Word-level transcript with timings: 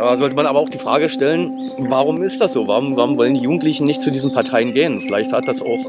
Da 0.00 0.16
sollte 0.16 0.34
man 0.34 0.46
aber 0.46 0.58
auch 0.58 0.70
die 0.70 0.78
Frage 0.78 1.10
stellen, 1.10 1.72
warum 1.76 2.22
ist 2.22 2.40
das 2.40 2.54
so? 2.54 2.66
Warum, 2.66 2.96
warum 2.96 3.18
wollen 3.18 3.34
die 3.34 3.40
Jugendlichen 3.40 3.84
nicht 3.84 4.00
zu 4.00 4.10
diesen 4.10 4.32
Parteien 4.32 4.72
gehen? 4.72 5.00
Vielleicht 5.00 5.32
hat 5.32 5.46
das 5.46 5.60
auch 5.60 5.86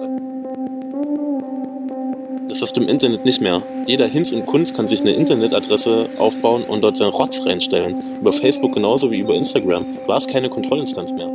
das 2.50 2.62
hast 2.62 2.76
du 2.76 2.82
im 2.82 2.90
Internet 2.90 3.24
nicht 3.24 3.40
mehr. 3.40 3.64
Jeder 3.88 4.06
Hinz 4.08 4.34
und 4.34 4.46
Kunst 4.46 4.76
kann 4.76 4.90
sich 4.90 5.00
eine 5.00 5.14
Internetadresse 5.14 6.10
aufbauen 6.18 6.64
und 6.64 6.82
dort 6.82 6.98
seinen 6.98 7.12
Rotz 7.12 7.46
reinstellen. 7.46 7.96
Über 8.20 8.34
Facebook 8.34 8.74
genauso 8.74 9.10
wie 9.10 9.20
über 9.20 9.34
Instagram. 9.36 9.86
Du 10.06 10.14
hast 10.14 10.30
keine 10.30 10.50
Kontrollinstanz 10.50 11.14
mehr. 11.14 11.28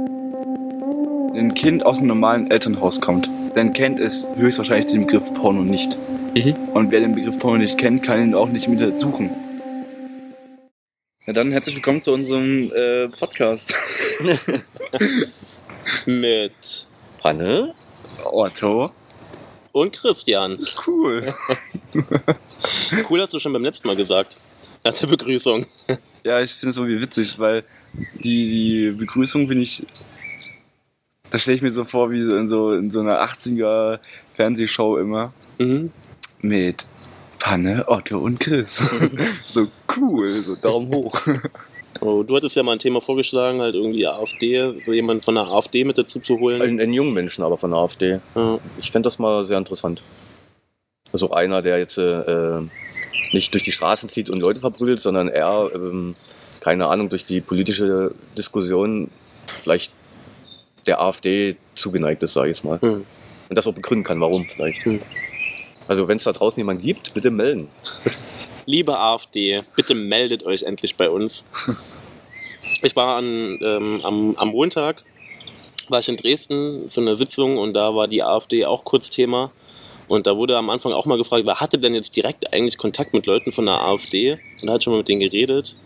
Wenn 1.32 1.46
ein 1.46 1.54
Kind 1.54 1.86
aus 1.86 1.98
einem 1.98 2.08
normalen 2.08 2.50
Elternhaus 2.50 3.00
kommt, 3.00 3.30
dann 3.54 3.72
kennt 3.72 3.98
es 3.98 4.30
höchstwahrscheinlich 4.36 4.92
den 4.92 5.06
Begriff 5.06 5.32
Porno 5.32 5.64
nicht. 5.64 5.96
Mhm. 6.34 6.54
Und 6.74 6.90
wer 6.90 7.00
den 7.00 7.14
Begriff 7.14 7.38
Porno 7.38 7.56
nicht 7.56 7.78
kennt, 7.78 8.02
kann 8.02 8.22
ihn 8.22 8.34
auch 8.34 8.50
nicht 8.50 8.68
mit 8.68 9.00
suchen. 9.00 9.30
Na 11.28 11.32
dann 11.32 11.50
herzlich 11.50 11.74
willkommen 11.74 12.00
zu 12.00 12.12
unserem 12.12 12.70
äh, 12.72 13.08
Podcast. 13.08 13.74
mit 16.06 16.86
Panne, 17.18 17.74
Otto 18.22 18.92
und 19.72 19.92
Christian. 19.92 20.56
Cool. 20.86 21.34
cool 23.10 23.20
hast 23.20 23.34
du 23.34 23.40
schon 23.40 23.52
beim 23.52 23.64
letzten 23.64 23.88
Mal 23.88 23.96
gesagt. 23.96 24.44
Nach 24.84 24.94
der 24.94 25.08
Begrüßung. 25.08 25.66
Ja, 26.22 26.40
ich 26.40 26.52
finde 26.52 26.70
es 26.70 26.76
irgendwie 26.76 27.02
witzig, 27.02 27.40
weil 27.40 27.64
die, 28.22 28.92
die 28.92 28.96
Begrüßung 28.96 29.48
finde 29.48 29.64
ich. 29.64 29.84
Das 31.30 31.42
stelle 31.42 31.56
ich 31.56 31.62
mir 31.62 31.72
so 31.72 31.82
vor 31.82 32.12
wie 32.12 32.20
in 32.20 32.46
so, 32.46 32.72
in 32.72 32.88
so 32.88 33.00
einer 33.00 33.20
80er 33.20 33.98
Fernsehshow 34.34 34.96
immer. 34.98 35.32
Mhm. 35.58 35.90
Mit 36.40 36.86
Panne, 37.40 37.82
Otto 37.86 38.18
und 38.18 38.38
Chris. 38.38 38.80
so 39.48 39.66
cool, 39.96 40.32
so 40.42 40.56
Daumen 40.56 40.94
hoch. 40.94 41.20
Oh, 42.00 42.22
du 42.22 42.36
hattest 42.36 42.56
ja 42.56 42.62
mal 42.62 42.72
ein 42.72 42.78
Thema 42.78 43.00
vorgeschlagen, 43.00 43.60
halt 43.60 43.74
irgendwie 43.74 44.06
AfD, 44.06 44.80
so 44.84 44.92
jemanden 44.92 45.22
von 45.22 45.34
der 45.34 45.44
AfD 45.44 45.84
mit 45.84 45.96
dazu 45.96 46.20
zu 46.20 46.38
holen. 46.38 46.60
Einen, 46.60 46.80
einen 46.80 46.92
jungen 46.92 47.14
Menschen 47.14 47.42
aber 47.42 47.56
von 47.56 47.70
der 47.70 47.80
AfD. 47.80 48.20
Ja. 48.34 48.58
Ich 48.78 48.90
fände 48.90 49.06
das 49.06 49.18
mal 49.18 49.44
sehr 49.44 49.58
interessant. 49.58 50.02
Also 51.12 51.30
einer, 51.30 51.62
der 51.62 51.78
jetzt 51.78 51.98
äh, 51.98 52.60
nicht 53.32 53.54
durch 53.54 53.64
die 53.64 53.72
Straßen 53.72 54.08
zieht 54.08 54.30
und 54.30 54.40
Leute 54.40 54.60
verprügelt, 54.60 55.00
sondern 55.00 55.28
eher, 55.28 55.70
ähm, 55.74 56.14
keine 56.60 56.86
Ahnung, 56.88 57.08
durch 57.08 57.24
die 57.24 57.40
politische 57.40 58.12
Diskussion 58.36 59.08
vielleicht 59.56 59.92
der 60.86 61.00
AfD 61.00 61.56
zugeneigt 61.72 62.22
ist, 62.22 62.34
sage 62.34 62.50
ich 62.50 62.58
jetzt 62.58 62.64
mal. 62.64 62.80
Hm. 62.80 63.04
Und 63.48 63.56
das 63.56 63.66
auch 63.66 63.74
begründen 63.74 64.04
kann, 64.04 64.20
warum 64.20 64.44
vielleicht. 64.46 64.84
Hm. 64.84 65.00
Also 65.88 66.08
wenn 66.08 66.16
es 66.16 66.24
da 66.24 66.32
draußen 66.32 66.60
jemanden 66.60 66.82
gibt, 66.82 67.14
bitte 67.14 67.30
melden. 67.30 67.68
Liebe 68.66 68.98
AfD, 68.98 69.62
bitte 69.76 69.94
meldet 69.94 70.44
euch 70.44 70.64
endlich 70.64 70.96
bei 70.96 71.08
uns. 71.08 71.44
Ich 72.82 72.94
war 72.96 73.16
an, 73.16 73.58
ähm, 73.62 74.00
am, 74.02 74.36
am 74.36 74.48
Montag, 74.48 75.04
war 75.88 76.00
ich 76.00 76.08
in 76.08 76.16
Dresden 76.16 76.90
für 76.90 77.00
eine 77.00 77.16
Sitzung 77.16 77.58
und 77.58 77.74
da 77.74 77.94
war 77.94 78.08
die 78.08 78.22
AfD 78.22 78.66
auch 78.66 78.84
kurz 78.84 79.08
Thema. 79.08 79.52
Und 80.08 80.26
da 80.26 80.36
wurde 80.36 80.56
am 80.56 80.68
Anfang 80.68 80.92
auch 80.92 81.06
mal 81.06 81.16
gefragt, 81.16 81.46
wer 81.46 81.60
hatte 81.60 81.78
denn 81.78 81.94
jetzt 81.94 82.14
direkt 82.16 82.52
eigentlich 82.52 82.76
Kontakt 82.76 83.12
mit 83.12 83.26
Leuten 83.26 83.52
von 83.52 83.66
der 83.66 83.80
AfD? 83.80 84.38
Und 84.62 84.70
hat 84.70 84.84
schon 84.84 84.92
mal 84.92 84.98
mit 84.98 85.08
denen 85.08 85.20
geredet. 85.20 85.76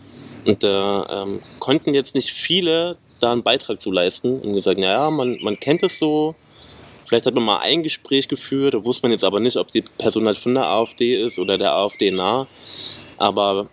Und 0.45 0.63
da 0.63 1.23
ähm, 1.23 1.39
konnten 1.59 1.93
jetzt 1.93 2.15
nicht 2.15 2.31
viele 2.31 2.97
da 3.19 3.31
einen 3.31 3.43
Beitrag 3.43 3.81
zu 3.81 3.91
leisten 3.91 4.39
und 4.39 4.53
gesagt, 4.53 4.79
naja, 4.79 5.09
man, 5.11 5.37
man 5.41 5.59
kennt 5.59 5.83
es 5.83 5.99
so, 5.99 6.33
Vielleicht 7.11 7.25
hat 7.25 7.35
man 7.35 7.43
mal 7.43 7.57
ein 7.57 7.83
Gespräch 7.83 8.29
geführt, 8.29 8.73
da 8.73 8.85
wusste 8.85 9.01
man 9.03 9.11
jetzt 9.11 9.25
aber 9.25 9.41
nicht, 9.41 9.57
ob 9.57 9.67
die 9.67 9.81
Person 9.81 10.27
halt 10.27 10.37
von 10.37 10.53
der 10.53 10.67
AfD 10.67 11.21
ist 11.21 11.39
oder 11.39 11.57
der 11.57 11.73
AfD 11.73 12.09
nah. 12.09 12.47
Aber 13.17 13.67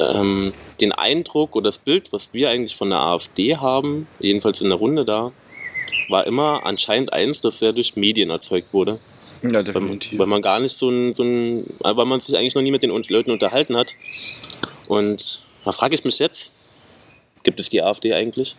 ähm, 0.00 0.52
den 0.80 0.90
Eindruck 0.90 1.54
oder 1.54 1.68
das 1.68 1.78
Bild, 1.78 2.12
was 2.12 2.34
wir 2.34 2.50
eigentlich 2.50 2.74
von 2.74 2.90
der 2.90 2.98
AfD 2.98 3.56
haben, 3.56 4.08
jedenfalls 4.18 4.60
in 4.60 4.70
der 4.70 4.78
Runde 4.78 5.04
da, 5.04 5.30
war 6.08 6.26
immer 6.26 6.66
anscheinend 6.66 7.12
eins, 7.12 7.40
das 7.40 7.60
ja 7.60 7.70
durch 7.70 7.94
Medien 7.94 8.30
erzeugt 8.30 8.72
wurde. 8.72 8.98
Ja, 9.48 9.62
definitiv. 9.62 10.14
Weil, 10.14 10.18
weil 10.18 10.26
man 10.26 10.42
gar 10.42 10.58
nicht 10.58 10.76
so 10.76 10.90
ein, 10.90 11.12
so 11.12 11.22
ein, 11.22 11.72
weil 11.78 12.06
man 12.06 12.18
sich 12.18 12.36
eigentlich 12.36 12.56
noch 12.56 12.62
nie 12.62 12.72
mit 12.72 12.82
den 12.82 12.90
Leuten 12.90 13.30
unterhalten 13.30 13.76
hat. 13.76 13.94
Und 14.88 15.42
da 15.64 15.70
frage 15.70 15.94
ich 15.94 16.02
mich 16.02 16.18
jetzt, 16.18 16.50
gibt 17.44 17.60
es 17.60 17.68
die 17.68 17.84
AfD 17.84 18.14
eigentlich? 18.14 18.56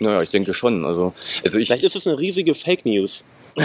Naja, 0.00 0.22
ich 0.22 0.30
denke 0.30 0.54
schon. 0.54 0.84
Also, 0.84 1.12
also 1.44 1.58
ich 1.58 1.68
Vielleicht 1.68 1.84
ist 1.84 1.96
es 1.96 2.06
eine 2.06 2.18
riesige 2.18 2.54
Fake 2.54 2.86
News. 2.86 3.24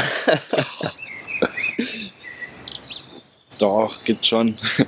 Doch, 3.60 4.04
gibt's 4.04 4.28
schon. 4.28 4.58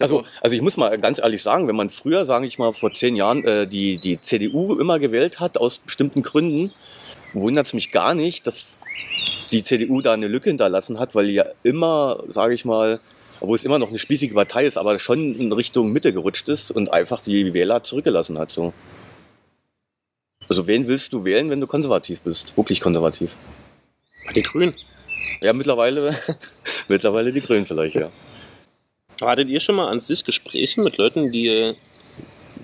Also, 0.00 0.24
also 0.40 0.56
ich 0.56 0.62
muss 0.62 0.78
mal 0.78 0.98
ganz 0.98 1.18
ehrlich 1.18 1.42
sagen, 1.42 1.68
wenn 1.68 1.76
man 1.76 1.90
früher, 1.90 2.24
sage 2.24 2.46
ich 2.46 2.58
mal, 2.58 2.72
vor 2.72 2.90
zehn 2.90 3.16
Jahren 3.16 3.44
äh, 3.44 3.66
die, 3.66 3.98
die 3.98 4.18
CDU 4.18 4.76
immer 4.76 4.98
gewählt 4.98 5.40
hat, 5.40 5.58
aus 5.58 5.78
bestimmten 5.78 6.22
Gründen, 6.22 6.72
wundert 7.34 7.66
es 7.66 7.74
mich 7.74 7.92
gar 7.92 8.14
nicht, 8.14 8.46
dass 8.46 8.80
die 9.50 9.62
CDU 9.62 10.00
da 10.00 10.14
eine 10.14 10.26
Lücke 10.26 10.48
hinterlassen 10.48 10.98
hat, 10.98 11.14
weil 11.14 11.26
die 11.26 11.34
ja 11.34 11.44
immer, 11.64 12.24
sage 12.28 12.54
ich 12.54 12.64
mal, 12.64 12.98
obwohl 13.40 13.56
es 13.56 13.64
immer 13.64 13.78
noch 13.78 13.90
eine 13.90 13.98
spießige 13.98 14.34
Partei 14.34 14.64
ist, 14.64 14.78
aber 14.78 14.98
schon 14.98 15.34
in 15.34 15.52
Richtung 15.52 15.92
Mitte 15.92 16.14
gerutscht 16.14 16.48
ist 16.48 16.70
und 16.70 16.90
einfach 16.90 17.20
die 17.20 17.52
Wähler 17.52 17.82
zurückgelassen 17.82 18.38
hat. 18.38 18.50
So. 18.50 18.72
Also 20.50 20.66
wen 20.66 20.88
willst 20.88 21.12
du 21.12 21.24
wählen, 21.24 21.48
wenn 21.48 21.60
du 21.60 21.68
konservativ 21.68 22.22
bist? 22.22 22.56
Wirklich 22.56 22.80
konservativ. 22.80 23.36
Die 24.34 24.42
Grünen. 24.42 24.74
Ja, 25.40 25.52
mittlerweile, 25.52 26.12
mittlerweile 26.88 27.30
die 27.30 27.40
Grünen 27.40 27.64
vielleicht, 27.64 27.94
ja. 27.94 28.10
Hattet 29.22 29.48
ihr 29.48 29.60
schon 29.60 29.76
mal 29.76 29.86
an 29.86 30.00
sich 30.00 30.24
Gespräche 30.24 30.80
mit 30.80 30.96
Leuten, 30.96 31.30
die 31.30 31.72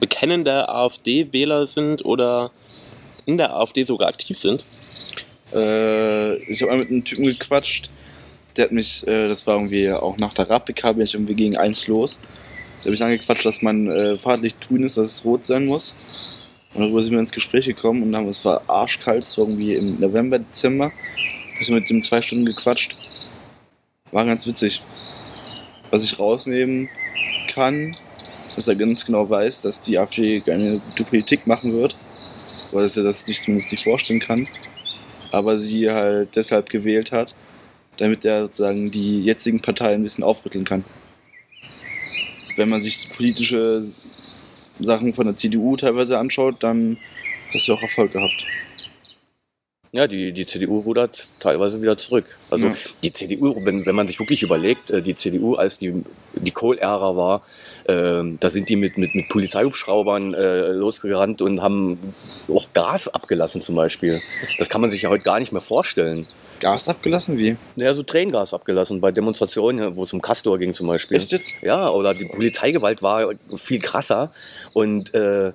bekennende 0.01 0.69
AfD-Wähler 0.69 1.69
sind 1.69 2.05
oder 2.05 2.51
in 3.25 3.37
der 3.37 3.55
AfD 3.55 3.85
sogar 3.85 4.09
aktiv 4.09 4.37
sind? 4.37 4.65
Äh, 5.55 6.39
ich 6.51 6.63
habe 6.63 6.73
mal 6.73 6.79
mit 6.79 6.91
einem 6.91 7.05
Typen 7.05 7.27
gequatscht, 7.27 7.91
der 8.57 8.65
hat 8.65 8.73
mich, 8.73 9.07
äh, 9.07 9.29
das 9.29 9.47
war 9.47 9.59
irgendwie 9.59 9.93
auch 9.93 10.17
nach 10.17 10.35
der 10.35 10.51
Rapika, 10.51 10.91
bin 10.91 11.05
ich 11.05 11.15
irgendwie 11.15 11.37
gegen 11.37 11.57
eins 11.57 11.87
los. 11.87 12.19
Der 12.79 12.87
hat 12.87 12.91
mich 12.91 13.05
angequatscht, 13.05 13.47
dass 13.47 13.63
mein 13.63 13.89
äh, 13.89 14.19
Fahrradlicht 14.19 14.61
grün 14.67 14.83
ist, 14.83 14.97
dass 14.97 15.13
es 15.13 15.25
rot 15.25 15.47
sein 15.47 15.67
muss. 15.67 16.35
Und 16.77 16.83
darüber 16.83 17.01
sind 17.01 17.13
wir 17.13 17.21
ins 17.21 17.33
Gespräch 17.33 17.65
gekommen 17.65 18.03
und 18.03 18.15
haben, 18.15 18.29
es 18.29 18.45
war 18.45 18.63
arschkalt, 18.67 19.25
so 19.25 19.41
irgendwie 19.41 19.75
im 19.75 19.99
November, 19.99 20.39
Dezember. 20.39 20.93
Ich 21.59 21.71
mit 21.71 21.89
dem 21.89 22.03
zwei 22.03 22.21
Stunden 22.21 22.45
gequatscht. 22.45 22.99
War 24.13 24.27
ganz 24.27 24.47
witzig. 24.47 24.83
Was 25.91 26.03
ich 26.03 26.19
rausnehmen 26.19 26.91
kann, 27.49 27.93
dass 28.55 28.69
er 28.69 28.77
ganz 28.77 29.07
genau 29.07 29.31
weiß, 29.31 29.63
dass 29.63 29.81
die 29.81 29.99
AfD 29.99 30.43
eine 30.47 30.81
gute 30.81 31.05
Politik 31.05 31.47
machen 31.47 31.73
wird, 31.73 31.97
weil 32.73 32.85
er 32.85 33.03
das 33.05 33.25
sich 33.25 33.41
zumindest 33.41 33.73
nicht 33.73 33.85
vorstellen 33.85 34.21
kann. 34.21 34.47
Aber 35.33 35.57
sie 35.57 35.91
halt 35.91 36.37
deshalb 36.37 36.69
gewählt 36.69 37.11
hat, 37.11 37.35
damit 37.97 38.27
er 38.27 38.43
sozusagen 38.43 38.91
die 38.91 39.25
jetzigen 39.25 39.61
Parteien 39.61 40.01
ein 40.01 40.03
bisschen 40.03 40.25
aufrütteln 40.25 40.67
kann. 40.67 40.85
Wenn 42.57 42.69
man 42.69 42.83
sich 42.83 42.99
die 42.99 43.15
politische 43.15 43.83
Sachen 44.81 45.15
von 45.15 45.27
der 45.27 45.37
CDU 45.37 45.77
teilweise 45.77 46.19
anschaut, 46.19 46.57
dann 46.61 46.99
hast 47.53 47.69
du 47.69 47.75
auch 47.75 47.83
Erfolg 47.83 48.13
gehabt. 48.13 48.47
Ja, 49.93 50.07
die, 50.07 50.33
die 50.33 50.45
CDU 50.45 50.81
rudert 50.81 51.27
teilweise 51.41 51.81
wieder 51.81 51.97
zurück. 51.97 52.27
Also 52.51 52.67
ja. 52.67 52.75
die 53.03 53.13
CDU, 53.13 53.65
wenn, 53.65 53.87
wenn 53.87 53.95
man 53.95 54.07
sich 54.07 54.19
wirklich 54.19 54.43
überlegt, 54.43 54.91
äh, 54.91 55.01
die 55.01 55.15
CDU, 55.15 55.55
als 55.55 55.79
die, 55.79 56.05
die 56.35 56.51
Kohl-Ära 56.51 57.17
war, 57.17 57.43
äh, 57.85 58.23
da 58.39 58.51
sind 58.51 58.69
die 58.69 58.77
mit, 58.77 58.99
mit, 58.99 59.15
mit 59.15 59.29
Polizeihubschraubern 59.31 60.35
äh, 60.35 60.73
losgerannt 60.73 61.41
und 61.41 61.63
haben 61.63 61.99
auch 62.49 62.67
Gas 62.75 63.09
abgelassen 63.09 63.63
zum 63.63 63.75
Beispiel. 63.75 64.21
Das 64.59 64.69
kann 64.69 64.83
man 64.83 64.91
sich 64.91 65.03
ja 65.03 65.09
heute 65.09 65.25
gar 65.25 65.39
nicht 65.39 65.53
mehr 65.53 65.63
vorstellen. 65.63 66.27
Gas 66.61 66.89
abgelassen? 66.89 67.39
Wie? 67.39 67.57
Naja, 67.77 67.95
so 67.95 68.03
Tränengas 68.03 68.55
abgelassen 68.55 69.01
bei 69.01 69.13
Demonstrationen, 69.13 69.97
wo 69.97 70.03
es 70.03 70.13
um 70.13 70.21
Castor 70.21 70.59
ging 70.59 70.73
zum 70.73 70.87
Beispiel. 70.87 71.19
Echt 71.19 71.33
jetzt? 71.33 71.55
Ja, 71.63 71.89
oder 71.91 72.15
die 72.15 72.27
Polizeigewalt 72.27 73.03
war 73.03 73.33
viel 73.57 73.81
krasser 73.81 74.33
und 74.73 75.15
äh, 75.15 75.53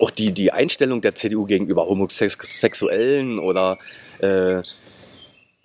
auch 0.00 0.10
die, 0.10 0.32
die 0.32 0.52
Einstellung 0.52 1.00
der 1.00 1.14
CDU 1.14 1.44
gegenüber 1.44 1.86
Homosexuellen 1.86 3.38
oder, 3.38 3.78
äh, 4.18 4.62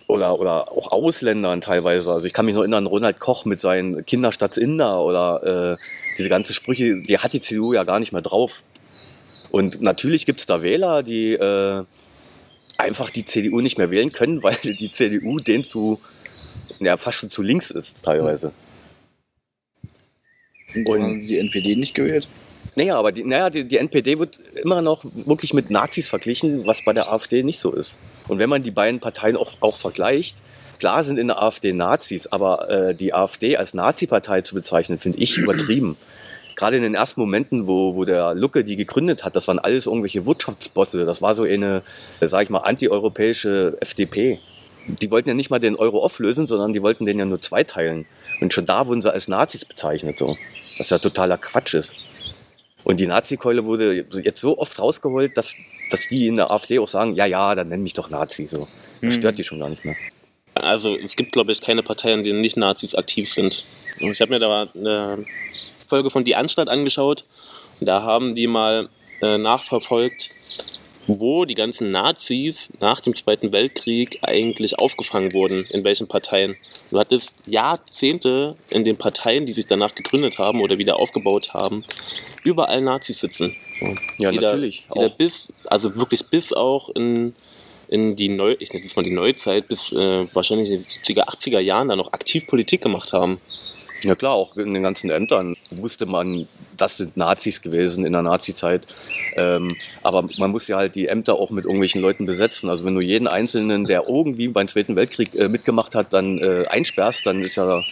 oder, 0.06 0.38
oder 0.38 0.72
auch 0.72 0.92
Ausländern 0.92 1.60
teilweise. 1.60 2.12
Also 2.12 2.26
ich 2.26 2.32
kann 2.32 2.46
mich 2.46 2.54
noch 2.54 2.62
erinnern, 2.62 2.86
Ronald 2.86 3.18
Koch 3.18 3.44
mit 3.44 3.60
seinen 3.60 4.06
Kinderstadt 4.06 4.56
Inder 4.56 5.00
oder 5.02 5.76
äh, 5.76 5.76
diese 6.16 6.28
ganzen 6.28 6.54
Sprüche, 6.54 7.02
die 7.02 7.18
hat 7.18 7.32
die 7.32 7.40
CDU 7.40 7.72
ja 7.72 7.84
gar 7.84 7.98
nicht 7.98 8.12
mehr 8.12 8.22
drauf. 8.22 8.62
Und 9.50 9.80
natürlich 9.80 10.26
gibt 10.26 10.40
es 10.40 10.46
da 10.46 10.62
Wähler, 10.62 11.02
die 11.02 11.32
äh, 11.34 11.84
einfach 12.78 13.10
die 13.10 13.24
CDU 13.24 13.60
nicht 13.60 13.76
mehr 13.76 13.90
wählen 13.90 14.12
können, 14.12 14.42
weil 14.42 14.56
die 14.62 14.90
CDU 14.90 15.36
denen 15.38 15.64
zu, 15.64 15.98
ja, 16.80 16.96
fast 16.96 17.18
schon 17.18 17.30
zu 17.30 17.42
links 17.42 17.70
ist 17.70 18.02
teilweise. 18.04 18.52
Und, 20.74 20.88
Und 20.88 21.20
die 21.20 21.38
NPD 21.38 21.76
nicht 21.76 21.94
gewählt? 21.94 22.28
Naja, 22.74 22.96
aber 22.96 23.10
die, 23.10 23.24
naja, 23.24 23.50
die, 23.50 23.64
die 23.64 23.78
NPD 23.78 24.18
wird 24.18 24.38
immer 24.62 24.82
noch 24.82 25.04
wirklich 25.04 25.52
mit 25.52 25.70
Nazis 25.70 26.08
verglichen, 26.08 26.66
was 26.66 26.84
bei 26.84 26.92
der 26.92 27.10
AfD 27.12 27.42
nicht 27.42 27.58
so 27.58 27.72
ist. 27.72 27.98
Und 28.28 28.38
wenn 28.38 28.48
man 28.48 28.62
die 28.62 28.70
beiden 28.70 29.00
Parteien 29.00 29.36
auch, 29.36 29.54
auch 29.60 29.76
vergleicht, 29.76 30.42
klar 30.78 31.02
sind 31.02 31.18
in 31.18 31.28
der 31.28 31.42
AfD 31.42 31.72
Nazis, 31.72 32.28
aber 32.28 32.70
äh, 32.70 32.94
die 32.94 33.14
AfD 33.14 33.56
als 33.56 33.74
Nazi-Partei 33.74 34.42
zu 34.42 34.54
bezeichnen, 34.54 34.98
finde 34.98 35.18
ich 35.18 35.38
übertrieben. 35.38 35.96
Gerade 36.58 36.76
in 36.76 36.82
den 36.82 36.94
ersten 36.94 37.20
Momenten, 37.20 37.68
wo, 37.68 37.94
wo 37.94 38.04
der 38.04 38.34
Lucke 38.34 38.64
die 38.64 38.76
gegründet 38.76 39.24
hat, 39.24 39.36
das 39.36 39.46
waren 39.46 39.60
alles 39.60 39.86
irgendwelche 39.86 40.26
Wirtschaftsbosse. 40.26 41.04
Das 41.04 41.22
war 41.22 41.34
so 41.34 41.44
eine, 41.44 41.82
sag 42.20 42.42
ich 42.42 42.50
mal, 42.50 42.58
antieuropäische 42.58 43.78
FDP. 43.80 44.40
Die 44.88 45.10
wollten 45.10 45.28
ja 45.28 45.34
nicht 45.34 45.50
mal 45.50 45.60
den 45.60 45.76
Euro 45.76 46.02
auflösen, 46.02 46.46
sondern 46.46 46.72
die 46.72 46.82
wollten 46.82 47.06
den 47.06 47.18
ja 47.18 47.24
nur 47.24 47.40
zweiteilen. 47.40 48.06
Und 48.40 48.52
schon 48.52 48.66
da 48.66 48.86
wurden 48.86 49.00
sie 49.00 49.12
als 49.12 49.28
Nazis 49.28 49.64
bezeichnet, 49.64 50.18
so. 50.18 50.36
Was 50.78 50.90
ja 50.90 50.98
totaler 50.98 51.38
Quatsch 51.38 51.74
ist. 51.74 52.34
Und 52.82 52.98
die 52.98 53.06
Nazi-Keule 53.06 53.64
wurde 53.64 54.06
jetzt 54.22 54.40
so 54.40 54.58
oft 54.58 54.78
rausgeholt, 54.80 55.36
dass, 55.36 55.54
dass 55.90 56.08
die 56.08 56.26
in 56.26 56.36
der 56.36 56.50
AfD 56.50 56.78
auch 56.80 56.88
sagen, 56.88 57.14
ja, 57.14 57.26
ja, 57.26 57.54
dann 57.54 57.68
nenn 57.68 57.82
mich 57.82 57.92
doch 57.92 58.10
Nazi, 58.10 58.48
so. 58.48 58.66
Das 59.00 59.14
stört 59.14 59.38
die 59.38 59.44
schon 59.44 59.60
gar 59.60 59.68
nicht 59.68 59.84
mehr. 59.84 59.96
Also 60.54 60.96
es 60.96 61.14
gibt, 61.14 61.32
glaube 61.32 61.52
ich, 61.52 61.60
keine 61.60 61.84
Partei, 61.84 62.12
in 62.12 62.24
denen 62.24 62.40
nicht 62.40 62.56
Nazis 62.56 62.96
aktiv 62.96 63.32
sind. 63.32 63.64
Und 64.00 64.10
ich 64.10 64.20
habe 64.20 64.32
mir 64.32 64.40
da 64.40 64.68
eine 64.74 65.24
Folge 65.88 66.10
von 66.10 66.24
Die 66.24 66.36
Anstalt 66.36 66.68
angeschaut. 66.68 67.24
Da 67.80 68.02
haben 68.02 68.34
die 68.34 68.46
mal 68.46 68.88
äh, 69.22 69.38
nachverfolgt, 69.38 70.30
wo 71.06 71.44
die 71.46 71.54
ganzen 71.54 71.90
Nazis 71.90 72.70
nach 72.80 73.00
dem 73.00 73.14
Zweiten 73.14 73.50
Weltkrieg 73.52 74.18
eigentlich 74.22 74.78
aufgefangen 74.78 75.32
wurden, 75.32 75.64
in 75.70 75.82
welchen 75.84 76.06
Parteien. 76.06 76.56
Du 76.90 76.98
hattest 76.98 77.32
Jahrzehnte 77.46 78.56
in 78.68 78.84
den 78.84 78.96
Parteien, 78.98 79.46
die 79.46 79.54
sich 79.54 79.66
danach 79.66 79.94
gegründet 79.94 80.38
haben 80.38 80.60
oder 80.60 80.76
wieder 80.76 80.98
aufgebaut 81.00 81.54
haben, 81.54 81.84
überall 82.44 82.82
Nazis 82.82 83.20
sitzen. 83.20 83.56
Ja, 84.18 84.30
die 84.30 84.38
da- 84.38 84.48
natürlich. 84.48 84.84
Die 84.92 84.98
da 84.98 85.06
Auch. 85.06 85.16
bis, 85.16 85.52
also 85.66 85.94
wirklich 85.94 86.26
bis 86.26 86.52
auch 86.52 86.90
in, 86.90 87.34
in 87.88 88.14
die 88.16 88.28
Neu, 88.28 88.56
ich 88.58 88.72
nenne 88.72 88.84
das 88.84 88.96
mal 88.96 89.02
die 89.02 89.10
Neuzeit, 89.10 89.66
bis 89.68 89.92
äh, 89.92 90.26
wahrscheinlich 90.34 90.68
in 90.68 90.76
den 90.76 90.84
70er, 90.84 91.26
80er 91.26 91.60
Jahren 91.60 91.88
da 91.88 91.96
noch 91.96 92.12
aktiv 92.12 92.46
Politik 92.46 92.82
gemacht 92.82 93.12
haben. 93.14 93.40
Ja 94.02 94.14
klar, 94.14 94.32
auch 94.32 94.56
in 94.56 94.74
den 94.74 94.82
ganzen 94.82 95.10
Ämtern 95.10 95.56
wusste 95.70 96.06
man, 96.06 96.46
das 96.76 96.98
sind 96.98 97.16
Nazis 97.16 97.60
gewesen 97.62 98.06
in 98.06 98.12
der 98.12 98.22
Nazi-Zeit. 98.22 98.86
Ähm, 99.34 99.74
aber 100.04 100.28
man 100.38 100.50
muss 100.50 100.68
ja 100.68 100.76
halt 100.76 100.94
die 100.94 101.08
Ämter 101.08 101.34
auch 101.34 101.50
mit 101.50 101.64
irgendwelchen 101.64 102.00
Leuten 102.00 102.24
besetzen. 102.24 102.70
Also 102.70 102.84
wenn 102.84 102.94
du 102.94 103.00
jeden 103.00 103.26
Einzelnen, 103.26 103.84
der 103.84 104.04
irgendwie 104.08 104.48
beim 104.48 104.68
Zweiten 104.68 104.94
Weltkrieg 104.94 105.34
äh, 105.34 105.48
mitgemacht 105.48 105.94
hat, 105.94 106.12
dann 106.12 106.38
äh, 106.38 106.66
einsperrst, 106.68 107.26
dann 107.26 107.42
ist 107.42 107.56
ja 107.56 107.82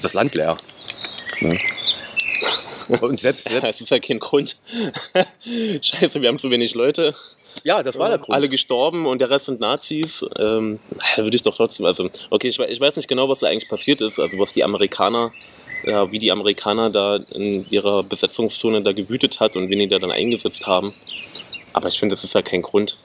das 0.00 0.14
Land 0.14 0.34
leer. 0.34 0.56
Ne? 1.40 1.58
Und 3.00 3.20
selbst, 3.20 3.46
Das 3.50 3.60
selbst 3.60 3.80
ist 3.80 3.90
ja 3.90 3.98
kein 3.98 4.20
Grund. 4.20 4.56
Scheiße, 5.80 6.22
wir 6.22 6.28
haben 6.28 6.38
zu 6.38 6.50
wenig 6.50 6.74
Leute. 6.74 7.14
Ja, 7.64 7.82
das 7.82 7.98
war 7.98 8.08
der 8.08 8.18
Grund. 8.18 8.34
Alle 8.34 8.48
gestorben 8.48 9.06
und 9.06 9.20
der 9.20 9.30
Rest 9.30 9.46
sind 9.46 9.60
Nazis. 9.60 10.24
Ähm, 10.38 10.78
da 11.16 11.22
würde 11.22 11.36
ich 11.36 11.42
doch 11.42 11.56
trotzdem, 11.56 11.86
also, 11.86 12.08
okay, 12.30 12.48
ich, 12.48 12.58
ich 12.58 12.80
weiß 12.80 12.96
nicht 12.96 13.08
genau, 13.08 13.28
was 13.28 13.40
da 13.40 13.48
eigentlich 13.48 13.68
passiert 13.68 14.00
ist, 14.00 14.18
also 14.18 14.38
was 14.38 14.52
die 14.52 14.64
Amerikaner, 14.64 15.32
ja, 15.84 16.10
wie 16.10 16.18
die 16.18 16.32
Amerikaner 16.32 16.90
da 16.90 17.16
in 17.16 17.66
ihrer 17.70 18.02
Besetzungszone 18.02 18.82
da 18.82 18.92
gewütet 18.92 19.40
hat 19.40 19.56
und 19.56 19.68
wen 19.68 19.78
die 19.78 19.88
da 19.88 19.98
dann 19.98 20.10
eingesetzt 20.12 20.66
haben. 20.66 20.92
Aber 21.72 21.88
ich 21.88 21.98
finde, 21.98 22.14
das 22.14 22.24
ist 22.24 22.34
ja 22.34 22.42
kein 22.42 22.62
Grund, 22.62 22.98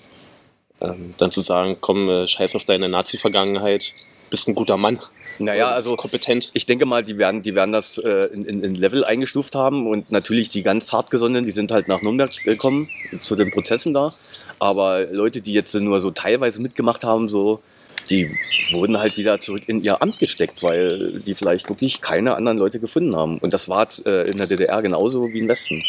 ähm, 0.82 1.14
dann 1.18 1.32
zu 1.32 1.42
sagen, 1.42 1.78
komm, 1.80 2.10
äh, 2.10 2.28
scheiß 2.28 2.56
auf 2.56 2.66
deine 2.66 2.90
Nazi-Vergangenheit, 2.90 3.94
bist 4.30 4.48
ein 4.48 4.56
guter 4.56 4.78
Mann. 4.78 5.00
Naja, 5.40 5.70
Äh, 5.70 5.74
also 5.74 5.96
kompetent. 5.96 6.50
Ich 6.54 6.66
denke 6.66 6.86
mal, 6.86 7.04
die 7.04 7.18
werden, 7.18 7.44
die 7.44 7.54
werden 7.56 7.72
das 7.72 7.98
äh, 8.00 8.26
in, 8.34 8.46
in, 8.46 8.64
in 8.64 8.76
Level 8.76 9.04
eingestuft 9.06 9.56
haben 9.56 9.88
und 9.88 10.12
natürlich 10.12 10.50
die 10.50 10.64
ganz 10.64 10.92
hartgesonnenen, 10.94 11.46
die 11.46 11.52
sind 11.52 11.72
halt 11.72 11.88
nach 11.88 12.02
Nürnberg 12.02 12.32
gekommen 12.44 12.90
zu 13.22 13.36
den 13.36 13.52
Prozessen 13.52 13.94
da. 13.94 14.14
Aber 14.60 15.06
Leute, 15.12 15.42
die 15.42 15.54
jetzt 15.54 15.74
nur 15.76 16.02
so 16.02 16.12
teilweise 16.12 16.62
mitgemacht 16.62 17.04
haben, 17.04 17.30
so, 17.30 17.62
die 18.10 18.36
wurden 18.72 18.98
halt 18.98 19.18
wieder 19.18 19.40
zurück 19.40 19.64
in 19.68 19.80
ihr 19.80 20.02
Amt 20.02 20.18
gesteckt, 20.20 20.64
weil 20.64 21.20
die 21.22 21.36
vielleicht 21.36 21.70
wirklich 21.70 22.02
keine 22.02 22.36
anderen 22.36 22.58
Leute 22.58 22.80
gefunden 22.80 23.16
haben. 23.16 23.38
Und 23.38 23.54
das 23.54 23.70
war 23.70 23.88
äh, 24.06 24.30
in 24.30 24.38
der 24.38 24.48
DDR 24.48 24.82
genauso 24.82 25.28
wie 25.32 25.40
im 25.40 25.48
Westen. 25.48 25.84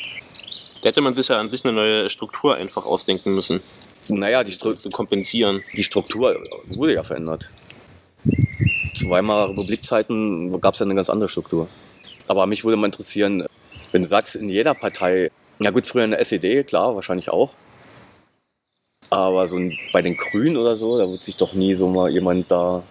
Da 0.82 0.90
hätte 0.90 1.00
man 1.00 1.12
sich 1.12 1.28
ja 1.28 1.40
an 1.40 1.48
sich 1.50 1.64
eine 1.64 1.72
neue 1.72 2.08
Struktur 2.08 2.56
einfach 2.56 2.84
ausdenken 2.86 3.34
müssen, 3.34 3.60
Naja, 4.08 4.44
die, 4.44 4.52
Stru 4.52 4.74
zu 4.74 4.90
kompensieren. 4.90 5.62
die 5.74 5.82
Struktur 5.84 6.36
wurde 6.66 6.94
ja 6.94 7.02
verändert. 7.02 7.48
Zu 9.08 9.14
Weimarer 9.14 9.48
Republikzeiten 9.48 10.60
gab 10.60 10.74
es 10.74 10.80
ja 10.80 10.84
eine 10.84 10.94
ganz 10.94 11.08
andere 11.08 11.30
Struktur. 11.30 11.66
Aber 12.26 12.44
mich 12.44 12.62
würde 12.62 12.76
mal 12.76 12.88
interessieren, 12.88 13.46
wenn 13.90 14.02
du 14.02 14.08
sagst, 14.08 14.36
in 14.36 14.50
jeder 14.50 14.74
Partei, 14.74 15.30
ja 15.60 15.70
gut, 15.70 15.86
früher 15.86 16.04
in 16.04 16.10
der 16.10 16.20
SED, 16.20 16.64
klar, 16.64 16.94
wahrscheinlich 16.94 17.30
auch. 17.30 17.54
Aber 19.08 19.48
so 19.48 19.56
bei 19.94 20.02
den 20.02 20.14
Grünen 20.14 20.58
oder 20.58 20.76
so, 20.76 20.98
da 20.98 21.10
wird 21.10 21.22
sich 21.22 21.36
doch 21.36 21.54
nie 21.54 21.72
so 21.72 21.88
mal 21.88 22.10
jemand 22.10 22.50
da 22.50 22.82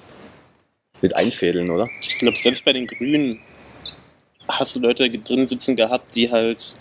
mit 1.03 1.15
einfädeln, 1.15 1.69
oder? 1.69 1.87
Ich 2.01 2.17
glaube, 2.17 2.37
selbst 2.41 2.65
bei 2.65 2.73
den 2.73 2.87
Grünen 2.87 3.39
hast 4.47 4.75
du 4.75 4.79
Leute 4.79 5.07
drin 5.11 5.45
sitzen 5.45 5.75
gehabt, 5.75 6.15
die 6.15 6.31
halt 6.31 6.77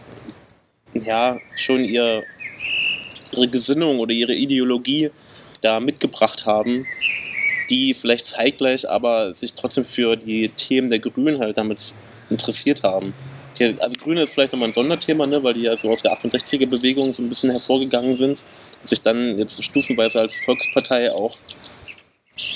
ja 0.95 1.39
schon 1.57 1.85
ihr, 1.85 2.25
ihre 3.33 3.49
Gesinnung 3.49 3.99
oder 3.99 4.15
ihre 4.15 4.33
Ideologie 4.33 5.11
da 5.61 5.79
mitgebracht 5.79 6.47
haben, 6.47 6.87
die 7.71 7.95
vielleicht 7.95 8.29
zeitgleich 8.29 8.89
aber 8.89 9.35
sich 9.35 9.55
trotzdem 9.55 9.85
für 9.85 10.17
die 10.17 10.49
Themen 10.51 10.91
der 10.91 10.99
Grünen 10.99 11.39
halt 11.39 11.59
damit 11.59 11.95
interessiert 12.31 12.83
haben. 12.83 13.15
Okay, 13.55 13.75
also 13.79 13.95
Grüne 14.03 14.23
ist 14.23 14.35
vielleicht 14.35 14.53
nochmal 14.53 14.69
ein 14.69 14.75
Sonderthema, 14.75 15.27
ne, 15.27 15.43
weil 15.43 15.55
die 15.55 15.63
ja 15.63 15.77
so 15.77 15.91
aus 15.91 16.03
der 16.03 16.13
68er-Bewegung 16.13 17.13
so 17.13 17.23
ein 17.23 17.29
bisschen 17.29 17.51
hervorgegangen 17.51 18.15
sind 18.15 18.45
und 18.83 18.89
sich 18.89 19.01
dann 19.01 19.39
jetzt 19.39 19.63
stufenweise 19.65 20.21
als 20.21 20.37
Volkspartei 20.45 21.13
auch 21.13 21.37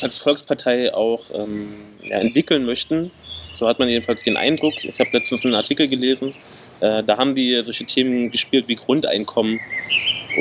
als 0.02 0.18
Volkspartei 0.18 0.92
auch 0.92 1.22
ähm, 1.32 1.68
ja, 2.02 2.18
entwickeln 2.18 2.64
möchten. 2.66 3.10
So 3.54 3.66
hat 3.66 3.78
man 3.78 3.88
jedenfalls 3.88 4.22
den 4.22 4.36
Eindruck. 4.36 4.74
Ich 4.84 5.00
habe 5.00 5.10
letztens 5.12 5.44
einen 5.44 5.54
Artikel 5.54 5.88
gelesen, 5.88 6.34
äh, 6.80 7.02
da 7.02 7.18
haben 7.18 7.34
die 7.34 7.60
solche 7.64 7.84
Themen 7.84 8.30
gespielt 8.30 8.68
wie 8.68 8.76
Grundeinkommen. 8.76 9.60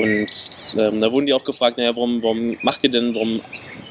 Und 0.02 0.50
ähm, 0.78 1.02
da 1.02 1.12
wurden 1.12 1.26
die 1.26 1.34
auch 1.34 1.44
gefragt, 1.44 1.78
naja, 1.78 1.96
warum, 1.96 2.22
warum 2.22 2.58
macht 2.62 2.84
ihr 2.84 2.92
denn, 2.92 3.14
warum 3.14 3.42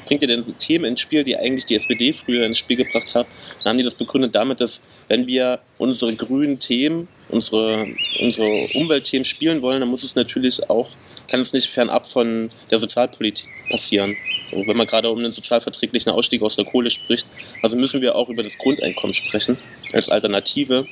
bringt 0.09 0.23
ihr 0.23 0.27
denn 0.27 0.57
Themen 0.57 0.85
ins 0.85 1.01
Spiel, 1.01 1.23
die 1.23 1.37
eigentlich 1.37 1.65
die 1.67 1.75
SPD 1.75 2.13
früher 2.13 2.43
ins 2.43 2.57
Spiel 2.57 2.77
gebracht 2.77 3.13
hat? 3.13 3.27
Dann 3.63 3.69
haben 3.69 3.77
die 3.77 3.83
das 3.83 3.93
begründet 3.93 4.33
damit, 4.33 4.59
dass 4.59 4.81
wenn 5.07 5.27
wir 5.27 5.59
unsere 5.77 6.15
grünen 6.15 6.57
Themen, 6.57 7.07
unsere, 7.29 7.85
unsere 8.19 8.67
Umweltthemen 8.73 9.23
spielen 9.23 9.61
wollen, 9.61 9.81
dann 9.81 9.89
muss 9.89 10.03
es 10.03 10.15
natürlich 10.15 10.67
auch, 10.67 10.89
kann 11.27 11.41
es 11.41 11.53
nicht 11.53 11.69
fernab 11.69 12.07
von 12.07 12.49
der 12.71 12.79
Sozialpolitik 12.79 13.47
passieren. 13.69 14.15
So, 14.49 14.65
wenn 14.65 14.75
man 14.75 14.87
gerade 14.87 15.11
um 15.11 15.19
einen 15.19 15.31
sozialverträglichen 15.31 16.11
Ausstieg 16.11 16.41
aus 16.41 16.55
der 16.55 16.65
Kohle 16.65 16.89
spricht, 16.89 17.27
also 17.61 17.75
müssen 17.75 18.01
wir 18.01 18.15
auch 18.15 18.29
über 18.29 18.41
das 18.41 18.57
Grundeinkommen 18.57 19.13
sprechen 19.13 19.59
als 19.93 20.09
Alternative, 20.09 20.87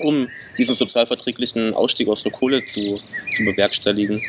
um 0.00 0.28
diesen 0.58 0.74
sozialverträglichen 0.74 1.72
Ausstieg 1.72 2.08
aus 2.08 2.24
der 2.24 2.32
Kohle 2.32 2.62
zu, 2.66 3.00
zu 3.34 3.42
bewerkstelligen. 3.42 4.20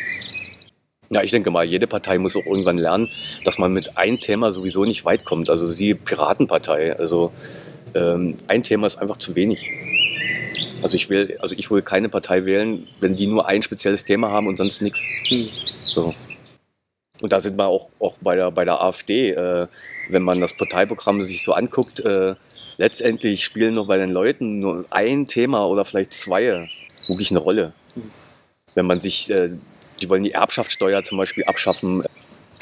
Ja, 1.11 1.21
ich 1.21 1.31
denke 1.31 1.51
mal, 1.51 1.65
jede 1.65 1.87
Partei 1.87 2.17
muss 2.17 2.37
auch 2.37 2.45
irgendwann 2.45 2.77
lernen, 2.77 3.09
dass 3.43 3.57
man 3.57 3.73
mit 3.73 3.97
einem 3.97 4.21
Thema 4.21 4.53
sowieso 4.53 4.85
nicht 4.85 5.03
weit 5.03 5.25
kommt. 5.25 5.49
Also 5.49 5.65
sie 5.65 5.93
Piratenpartei. 5.93 6.97
Also 6.97 7.33
ähm, 7.93 8.35
ein 8.47 8.63
Thema 8.63 8.87
ist 8.87 8.95
einfach 8.97 9.17
zu 9.17 9.35
wenig. 9.35 9.69
Also 10.81 10.95
ich 10.95 11.09
will, 11.09 11.37
also 11.41 11.53
ich 11.57 11.69
will 11.69 11.81
keine 11.81 12.07
Partei 12.07 12.45
wählen, 12.45 12.87
wenn 13.01 13.17
die 13.17 13.27
nur 13.27 13.45
ein 13.45 13.61
spezielles 13.61 14.05
Thema 14.05 14.31
haben 14.31 14.47
und 14.47 14.57
sonst 14.57 14.81
nichts. 14.81 15.05
Hm. 15.27 15.49
So. 15.65 16.15
Und 17.19 17.33
da 17.33 17.41
sind 17.41 17.57
wir 17.57 17.67
auch, 17.67 17.89
auch 17.99 18.15
bei, 18.21 18.35
der, 18.35 18.49
bei 18.51 18.63
der 18.63 18.81
AfD, 18.81 19.31
äh, 19.31 19.67
wenn 20.09 20.23
man 20.23 20.39
das 20.39 20.55
Parteiprogramm 20.55 21.21
sich 21.21 21.43
so 21.43 21.51
anguckt, 21.51 21.99
äh, 21.99 22.35
letztendlich 22.77 23.43
spielen 23.43 23.75
nur 23.75 23.85
bei 23.85 23.97
den 23.97 24.09
Leuten 24.09 24.59
nur 24.59 24.85
ein 24.89 25.27
Thema 25.27 25.67
oder 25.67 25.83
vielleicht 25.83 26.13
zwei 26.13 26.69
wirklich 27.07 27.31
eine 27.31 27.39
Rolle. 27.39 27.73
Wenn 28.73 28.85
man 28.85 29.01
sich, 29.01 29.29
äh, 29.29 29.49
die 30.01 30.09
wollen 30.09 30.23
die 30.23 30.31
Erbschaftssteuer 30.31 31.03
zum 31.03 31.17
Beispiel 31.17 31.43
abschaffen, 31.45 32.03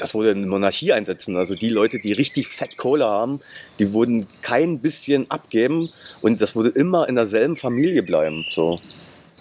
das 0.00 0.14
wurde 0.14 0.30
eine 0.30 0.46
Monarchie 0.46 0.92
einsetzen. 0.92 1.36
Also 1.36 1.54
die 1.54 1.68
Leute, 1.68 1.98
die 1.98 2.12
richtig 2.12 2.48
fett 2.48 2.76
Kohle 2.76 3.06
haben, 3.06 3.40
die 3.78 3.92
wurden 3.92 4.26
kein 4.42 4.80
bisschen 4.80 5.30
abgeben 5.30 5.90
und 6.22 6.40
das 6.40 6.56
würde 6.56 6.70
immer 6.70 7.08
in 7.08 7.16
derselben 7.16 7.56
Familie 7.56 8.02
bleiben. 8.02 8.46
So. 8.50 8.80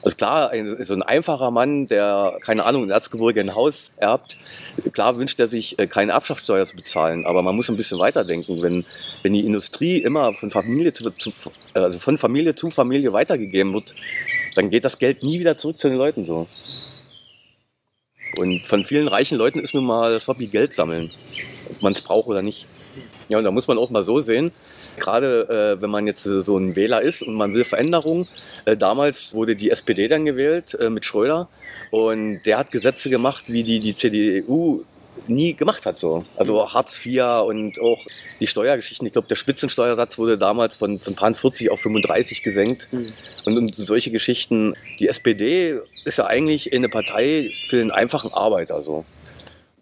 Also 0.01 0.15
klar, 0.15 0.51
ein, 0.51 0.81
so 0.81 0.93
ein 0.93 1.03
einfacher 1.03 1.51
Mann, 1.51 1.87
der, 1.87 2.37
keine 2.41 2.65
Ahnung, 2.65 2.83
in 2.83 2.89
Erzgebirge 2.89 3.41
ein 3.41 3.53
Haus 3.53 3.89
erbt, 3.97 4.37
klar 4.93 5.17
wünscht 5.17 5.39
er 5.41 5.47
sich, 5.47 5.77
äh, 5.77 5.87
keine 5.87 6.13
Erbschaftssteuer 6.13 6.65
zu 6.65 6.77
bezahlen. 6.77 7.25
Aber 7.25 7.41
man 7.41 7.55
muss 7.55 7.69
ein 7.69 7.75
bisschen 7.75 7.99
weiterdenken. 7.99 8.61
Wenn, 8.61 8.85
wenn 9.23 9.33
die 9.33 9.45
Industrie 9.45 9.97
immer 9.97 10.33
von 10.33 10.51
Familie 10.51 10.93
zu, 10.93 11.09
zu, 11.11 11.31
also 11.73 11.99
von 11.99 12.17
Familie 12.17 12.55
zu 12.55 12.69
Familie 12.69 13.11
weitergegeben 13.11 13.73
wird, 13.73 13.93
dann 14.55 14.69
geht 14.69 14.85
das 14.85 14.99
Geld 14.99 15.21
nie 15.23 15.39
wieder 15.39 15.57
zurück 15.57 15.79
zu 15.79 15.89
den 15.89 15.97
Leuten 15.97 16.25
so. 16.25 16.47
Und 18.37 18.65
von 18.67 18.83
vielen 18.83 19.07
reichen 19.07 19.37
Leuten 19.37 19.59
ist 19.59 19.73
nun 19.73 19.85
mal 19.85 20.11
das 20.11 20.27
Hobby 20.27 20.47
Geld 20.47 20.73
sammeln, 20.73 21.11
ob 21.71 21.81
man 21.81 21.93
es 21.93 22.01
braucht 22.01 22.27
oder 22.27 22.41
nicht. 22.41 22.67
Ja, 23.27 23.37
und 23.37 23.43
da 23.43 23.51
muss 23.51 23.67
man 23.67 23.77
auch 23.77 23.89
mal 23.89 24.03
so 24.03 24.19
sehen, 24.19 24.51
gerade 24.97 25.77
äh, 25.77 25.81
wenn 25.81 25.89
man 25.89 26.07
jetzt 26.07 26.25
äh, 26.25 26.41
so 26.41 26.57
ein 26.57 26.75
Wähler 26.75 27.01
ist 27.01 27.23
und 27.23 27.35
man 27.35 27.53
will 27.53 27.63
Veränderungen. 27.63 28.27
Äh, 28.65 28.77
damals 28.77 29.33
wurde 29.33 29.55
die 29.55 29.69
SPD 29.69 30.07
dann 30.07 30.25
gewählt 30.25 30.75
äh, 30.79 30.89
mit 30.89 31.05
Schröder 31.05 31.47
und 31.91 32.41
der 32.45 32.57
hat 32.57 32.71
Gesetze 32.71 33.09
gemacht, 33.09 33.45
wie 33.47 33.63
die 33.63 33.79
die 33.79 33.95
CDU 33.95 34.83
nie 35.29 35.53
gemacht 35.53 35.85
hat. 35.85 35.99
So. 35.99 36.25
Also 36.35 36.73
Hartz 36.73 37.05
IV 37.05 37.23
und 37.45 37.79
auch 37.79 37.99
die 38.39 38.47
Steuergeschichten. 38.47 39.05
Ich 39.07 39.13
glaube, 39.13 39.27
der 39.27 39.35
Spitzensteuersatz 39.35 40.17
wurde 40.17 40.37
damals 40.37 40.75
von, 40.75 40.99
von 40.99 41.15
paar 41.15 41.33
40 41.33 41.71
auf 41.71 41.81
35 41.81 42.43
gesenkt. 42.43 42.89
Mhm. 42.91 43.11
Und, 43.45 43.57
und 43.57 43.75
solche 43.75 44.11
Geschichten. 44.11 44.75
Die 44.99 45.07
SPD 45.07 45.79
ist 46.05 46.17
ja 46.17 46.25
eigentlich 46.25 46.73
eine 46.73 46.89
Partei 46.89 47.51
für 47.67 47.77
den 47.77 47.91
einfachen 47.91 48.33
Arbeiter. 48.33 48.81
So. 48.81 49.05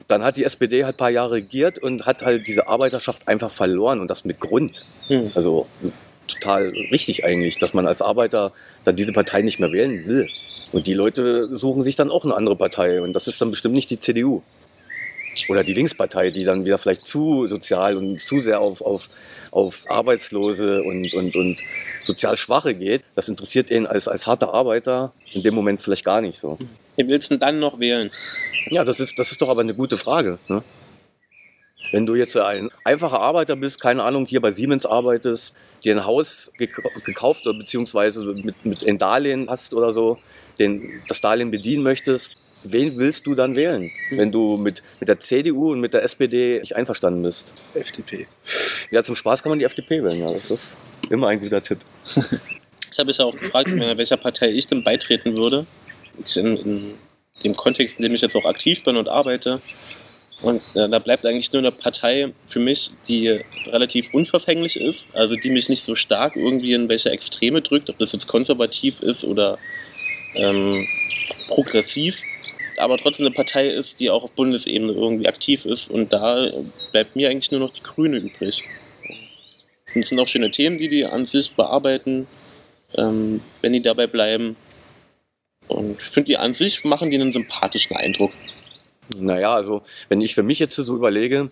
Dann 0.08 0.24
hat 0.24 0.38
die 0.38 0.44
SPD 0.44 0.86
halt 0.86 0.96
ein 0.96 0.98
paar 0.98 1.10
Jahre 1.10 1.34
regiert 1.34 1.80
und 1.80 2.06
hat 2.06 2.24
halt 2.24 2.48
diese 2.48 2.68
Arbeiterschaft 2.68 3.28
einfach 3.28 3.52
verloren 3.52 4.00
und 4.00 4.10
das 4.10 4.26
mit 4.26 4.40
Grund. 4.40 4.86
Hm. 5.08 5.32
Also 5.36 5.68
total 6.28 6.70
richtig 6.92 7.26
eigentlich, 7.26 7.58
dass 7.58 7.74
man 7.74 7.88
als 7.88 8.02
Arbeiter 8.02 8.52
dann 8.84 8.96
diese 8.96 9.14
Partei 9.14 9.42
nicht 9.42 9.60
mehr 9.60 9.72
wählen 9.72 10.06
will. 10.06 10.30
Und 10.72 10.88
die 10.88 10.94
Leute 10.94 11.48
suchen 11.56 11.82
sich 11.82 11.96
dann 11.96 12.12
auch 12.12 12.26
eine 12.26 12.36
andere 12.36 12.56
Partei 12.56 13.02
und 13.02 13.14
das 13.14 13.28
ist 13.28 13.42
dann 13.42 13.50
bestimmt 13.50 13.76
nicht 13.76 13.90
die 13.90 14.00
CDU. 14.00 14.44
Oder 15.50 15.64
die 15.64 15.74
Linkspartei, 15.74 16.30
die 16.30 16.44
dann 16.44 16.66
wieder 16.66 16.78
vielleicht 16.78 17.06
zu 17.06 17.48
sozial 17.48 17.98
und 17.98 18.20
zu 18.20 18.40
sehr 18.40 18.60
auf, 18.60 18.82
auf, 18.82 19.10
auf 19.52 19.86
Arbeitslose 19.90 20.84
und, 20.84 21.14
und, 21.14 21.36
und 21.36 21.62
sozial 22.04 22.38
Schwache 22.38 22.76
geht. 22.76 23.04
Das 23.16 23.30
interessiert 23.30 23.70
ihn 23.70 23.86
als, 23.86 24.08
als 24.08 24.28
harter 24.28 24.54
Arbeiter 24.54 25.14
in 25.34 25.44
dem 25.44 25.56
Moment 25.56 25.82
vielleicht 25.82 26.06
gar 26.06 26.22
nicht 26.22 26.38
so. 26.38 26.58
Wen 26.96 27.08
willst 27.08 27.30
du 27.30 27.36
denn 27.36 27.42
dann 27.42 27.60
noch 27.60 27.80
wählen? 27.80 28.10
Ja, 28.72 28.84
das 28.84 29.00
ist, 29.00 29.18
das 29.20 29.32
ist 29.32 29.42
doch 29.42 29.50
aber 29.50 29.62
eine 29.62 29.76
gute 29.76 29.98
Frage. 29.98 30.40
Ne? 30.48 30.64
Wenn 31.92 32.06
du 32.06 32.16
jetzt 32.16 32.36
ein 32.36 32.70
einfacher 32.84 33.22
Arbeiter 33.22 33.56
bist, 33.56 33.80
keine 33.80 34.04
Ahnung, 34.04 34.26
hier 34.26 34.42
bei 34.42 34.52
Siemens 34.52 34.86
arbeitest, 34.86 35.56
dir 35.84 35.96
ein 35.96 36.06
Haus 36.06 36.52
gek- 36.60 36.82
gekauft 37.04 37.48
oder 37.48 37.58
beziehungsweise 37.58 38.26
mit, 38.26 38.66
mit 38.66 38.86
ein 38.86 38.98
Darlehen 38.98 39.48
hast 39.50 39.74
oder 39.74 39.94
so, 39.94 40.18
den, 40.60 41.02
das 41.08 41.22
Darlehen 41.22 41.52
bedienen 41.52 41.84
möchtest, 41.84 42.36
wen 42.64 42.98
willst 42.98 43.28
du 43.28 43.36
dann 43.36 43.56
wählen, 43.56 43.92
wenn 44.12 44.32
du 44.32 44.58
mit, 44.58 44.84
mit 45.00 45.10
der 45.10 45.20
CDU 45.20 45.72
und 45.72 45.80
mit 45.80 45.94
der 45.94 46.04
SPD 46.04 46.60
nicht 46.60 46.76
einverstanden 46.76 47.22
bist? 47.24 47.54
FDP. 47.74 48.28
Ja, 48.92 49.04
zum 49.04 49.16
Spaß 49.16 49.44
kann 49.44 49.52
man 49.52 49.60
die 49.60 49.66
FDP 49.66 50.04
wählen, 50.04 50.20
ja, 50.20 50.26
das 50.26 50.52
ist 50.52 50.78
immer 51.10 51.28
ein 51.28 51.40
guter 51.40 51.62
Tipp. 51.62 51.80
Ich 52.90 53.00
habe 53.00 53.12
es 53.12 53.18
ja 53.18 53.26
auch 53.26 53.38
gefragt, 53.38 53.68
in 53.68 53.80
welcher 53.80 54.18
Partei 54.18 54.50
ich 54.50 54.66
denn 54.66 54.84
beitreten 54.84 55.38
würde. 55.38 55.68
In, 56.36 56.58
in 56.58 56.94
dem 57.44 57.56
Kontext, 57.56 58.00
in 58.00 58.04
dem 58.04 58.16
ich 58.16 58.22
jetzt 58.22 58.36
auch 58.36 58.46
aktiv 58.46 58.84
bin 58.84 58.98
und 58.98 59.08
arbeite. 59.08 59.62
Und 60.42 60.62
äh, 60.76 60.88
da 60.88 61.00
bleibt 61.00 61.26
eigentlich 61.26 61.52
nur 61.52 61.62
eine 61.62 61.72
Partei 61.72 62.34
für 62.46 62.60
mich, 62.60 62.92
die 63.08 63.40
relativ 63.68 64.14
unverfänglich 64.14 64.80
ist, 64.80 65.08
also 65.14 65.36
die 65.36 65.50
mich 65.50 65.68
nicht 65.68 65.84
so 65.84 65.96
stark 65.96 66.36
irgendwie 66.36 66.74
in 66.74 66.90
welche 66.90 67.10
Extreme 67.10 67.62
drückt, 67.62 67.90
ob 67.90 67.98
das 67.98 68.12
jetzt 68.12 68.28
konservativ 68.28 69.02
ist 69.02 69.24
oder 69.24 69.58
ähm, 70.36 70.88
progressiv, 71.48 72.22
aber 72.78 72.98
trotzdem 72.98 73.26
eine 73.26 73.36
Partei 73.36 73.68
ist, 73.68 74.00
die 74.00 74.10
auch 74.10 74.24
auf 74.24 74.36
Bundesebene 74.36 74.94
irgendwie 74.94 75.28
aktiv 75.28 75.66
ist. 75.66 75.90
Und 75.90 76.14
da 76.14 76.50
bleibt 76.92 77.16
mir 77.16 77.30
eigentlich 77.30 77.52
nur 77.52 77.60
noch 77.60 77.74
die 77.74 77.84
Grüne 77.84 78.18
übrig. 78.18 78.64
Und 79.94 80.02
es 80.02 80.10
sind 80.10 80.20
auch 80.20 80.28
schöne 80.28 80.52
Themen, 80.52 80.78
die 80.78 80.90
die 80.90 81.06
an 81.06 81.26
sich 81.26 81.54
bearbeiten, 81.54 82.28
ähm, 82.96 83.42
wenn 83.62 83.74
die 83.74 83.82
dabei 83.82 84.08
bleiben. 84.08 84.56
Und 85.68 85.98
ich 86.00 86.10
finde, 86.10 86.28
die 86.28 86.38
an 86.38 86.54
sich 86.54 86.84
machen 86.84 87.10
die 87.10 87.18
einen 87.18 87.34
sympathischen 87.34 87.98
Eindruck. 87.98 88.32
Naja, 89.16 89.54
also 89.54 89.84
wenn 90.10 90.22
ich 90.22 90.36
für 90.36 90.44
mich 90.44 90.60
jetzt 90.60 90.76
so 90.76 90.96
überlege, 90.96 91.50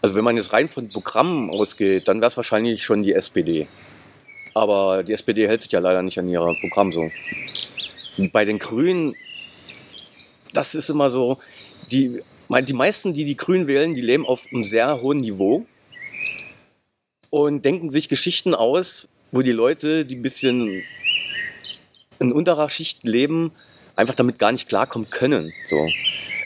also 0.00 0.14
wenn 0.14 0.24
man 0.24 0.36
jetzt 0.36 0.52
rein 0.52 0.68
von 0.68 0.88
Programmen 0.90 1.50
ausgeht, 1.50 2.08
dann 2.08 2.20
wäre 2.20 2.28
es 2.28 2.36
wahrscheinlich 2.36 2.84
schon 2.84 3.02
die 3.02 3.12
SPD. 3.12 3.66
Aber 4.54 5.02
die 5.02 5.12
SPD 5.12 5.48
hält 5.48 5.62
sich 5.62 5.72
ja 5.72 5.80
leider 5.80 6.02
nicht 6.02 6.18
an 6.18 6.28
ihr 6.28 6.40
Programm 6.60 6.92
so. 6.92 7.10
Bei 8.32 8.44
den 8.44 8.58
Grünen, 8.58 9.14
das 10.52 10.74
ist 10.74 10.90
immer 10.90 11.10
so, 11.10 11.38
die, 11.90 12.20
die 12.48 12.72
meisten, 12.72 13.12
die 13.12 13.24
die 13.24 13.36
Grünen 13.36 13.66
wählen, 13.66 13.94
die 13.94 14.00
leben 14.00 14.26
auf 14.26 14.46
einem 14.52 14.64
sehr 14.64 15.00
hohen 15.00 15.18
Niveau 15.18 15.66
und 17.30 17.64
denken 17.64 17.90
sich 17.90 18.08
Geschichten 18.08 18.54
aus, 18.54 19.08
wo 19.32 19.40
die 19.40 19.52
Leute, 19.52 20.04
die 20.04 20.16
ein 20.16 20.22
bisschen 20.22 20.82
in 22.18 22.32
unterer 22.32 22.68
Schicht 22.68 23.04
leben, 23.04 23.52
einfach 23.96 24.14
damit 24.14 24.38
gar 24.38 24.52
nicht 24.52 24.68
klarkommen 24.68 25.10
können. 25.10 25.52
So. 25.68 25.88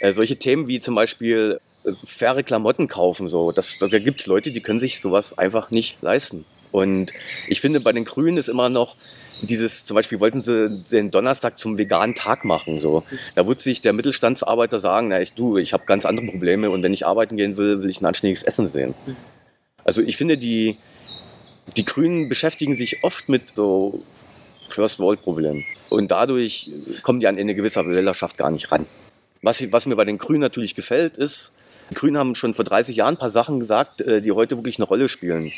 Äh, 0.00 0.12
solche 0.12 0.36
Themen 0.36 0.68
wie 0.68 0.80
zum 0.80 0.94
Beispiel 0.94 1.60
äh, 1.84 1.92
faire 2.04 2.42
Klamotten 2.42 2.88
kaufen, 2.88 3.28
so. 3.28 3.52
Das, 3.52 3.76
da 3.78 3.86
gibt 3.86 4.20
es 4.20 4.26
Leute, 4.26 4.52
die 4.52 4.60
können 4.60 4.78
sich 4.78 5.00
sowas 5.00 5.36
einfach 5.36 5.70
nicht 5.70 6.02
leisten. 6.02 6.44
Und 6.76 7.14
ich 7.48 7.62
finde, 7.62 7.80
bei 7.80 7.92
den 7.92 8.04
Grünen 8.04 8.36
ist 8.36 8.50
immer 8.50 8.68
noch 8.68 8.96
dieses, 9.40 9.86
zum 9.86 9.94
Beispiel 9.94 10.20
wollten 10.20 10.42
sie 10.42 10.82
den 10.90 11.10
Donnerstag 11.10 11.56
zum 11.56 11.78
veganen 11.78 12.14
Tag 12.14 12.44
machen. 12.44 12.78
So. 12.78 13.02
Da 13.34 13.46
würde 13.46 13.62
sich 13.62 13.80
der 13.80 13.94
Mittelstandsarbeiter 13.94 14.78
sagen, 14.78 15.08
na 15.08 15.18
ich, 15.18 15.32
du, 15.32 15.56
ich 15.56 15.72
habe 15.72 15.86
ganz 15.86 16.04
andere 16.04 16.26
Probleme 16.26 16.68
und 16.68 16.82
wenn 16.82 16.92
ich 16.92 17.06
arbeiten 17.06 17.38
gehen 17.38 17.56
will, 17.56 17.82
will 17.82 17.88
ich 17.88 18.02
ein 18.02 18.06
anständiges 18.06 18.42
Essen 18.42 18.66
sehen. 18.66 18.92
Also 19.84 20.02
ich 20.02 20.18
finde, 20.18 20.36
die, 20.36 20.76
die 21.78 21.86
Grünen 21.86 22.28
beschäftigen 22.28 22.76
sich 22.76 23.02
oft 23.02 23.30
mit 23.30 23.54
so 23.54 24.02
First 24.68 24.98
World 24.98 25.22
Problemen. 25.22 25.64
Und 25.88 26.10
dadurch 26.10 26.70
kommen 27.02 27.20
die 27.20 27.26
an 27.26 27.38
eine 27.38 27.54
gewisse 27.54 27.86
Wählerschaft 27.86 28.36
gar 28.36 28.50
nicht 28.50 28.70
ran. 28.70 28.84
Was, 29.40 29.72
was 29.72 29.86
mir 29.86 29.96
bei 29.96 30.04
den 30.04 30.18
Grünen 30.18 30.40
natürlich 30.40 30.74
gefällt, 30.74 31.16
ist, 31.16 31.54
die 31.90 31.94
Grünen 31.94 32.18
haben 32.18 32.34
schon 32.34 32.54
vor 32.54 32.64
30 32.64 32.96
Jahren 32.96 33.14
ein 33.14 33.18
paar 33.18 33.30
Sachen 33.30 33.60
gesagt, 33.60 34.00
äh, 34.00 34.20
die 34.20 34.32
heute 34.32 34.56
wirklich 34.56 34.78
eine 34.78 34.86
Rolle 34.86 35.08
spielen. 35.08 35.52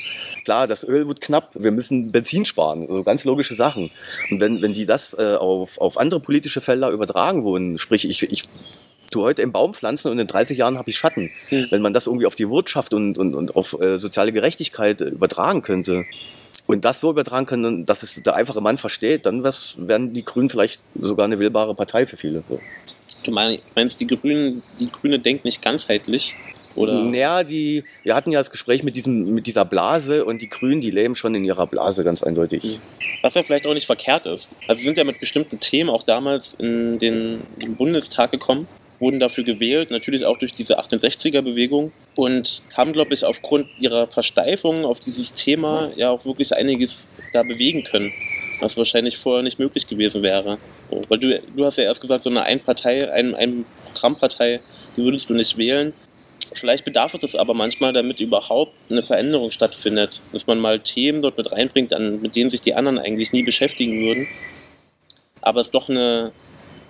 Klar, 0.49 0.67
das 0.67 0.83
Öl 0.83 1.07
wird 1.07 1.21
knapp, 1.21 1.51
wir 1.53 1.71
müssen 1.73 2.11
Benzin 2.11 2.47
sparen, 2.47 2.89
also 2.89 3.03
ganz 3.03 3.27
logische 3.27 3.55
Sachen. 3.55 3.91
Und 4.31 4.41
wenn, 4.41 4.63
wenn 4.63 4.73
die 4.73 4.87
das 4.87 5.13
äh, 5.13 5.35
auf, 5.35 5.79
auf 5.79 5.99
andere 5.99 6.21
politische 6.21 6.63
Felder 6.63 6.89
übertragen 6.89 7.45
wurden, 7.45 7.77
sprich, 7.77 8.09
ich, 8.09 8.23
ich 8.23 8.49
tue 9.11 9.25
heute 9.25 9.43
einen 9.43 9.53
Baum 9.53 9.75
pflanzen 9.75 10.11
und 10.11 10.19
in 10.19 10.27
30 10.27 10.57
Jahren 10.57 10.79
habe 10.79 10.89
ich 10.89 10.97
Schatten. 10.97 11.31
Hm. 11.51 11.67
Wenn 11.69 11.83
man 11.83 11.93
das 11.93 12.07
irgendwie 12.07 12.25
auf 12.25 12.35
die 12.35 12.49
Wirtschaft 12.49 12.95
und, 12.95 13.19
und, 13.19 13.35
und 13.35 13.57
auf 13.57 13.79
äh, 13.79 13.99
soziale 13.99 14.33
Gerechtigkeit 14.33 15.03
äh, 15.03 15.09
übertragen 15.09 15.61
könnte, 15.61 16.07
und 16.67 16.87
das 16.87 17.03
so 17.03 17.11
übertragen 17.11 17.45
können, 17.45 17.85
dass 17.85 18.03
es 18.03 18.15
der 18.23 18.35
einfache 18.35 18.63
Mann 18.63 18.79
versteht, 18.79 19.27
dann 19.27 19.45
wären 19.45 20.15
die 20.15 20.25
Grünen 20.25 20.49
vielleicht 20.49 20.81
sogar 20.99 21.27
eine 21.27 21.39
wählbare 21.39 21.75
Partei 21.75 22.07
für 22.07 22.17
viele. 22.17 22.43
So. 22.49 22.59
Du 23.23 23.33
mein- 23.33 23.59
meinst, 23.75 24.01
die 24.01 24.07
Grünen, 24.07 24.63
die 24.81 24.91
Grüne 24.91 25.19
denkt 25.19 25.45
nicht 25.45 25.61
ganzheitlich? 25.61 26.35
Oder? 26.79 27.05
Naja, 27.05 27.43
die, 27.43 27.83
wir 28.05 28.15
hatten 28.15 28.31
ja 28.31 28.39
das 28.39 28.51
Gespräch 28.51 28.85
mit, 28.85 28.95
diesem, 28.95 29.35
mit 29.35 29.47
dieser 29.47 29.65
Blase 29.65 30.25
und 30.25 30.41
die 30.41 30.49
Grünen, 30.49 30.81
die 30.81 30.91
leben 30.91 31.17
schon 31.17 31.35
in 31.35 31.45
ihrer 31.45 31.67
Blase, 31.67 32.05
ganz 32.05 32.23
eindeutig. 32.23 32.79
Was 33.23 33.35
ja 33.35 33.43
vielleicht 33.43 33.67
auch 33.67 33.75
nicht 33.75 33.87
verkehrt 33.87 34.27
ist. 34.27 34.53
Also 34.69 34.79
sie 34.79 34.85
sind 34.85 34.97
ja 34.97 35.05
mit 35.05 35.19
bestimmten 35.19 35.59
Themen 35.59 35.91
auch 35.91 36.05
damals 36.05 36.55
in 36.55 37.01
den, 37.01 37.41
in 37.59 37.71
den 37.71 37.77
Bundestag 37.77 38.31
gekommen, 38.31 38.69
wurden 39.01 39.19
dafür 39.19 39.43
gewählt, 39.43 39.91
natürlich 39.91 40.25
auch 40.25 40.39
durch 40.39 40.53
diese 40.53 40.79
68er-Bewegung 40.79 41.91
und 42.15 42.63
haben, 42.77 42.93
glaube 42.93 43.13
ich, 43.13 43.25
aufgrund 43.25 43.67
ihrer 43.81 44.07
Versteifung 44.07 44.85
auf 44.85 45.01
dieses 45.01 45.35
Thema 45.35 45.91
ja 45.97 46.11
auch 46.11 46.25
wirklich 46.25 46.55
einiges 46.55 47.07
da 47.33 47.43
bewegen 47.43 47.83
können, 47.83 48.13
was 48.61 48.77
wahrscheinlich 48.77 49.19
vorher 49.19 49.43
nicht 49.43 49.59
möglich 49.59 49.89
gewesen 49.89 50.23
wäre. 50.23 50.59
So, 50.91 51.03
weil 51.09 51.19
du, 51.19 51.41
du 51.57 51.65
hast 51.65 51.79
ja 51.79 51.85
erst 51.85 52.01
gesagt, 52.01 52.23
so 52.23 52.31
eine 52.31 52.43
Einpartei, 52.43 53.13
ein, 53.13 53.35
ein 53.35 53.67
Programmpartei, 53.93 54.61
die 54.97 55.03
würdest 55.03 55.29
du 55.29 55.35
nicht 55.35 55.59
wählen. 55.59 55.93
Vielleicht 56.55 56.85
bedarf 56.85 57.15
es 57.15 57.21
das 57.21 57.35
aber 57.35 57.55
manchmal, 57.55 57.93
damit 57.93 58.21
überhaupt 58.21 58.73
eine 58.91 59.03
Veränderung 59.03 59.51
stattfindet. 59.51 60.21
Dass 60.33 60.47
man 60.47 60.59
mal 60.59 60.81
Themen 60.81 61.21
dort 61.21 61.37
mit 61.37 61.51
reinbringt, 61.53 61.93
an, 61.93 62.21
mit 62.21 62.37
denen 62.37 62.51
sich 62.51 62.61
die 62.61 62.75
anderen 62.75 62.99
eigentlich 62.99 63.33
nie 63.33 63.43
beschäftigen 63.43 64.01
würden. 64.01 64.27
Aber 65.41 65.61
es 65.61 65.71
doch 65.71 65.89
eine, 65.89 66.33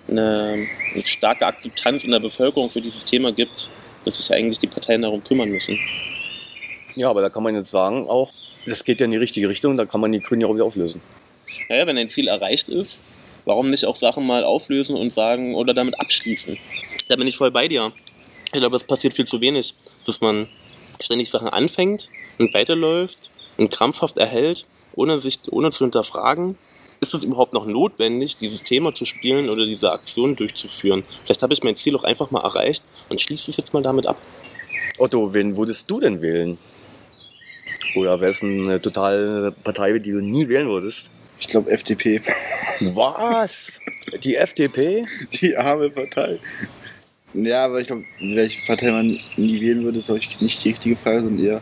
eine, 0.07 0.67
eine 0.93 1.07
starke 1.07 1.45
Akzeptanz 1.45 2.03
in 2.03 2.11
der 2.11 2.19
Bevölkerung 2.19 2.69
für 2.69 2.81
dieses 2.81 3.05
Thema 3.05 3.31
gibt, 3.31 3.69
dass 4.05 4.17
sich 4.17 4.31
eigentlich 4.33 4.59
die 4.59 4.67
Parteien 4.67 5.01
darum 5.01 5.23
kümmern 5.23 5.49
müssen. 5.49 5.77
Ja, 6.95 7.09
aber 7.09 7.21
da 7.21 7.29
kann 7.29 7.43
man 7.43 7.55
jetzt 7.55 7.71
sagen 7.71 8.07
auch, 8.07 8.33
das 8.65 8.83
geht 8.83 8.99
ja 8.99 9.05
in 9.05 9.11
die 9.11 9.17
richtige 9.17 9.49
Richtung, 9.49 9.77
da 9.77 9.85
kann 9.85 10.01
man 10.01 10.11
die 10.11 10.19
Grünen 10.19 10.41
ja 10.41 10.47
auch 10.47 10.53
wieder 10.53 10.65
auflösen. 10.65 11.01
Naja, 11.69 11.85
wenn 11.87 11.97
ein 11.97 12.09
Ziel 12.09 12.27
erreicht 12.27 12.69
ist, 12.69 13.01
warum 13.45 13.69
nicht 13.69 13.85
auch 13.85 13.95
Sachen 13.95 14.25
mal 14.25 14.43
auflösen 14.43 14.95
und 14.95 15.13
sagen 15.13 15.55
oder 15.55 15.73
damit 15.73 15.99
abschließen? 15.99 16.57
Da 17.07 17.15
bin 17.15 17.27
ich 17.27 17.37
voll 17.37 17.51
bei 17.51 17.67
dir. 17.67 17.91
Ich 18.51 18.59
glaube, 18.59 18.77
es 18.77 18.83
passiert 18.83 19.13
viel 19.13 19.25
zu 19.25 19.41
wenig, 19.41 19.75
dass 20.05 20.21
man 20.21 20.47
ständig 21.01 21.29
Sachen 21.29 21.49
anfängt 21.49 22.09
und 22.39 22.53
weiterläuft 22.53 23.29
und 23.57 23.71
krampfhaft 23.71 24.17
erhält, 24.17 24.65
ohne 24.95 25.19
sich, 25.19 25.39
ohne 25.51 25.71
zu 25.71 25.83
hinterfragen, 25.83 26.57
ist 27.01 27.13
es 27.13 27.23
überhaupt 27.23 27.53
noch 27.53 27.65
notwendig, 27.65 28.37
dieses 28.37 28.63
Thema 28.63 28.93
zu 28.93 29.05
spielen 29.05 29.49
oder 29.49 29.65
diese 29.65 29.91
Aktion 29.91 30.35
durchzuführen? 30.35 31.03
Vielleicht 31.23 31.43
habe 31.43 31.53
ich 31.53 31.63
mein 31.63 31.77
Ziel 31.77 31.95
auch 31.95 32.03
einfach 32.03 32.31
mal 32.31 32.41
erreicht 32.41 32.83
und 33.07 33.21
schließe 33.21 33.51
es 33.51 33.57
jetzt 33.57 33.73
mal 33.73 33.83
damit 33.83 34.07
ab. 34.07 34.17
Otto, 34.97 35.33
wen 35.33 35.55
würdest 35.55 35.89
du 35.89 35.99
denn 35.99 36.21
wählen? 36.21 36.57
Oder 37.95 38.19
wäre 38.19 38.31
es 38.31 38.43
eine 38.43 38.81
totale 38.81 39.51
Partei, 39.63 39.97
die 39.99 40.11
du 40.11 40.21
nie 40.21 40.47
wählen 40.47 40.67
würdest? 40.67 41.05
Ich 41.39 41.47
glaube 41.47 41.71
FDP. 41.71 42.21
Was? 42.81 43.79
Die 44.23 44.35
FDP? 44.35 45.07
Die 45.39 45.55
arme 45.55 45.89
Partei. 45.89 46.39
Ja, 47.33 47.65
aber 47.65 47.79
ich 47.79 47.87
glaube, 47.87 48.05
welche 48.19 48.61
Partei 48.65 48.91
man 48.91 49.05
nie 49.05 49.61
wählen 49.61 49.83
würde, 49.83 49.99
ist 49.99 50.07
glaube 50.07 50.19
ich 50.19 50.41
nicht 50.41 50.63
die 50.63 50.69
richtige 50.69 50.95
Frage, 50.95 51.21
sondern 51.21 51.45
eher 51.45 51.61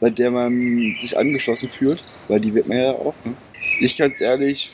bei 0.00 0.10
der 0.10 0.30
man 0.30 0.96
sich 1.00 1.18
angeschlossen 1.18 1.68
fühlt, 1.68 2.04
weil 2.28 2.38
die 2.40 2.54
wird 2.54 2.68
man 2.68 2.78
ja 2.78 2.92
auch. 2.92 3.14
Ne? 3.24 3.34
Ich 3.80 3.96
ganz 3.96 4.20
ehrlich 4.20 4.70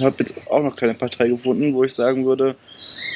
habe 0.00 0.16
jetzt 0.18 0.34
auch 0.50 0.62
noch 0.62 0.74
keine 0.74 0.94
Partei 0.94 1.28
gefunden, 1.28 1.72
wo 1.74 1.84
ich 1.84 1.94
sagen 1.94 2.24
würde, 2.26 2.56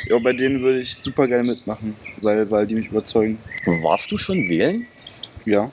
Ja, 0.08 0.18
bei 0.20 0.32
denen 0.32 0.62
würde 0.62 0.78
ich 0.78 0.94
super 0.94 1.26
gerne 1.26 1.50
mitmachen, 1.50 1.96
weil, 2.22 2.48
weil 2.50 2.66
die 2.68 2.76
mich 2.76 2.86
überzeugen. 2.86 3.38
Warst 3.82 4.12
du 4.12 4.18
schon 4.18 4.48
wählen? 4.48 4.86
Ja, 5.44 5.72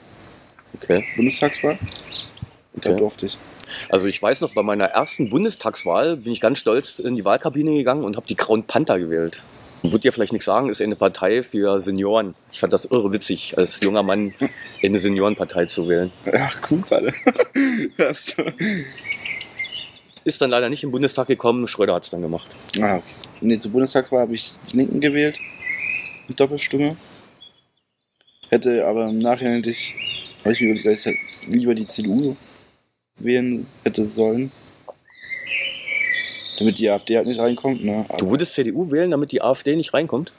Okay. 0.74 1.04
Bundestagswahl? 1.16 1.78
Da 2.74 2.90
Okay. 2.90 2.98
durfte 2.98 3.26
ich. 3.26 3.38
Also 3.88 4.06
ich 4.06 4.20
weiß 4.20 4.40
noch, 4.42 4.52
bei 4.52 4.62
meiner 4.62 4.86
ersten 4.86 5.30
Bundestagswahl 5.30 6.16
bin 6.16 6.32
ich 6.32 6.40
ganz 6.40 6.58
stolz 6.58 6.98
in 6.98 7.16
die 7.16 7.24
Wahlkabine 7.24 7.72
gegangen 7.74 8.04
und 8.04 8.16
habe 8.16 8.26
die 8.26 8.36
Grauen 8.36 8.64
Panther 8.64 8.98
gewählt. 8.98 9.42
Wird 9.82 10.04
dir 10.04 10.12
vielleicht 10.12 10.32
nichts 10.32 10.46
sagen, 10.46 10.68
ist 10.68 10.80
eine 10.82 10.96
Partei 10.96 11.42
für 11.42 11.78
Senioren. 11.80 12.34
Ich 12.50 12.60
fand 12.60 12.72
das 12.72 12.86
irre 12.86 13.12
witzig, 13.12 13.56
als 13.56 13.80
junger 13.82 14.02
Mann 14.02 14.34
in 14.80 14.90
eine 14.92 14.98
Seniorenpartei 14.98 15.66
zu 15.66 15.88
wählen. 15.88 16.10
Ach, 16.32 16.60
gut, 16.62 16.90
warte. 16.90 17.12
Das, 17.96 18.34
Ist 20.24 20.40
dann 20.40 20.50
leider 20.50 20.68
nicht 20.70 20.82
im 20.82 20.90
Bundestag 20.90 21.28
gekommen, 21.28 21.68
Schröder 21.68 21.94
hat 21.94 22.04
es 22.04 22.10
dann 22.10 22.22
gemacht. 22.22 22.56
ah, 22.80 22.96
okay. 22.96 23.02
Nee, 23.40 23.58
zur 23.58 23.70
Bundestagswahl 23.70 24.20
habe 24.22 24.34
ich 24.34 24.54
die 24.72 24.78
Linken 24.78 25.00
gewählt. 25.00 25.38
Mit 26.26 26.40
Doppelstimme. 26.40 26.96
Hätte 28.48 28.86
aber 28.86 29.08
im 29.08 29.18
Nachhinein 29.18 29.62
habe 29.62 29.70
ich 29.70 29.94
mir 30.60 30.70
überlegt, 30.70 30.86
dass 30.86 31.00
ich 31.00 31.06
halt 31.06 31.16
lieber 31.48 31.74
die 31.74 31.86
CDU 31.86 32.36
wählen 33.18 33.66
hätte 33.84 34.06
sollen. 34.06 34.50
Damit 36.58 36.78
die 36.78 36.88
AfD 36.88 37.16
halt 37.16 37.26
nicht 37.26 37.40
reinkommt, 37.40 37.84
ne? 37.84 38.06
Du 38.18 38.30
würdest 38.30 38.54
CDU 38.54 38.90
wählen, 38.90 39.10
damit 39.10 39.32
die 39.32 39.42
AfD 39.42 39.76
nicht 39.76 39.92
reinkommt? 39.92 40.32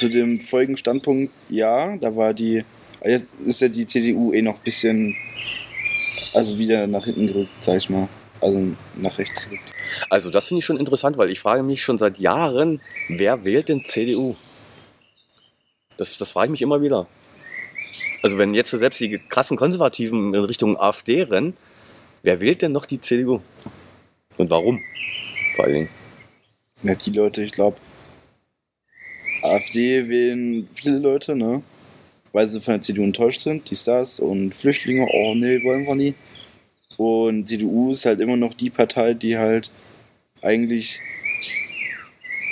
zu 0.00 0.08
dem 0.08 0.40
folgenden 0.40 0.78
Standpunkt, 0.78 1.30
ja, 1.50 1.96
da 1.98 2.16
war 2.16 2.32
die. 2.32 2.64
Jetzt 3.04 3.38
ist 3.40 3.60
ja 3.60 3.68
die 3.68 3.86
CDU 3.86 4.32
eh 4.32 4.40
noch 4.40 4.56
ein 4.56 4.64
bisschen. 4.64 5.14
Also 6.32 6.58
wieder 6.58 6.86
nach 6.86 7.04
hinten 7.04 7.26
gerückt, 7.26 7.52
sag 7.60 7.76
ich 7.76 7.90
mal. 7.90 8.08
Also 8.40 8.74
nach 8.94 9.18
rechts 9.18 9.44
gerückt. 9.44 9.72
Also 10.08 10.30
das 10.30 10.48
finde 10.48 10.60
ich 10.60 10.64
schon 10.64 10.78
interessant, 10.78 11.18
weil 11.18 11.30
ich 11.30 11.40
frage 11.40 11.62
mich 11.62 11.82
schon 11.82 11.98
seit 11.98 12.18
Jahren, 12.18 12.80
wer 13.08 13.44
wählt 13.44 13.68
denn 13.68 13.84
CDU? 13.84 14.36
Das, 15.98 16.16
das 16.16 16.32
frage 16.32 16.46
ich 16.46 16.52
mich 16.52 16.62
immer 16.62 16.80
wieder. 16.80 17.06
Also 18.22 18.38
wenn 18.38 18.54
jetzt 18.54 18.70
so 18.70 18.78
selbst 18.78 19.00
die 19.00 19.18
krassen 19.18 19.56
Konservativen 19.56 20.32
in 20.32 20.44
Richtung 20.44 20.78
AfD 20.80 21.22
rennen, 21.22 21.54
wer 22.22 22.40
wählt 22.40 22.62
denn 22.62 22.72
noch 22.72 22.86
die 22.86 23.00
CDU? 23.00 23.40
Und 24.36 24.50
warum? 24.50 24.80
Vor 25.54 25.64
allen 25.64 25.74
Dingen. 25.74 25.88
Ja, 26.82 26.94
die 26.94 27.10
Leute, 27.10 27.42
ich 27.42 27.52
glaube, 27.52 27.76
AfD 29.42 30.08
wählen 30.08 30.68
viele 30.74 30.98
Leute, 30.98 31.36
ne? 31.36 31.62
Weil 32.32 32.46
sie 32.48 32.60
von 32.60 32.74
der 32.74 32.82
CDU 32.82 33.02
enttäuscht 33.02 33.40
sind, 33.40 33.70
die 33.70 33.76
Stars 33.76 34.20
und 34.20 34.54
Flüchtlinge, 34.54 35.06
oh 35.12 35.34
nee, 35.34 35.62
wollen 35.64 35.84
wir 35.84 35.94
nie. 35.94 36.14
Und 36.96 37.48
CDU 37.48 37.90
ist 37.90 38.06
halt 38.06 38.20
immer 38.20 38.36
noch 38.36 38.54
die 38.54 38.70
Partei, 38.70 39.14
die 39.14 39.36
halt 39.36 39.70
eigentlich 40.42 41.00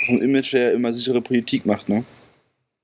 vom 0.05 0.21
Image 0.21 0.53
her 0.53 0.73
immer 0.73 0.91
sichere 0.93 1.21
Politik 1.21 1.65
macht, 1.65 1.87
ne? 1.89 2.03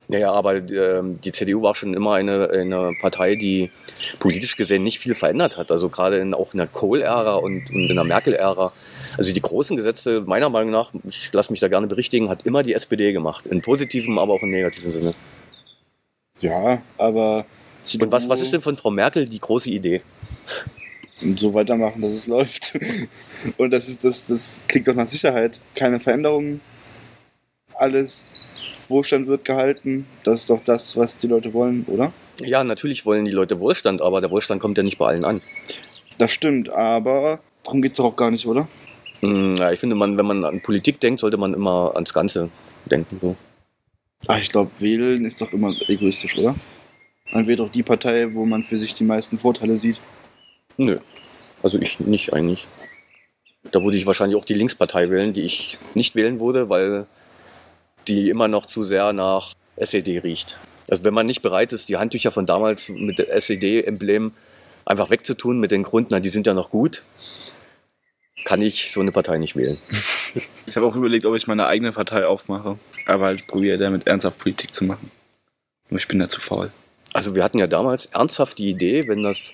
Ja, 0.07 0.19
ja, 0.19 0.31
aber 0.31 0.55
ähm, 0.57 1.17
die 1.17 1.31
CDU 1.31 1.63
war 1.63 1.73
schon 1.73 1.93
immer 1.93 2.13
eine, 2.13 2.49
eine 2.49 2.91
Partei, 3.01 3.35
die 3.35 3.71
politisch 4.19 4.55
gesehen 4.55 4.83
nicht 4.83 4.99
viel 4.99 5.15
verändert 5.15 5.57
hat. 5.57 5.71
Also 5.71 5.89
gerade 5.89 6.17
in, 6.17 6.33
auch 6.33 6.53
in 6.53 6.59
der 6.59 6.67
Kohl-Ära 6.67 7.35
und, 7.35 7.69
und 7.71 7.89
in 7.89 7.95
der 7.95 8.03
Merkel-Ära. 8.03 8.71
Also 9.17 9.33
die 9.33 9.41
großen 9.41 9.75
Gesetze, 9.75 10.21
meiner 10.21 10.49
Meinung 10.49 10.71
nach, 10.71 10.91
ich 11.07 11.31
lasse 11.33 11.51
mich 11.51 11.59
da 11.59 11.69
gerne 11.69 11.87
berichtigen, 11.87 12.29
hat 12.29 12.45
immer 12.45 12.61
die 12.61 12.73
SPD 12.73 13.13
gemacht. 13.13 13.47
In 13.47 13.61
positivem, 13.61 14.19
aber 14.19 14.33
auch 14.33 14.43
in 14.43 14.51
negativem 14.51 14.91
Sinne. 14.91 15.15
Ja, 16.39 16.81
aber 16.97 17.45
CDU 17.81 18.05
Und 18.05 18.11
was, 18.11 18.29
was 18.29 18.41
ist 18.41 18.53
denn 18.53 18.61
von 18.61 18.75
Frau 18.75 18.91
Merkel 18.91 19.25
die 19.25 19.39
große 19.39 19.69
Idee? 19.69 20.01
so 21.37 21.53
weitermachen, 21.53 22.01
dass 22.01 22.13
es 22.13 22.27
läuft. 22.27 22.77
Und 23.57 23.71
das 23.71 23.87
ist 23.87 24.03
das, 24.03 24.27
das 24.27 24.63
klingt 24.67 24.87
doch 24.87 24.95
nach 24.95 25.07
Sicherheit. 25.07 25.59
Keine 25.73 25.99
Veränderungen. 25.99 26.61
Alles 27.73 28.33
Wohlstand 28.87 29.27
wird 29.27 29.45
gehalten. 29.45 30.05
Das 30.23 30.41
ist 30.41 30.49
doch 30.49 30.63
das, 30.63 30.95
was 30.97 31.17
die 31.17 31.27
Leute 31.27 31.53
wollen, 31.53 31.85
oder? 31.87 32.11
Ja, 32.41 32.63
natürlich 32.63 33.05
wollen 33.05 33.25
die 33.25 33.31
Leute 33.31 33.59
Wohlstand, 33.59 34.01
aber 34.01 34.21
der 34.21 34.31
Wohlstand 34.31 34.61
kommt 34.61 34.77
ja 34.77 34.83
nicht 34.83 34.97
bei 34.97 35.07
allen 35.07 35.23
an. 35.25 35.41
Das 36.17 36.31
stimmt, 36.31 36.69
aber 36.69 37.39
darum 37.63 37.81
geht 37.81 37.93
es 37.93 37.97
doch 37.97 38.05
auch 38.05 38.15
gar 38.15 38.31
nicht, 38.31 38.45
oder? 38.45 38.67
Hm, 39.21 39.55
Ja, 39.55 39.71
ich 39.71 39.79
finde, 39.79 39.95
man, 39.95 40.17
wenn 40.17 40.25
man 40.25 40.43
an 40.43 40.61
Politik 40.61 40.99
denkt, 40.99 41.19
sollte 41.19 41.37
man 41.37 41.53
immer 41.53 41.91
ans 41.95 42.13
Ganze 42.13 42.49
denken. 42.85 43.19
So. 43.21 43.35
Ach, 44.27 44.39
ich 44.39 44.49
glaube, 44.49 44.71
wählen 44.79 45.25
ist 45.25 45.41
doch 45.41 45.51
immer 45.53 45.73
egoistisch, 45.87 46.37
oder? 46.37 46.55
Man 47.31 47.47
wählt 47.47 47.59
doch 47.59 47.69
die 47.69 47.83
Partei, 47.83 48.33
wo 48.33 48.45
man 48.45 48.63
für 48.63 48.77
sich 48.77 48.93
die 48.93 49.03
meisten 49.03 49.37
Vorteile 49.37 49.77
sieht. 49.77 49.99
Nö, 50.77 50.99
also 51.63 51.79
ich 51.79 51.99
nicht 51.99 52.33
eigentlich. 52.33 52.67
Da 53.71 53.83
würde 53.83 53.97
ich 53.97 54.05
wahrscheinlich 54.05 54.37
auch 54.37 54.45
die 54.45 54.53
Linkspartei 54.53 55.09
wählen, 55.09 55.33
die 55.33 55.41
ich 55.41 55.77
nicht 55.95 56.15
wählen 56.15 56.39
würde, 56.39 56.69
weil 56.69 57.07
die 58.07 58.29
immer 58.29 58.47
noch 58.47 58.65
zu 58.65 58.83
sehr 58.83 59.13
nach 59.13 59.55
SED 59.77 60.23
riecht. 60.23 60.57
Also 60.89 61.03
wenn 61.03 61.13
man 61.13 61.25
nicht 61.25 61.41
bereit 61.41 61.73
ist, 61.73 61.89
die 61.89 61.97
Handtücher 61.97 62.31
von 62.31 62.45
damals 62.45 62.89
mit 62.89 63.19
SED-Emblem 63.19 64.33
einfach 64.85 65.09
wegzutun 65.09 65.59
mit 65.59 65.71
den 65.71 65.83
Gründen, 65.83 66.09
na, 66.11 66.19
die 66.19 66.29
sind 66.29 66.47
ja 66.47 66.53
noch 66.53 66.69
gut, 66.69 67.01
kann 68.43 68.61
ich 68.61 68.91
so 68.91 69.01
eine 69.01 69.11
Partei 69.11 69.37
nicht 69.37 69.55
wählen. 69.55 69.77
Ich 70.65 70.75
habe 70.75 70.85
auch 70.85 70.97
überlegt, 70.97 71.25
ob 71.25 71.33
ich 71.35 71.47
meine 71.47 71.65
eigene 71.67 71.93
Partei 71.93 72.25
aufmache. 72.25 72.77
Aber 73.05 73.25
halt 73.25 73.47
probiere 73.47 73.77
damit 73.77 74.05
ernsthaft 74.05 74.37
Politik 74.37 74.73
zu 74.73 74.83
machen. 74.83 75.09
Nur 75.89 75.99
ich 75.99 76.09
bin 76.09 76.19
da 76.19 76.27
zu 76.27 76.41
faul. 76.41 76.73
Also 77.13 77.35
wir 77.35 77.43
hatten 77.45 77.59
ja 77.59 77.67
damals 77.67 78.07
ernsthaft 78.07 78.57
die 78.57 78.69
Idee, 78.69 79.07
wenn 79.07 79.23
das 79.23 79.53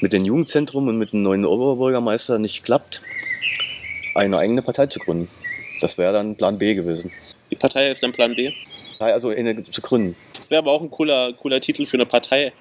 mit 0.00 0.12
dem 0.12 0.24
Jugendzentrum 0.24 0.88
und 0.88 0.98
mit 0.98 1.12
dem 1.12 1.22
neuen 1.22 1.44
Oberbürgermeister 1.44 2.40
nicht 2.40 2.64
klappt, 2.64 3.02
eine 4.16 4.38
eigene 4.38 4.62
Partei 4.62 4.88
zu 4.88 4.98
gründen. 4.98 5.28
Das 5.80 5.98
wäre 5.98 6.12
dann 6.12 6.34
Plan 6.36 6.58
B 6.58 6.74
gewesen. 6.74 7.12
Die 7.50 7.56
Partei 7.56 7.90
ist 7.90 8.02
dann 8.02 8.12
Plan 8.12 8.34
B. 8.34 8.52
Also 8.98 9.30
eine 9.30 9.64
zu 9.70 9.80
gründen. 9.80 10.14
Das 10.34 10.50
wäre 10.50 10.60
aber 10.60 10.72
auch 10.72 10.82
ein 10.82 10.90
cooler, 10.90 11.32
cooler 11.32 11.60
Titel 11.60 11.86
für 11.86 11.96
eine 11.96 12.06
Partei. 12.06 12.52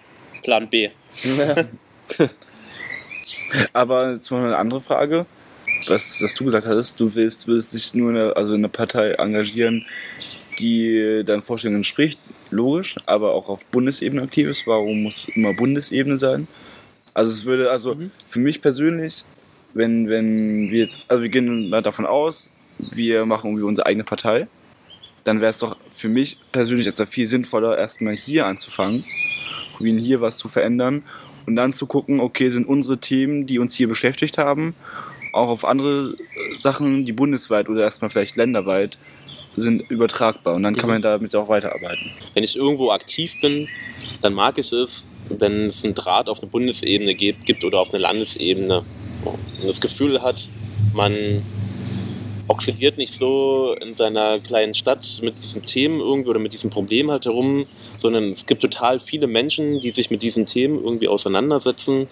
Plan 0.43 0.69
B. 0.69 0.89
Aber 3.73 4.13
jetzt 4.13 4.32
mal 4.32 4.45
eine 4.45 4.58
andere 4.58 4.82
Frage. 4.82 5.25
Was, 5.88 6.21
was 6.21 6.36
du 6.36 6.45
gesagt 6.45 6.67
hattest, 6.67 6.99
du 6.99 7.15
willst, 7.15 7.47
willst 7.47 7.73
dich 7.73 7.93
nur 7.93 8.12
in 8.12 8.17
eine, 8.17 8.36
also 8.36 8.54
in 8.54 8.62
eine 8.62 8.69
Partei 8.69 9.13
engagieren, 9.13 9.86
die 10.60 11.23
deinen 11.25 11.41
Vorstellungen 11.41 11.80
entspricht, 11.80 12.19
logisch, 12.52 12.95
aber 13.06 13.34
auch 13.34 13.49
auf 13.49 13.65
Bundesebene 13.67 14.21
aktiv 14.21 14.49
ist. 14.49 14.67
Warum 14.67 15.04
muss 15.04 15.28
immer 15.34 15.54
Bundesebene 15.54 16.17
sein? 16.17 16.47
Also 17.13 17.32
es 17.32 17.45
würde, 17.45 17.71
also 17.71 17.95
für 18.28 18.39
mich 18.39 18.62
persönlich, 18.62 19.23
wenn, 19.73 20.10
wenn 20.10 20.69
wir 20.69 20.86
jetzt, 20.86 21.02
also 21.08 21.23
wir 21.23 21.30
gehen 21.30 21.69
mal 21.69 21.82
davon 21.82 22.06
aus, 22.06 22.49
wir 22.78 23.25
machen 23.25 23.52
irgendwie 23.52 23.65
unsere 23.65 23.88
eigene 23.88 24.04
Partei, 24.04 24.47
dann 25.23 25.41
wäre 25.41 25.49
es 25.49 25.60
doch 25.60 25.75
für 25.91 26.10
mich 26.10 26.38
persönlich 26.51 26.86
erst 26.86 27.01
viel 27.13 27.27
sinnvoller, 27.27 27.77
erstmal 27.77 28.15
hier 28.15 28.45
anzufangen, 28.45 29.03
probieren 29.75 29.97
hier 29.97 30.21
was 30.21 30.38
zu 30.38 30.47
verändern 30.47 31.03
und 31.45 31.55
dann 31.55 31.73
zu 31.73 31.86
gucken, 31.88 32.19
okay, 32.19 32.49
sind 32.49 32.67
unsere 32.67 32.97
Themen, 32.97 33.45
die 33.45 33.60
uns 33.60 33.75
hier 33.75 33.88
beschäftigt 33.88 34.38
haben, 34.38 34.75
auch 35.34 35.49
auf 35.49 35.65
andere 35.65 36.15
äh, 36.15 36.58
Sachen, 36.58 37.05
die 37.05 37.13
bundesweit 37.13 37.69
oder 37.69 37.84
erstmal 37.84 38.10
vielleicht 38.10 38.36
länderweit 38.36 38.97
sind, 39.55 39.82
übertragbar. 39.89 40.55
Und 40.55 40.63
dann 40.63 40.75
kann 40.75 40.89
Mhm. 40.89 40.95
man 40.95 41.01
damit 41.01 41.36
auch 41.36 41.49
weiterarbeiten. 41.49 42.12
Wenn 42.34 42.43
ich 42.43 42.55
irgendwo 42.55 42.91
aktiv 42.91 43.36
bin, 43.41 43.67
dann 44.21 44.34
mag 44.34 44.58
ich 44.58 44.71
es, 44.71 45.10
wenn 45.29 45.65
es 45.65 45.84
einen 45.84 45.95
Draht 45.95 46.29
auf 46.29 46.39
eine 46.41 46.49
Bundesebene 46.49 47.13
gibt, 47.15 47.45
gibt 47.45 47.63
oder 47.63 47.79
auf 47.79 47.89
eine 47.93 47.99
Landesebene. 47.99 48.84
Und 49.25 49.67
das 49.67 49.82
Gefühl 49.82 50.21
hat, 50.21 50.49
man 50.93 51.41
oxidiert 52.49 52.97
nicht 52.97 53.13
so 53.13 53.75
in 53.79 53.93
seiner 53.93 54.39
kleinen 54.39 54.73
Stadt 54.73 55.05
mit 55.21 55.38
diesen 55.38 55.63
Themen 55.63 55.99
irgendwie 55.99 56.29
oder 56.29 56.39
mit 56.39 56.51
diesem 56.51 56.69
Problem 56.69 57.12
halt 57.12 57.25
herum, 57.25 57.67
sondern 57.95 58.31
es 58.31 58.45
gibt 58.45 58.62
total 58.62 58.99
viele 58.99 59.27
Menschen, 59.27 59.79
die 59.79 59.91
sich 59.91 60.09
mit 60.09 60.23
diesen 60.23 60.45
Themen 60.45 60.83
irgendwie 60.83 61.07
auseinandersetzen 61.07 62.07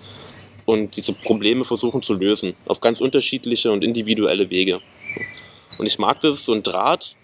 und 0.66 0.96
diese 0.96 1.14
Probleme 1.14 1.66
versuchen 1.66 2.04
zu 2.04 2.14
lösen. 2.14 2.56
Auf 2.68 2.82
ganz 2.82 3.02
unterschiedliche 3.02 3.72
und 3.72 3.84
individuelle 3.84 4.50
Wege. 4.50 4.80
Und 5.80 5.88
ich 5.88 5.98
mag 5.98 6.22
das, 6.22 6.46
so 6.46 6.54
ein 6.54 6.62
Draht 6.62 7.16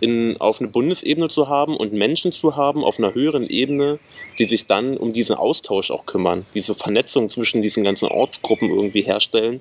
in, 0.00 0.36
auf 0.40 0.60
eine 0.60 0.68
Bundesebene 0.68 1.28
zu 1.28 1.48
haben 1.48 1.76
und 1.76 1.92
Menschen 1.92 2.32
zu 2.32 2.54
haben 2.54 2.84
auf 2.84 2.98
einer 2.98 3.14
höheren 3.14 3.46
Ebene, 3.48 3.98
die 4.38 4.44
sich 4.44 4.66
dann 4.66 4.96
um 4.96 5.12
diesen 5.12 5.34
Austausch 5.34 5.90
auch 5.90 6.06
kümmern, 6.06 6.46
diese 6.54 6.74
Vernetzung 6.74 7.28
zwischen 7.28 7.60
diesen 7.60 7.82
ganzen 7.82 8.08
Ortsgruppen 8.08 8.70
irgendwie 8.70 9.02
herstellen 9.02 9.60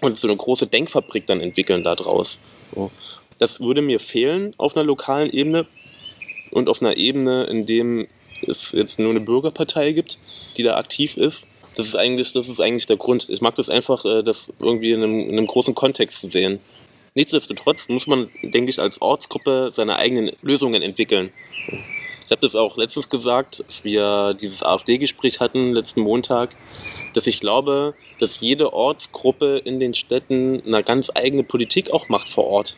und 0.00 0.16
so 0.16 0.28
eine 0.28 0.36
große 0.36 0.66
Denkfabrik 0.66 1.26
dann 1.26 1.40
entwickeln 1.40 1.82
daraus. 1.82 2.38
So. 2.74 2.90
Das 3.38 3.60
würde 3.60 3.82
mir 3.82 4.00
fehlen 4.00 4.54
auf 4.56 4.76
einer 4.76 4.84
lokalen 4.84 5.30
Ebene 5.30 5.66
und 6.50 6.68
auf 6.68 6.80
einer 6.80 6.96
Ebene, 6.96 7.44
in 7.44 7.66
dem 7.66 8.06
es 8.46 8.72
jetzt 8.72 8.98
nur 8.98 9.10
eine 9.10 9.20
Bürgerpartei 9.20 9.92
gibt, 9.92 10.18
die 10.56 10.62
da 10.62 10.76
aktiv 10.76 11.16
ist. 11.16 11.48
Das 11.74 11.86
ist 11.86 11.96
eigentlich, 11.96 12.32
das 12.32 12.48
ist 12.48 12.60
eigentlich 12.60 12.86
der 12.86 12.96
Grund. 12.96 13.28
Ich 13.28 13.40
mag 13.40 13.54
das 13.54 13.68
einfach, 13.68 14.04
äh, 14.04 14.22
das 14.22 14.50
irgendwie 14.60 14.92
in 14.92 15.02
einem, 15.02 15.20
in 15.20 15.32
einem 15.32 15.46
großen 15.46 15.74
Kontext 15.74 16.20
zu 16.20 16.28
sehen. 16.28 16.60
Nichtsdestotrotz 17.14 17.88
muss 17.88 18.06
man, 18.06 18.30
denke 18.42 18.70
ich, 18.70 18.78
als 18.78 19.00
Ortsgruppe 19.00 19.70
seine 19.72 19.96
eigenen 19.96 20.32
Lösungen 20.42 20.82
entwickeln. 20.82 21.32
Ich 22.26 22.32
habe 22.32 22.40
das 22.40 22.56
auch 22.56 22.76
letztens 22.76 23.08
gesagt, 23.08 23.62
als 23.64 23.84
wir 23.84 24.34
dieses 24.34 24.64
AfD-Gespräch 24.64 25.38
hatten, 25.38 25.72
letzten 25.72 26.00
Montag, 26.00 26.56
dass 27.14 27.28
ich 27.28 27.38
glaube, 27.38 27.94
dass 28.18 28.40
jede 28.40 28.72
Ortsgruppe 28.72 29.58
in 29.64 29.78
den 29.78 29.94
Städten 29.94 30.60
eine 30.66 30.82
ganz 30.82 31.10
eigene 31.14 31.44
Politik 31.44 31.90
auch 31.92 32.08
macht 32.08 32.28
vor 32.28 32.44
Ort. 32.48 32.76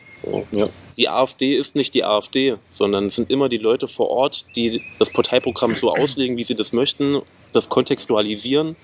Ja. 0.51 0.69
Die 0.97 1.09
AfD 1.09 1.55
ist 1.55 1.75
nicht 1.75 1.95
die 1.95 2.03
AfD, 2.03 2.57
sondern 2.69 3.07
es 3.07 3.15
sind 3.15 3.31
immer 3.31 3.49
die 3.49 3.57
Leute 3.57 3.87
vor 3.87 4.09
Ort, 4.09 4.45
die 4.55 4.83
das 4.99 5.09
Parteiprogramm 5.09 5.73
so 5.75 5.91
auslegen, 5.91 6.37
wie 6.37 6.43
sie 6.43 6.55
das 6.55 6.71
möchten, 6.71 7.19
das 7.51 7.69
kontextualisieren 7.69 8.75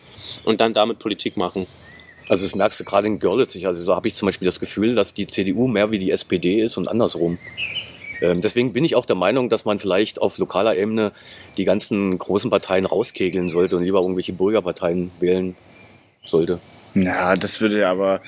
und 0.45 0.62
dann 0.62 0.73
damit 0.73 0.97
Politik 0.97 1.38
machen. 1.38 1.67
Also 2.28 2.43
das 2.43 2.56
merkst 2.56 2.80
du 2.80 2.86
gerade 2.86 3.06
in 3.06 3.19
Görlitz. 3.19 3.56
Also 3.63 3.84
so 3.84 3.95
habe 3.95 4.08
ich 4.08 4.15
zum 4.15 4.28
Beispiel 4.28 4.47
das 4.47 4.60
Gefühl, 4.60 4.95
dass 4.95 5.13
die 5.13 5.28
CDU 5.28 5.67
mehr 5.67 5.91
wie 5.91 5.99
die 5.99 6.10
SPD 6.10 6.62
ist 6.62 6.78
und 6.78 6.88
andersrum. 6.88 7.38
Ähm, 8.21 8.41
deswegen 8.41 8.71
bin 8.73 8.84
ich 8.86 8.95
auch 8.95 9.06
der 9.06 9.15
Meinung, 9.15 9.49
dass 9.49 9.65
man 9.65 9.80
vielleicht 9.80 10.21
auf 10.21 10.38
lokaler 10.38 10.75
Ebene 10.78 11.12
die 11.58 11.65
ganzen 11.65 12.17
großen 12.17 12.49
Parteien 12.49 12.86
rauskegeln 12.86 13.49
sollte 13.49 13.78
und 13.78 13.84
lieber 13.84 13.99
irgendwelche 14.01 14.34
Bürgerparteien 14.34 15.12
wählen 15.19 15.56
sollte. 16.25 16.60
Ja, 16.93 17.36
das 17.36 17.60
würde 17.62 17.88
aber 17.88 18.21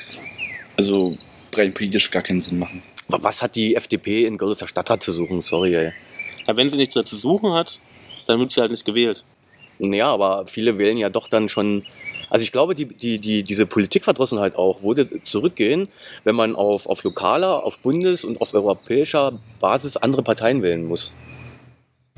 also 0.75 1.17
rein 1.53 1.73
politisch 1.73 2.11
gar 2.11 2.21
keinen 2.21 2.41
Sinn 2.41 2.59
machen. 2.59 2.83
Wa- 3.07 3.19
Was 3.21 3.41
hat 3.41 3.55
die 3.55 3.75
FDP 3.75 4.25
in 4.25 4.37
Görlitzer 4.37 4.67
Stadtrat 4.67 5.01
zu 5.01 5.11
suchen? 5.11 5.41
Sorry, 5.41 5.75
ey. 5.75 5.91
Aber 6.45 6.57
wenn 6.57 6.69
sie 6.69 6.77
nichts 6.77 6.93
dazu 6.93 7.15
suchen 7.15 7.53
hat, 7.53 7.79
dann 8.27 8.39
wird 8.39 8.51
sie 8.51 8.59
halt 8.61 8.71
nicht 8.71 8.85
gewählt. 8.85 9.23
Ja, 9.79 10.07
aber 10.07 10.45
viele 10.47 10.77
wählen 10.77 10.97
ja 10.97 11.09
doch 11.09 11.27
dann 11.27 11.49
schon. 11.49 11.83
Also 12.29 12.43
ich 12.43 12.51
glaube, 12.51 12.75
die, 12.75 12.85
die, 12.85 13.19
die, 13.19 13.43
diese 13.43 13.65
Politikverdrossenheit 13.65 14.55
auch 14.55 14.83
würde 14.83 15.21
zurückgehen, 15.21 15.87
wenn 16.23 16.35
man 16.35 16.55
auf, 16.55 16.87
auf 16.87 17.03
lokaler, 17.03 17.63
auf 17.63 17.81
Bundes- 17.81 18.25
und 18.25 18.41
auf 18.41 18.53
europäischer 18.53 19.39
Basis 19.59 19.97
andere 19.97 20.23
Parteien 20.23 20.61
wählen 20.63 20.85
muss. 20.85 21.13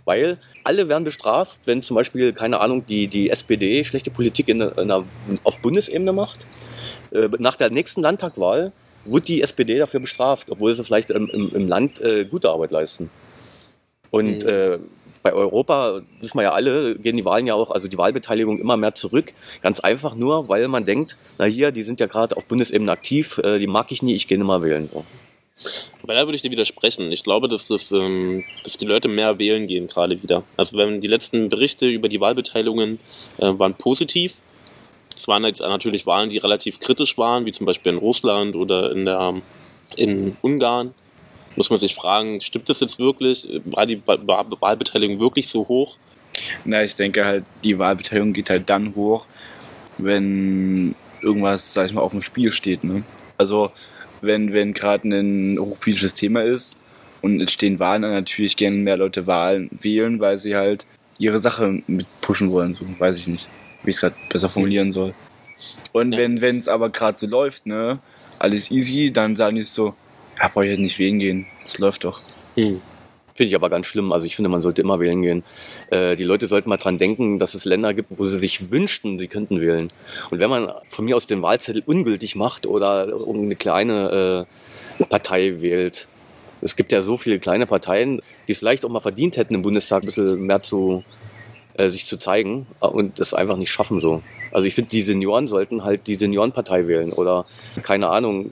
Weil 0.06 0.40
alle 0.64 0.90
werden 0.90 1.04
bestraft, 1.04 1.62
wenn 1.66 1.82
zum 1.84 1.96
Beispiel, 1.96 2.34
keine 2.34 2.60
Ahnung, 2.60 2.86
die, 2.88 3.08
die 3.08 3.30
SPD 3.30 3.84
schlechte 3.84 4.10
Politik 4.10 4.48
in, 4.48 4.62
einer- 4.62 4.72
in 4.78 4.90
einer, 4.92 5.06
auf 5.44 5.60
Bundesebene 5.62 6.14
macht. 6.14 6.40
Äh, 7.12 7.30
Nach 7.38 7.56
der 7.56 7.70
nächsten 7.70 8.02
Landtagwahl 8.02 8.74
wird 9.06 9.28
die 9.28 9.42
SPD 9.42 9.78
dafür 9.78 10.00
bestraft, 10.00 10.50
obwohl 10.50 10.74
sie 10.74 10.84
vielleicht 10.84 11.12
im, 11.12 11.30
im, 11.30 11.54
im 11.54 11.68
Land 11.68 12.02
äh, 12.02 12.26
gute 12.26 12.50
Arbeit 12.50 12.72
leisten. 12.72 13.10
Und 14.12 14.44
Mhm. 14.44 14.50
äh, 14.50 14.80
bei 15.22 15.34
Europa, 15.34 16.02
wissen 16.20 16.38
wir 16.38 16.44
ja 16.44 16.52
alle, 16.54 16.96
gehen 16.96 17.18
die 17.18 17.26
Wahlen 17.26 17.48
ja 17.48 17.56
auch, 17.56 17.72
also 17.72 17.88
die 17.88 17.98
Wahlbeteiligung 17.98 18.60
immer 18.60 18.78
mehr 18.78 18.94
zurück. 18.94 19.34
Ganz 19.62 19.80
einfach 19.80 20.16
nur, 20.16 20.50
weil 20.50 20.68
man 20.68 20.86
denkt, 20.86 21.18
na 21.38 21.46
hier, 21.46 21.72
die 21.72 21.84
sind 21.84 22.00
ja 22.00 22.08
gerade 22.08 22.38
auf 22.38 22.46
Bundesebene 22.46 22.92
aktiv, 22.92 23.40
äh, 23.44 23.60
die 23.60 23.68
mag 23.68 23.92
ich 23.92 24.02
nie, 24.02 24.16
ich 24.16 24.28
gehe 24.28 24.38
nicht 24.38 24.62
wählen. 24.62 24.90
So. 24.92 25.06
Aber 26.04 26.14
da 26.14 26.26
würde 26.26 26.36
ich 26.36 26.42
dir 26.42 26.52
widersprechen. 26.52 27.12
Ich 27.12 27.24
glaube, 27.24 27.48
dass, 27.48 27.68
das, 27.68 27.92
ähm, 27.92 28.44
dass 28.64 28.78
die 28.78 28.86
Leute 28.86 29.08
mehr 29.08 29.40
wählen 29.40 29.68
gehen 29.68 29.88
gerade 29.88 30.22
wieder. 30.22 30.44
Also 30.58 30.78
wenn 30.78 31.02
die 31.02 31.08
letzten 31.08 31.50
Berichte 31.50 31.88
über 31.88 32.08
die 32.08 32.22
Wahlbeteiligungen 32.22 33.00
äh, 33.38 33.54
waren 33.58 33.76
positiv. 33.76 34.36
Es 35.16 35.28
waren 35.28 35.44
jetzt 35.44 35.60
natürlich 35.60 36.06
Wahlen, 36.06 36.30
die 36.30 36.38
relativ 36.38 36.80
kritisch 36.80 37.18
waren, 37.18 37.46
wie 37.46 37.52
zum 37.52 37.66
Beispiel 37.66 37.92
in 37.92 37.98
Russland 37.98 38.56
oder 38.56 38.92
in, 38.92 39.06
der, 39.06 39.36
in 39.98 40.38
Ungarn. 40.42 40.94
Muss 41.60 41.70
man 41.70 41.78
sich 41.78 41.94
fragen, 41.94 42.40
stimmt 42.40 42.70
das 42.70 42.80
jetzt 42.80 43.00
wirklich? 43.00 43.46
War 43.66 43.86
die 43.86 44.02
Wa- 44.06 44.18
Wa- 44.26 44.46
Wahlbeteiligung 44.62 45.20
wirklich 45.20 45.50
so 45.50 45.68
hoch? 45.68 45.98
Na, 46.64 46.82
ich 46.84 46.96
denke 46.96 47.26
halt, 47.26 47.44
die 47.66 47.78
Wahlbeteiligung 47.78 48.32
geht 48.32 48.50
halt 48.50 48.70
dann 48.70 48.96
hoch, 48.96 49.28
wenn 49.98 50.96
irgendwas, 51.22 51.74
sag 51.74 51.88
ich 51.88 51.94
mal, 51.94 52.00
auf 52.02 52.12
dem 52.12 52.22
Spiel 52.22 52.54
steht. 52.54 52.86
Ne? 52.86 53.04
Also, 53.38 53.72
wenn, 54.22 54.54
wenn 54.54 54.74
gerade 54.74 55.10
ein 55.10 55.60
hochpolitisches 55.60 56.14
Thema 56.14 56.44
ist 56.44 56.78
und 57.22 57.42
es 57.42 57.52
stehen 57.52 57.78
Wahlen, 57.78 58.04
dann 58.04 58.12
natürlich 58.14 58.56
gerne 58.56 58.78
mehr 58.78 58.96
Leute 58.96 59.28
Wahlen 59.28 59.70
wählen, 59.82 60.22
weil 60.22 60.38
sie 60.38 60.56
halt 60.56 60.86
ihre 61.18 61.40
Sache 61.40 61.84
mit 61.88 62.06
pushen 62.22 62.52
wollen. 62.52 62.74
So, 62.74 62.86
weiß 63.00 63.18
ich 63.18 63.28
nicht, 63.28 63.50
wie 63.84 63.90
ich 63.90 63.96
es 63.98 64.02
gerade 64.02 64.16
besser 64.30 64.48
formulieren 64.48 64.94
soll. 64.94 65.14
Und 65.92 66.14
Ja. 66.14 66.20
wenn 66.20 66.40
wenn 66.40 66.58
es 66.58 66.70
aber 66.70 66.90
gerade 66.90 67.18
so 67.20 67.28
läuft, 67.28 67.66
ne, 67.66 68.00
alles 68.40 68.72
easy, 68.72 69.12
dann 69.12 69.36
sagen 69.36 69.58
die 69.58 69.64
so, 69.64 69.94
ja, 70.40 70.48
brauche 70.48 70.68
ich 70.68 70.78
nicht 70.78 71.00
wählen 71.00 71.20
gehen. 71.20 71.48
Das 71.64 71.78
läuft 71.78 72.04
doch. 72.04 72.22
Hm. 72.56 72.82
Finde 73.34 73.50
ich 73.50 73.56
aber 73.56 73.70
ganz 73.70 73.88
schlimm. 73.88 74.12
Also 74.12 74.26
ich 74.26 74.36
finde, 74.36 74.50
man 74.50 74.62
sollte 74.62 74.82
immer 74.82 75.00
wählen 75.00 75.22
gehen. 75.22 75.44
Äh, 75.92 76.16
die 76.18 76.26
Leute 76.26 76.48
sollten 76.48 76.70
mal 76.70 76.78
dran 76.78 76.98
denken, 76.98 77.40
dass 77.40 77.54
es 77.54 77.64
Länder 77.64 77.94
gibt, 77.94 78.10
wo 78.18 78.26
sie 78.26 78.38
sich 78.38 78.72
wünschten, 78.72 79.18
sie 79.18 79.28
könnten 79.28 79.62
wählen. 79.62 79.94
Und 80.30 80.40
wenn 80.40 80.50
man 80.50 80.70
von 80.84 81.06
mir 81.06 81.16
aus 81.16 81.26
den 81.26 81.42
Wahlzettel 81.42 81.84
ungültig 81.86 82.36
macht 82.36 82.68
oder 82.68 83.08
irgendeine 83.08 83.56
kleine 83.56 84.48
äh, 85.00 85.06
Partei 85.06 85.62
wählt, 85.62 86.10
es 86.62 86.76
gibt 86.76 86.92
ja 86.92 87.02
so 87.02 87.16
viele 87.16 87.40
kleine 87.40 87.66
Parteien, 87.66 88.22
die 88.48 88.52
es 88.52 88.60
vielleicht 88.60 88.84
auch 88.84 88.90
mal 88.90 89.00
verdient 89.00 89.38
hätten, 89.38 89.56
im 89.56 89.62
Bundestag 89.62 90.04
ein 90.04 90.08
bisschen 90.08 90.42
mehr 90.42 90.62
zu 90.62 91.06
äh, 91.80 91.90
sich 91.90 92.06
zu 92.06 92.18
zeigen 92.18 92.68
äh, 92.82 92.88
und 92.88 93.22
das 93.22 93.34
einfach 93.34 93.56
nicht 93.56 93.72
schaffen 93.72 94.02
so. 94.02 94.22
Also 94.52 94.68
ich 94.68 94.76
finde, 94.76 94.90
die 94.90 95.02
Senioren 95.02 95.48
sollten 95.48 95.86
halt 95.86 96.08
die 96.08 96.16
Seniorenpartei 96.16 96.88
wählen 96.88 97.14
oder 97.14 97.46
keine 97.84 98.10
Ahnung. 98.10 98.52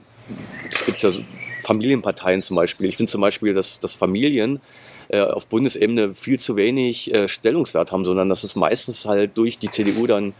Es 0.70 0.84
gibt 0.84 1.02
ja 1.02 1.10
so 1.10 1.22
Familienparteien 1.58 2.42
zum 2.42 2.56
Beispiel. 2.56 2.88
Ich 2.88 2.96
finde 2.96 3.10
zum 3.10 3.20
Beispiel, 3.20 3.54
dass, 3.54 3.80
dass 3.80 3.94
Familien 3.94 4.60
äh, 5.08 5.20
auf 5.20 5.46
Bundesebene 5.46 6.14
viel 6.14 6.38
zu 6.38 6.56
wenig 6.56 7.12
äh, 7.14 7.28
Stellungswert 7.28 7.92
haben, 7.92 8.04
sondern 8.04 8.28
dass 8.28 8.44
es 8.44 8.56
meistens 8.56 9.06
halt 9.06 9.36
durch 9.36 9.58
die 9.58 9.70
CDU 9.70 10.06
dann 10.06 10.34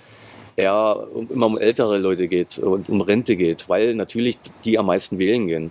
eher 0.56 0.96
um, 1.14 1.30
immer 1.30 1.46
um 1.46 1.58
ältere 1.58 1.98
Leute 1.98 2.28
geht 2.28 2.58
und 2.58 2.88
um 2.88 3.00
Rente 3.00 3.36
geht, 3.36 3.68
weil 3.68 3.94
natürlich 3.94 4.38
die 4.64 4.78
am 4.78 4.86
meisten 4.86 5.18
wählen 5.18 5.46
gehen. 5.46 5.70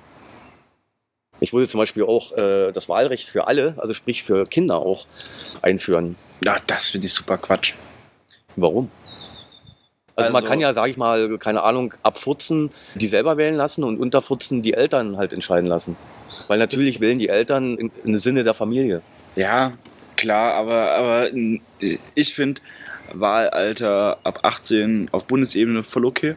Ich 1.39 1.53
würde 1.53 1.67
zum 1.67 1.79
Beispiel 1.79 2.03
auch 2.03 2.31
äh, 2.31 2.71
das 2.71 2.89
Wahlrecht 2.89 3.27
für 3.27 3.47
alle, 3.47 3.75
also 3.77 3.93
sprich 3.93 4.23
für 4.23 4.47
Kinder 4.47 4.79
auch, 4.79 5.05
einführen. 5.61 6.15
Ja, 6.43 6.57
das 6.65 6.89
finde 6.89 7.07
ich 7.07 7.13
super 7.13 7.37
Quatsch. 7.37 7.73
Warum? 8.55 8.89
Also, 10.17 10.31
man 10.33 10.41
Also- 10.43 10.51
kann 10.51 10.59
ja, 10.59 10.73
sage 10.73 10.89
ich 10.91 10.97
mal, 10.97 11.37
keine 11.37 11.63
Ahnung, 11.63 11.93
abfurzen, 12.03 12.71
die 12.95 13.07
selber 13.07 13.37
wählen 13.37 13.55
lassen 13.55 13.83
und 13.83 13.99
unterfurzen 13.99 14.61
die 14.63 14.73
Eltern 14.73 15.15
halt 15.17 15.31
entscheiden 15.31 15.67
lassen. 15.69 15.95
Weil 16.47 16.57
natürlich 16.59 16.99
wählen 16.99 17.19
die 17.19 17.29
Eltern 17.29 17.77
in, 17.77 17.91
im 18.03 18.17
Sinne 18.17 18.43
der 18.43 18.53
Familie. 18.55 19.01
Ja, 19.35 19.73
klar, 20.15 20.55
aber, 20.55 20.91
aber 20.95 21.29
ich 22.15 22.33
finde 22.33 22.61
Wahlalter 23.13 24.17
ab 24.23 24.39
18 24.43 25.09
auf 25.11 25.25
Bundesebene 25.25 25.83
voll 25.83 26.05
okay. 26.05 26.35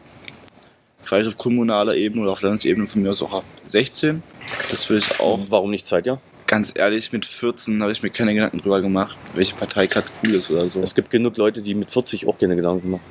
Vielleicht 1.03 1.29
auf 1.29 1.39
kommunaler 1.39 1.95
Ebene 1.95 2.23
oder 2.23 2.33
auf 2.33 2.43
Landesebene 2.43 2.87
von 2.87 3.03
mir 3.03 3.11
aus 3.11 3.23
auch 3.23 3.33
ab 3.33 3.45
16. 3.67 4.23
Das 4.71 4.89
würde 4.91 5.07
ich 5.09 5.19
auch. 5.21 5.41
Warum 5.49 5.71
nicht 5.71 5.87
Zeit, 5.87 6.05
ja? 6.05 6.19
Ganz 6.47 6.73
ehrlich, 6.75 7.13
mit 7.13 7.25
14 7.25 7.81
habe 7.81 7.93
ich 7.93 8.03
mir 8.03 8.11
keine 8.11 8.35
Gedanken 8.35 8.61
drüber 8.61 8.83
gemacht, 8.83 9.17
welche 9.35 9.55
Partei 9.55 9.87
gerade 9.87 10.09
cool 10.23 10.35
ist 10.35 10.51
oder 10.51 10.69
so. 10.69 10.83
Es 10.83 10.95
gibt 10.95 11.11
genug 11.11 11.37
Leute, 11.39 11.63
die 11.63 11.75
mit 11.75 11.91
40 11.91 12.27
auch 12.29 12.37
keine 12.39 12.57
Gedanken 12.57 12.91
machen. 12.91 13.03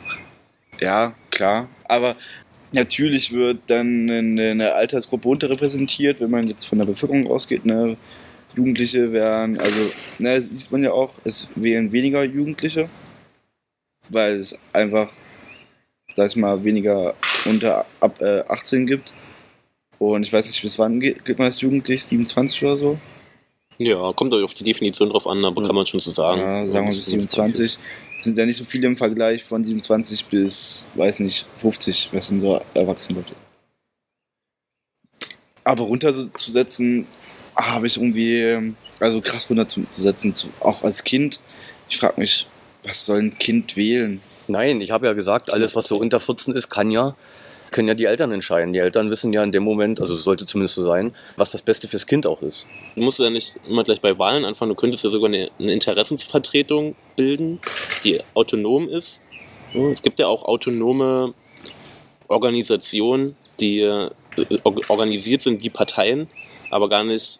Ja, 0.79 1.13
klar. 1.31 1.67
Aber 1.85 2.15
natürlich 2.71 3.33
wird 3.33 3.59
dann 3.67 4.09
eine, 4.09 4.73
Altersgruppe 4.73 5.27
unterrepräsentiert, 5.27 6.19
wenn 6.19 6.31
man 6.31 6.47
jetzt 6.47 6.65
von 6.65 6.79
der 6.79 6.85
Bevölkerung 6.85 7.27
ausgeht. 7.27 7.65
Ne? 7.65 7.97
Jugendliche 8.55 9.11
werden, 9.11 9.59
also, 9.59 9.79
ne, 10.17 10.35
das 10.35 10.45
sieht 10.45 10.71
man 10.71 10.83
ja 10.83 10.91
auch, 10.91 11.13
es 11.23 11.49
wählen 11.55 11.91
weniger 11.91 12.23
Jugendliche, 12.23 12.89
weil 14.09 14.39
es 14.39 14.57
einfach, 14.73 15.11
sag 16.13 16.31
ich 16.31 16.35
mal, 16.35 16.63
weniger 16.63 17.13
unter 17.45 17.85
ab 17.99 18.21
äh, 18.21 18.43
18 18.47 18.87
gibt. 18.87 19.13
Und 19.99 20.25
ich 20.25 20.33
weiß 20.33 20.47
nicht, 20.47 20.61
bis 20.61 20.79
wann 20.79 20.99
geht, 20.99 21.25
gilt 21.25 21.37
man 21.37 21.47
als 21.47 21.61
jugendlich? 21.61 22.03
27 22.03 22.63
oder 22.63 22.77
so? 22.77 22.97
Ja, 23.77 24.11
kommt 24.13 24.33
auf 24.33 24.53
die 24.53 24.63
Definition 24.63 25.09
drauf 25.09 25.27
an, 25.27 25.43
aber 25.45 25.65
kann 25.65 25.75
man 25.75 25.85
schon 25.85 25.99
so 25.99 26.11
sagen. 26.11 26.41
Ja, 26.41 26.67
sagen 26.67 26.87
wir 26.87 26.93
bis 26.93 27.05
27. 27.05 27.77
Sind 28.21 28.37
ja 28.37 28.45
nicht 28.45 28.57
so 28.57 28.65
viele 28.65 28.87
im 28.87 28.95
Vergleich 28.95 29.43
von 29.43 29.63
27 29.63 30.25
bis, 30.25 30.85
weiß 30.95 31.21
nicht, 31.21 31.45
50, 31.57 32.09
was 32.11 32.27
sind 32.27 32.41
so 32.41 32.61
erwachsene 32.73 33.19
Leute. 33.19 33.33
Aber 35.63 35.83
runterzusetzen, 35.83 37.07
habe 37.55 37.87
ich 37.87 37.97
irgendwie, 37.97 38.73
also 38.99 39.21
krass 39.21 39.49
runterzusetzen, 39.49 40.33
zu, 40.33 40.49
auch 40.59 40.83
als 40.83 41.03
Kind. 41.03 41.39
Ich 41.89 41.97
frage 41.97 42.19
mich, 42.19 42.47
was 42.83 43.05
soll 43.05 43.19
ein 43.19 43.37
Kind 43.37 43.75
wählen? 43.75 44.21
Nein, 44.47 44.81
ich 44.81 44.91
habe 44.91 45.05
ja 45.05 45.13
gesagt, 45.13 45.53
alles, 45.53 45.75
was 45.75 45.87
so 45.87 45.97
unter 45.97 46.19
14 46.19 46.55
ist, 46.55 46.69
kann 46.69 46.91
ja, 46.91 47.15
können 47.71 47.87
ja 47.87 47.93
die 47.93 48.05
Eltern 48.05 48.31
entscheiden. 48.31 48.73
Die 48.73 48.79
Eltern 48.79 49.09
wissen 49.09 49.33
ja 49.33 49.43
in 49.43 49.51
dem 49.51 49.63
Moment, 49.63 49.99
also 50.01 50.15
es 50.15 50.23
sollte 50.23 50.45
zumindest 50.45 50.75
so 50.75 50.83
sein, 50.83 51.15
was 51.37 51.51
das 51.51 51.61
Beste 51.61 51.87
fürs 51.87 52.07
Kind 52.07 52.25
auch 52.25 52.41
ist. 52.41 52.65
Du 52.95 53.01
musst 53.01 53.19
ja 53.19 53.29
nicht 53.29 53.59
immer 53.67 53.83
gleich 53.83 54.01
bei 54.01 54.17
Wahlen 54.17 54.45
anfangen, 54.45 54.69
du 54.69 54.75
könntest 54.75 55.03
ja 55.03 55.09
sogar 55.09 55.29
eine, 55.29 55.49
eine 55.59 55.73
Interessensvertretung 55.73 56.95
bilden, 57.15 57.59
die 58.03 58.21
autonom 58.33 58.89
ist. 58.89 59.21
Es 59.93 60.01
gibt 60.01 60.19
ja 60.19 60.27
auch 60.27 60.45
autonome 60.45 61.33
Organisationen, 62.27 63.35
die 63.59 63.81
äh, 63.81 64.09
or- 64.63 64.89
organisiert 64.89 65.41
sind 65.41 65.63
wie 65.63 65.69
Parteien, 65.69 66.27
aber 66.71 66.89
gar 66.89 67.03
nicht. 67.03 67.39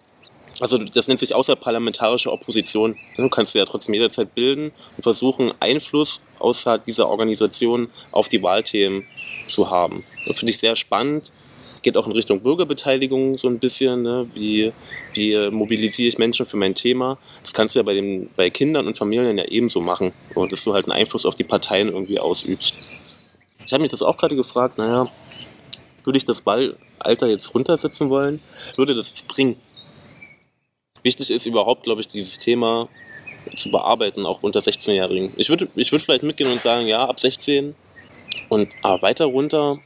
Also 0.61 0.77
das 0.77 1.07
nennt 1.07 1.21
sich 1.21 1.33
außerparlamentarische 1.33 2.31
Opposition. 2.31 2.97
Du 3.15 3.29
kannst 3.29 3.55
ja 3.55 3.63
trotzdem 3.63 3.93
jederzeit 3.93 4.35
bilden 4.35 4.73
und 4.97 5.03
versuchen, 5.03 5.53
Einfluss 5.61 6.19
außerhalb 6.39 6.83
dieser 6.83 7.07
Organisation 7.07 7.89
auf 8.11 8.27
die 8.27 8.43
Wahlthemen 8.43 9.05
zu 9.47 9.69
haben. 9.69 10.03
Das 10.25 10.39
finde 10.39 10.51
ich 10.51 10.59
sehr 10.59 10.75
spannend. 10.75 11.31
geht 11.81 11.95
auch 11.95 12.07
in 12.07 12.11
Richtung 12.11 12.41
Bürgerbeteiligung 12.41 13.37
so 13.37 13.47
ein 13.47 13.59
bisschen. 13.59 14.01
Ne? 14.01 14.27
Wie, 14.33 14.71
wie 15.13 15.49
mobilisiere 15.49 16.09
ich 16.09 16.17
Menschen 16.17 16.45
für 16.45 16.57
mein 16.57 16.75
Thema? 16.75 17.17
Das 17.41 17.53
kannst 17.53 17.75
du 17.75 17.79
ja 17.79 17.83
bei, 17.83 17.93
den, 17.93 18.29
bei 18.35 18.49
Kindern 18.49 18.87
und 18.87 18.97
Familien 18.97 19.37
ja 19.37 19.45
ebenso 19.45 19.81
machen. 19.81 20.11
Und 20.35 20.51
dass 20.51 20.63
du 20.63 20.73
halt 20.73 20.85
einen 20.85 20.99
Einfluss 20.99 21.25
auf 21.25 21.35
die 21.35 21.43
Parteien 21.43 21.87
irgendwie 21.87 22.19
ausübst. 22.19 22.75
Ich 23.65 23.73
habe 23.73 23.81
mich 23.81 23.91
das 23.91 24.01
auch 24.01 24.17
gerade 24.17 24.35
gefragt, 24.35 24.77
naja, 24.77 25.11
würde 26.03 26.17
ich 26.17 26.25
das 26.25 26.41
Ballalter 26.41 27.27
jetzt 27.27 27.53
runtersetzen 27.53 28.09
wollen? 28.09 28.41
Würde 28.75 28.95
das 28.95 29.11
bringen? 29.27 29.57
Wichtig 31.03 31.29
ist 31.29 31.45
überhaupt, 31.45 31.83
glaube 31.83 32.01
ich, 32.01 32.07
dieses 32.07 32.37
Thema 32.37 32.89
zu 33.55 33.71
bearbeiten, 33.71 34.25
auch 34.25 34.43
unter 34.43 34.59
16-Jährigen. 34.59 35.33
Ich 35.37 35.49
würde 35.49 35.69
ich 35.75 35.91
würd 35.91 36.01
vielleicht 36.01 36.23
mitgehen 36.23 36.51
und 36.51 36.61
sagen, 36.61 36.87
ja, 36.87 37.07
ab 37.07 37.19
16 37.19 37.75
und 38.49 38.69
aber 38.81 39.01
weiter 39.01 39.25
runter. 39.25 39.79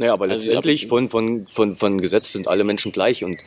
Naja, 0.00 0.14
aber 0.14 0.30
Also, 0.30 0.46
letztendlich 0.46 0.86
von, 0.86 1.10
von, 1.10 1.46
von, 1.46 1.74
von 1.74 2.00
Gesetz 2.00 2.32
sind 2.32 2.48
alle 2.48 2.64
Menschen 2.64 2.90
gleich. 2.90 3.22
Und 3.22 3.38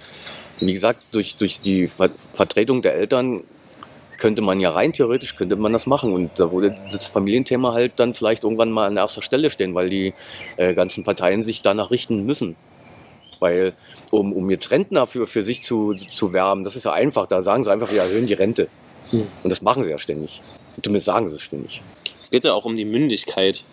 wie 0.60 0.72
gesagt, 0.72 1.08
durch, 1.12 1.36
durch 1.38 1.62
die 1.62 1.88
Ver 1.88 2.12
Vertretung 2.32 2.84
der 2.84 2.94
Eltern 2.94 3.42
könnte 4.20 4.44
man 4.44 4.60
ja 4.60 4.70
rein 4.70 4.94
theoretisch, 4.94 5.36
könnte 5.36 5.56
man 5.56 5.72
das 5.72 5.88
machen. 5.88 6.13
Und 6.13 6.39
da 6.39 6.52
würde 6.52 6.76
das 6.92 7.08
Familienthema 7.08 7.74
halt 7.74 7.94
dann 7.96 8.13
vielleicht 8.13 8.44
irgendwann 8.44 8.72
mal 8.72 8.86
an 8.86 8.96
erster 8.96 9.24
Stelle 9.24 9.50
stehen, 9.50 9.74
weil 9.74 9.89
die 9.89 10.13
äh, 10.58 10.76
ganzen 10.76 11.04
Parteien 11.04 11.42
sich 11.42 11.63
danach 11.63 11.89
richten 11.89 12.24
müssen. 12.24 12.56
Weil, 13.39 13.74
um, 14.12 14.32
um 14.32 14.48
jetzt 14.52 14.70
Rentner 14.70 15.08
für, 15.08 15.26
für 15.26 15.42
sich 15.42 15.63
zu, 15.63 15.96
zu 15.96 16.34
werben, 16.34 16.63
das 16.63 16.76
ist 16.76 16.84
ja 16.86 16.94
einfach. 16.94 17.26
Da 17.26 17.42
sagen 17.42 17.63
sie 17.63 17.72
einfach, 17.72 17.92
wir 17.92 18.04
erhöhen 18.04 18.28
die 18.28 18.34
Rente. 18.34 18.68
Hm. 19.10 19.26
Und 19.44 19.50
das 19.50 19.63
machen 19.63 19.84
sie 19.84 19.89
ja 19.89 19.98
ständig. 19.98 20.39
Zumindest 20.84 21.08
sagen 21.08 21.28
sie 21.30 21.36
es 21.36 21.42
ständig. 21.42 21.82
Es 22.22 22.30
geht 22.30 22.46
ja 22.46 22.54
auch 22.54 22.66
um 22.66 22.78
die 22.78 22.86
Mündigkeit. 22.86 23.66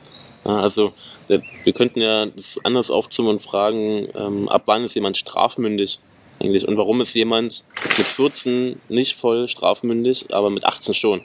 Also 0.45 0.93
wir 1.27 1.73
könnten 1.73 2.01
ja 2.01 2.27
das 2.27 2.59
anders 2.65 2.91
aufzoomen 2.91 3.33
und 3.33 3.41
fragen, 3.41 4.09
ähm, 4.15 4.49
ab 4.49 4.63
wann 4.67 4.85
ist 4.85 4.95
jemand 4.95 5.17
strafmündig 5.17 5.99
eigentlich 6.41 6.67
und 6.67 6.77
warum 6.77 7.01
ist 7.03 7.15
jemand 7.15 7.65
mit 7.99 8.07
14 8.07 8.81
nicht 8.89 9.17
voll 9.17 9.47
strafmündig, 9.47 10.33
aber 10.33 10.49
mit 10.49 10.65
18 10.65 10.95
schon? 10.95 11.23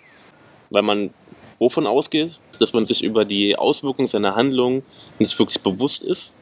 Weil 0.69 0.81
man 0.81 1.13
wovon 1.59 1.87
ausgeht, 1.87 2.39
dass 2.59 2.73
man 2.73 2.85
sich 2.85 3.03
über 3.03 3.23
die 3.25 3.55
Auswirkungen 3.55 4.07
seiner 4.07 4.35
Handlung 4.35 4.83
nicht 5.19 5.37
wirklich 5.39 5.61
bewusst 5.61 6.03
ist. 6.03 6.33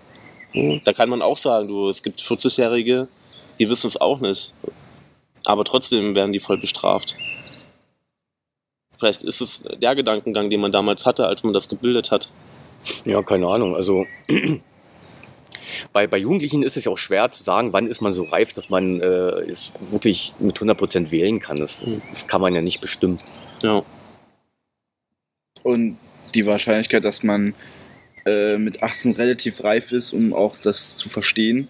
Da 0.84 0.94
kann 0.94 1.10
man 1.10 1.22
auch 1.22 1.38
sagen, 1.38 1.68
du, 1.68 1.90
es 1.90 2.02
gibt 2.04 2.22
40-Jährige, 2.22 3.08
die 3.60 3.70
wissen 3.70 3.88
es 3.88 4.00
auch 4.00 4.20
nicht, 4.20 4.54
aber 5.46 5.64
trotzdem 5.64 6.16
werden 6.16 6.34
die 6.34 6.40
voll 6.40 6.58
bestraft. 6.58 7.16
Vielleicht 8.98 9.24
ist 9.24 9.42
es 9.42 9.64
der 9.82 9.96
Gedankengang, 9.96 10.50
den 10.50 10.62
man 10.62 10.72
damals 10.72 11.06
hatte, 11.06 11.28
als 11.28 11.44
man 11.44 11.54
das 11.54 11.68
gebildet 11.68 12.12
hat. 12.12 12.32
Ja, 13.06 13.22
keine 13.22 13.48
Ahnung. 13.48 13.76
Also 13.76 14.06
bei, 15.94 16.08
bei 16.08 16.18
Jugendlichen 16.18 16.64
ist 16.64 16.78
es 16.78 16.86
ja 16.86 16.92
auch 16.92 16.98
schwer 16.98 17.30
zu 17.32 17.44
sagen, 17.44 17.74
wann 17.74 17.88
ist 17.88 18.02
man 18.02 18.14
so 18.14 18.24
reif, 18.24 18.54
dass 18.54 18.70
man 18.70 19.00
äh, 19.00 19.06
es 19.06 19.74
wirklich 19.92 20.34
mit 20.40 20.58
100% 20.58 21.12
wählen 21.12 21.40
kann. 21.40 21.60
Das, 21.60 21.86
Mhm. 21.86 22.02
das 22.10 22.28
kann 22.28 22.42
man 22.42 22.54
ja 22.54 22.62
nicht 22.62 22.82
bestimmen. 22.82 23.20
Ja. 23.64 23.84
Und 25.64 25.98
die 26.36 26.46
Wahrscheinlichkeit, 26.46 27.06
dass 27.06 27.24
man 27.24 27.54
äh, 28.26 28.58
mit 28.58 28.84
18 28.84 29.14
relativ 29.14 29.64
reif 29.64 29.92
ist, 29.92 30.14
um 30.14 30.34
auch 30.34 30.58
das 30.58 30.98
zu 30.98 31.10
verstehen, 31.10 31.70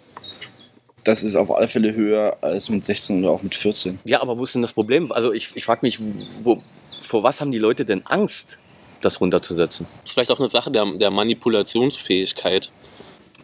das 1.04 1.22
ist 1.24 1.36
auf 1.36 1.52
alle 1.52 1.68
Fälle 1.68 1.94
höher 1.94 2.38
als 2.42 2.70
mit 2.70 2.86
16 2.86 3.24
oder 3.24 3.34
auch 3.34 3.44
mit 3.44 3.56
14. 3.56 4.00
Ja, 4.06 4.22
aber 4.22 4.38
wo 4.38 4.44
ist 4.44 4.56
denn 4.56 4.62
das 4.62 4.74
Problem? 4.74 5.12
Also 5.12 5.34
ich, 5.34 5.50
ich 5.56 5.66
frage 5.66 5.82
mich, 5.84 6.00
wo, 6.42 6.62
vor 7.02 7.24
was 7.24 7.42
haben 7.42 7.52
die 7.52 7.60
Leute 7.60 7.84
denn 7.84 8.06
Angst, 8.06 8.58
das 9.06 9.22
runterzusetzen? 9.22 9.86
Das 10.02 10.10
ist 10.10 10.14
vielleicht 10.14 10.32
auch 10.32 10.40
eine 10.40 10.50
Sache 10.50 10.72
der, 10.72 10.86
der 10.86 11.12
Manipulationsfähigkeit. 11.12 12.72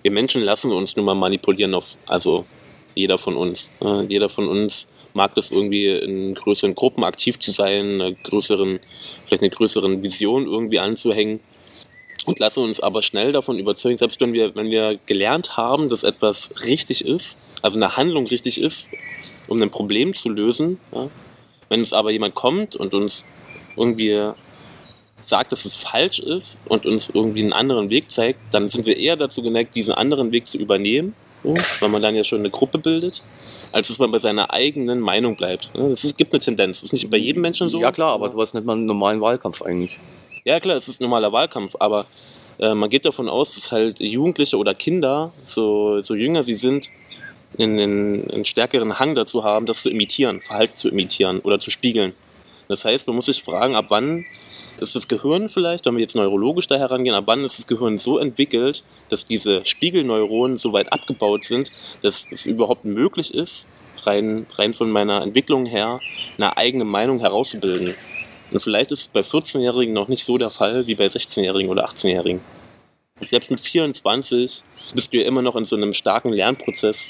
Wir 0.01 0.11
Menschen 0.11 0.41
lassen 0.41 0.71
uns 0.71 0.95
nun 0.95 1.05
mal 1.05 1.15
manipulieren, 1.15 1.73
auf, 1.73 1.97
also 2.07 2.45
jeder 2.95 3.17
von 3.17 3.35
uns. 3.35 3.71
Äh, 3.81 4.03
jeder 4.03 4.29
von 4.29 4.47
uns 4.47 4.87
mag 5.13 5.35
das 5.35 5.51
irgendwie 5.51 5.87
in 5.87 6.33
größeren 6.35 6.75
Gruppen 6.75 7.03
aktiv 7.03 7.39
zu 7.39 7.51
sein, 7.51 8.01
einer 8.01 8.11
größeren, 8.11 8.79
vielleicht 9.25 9.41
eine 9.41 9.49
größeren 9.49 10.03
Vision 10.03 10.45
irgendwie 10.45 10.79
anzuhängen. 10.79 11.39
Und 12.25 12.39
lassen 12.39 12.63
uns 12.63 12.79
aber 12.79 13.01
schnell 13.01 13.31
davon 13.31 13.57
überzeugen, 13.57 13.97
selbst 13.97 14.19
wenn 14.21 14.33
wir, 14.33 14.53
wenn 14.55 14.69
wir 14.69 14.99
gelernt 15.05 15.57
haben, 15.57 15.89
dass 15.89 16.03
etwas 16.03 16.51
richtig 16.67 17.03
ist, 17.03 17.37
also 17.61 17.77
eine 17.77 17.97
Handlung 17.97 18.27
richtig 18.27 18.61
ist, 18.61 18.91
um 19.47 19.61
ein 19.61 19.71
Problem 19.71 20.13
zu 20.13 20.29
lösen, 20.29 20.79
ja, 20.93 21.09
wenn 21.69 21.79
uns 21.79 21.93
aber 21.93 22.11
jemand 22.11 22.35
kommt 22.35 22.75
und 22.75 22.93
uns 22.93 23.25
irgendwie 23.75 24.31
sagt, 25.21 25.51
dass 25.51 25.65
es 25.65 25.75
falsch 25.75 26.19
ist 26.19 26.59
und 26.67 26.85
uns 26.85 27.09
irgendwie 27.09 27.41
einen 27.41 27.53
anderen 27.53 27.89
Weg 27.89 28.09
zeigt, 28.09 28.39
dann 28.51 28.69
sind 28.69 28.85
wir 28.85 28.97
eher 28.97 29.15
dazu 29.15 29.41
geneigt, 29.41 29.75
diesen 29.75 29.93
anderen 29.93 30.31
Weg 30.31 30.47
zu 30.47 30.57
übernehmen, 30.57 31.13
so, 31.43 31.55
weil 31.79 31.89
man 31.89 32.01
dann 32.01 32.15
ja 32.15 32.23
schon 32.23 32.39
eine 32.39 32.49
Gruppe 32.49 32.79
bildet, 32.79 33.23
als 33.71 33.87
dass 33.87 33.99
man 33.99 34.11
bei 34.11 34.19
seiner 34.19 34.51
eigenen 34.51 34.99
Meinung 34.99 35.35
bleibt. 35.35 35.71
Ja, 35.73 35.87
Es 35.87 36.15
gibt 36.17 36.33
eine 36.33 36.39
Tendenz. 36.39 36.79
Das 36.79 36.87
ist 36.87 36.93
nicht 36.93 37.09
bei 37.09 37.17
jedem 37.17 37.41
Menschen 37.41 37.69
so. 37.69 37.79
Ja 37.79 37.91
klar, 37.91 38.13
aber 38.13 38.31
sowas 38.31 38.53
nennt 38.53 38.65
man 38.65 38.79
einen 38.79 38.87
normalen 38.87 39.21
Wahlkampf 39.21 39.61
eigentlich. 39.61 39.97
Ja, 40.43 40.59
klar, 40.59 40.77
es 40.77 40.87
ist 40.87 41.01
ein 41.01 41.03
normaler 41.03 41.31
Wahlkampf, 41.31 41.75
aber 41.79 42.05
äh, 42.59 42.73
man 42.73 42.89
geht 42.89 43.05
davon 43.05 43.29
aus, 43.29 43.55
dass 43.55 43.71
halt 43.71 43.99
Jugendliche 43.99 44.57
oder 44.57 44.73
Kinder, 44.73 45.31
so, 45.45 46.01
so 46.01 46.15
jünger 46.15 46.43
sie 46.43 46.55
sind, 46.55 46.89
einen, 47.57 48.29
einen 48.29 48.45
stärkeren 48.45 48.99
Hang 48.99 49.15
dazu 49.15 49.43
haben, 49.43 49.65
das 49.65 49.81
zu 49.81 49.89
imitieren, 49.89 50.41
Verhalten 50.41 50.77
zu 50.77 50.89
imitieren 50.89 51.39
oder 51.39 51.59
zu 51.59 51.71
spiegeln. 51.71 52.13
Das 52.69 52.85
heißt, 52.85 53.07
man 53.07 53.15
muss 53.15 53.25
sich 53.25 53.41
fragen, 53.41 53.75
ab 53.75 53.87
wann 53.89 54.25
ist 54.79 54.95
das 54.95 55.07
Gehirn 55.07 55.49
vielleicht, 55.49 55.87
wenn 55.87 55.95
wir 55.95 56.01
jetzt 56.01 56.15
neurologisch 56.15 56.67
da 56.67 56.77
herangehen, 56.77 57.15
ab 57.15 57.23
wann 57.25 57.43
ist 57.43 57.57
das 57.57 57.65
Gehirn 57.65 57.97
so 57.97 58.19
entwickelt, 58.19 58.83
dass 59.09 59.25
diese 59.25 59.65
Spiegelneuronen 59.65 60.57
so 60.57 60.71
weit 60.71 60.93
abgebaut 60.93 61.45
sind, 61.45 61.71
dass 62.03 62.27
es 62.29 62.45
überhaupt 62.45 62.85
möglich 62.85 63.33
ist, 63.33 63.67
rein, 64.03 64.45
rein 64.53 64.73
von 64.73 64.91
meiner 64.91 65.23
Entwicklung 65.23 65.65
her, 65.65 65.99
eine 66.37 66.57
eigene 66.57 66.85
Meinung 66.85 67.19
herauszubilden. 67.19 67.95
Und 68.51 68.59
vielleicht 68.59 68.91
ist 68.91 69.01
es 69.01 69.07
bei 69.07 69.21
14-Jährigen 69.21 69.93
noch 69.93 70.07
nicht 70.07 70.23
so 70.23 70.37
der 70.37 70.51
Fall 70.51 70.85
wie 70.85 70.95
bei 70.95 71.07
16-Jährigen 71.07 71.71
oder 71.71 71.89
18-Jährigen. 71.89 72.41
Selbst 73.21 73.49
mit 73.49 73.59
24 73.59 74.63
bist 74.93 75.11
du 75.11 75.17
ja 75.17 75.25
immer 75.25 75.41
noch 75.41 75.55
in 75.55 75.65
so 75.65 75.75
einem 75.75 75.93
starken 75.93 76.31
Lernprozess 76.31 77.09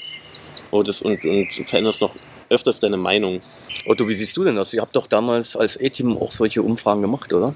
und, 0.70 0.88
das, 0.88 1.02
und, 1.02 1.22
und 1.22 1.52
veränderst 1.66 2.00
noch 2.00 2.14
öfters 2.50 2.78
deine 2.80 2.96
Meinung. 2.96 3.40
Otto, 3.86 4.08
wie 4.08 4.14
siehst 4.14 4.36
du 4.36 4.44
denn 4.44 4.56
das? 4.56 4.72
Ihr 4.74 4.82
habt 4.82 4.94
doch 4.96 5.06
damals 5.06 5.56
als 5.56 5.78
A-Team 5.80 6.18
auch 6.18 6.32
solche 6.32 6.62
Umfragen 6.62 7.00
gemacht, 7.00 7.32
oder? 7.32 7.54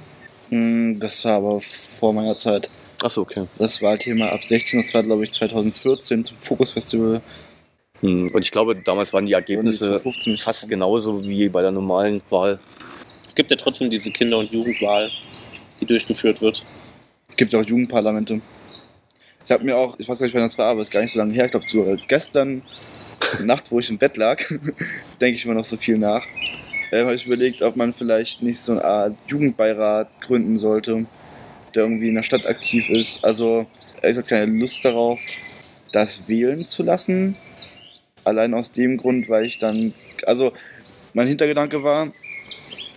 Hm, 0.48 0.98
Das 1.00 1.24
war 1.24 1.34
aber 1.34 1.60
vor 1.60 2.12
meiner 2.12 2.36
Zeit. 2.36 2.68
Achso, 3.02 3.22
okay. 3.22 3.46
Das 3.58 3.82
Wahlthema 3.82 4.28
ab 4.28 4.44
16, 4.44 4.80
das 4.80 4.94
war 4.94 5.02
glaube 5.02 5.24
ich 5.24 5.32
2014 5.32 6.24
zum 6.24 6.36
Fokus-Festival. 6.38 7.20
Hm, 8.00 8.30
Und 8.32 8.42
ich 8.42 8.50
glaube, 8.50 8.76
damals 8.76 9.12
waren 9.12 9.26
die 9.26 9.32
Ergebnisse 9.32 9.86
2015 9.86 10.36
fast 10.38 10.68
genauso 10.68 11.22
wie 11.22 11.48
bei 11.48 11.62
der 11.62 11.72
normalen 11.72 12.22
Wahl. 12.30 12.58
Es 13.26 13.34
gibt 13.34 13.50
ja 13.50 13.56
trotzdem 13.56 13.90
diese 13.90 14.10
Kinder- 14.10 14.38
und 14.38 14.52
Jugendwahl, 14.52 15.10
die 15.80 15.86
durchgeführt 15.86 16.40
wird. 16.40 16.64
Es 17.28 17.36
gibt 17.36 17.54
auch 17.54 17.64
Jugendparlamente. 17.64 18.40
Ich 19.44 19.50
habe 19.50 19.64
mir 19.64 19.76
auch, 19.76 19.98
ich 19.98 20.08
weiß 20.08 20.18
gar 20.18 20.26
nicht, 20.26 20.34
wann 20.34 20.42
das 20.42 20.56
war, 20.56 20.68
aber 20.68 20.80
es 20.80 20.88
ist 20.88 20.92
gar 20.92 21.02
nicht 21.02 21.12
so 21.12 21.18
lange 21.18 21.34
her. 21.34 21.44
Ich 21.44 21.50
glaube, 21.50 21.68
sogar 21.68 21.96
gestern 22.08 22.62
Nacht, 23.42 23.70
wo 23.70 23.78
ich 23.78 23.90
im 23.90 23.98
Bett 23.98 24.16
lag, 24.16 24.42
denke 25.20 25.36
ich 25.36 25.44
immer 25.44 25.54
noch 25.54 25.64
so 25.64 25.76
viel 25.76 25.98
nach. 25.98 26.26
Äh, 26.90 27.00
habe 27.00 27.14
ich 27.14 27.26
überlegt, 27.26 27.60
ob 27.60 27.76
man 27.76 27.92
vielleicht 27.92 28.42
nicht 28.42 28.58
so 28.58 28.72
eine 28.72 28.84
Art 28.84 29.16
Jugendbeirat 29.26 30.08
gründen 30.22 30.56
sollte, 30.56 31.06
der 31.74 31.82
irgendwie 31.82 32.08
in 32.08 32.14
der 32.14 32.22
Stadt 32.22 32.46
aktiv 32.46 32.88
ist. 32.88 33.22
Also, 33.24 33.66
ehrlich 33.96 34.16
gesagt, 34.16 34.28
keine 34.28 34.46
Lust 34.46 34.84
darauf, 34.84 35.20
das 35.92 36.26
wählen 36.28 36.64
zu 36.64 36.82
lassen. 36.82 37.36
Allein 38.24 38.54
aus 38.54 38.72
dem 38.72 38.96
Grund, 38.96 39.28
weil 39.28 39.44
ich 39.44 39.58
dann, 39.58 39.92
also 40.24 40.52
mein 41.12 41.28
Hintergedanke 41.28 41.82
war, 41.82 42.12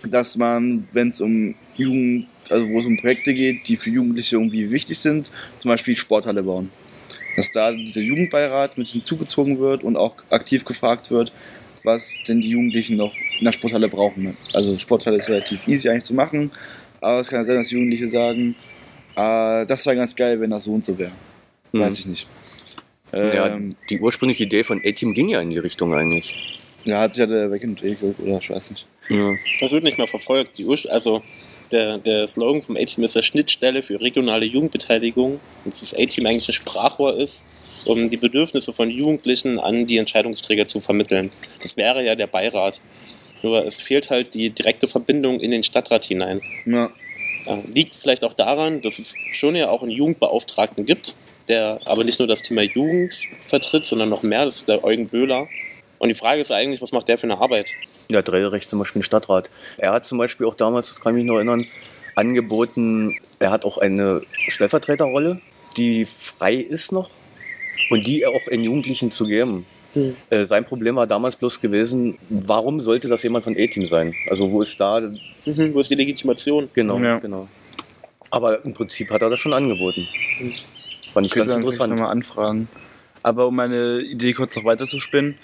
dass 0.08 0.36
man, 0.36 0.88
wenn 0.92 1.10
es 1.10 1.20
um 1.20 1.54
Jugend, 1.76 2.26
also 2.50 2.68
wo 2.68 2.78
es 2.78 2.86
um 2.86 2.96
Projekte 2.96 3.34
geht, 3.34 3.68
die 3.68 3.76
für 3.76 3.90
Jugendliche 3.90 4.36
irgendwie 4.36 4.70
wichtig 4.70 4.98
sind, 4.98 5.30
zum 5.58 5.70
Beispiel 5.70 5.96
Sporthalle 5.96 6.42
bauen. 6.42 6.70
Dass 7.36 7.50
da 7.52 7.72
dieser 7.72 8.00
Jugendbeirat 8.00 8.78
mit 8.78 8.88
hinzugezogen 8.88 9.58
wird 9.58 9.84
und 9.84 9.96
auch 9.96 10.16
aktiv 10.30 10.64
gefragt 10.64 11.10
wird, 11.10 11.32
was 11.84 12.12
denn 12.26 12.40
die 12.40 12.50
Jugendlichen 12.50 12.96
noch 12.96 13.12
in 13.38 13.44
der 13.44 13.52
Sporthalle 13.52 13.88
brauchen. 13.88 14.36
Also 14.52 14.76
Sporthalle 14.78 15.18
ist 15.18 15.28
relativ 15.28 15.66
easy 15.68 15.88
eigentlich 15.88 16.04
zu 16.04 16.14
machen, 16.14 16.50
aber 17.00 17.20
es 17.20 17.28
kann 17.28 17.46
sein, 17.46 17.56
dass 17.56 17.70
Jugendliche 17.70 18.08
sagen, 18.08 18.56
ah, 19.14 19.64
das 19.64 19.86
wäre 19.86 19.96
ganz 19.96 20.16
geil, 20.16 20.40
wenn 20.40 20.50
das 20.50 20.64
so 20.64 20.72
und 20.72 20.84
so 20.84 20.98
wäre. 20.98 21.12
Hm. 21.72 21.80
Weiß 21.80 21.98
ich 22.00 22.06
nicht. 22.06 22.26
Ja, 23.12 23.54
Ähm, 23.54 23.76
die 23.88 24.00
ursprüngliche 24.00 24.44
Idee 24.44 24.64
von 24.64 24.82
A-Team 24.84 25.14
ging 25.14 25.28
ja 25.28 25.40
in 25.40 25.50
die 25.50 25.58
Richtung 25.58 25.94
eigentlich. 25.94 26.34
ja, 26.84 27.00
hat 27.00 27.14
sich 27.14 27.20
ja 27.20 27.26
der 27.26 27.50
wegentwickelt 27.50 28.16
oder 28.18 28.38
ich 28.38 28.50
weiß 28.50 28.70
nicht. 28.72 28.86
Ja. 29.08 29.32
Das 29.60 29.72
wird 29.72 29.84
nicht 29.84 29.96
mehr 29.96 30.06
verfolgt. 30.06 30.58
Die 30.58 30.66
Ur 30.66 30.76
also 30.90 31.22
der, 31.72 31.98
der 31.98 32.28
Slogan 32.28 32.62
vom 32.62 32.76
A-Team 32.76 33.04
ist 33.04 33.14
ja 33.14 33.22
Schnittstelle 33.22 33.82
für 33.82 34.00
regionale 34.00 34.46
Jugendbeteiligung. 34.46 35.40
Und 35.64 35.74
dass 35.74 35.80
das 35.80 35.94
A-Team 35.94 36.26
eigentlich 36.26 36.48
ein 36.48 36.52
Sprachrohr 36.52 37.14
ist, 37.18 37.86
um 37.86 38.10
die 38.10 38.16
Bedürfnisse 38.16 38.72
von 38.72 38.90
Jugendlichen 38.90 39.58
an 39.58 39.86
die 39.86 39.98
Entscheidungsträger 39.98 40.68
zu 40.68 40.80
vermitteln. 40.80 41.30
Das 41.62 41.76
wäre 41.76 42.04
ja 42.04 42.14
der 42.14 42.26
Beirat. 42.26 42.80
Nur 43.42 43.64
es 43.66 43.76
fehlt 43.76 44.10
halt 44.10 44.34
die 44.34 44.50
direkte 44.50 44.88
Verbindung 44.88 45.40
in 45.40 45.50
den 45.50 45.62
Stadtrat 45.62 46.06
hinein. 46.06 46.40
Ja, 46.66 46.90
Ja, 47.48 47.58
liegt 47.72 47.94
vielleicht 47.94 48.24
auch 48.24 48.34
daran, 48.34 48.82
dass 48.82 48.98
es 48.98 49.14
schon 49.32 49.56
ja 49.56 49.70
auch 49.70 49.82
einen 49.82 49.90
Jugendbeauftragten 49.90 50.84
gibt, 50.84 51.14
der 51.48 51.80
aber 51.86 52.04
nicht 52.04 52.18
nur 52.18 52.28
das 52.28 52.42
Thema 52.42 52.62
Jugend 52.62 53.18
vertritt, 53.46 53.86
sondern 53.86 54.08
noch 54.10 54.22
mehr. 54.22 54.44
Das 54.44 54.56
ist 54.56 54.68
der 54.68 54.84
Eugen 54.84 55.08
Böhler. 55.08 55.48
Und 55.98 56.10
die 56.10 56.14
Frage 56.14 56.40
ist 56.40 56.52
eigentlich, 56.52 56.82
was 56.82 56.92
macht 56.92 57.08
der 57.08 57.16
für 57.16 57.24
eine 57.24 57.38
Arbeit? 57.38 57.70
Ja, 58.10 58.22
Drehrecht 58.22 58.68
zum 58.70 58.78
Beispiel 58.78 59.00
ein 59.00 59.02
Stadtrat. 59.04 59.50
Er 59.76 59.92
hat 59.92 60.04
zum 60.06 60.16
Beispiel 60.18 60.46
auch 60.46 60.54
damals, 60.54 60.88
das 60.88 61.00
kann 61.00 61.12
ich 61.14 61.22
mich 61.22 61.26
noch 61.30 61.36
erinnern, 61.36 61.64
angeboten, 62.14 63.14
er 63.38 63.50
hat 63.50 63.64
auch 63.64 63.78
eine 63.78 64.22
Stellvertreterrolle, 64.48 65.38
die 65.76 66.04
frei 66.06 66.54
ist 66.54 66.90
noch 66.92 67.10
und 67.90 68.06
die 68.06 68.22
er 68.22 68.30
auch 68.30 68.46
in 68.48 68.62
Jugendlichen 68.62 69.10
zu 69.12 69.26
geben. 69.26 69.66
Hm. 69.94 70.16
Äh, 70.30 70.44
sein 70.44 70.64
Problem 70.64 70.96
war 70.96 71.06
damals 71.06 71.36
bloß 71.36 71.60
gewesen, 71.60 72.16
warum 72.28 72.80
sollte 72.80 73.08
das 73.08 73.22
jemand 73.22 73.44
von 73.44 73.56
E-Team 73.56 73.86
sein? 73.86 74.14
Also 74.30 74.50
wo 74.50 74.60
ist 74.62 74.80
da, 74.80 75.00
Mhm, 75.46 75.72
wo 75.74 75.80
ist 75.80 75.90
die 75.90 75.94
Legitimation? 75.94 76.68
genau, 76.74 76.98
Ja. 76.98 77.18
genau. 77.18 77.46
Aber 78.30 78.62
im 78.64 78.74
Prinzip 78.74 79.10
hat 79.10 79.22
er 79.22 79.30
das 79.30 79.40
schon 79.40 79.54
angeboten. 79.54 80.06
Fand 81.14 81.26
ich 81.26 81.32
Ich 81.32 81.38
ganz 81.38 81.54
interessant. 81.54 81.94
nochmal 81.94 82.10
anfragen. 82.10 82.68
Aber 83.22 83.46
um 83.48 83.56
meine 83.56 84.00
Idee 84.00 84.32
kurz 84.34 84.56
noch 84.56 84.64
weiter 84.64 84.86
zu 84.86 85.00
spinnen. 85.00 85.36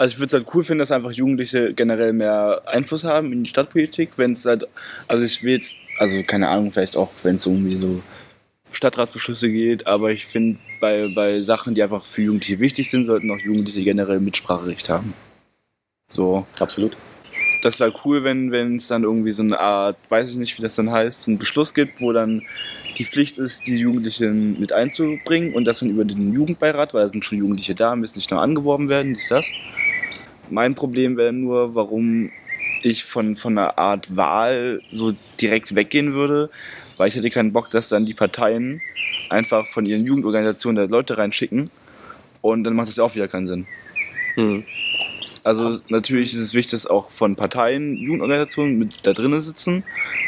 Also 0.00 0.14
ich 0.14 0.18
würde 0.18 0.28
es 0.28 0.32
halt 0.32 0.54
cool 0.54 0.64
finden, 0.64 0.78
dass 0.78 0.92
einfach 0.92 1.12
Jugendliche 1.12 1.74
generell 1.74 2.14
mehr 2.14 2.62
Einfluss 2.64 3.04
haben 3.04 3.34
in 3.34 3.44
die 3.44 3.50
Stadtpolitik, 3.50 4.12
wenn 4.16 4.32
es 4.32 4.46
halt, 4.46 4.66
also 5.06 5.26
ich 5.26 5.42
will 5.44 5.52
jetzt, 5.52 5.76
also 5.98 6.22
keine 6.22 6.48
Ahnung, 6.48 6.72
vielleicht 6.72 6.96
auch, 6.96 7.10
wenn 7.22 7.36
es 7.36 7.44
irgendwie 7.44 7.76
so 7.76 8.00
Stadtratsbeschlüsse 8.72 9.50
geht, 9.50 9.86
aber 9.86 10.10
ich 10.10 10.24
finde, 10.24 10.58
bei, 10.80 11.12
bei 11.14 11.40
Sachen, 11.40 11.74
die 11.74 11.82
einfach 11.82 12.06
für 12.06 12.22
Jugendliche 12.22 12.60
wichtig 12.60 12.88
sind, 12.88 13.04
sollten 13.04 13.30
auch 13.30 13.36
Jugendliche 13.36 13.84
generell 13.84 14.20
Mitspracherecht 14.20 14.88
haben. 14.88 15.12
So, 16.08 16.46
Absolut. 16.58 16.96
das 17.62 17.78
wäre 17.78 17.92
cool, 18.06 18.24
wenn 18.24 18.52
wenn 18.52 18.76
es 18.76 18.88
dann 18.88 19.02
irgendwie 19.02 19.32
so 19.32 19.42
eine 19.42 19.60
Art, 19.60 19.98
weiß 20.08 20.30
ich 20.30 20.36
nicht, 20.36 20.56
wie 20.56 20.62
das 20.62 20.76
dann 20.76 20.90
heißt, 20.90 21.28
einen 21.28 21.36
Beschluss 21.36 21.74
gibt, 21.74 22.00
wo 22.00 22.14
dann 22.14 22.42
die 22.96 23.04
Pflicht 23.04 23.36
ist, 23.36 23.66
die 23.66 23.76
Jugendlichen 23.76 24.58
mit 24.58 24.72
einzubringen 24.72 25.52
und 25.52 25.66
das 25.66 25.80
dann 25.80 25.90
über 25.90 26.06
den 26.06 26.32
Jugendbeirat, 26.32 26.94
weil 26.94 27.02
da 27.02 27.08
sind 27.08 27.22
schon 27.22 27.36
Jugendliche 27.36 27.74
da, 27.74 27.94
müssen 27.96 28.16
nicht 28.16 28.30
noch 28.30 28.40
angeworben 28.40 28.88
werden, 28.88 29.12
dies, 29.12 29.28
das. 29.28 29.46
Mein 30.50 30.74
Problem 30.74 31.16
wäre 31.16 31.32
nur, 31.32 31.74
warum 31.74 32.30
ich 32.82 33.04
von, 33.04 33.36
von 33.36 33.56
einer 33.56 33.78
Art 33.78 34.16
Wahl 34.16 34.80
so 34.90 35.14
direkt 35.40 35.74
weggehen 35.74 36.12
würde, 36.12 36.50
weil 36.96 37.08
ich 37.08 37.14
hätte 37.14 37.30
keinen 37.30 37.52
Bock, 37.52 37.70
dass 37.70 37.88
dann 37.88 38.06
die 38.06 38.14
Parteien 38.14 38.80
einfach 39.28 39.66
von 39.66 39.86
ihren 39.86 40.04
Jugendorganisationen 40.04 40.76
da 40.76 40.90
Leute 40.90 41.18
reinschicken 41.18 41.70
und 42.40 42.64
dann 42.64 42.74
macht 42.74 42.88
das 42.88 42.96
ja 42.96 43.04
auch 43.04 43.14
wieder 43.14 43.28
keinen 43.28 43.46
Sinn. 43.46 43.66
Hm. 44.34 44.64
Also 45.44 45.78
natürlich 45.88 46.34
ist 46.34 46.40
es 46.40 46.54
wichtig, 46.54 46.72
dass 46.72 46.86
auch 46.86 47.10
von 47.10 47.36
Parteien, 47.36 47.96
Jugendorganisationen 47.96 48.78
mit 48.78 49.06
da 49.06 49.12
drinnen 49.12 49.40
sitzen, 49.40 49.84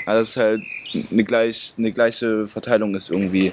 weil 0.06 0.16
das 0.16 0.36
halt 0.36 0.62
eine, 1.10 1.24
gleich, 1.24 1.74
eine 1.76 1.92
gleiche 1.92 2.46
Verteilung 2.46 2.94
ist 2.94 3.10
irgendwie 3.10 3.52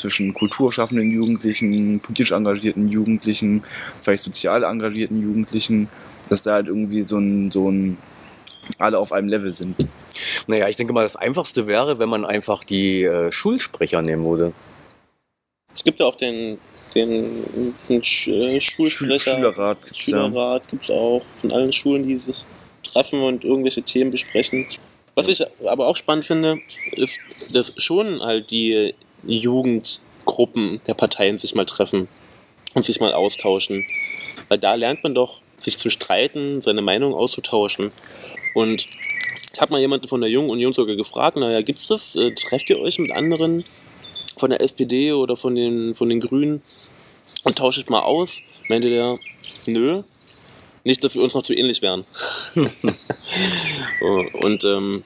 zwischen 0.00 0.34
kulturschaffenden 0.34 1.10
Jugendlichen, 1.10 2.00
politisch 2.00 2.32
engagierten 2.32 2.88
Jugendlichen, 2.88 3.62
vielleicht 4.02 4.24
sozial 4.24 4.64
engagierten 4.64 5.22
Jugendlichen, 5.22 5.88
dass 6.28 6.42
da 6.42 6.54
halt 6.54 6.66
irgendwie 6.66 7.02
so 7.02 7.18
ein, 7.18 7.50
so 7.50 7.70
ein 7.70 7.98
alle 8.78 8.98
auf 8.98 9.12
einem 9.12 9.28
Level 9.28 9.50
sind. 9.50 9.76
Naja, 10.46 10.68
ich 10.68 10.76
denke 10.76 10.92
mal, 10.92 11.02
das 11.02 11.16
Einfachste 11.16 11.66
wäre, 11.66 11.98
wenn 11.98 12.08
man 12.08 12.24
einfach 12.24 12.64
die 12.64 13.02
äh, 13.04 13.32
Schulsprecher 13.32 14.02
nehmen 14.02 14.24
würde. 14.24 14.52
Es 15.74 15.84
gibt 15.84 16.00
ja 16.00 16.06
auch 16.06 16.16
den, 16.16 16.58
den, 16.94 17.44
den 17.88 18.04
Sch 18.04 18.28
äh, 18.28 18.60
Schulsprecher. 18.60 19.34
Schülerrat 19.34 19.82
gibt's 19.84 20.06
ja. 20.06 20.24
Schülerrat 20.26 20.68
gibt 20.68 20.84
es 20.84 20.90
auch 20.90 21.22
von 21.36 21.52
allen 21.52 21.72
Schulen, 21.72 22.06
die 22.06 22.16
sich 22.16 22.44
treffen 22.82 23.22
und 23.22 23.44
irgendwelche 23.44 23.82
Themen 23.82 24.10
besprechen. 24.10 24.66
Was 25.14 25.28
ich 25.28 25.44
aber 25.66 25.86
auch 25.86 25.96
spannend 25.96 26.24
finde, 26.24 26.58
ist, 26.92 27.20
dass 27.52 27.74
schon 27.76 28.22
halt 28.22 28.50
die 28.50 28.94
Jugendgruppen 29.26 30.80
der 30.86 30.94
Parteien 30.94 31.38
sich 31.38 31.54
mal 31.54 31.66
treffen 31.66 32.08
und 32.74 32.84
sich 32.84 33.00
mal 33.00 33.12
austauschen. 33.12 33.84
Weil 34.48 34.58
da 34.58 34.74
lernt 34.74 35.02
man 35.02 35.14
doch, 35.14 35.40
sich 35.60 35.78
zu 35.78 35.90
streiten, 35.90 36.62
seine 36.62 36.82
Meinung 36.82 37.14
auszutauschen. 37.14 37.92
Und 38.54 38.88
ich 39.52 39.60
habe 39.60 39.72
mal 39.72 39.80
jemanden 39.80 40.08
von 40.08 40.20
der 40.20 40.30
Jungen 40.30 40.50
Union 40.50 40.72
sogar 40.72 40.96
gefragt, 40.96 41.36
naja, 41.36 41.60
gibt's 41.60 41.86
das? 41.86 42.16
Äh, 42.16 42.34
trefft 42.34 42.70
ihr 42.70 42.80
euch 42.80 42.98
mit 42.98 43.10
anderen 43.10 43.64
von 44.36 44.50
der 44.50 44.60
SPD 44.62 45.12
oder 45.12 45.36
von 45.36 45.54
den, 45.54 45.94
von 45.94 46.08
den 46.08 46.20
Grünen 46.20 46.62
und 47.44 47.58
tauscht 47.58 47.90
mal 47.90 48.00
aus? 48.00 48.40
Meinte 48.68 48.88
der, 48.88 49.18
nö, 49.66 50.02
nicht, 50.84 51.04
dass 51.04 51.14
wir 51.14 51.22
uns 51.22 51.34
noch 51.34 51.42
zu 51.42 51.54
ähnlich 51.54 51.82
wären. 51.82 52.06
und 54.40 54.64
ähm, 54.64 55.02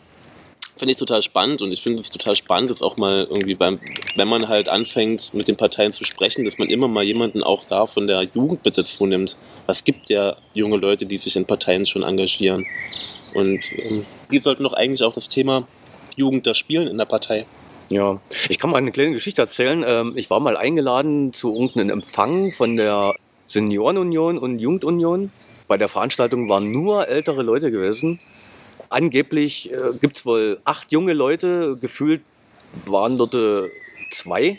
finde 0.85 0.93
ich 0.93 0.99
total 0.99 1.23
spannend 1.23 1.63
und 1.63 1.73
ich 1.73 1.81
finde 1.81 2.01
es 2.01 2.11
total 2.11 2.37
spannend, 2.37 2.69
dass 2.69 2.83
auch 2.83 2.99
mal 2.99 3.27
irgendwie 3.31 3.55
beim, 3.55 3.81
wenn 4.17 4.29
man 4.29 4.49
halt 4.49 4.69
anfängt 4.69 5.33
mit 5.33 5.49
den 5.49 5.57
Parteien 5.57 5.95
zu 5.95 6.05
sprechen, 6.05 6.45
dass 6.45 6.59
man 6.59 6.69
immer 6.69 6.89
mal 6.89 7.03
jemanden 7.03 7.43
auch 7.43 7.65
da 7.65 7.87
von 7.87 8.07
der 8.07 8.21
Jugend 8.35 8.67
mit 8.67 8.77
dazu 8.77 9.07
nimmt. 9.07 9.39
Es 9.67 9.85
gibt 9.85 10.11
ja 10.11 10.37
junge 10.53 10.77
Leute, 10.77 11.07
die 11.07 11.17
sich 11.17 11.37
in 11.37 11.47
Parteien 11.47 11.87
schon 11.87 12.03
engagieren. 12.03 12.67
Und 13.33 13.61
ähm, 13.73 14.05
die 14.31 14.39
sollten 14.41 14.63
doch 14.63 14.75
eigentlich 14.75 15.03
auch 15.05 15.15
das 15.15 15.31
Thema 15.31 15.67
Jugend 16.17 16.47
da 16.47 16.53
spielen 16.53 16.87
in 16.87 16.99
der 16.99 17.07
Partei. 17.07 17.47
Ja, 17.89 18.21
ich 18.51 18.59
kann 18.59 18.69
mal 18.69 18.77
eine 18.77 18.93
kleine 18.93 19.13
Geschichte 19.13 19.41
erzählen. 19.41 19.83
Ähm, 19.87 20.13
Ich 20.17 20.29
war 20.29 20.41
mal 20.41 20.59
eingeladen 20.59 21.33
zu 21.33 21.55
irgendeinem 21.55 21.89
Empfang 21.89 22.53
von 22.53 22.77
der 22.77 23.15
Seniorenunion 23.47 24.37
und 24.37 24.59
Jugendunion. 24.59 25.33
Bei 25.67 25.79
der 25.79 25.89
Veranstaltung 25.89 26.51
waren 26.51 26.71
nur 26.71 27.09
ältere 27.09 27.43
Leute 27.43 27.71
gewesen. 27.71 28.21
Angeblich 28.95 29.73
äh, 29.73 29.99
gibt 30.01 30.15
es 30.15 30.25
wohl 30.25 30.61
acht 30.65 30.93
junge 30.93 31.15
Leute, 31.15 31.77
gefühlt 31.81 32.23
waren 32.87 33.19
dort 33.19 33.35
äh, 33.35 33.69
zwei. 34.13 34.41
Äh, 34.45 34.59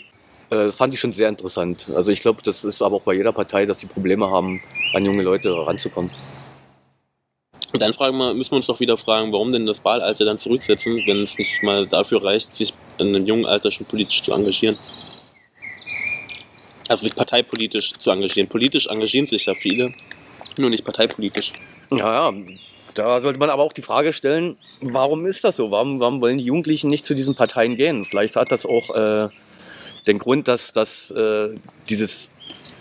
das 0.49 0.75
fand 0.75 0.93
ich 0.93 0.99
schon 0.99 1.13
sehr 1.13 1.29
interessant. 1.29 1.89
Also 1.95 2.11
ich 2.11 2.19
glaube, 2.19 2.41
das 2.43 2.65
ist 2.65 2.81
aber 2.81 2.97
auch 2.97 3.03
bei 3.03 3.13
jeder 3.13 3.31
Partei, 3.31 3.65
dass 3.65 3.79
sie 3.79 3.87
Probleme 3.87 4.29
haben, 4.29 4.61
an 4.93 5.05
junge 5.05 5.23
Leute 5.23 5.55
ranzukommen. 5.65 6.11
Und 7.71 7.81
dann 7.81 7.93
fragen 7.93 8.17
wir, 8.17 8.33
müssen 8.33 8.51
wir 8.51 8.57
uns 8.57 8.67
doch 8.67 8.81
wieder 8.81 8.97
fragen, 8.97 9.31
warum 9.31 9.53
denn 9.53 9.65
das 9.65 9.85
Wahlalter 9.85 10.25
dann 10.25 10.37
zurücksetzen, 10.37 10.99
wenn 11.07 11.23
es 11.23 11.37
nicht 11.37 11.63
mal 11.63 11.87
dafür 11.87 12.21
reicht, 12.21 12.53
sich 12.53 12.73
in 12.97 13.15
einem 13.15 13.25
jungen 13.25 13.45
Alter 13.45 13.71
schon 13.71 13.85
politisch 13.85 14.21
zu 14.21 14.33
engagieren. 14.33 14.77
Also 16.89 17.03
sich 17.03 17.15
parteipolitisch 17.15 17.93
zu 17.93 18.11
engagieren. 18.11 18.49
Politisch 18.49 18.87
engagieren 18.87 19.27
sich 19.27 19.45
ja 19.45 19.55
viele, 19.55 19.93
nur 20.57 20.69
nicht 20.69 20.83
parteipolitisch. 20.83 21.53
Ja, 21.89 22.29
ja, 22.29 22.43
da 22.95 23.21
sollte 23.21 23.39
man 23.39 23.49
aber 23.49 23.63
auch 23.63 23.73
die 23.73 23.81
Frage 23.81 24.13
stellen, 24.13 24.57
warum 24.81 25.25
ist 25.25 25.43
das 25.43 25.57
so? 25.57 25.71
Warum, 25.71 25.99
warum 25.99 26.21
wollen 26.21 26.37
die 26.37 26.45
Jugendlichen 26.45 26.89
nicht 26.89 27.05
zu 27.05 27.13
diesen 27.13 27.35
Parteien 27.35 27.75
gehen? 27.75 28.05
Vielleicht 28.05 28.35
hat 28.35 28.51
das 28.51 28.65
auch 28.65 28.95
äh, 28.95 29.29
den 30.07 30.17
Grund, 30.17 30.47
dass, 30.47 30.71
dass 30.71 31.11
äh, 31.11 31.49
dieses, 31.89 32.31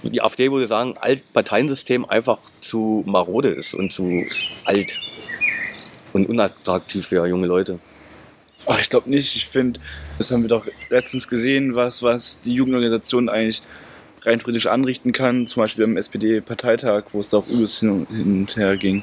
die 0.03 0.23
AfD 0.23 0.51
würde 0.51 0.67
sagen, 0.67 0.97
Altparteiensystem 0.99 2.05
einfach 2.05 2.39
zu 2.61 3.03
marode 3.07 3.51
ist 3.51 3.75
und 3.75 3.93
zu 3.93 4.25
alt 4.65 4.99
und 6.13 6.29
unattraktiv 6.29 7.07
für 7.07 7.27
junge 7.27 7.47
Leute. 7.47 7.79
Ach, 8.67 8.81
ich 8.81 8.89
glaube 8.89 9.11
nicht. 9.11 9.37
Ich 9.37 9.47
finde, 9.47 9.81
das 10.17 10.31
haben 10.31 10.43
wir 10.43 10.49
doch 10.49 10.67
letztens 10.89 11.29
gesehen, 11.29 11.75
was, 11.75 12.03
was 12.03 12.41
die 12.41 12.55
Jugendorganisation 12.55 13.29
eigentlich 13.29 13.63
rein 14.23 14.39
politisch 14.41 14.67
anrichten 14.67 15.13
kann. 15.13 15.47
Zum 15.47 15.63
Beispiel 15.63 15.85
am 15.85 15.97
SPD-Parteitag, 15.97 17.05
wo 17.13 17.21
es 17.21 17.31
da 17.31 17.39
auch 17.39 17.49
übelst 17.49 17.81
hin 17.81 18.07
hin 18.09 18.41
und 18.41 18.57
her 18.57 18.77
ging. 18.77 19.03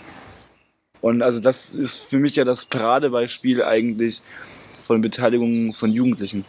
Und 1.02 1.22
also 1.22 1.40
das 1.40 1.74
ist 1.76 2.00
für 2.06 2.20
mich 2.20 2.36
ja 2.36 2.44
das 2.44 2.66
Paradebeispiel 2.66 3.64
eigentlich 3.64 4.22
von 4.86 5.02
Beteiligung 5.02 5.74
von 5.74 5.92
Jugendlichen. 5.92 6.46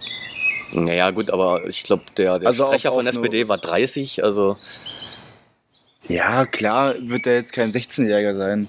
Naja, 0.72 1.10
gut, 1.10 1.30
aber 1.30 1.66
ich 1.66 1.82
glaube, 1.82 2.02
der, 2.16 2.38
der 2.38 2.48
Also 2.48 2.66
Sprecher 2.66 2.90
auf- 2.90 2.96
von 2.96 3.06
auf 3.08 3.14
eine- 3.16 3.24
SPD 3.26 3.48
war 3.48 3.58
30, 3.58 4.22
also 4.24 4.56
Ja, 6.08 6.46
klar 6.46 6.94
wird 6.98 7.26
er 7.26 7.34
jetzt 7.34 7.52
kein 7.52 7.72
16-Jähriger 7.72 8.36
sein, 8.36 8.68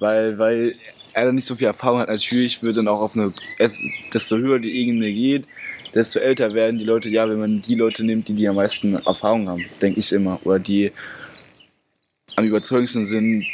weil, 0.00 0.38
weil 0.38 0.74
er 1.12 1.26
dann 1.26 1.34
nicht 1.34 1.46
so 1.46 1.54
viel 1.56 1.66
Erfahrung 1.66 1.98
hat. 2.00 2.08
Natürlich 2.08 2.62
wird 2.62 2.76
dann 2.78 2.88
auch 2.88 3.00
auf 3.00 3.14
eine, 3.16 3.32
es- 3.58 3.78
desto 4.12 4.36
höher 4.38 4.58
die 4.58 4.76
Ebene 4.78 5.12
geht, 5.12 5.46
desto 5.94 6.18
älter 6.18 6.54
werden 6.54 6.76
die 6.76 6.84
Leute, 6.84 7.08
ja, 7.10 7.28
wenn 7.28 7.38
man 7.38 7.62
die 7.62 7.74
Leute 7.74 8.02
nimmt, 8.04 8.28
die 8.28 8.34
die 8.34 8.48
am 8.48 8.56
meisten 8.56 8.94
Erfahrung 8.94 9.48
haben, 9.48 9.64
denke 9.82 10.00
ich 10.00 10.10
immer. 10.12 10.40
Oder 10.44 10.58
die 10.58 10.90
am 12.36 12.44
überzeugendsten 12.46 13.06
sind, 13.06 13.44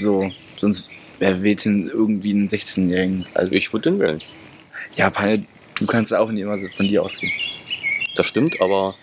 so, 0.00 0.30
sonst 0.60 0.88
wer 1.18 1.42
wählt 1.42 1.64
denn 1.64 1.88
irgendwie 1.88 2.30
einen 2.30 2.48
16-Jährigen? 2.48 3.26
Also 3.34 3.52
ich 3.52 3.72
würde 3.72 3.90
den 3.90 4.00
wählen. 4.00 4.18
ja, 4.96 5.10
Panne, 5.10 5.44
du 5.78 5.86
kannst 5.86 6.12
auch 6.12 6.30
nicht 6.30 6.42
immer 6.42 6.58
so 6.58 6.66
von 6.68 6.88
dir 6.88 7.02
ausgehen. 7.02 7.32
Das 8.16 8.26
stimmt, 8.26 8.60
aber 8.60 8.94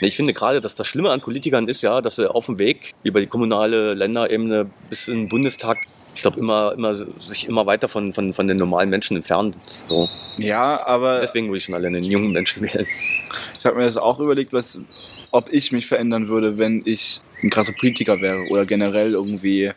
ich 0.00 0.16
finde 0.16 0.34
gerade, 0.34 0.60
dass 0.60 0.74
das 0.74 0.86
Schlimme 0.86 1.10
an 1.10 1.20
Politikern 1.20 1.68
ist 1.68 1.82
ja, 1.82 2.00
dass 2.00 2.16
sie 2.16 2.30
auf 2.30 2.46
dem 2.46 2.58
Weg 2.58 2.92
über 3.02 3.20
die 3.20 3.26
kommunale 3.26 3.94
Länderebene 3.94 4.68
bis 4.90 5.08
in 5.08 5.16
den 5.16 5.28
Bundestag, 5.28 5.78
ich 6.14 6.22
glaube, 6.22 6.38
immer, 6.38 6.74
immer, 6.76 6.94
sich 6.94 7.48
immer 7.48 7.66
weiter 7.66 7.88
von, 7.88 8.12
von, 8.12 8.34
von 8.34 8.46
den 8.46 8.58
normalen 8.58 8.90
Menschen 8.90 9.16
entfernen. 9.16 9.54
So. 9.86 10.08
Ja, 10.38 10.84
aber 10.86 11.20
Deswegen 11.20 11.46
würde 11.46 11.58
ich 11.58 11.64
schon 11.64 11.74
alle 11.74 11.90
den 11.90 12.04
jungen 12.04 12.32
Menschen 12.32 12.62
wählen. 12.62 12.86
Ich 13.58 13.64
habe 13.64 13.76
mir 13.76 13.84
das 13.84 13.96
auch 13.96 14.20
überlegt, 14.20 14.52
was, 14.52 14.80
ob 15.30 15.52
ich 15.52 15.72
mich 15.72 15.86
verändern 15.86 16.28
würde, 16.28 16.58
wenn 16.58 16.82
ich 16.84 17.20
ein 17.42 17.50
krasser 17.50 17.72
Politiker 17.72 18.20
wäre 18.20 18.46
oder 18.50 18.66
generell 18.66 19.12
irgendwie 19.12 19.72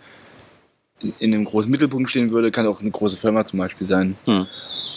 in, 1.03 1.13
in 1.19 1.33
einem 1.33 1.45
großen 1.45 1.69
Mittelpunkt 1.69 2.09
stehen 2.09 2.31
würde. 2.31 2.51
Kann 2.51 2.65
auch 2.67 2.81
eine 2.81 2.91
große 2.91 3.17
Firma 3.17 3.45
zum 3.45 3.59
Beispiel 3.59 3.85
sein. 3.87 4.15
Hm. 4.25 4.47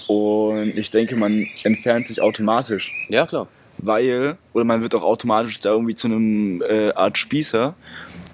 Und 0.09 0.77
ich 0.79 0.91
denke, 0.91 1.17
man 1.17 1.47
entfernt 1.65 2.07
sich 2.09 2.21
automatisch, 2.21 2.93
Ja, 3.09 3.27
klar. 3.27 3.49
weil, 3.79 4.37
oder 4.53 4.65
man 4.65 4.83
wird 4.83 4.95
auch 4.95 5.03
automatisch 5.03 5.59
da 5.61 5.71
irgendwie 5.71 5.95
zu 5.97 6.07
einem 6.07 6.63
äh, 6.63 6.91
Art 6.93 7.19
Spießer, 7.19 7.75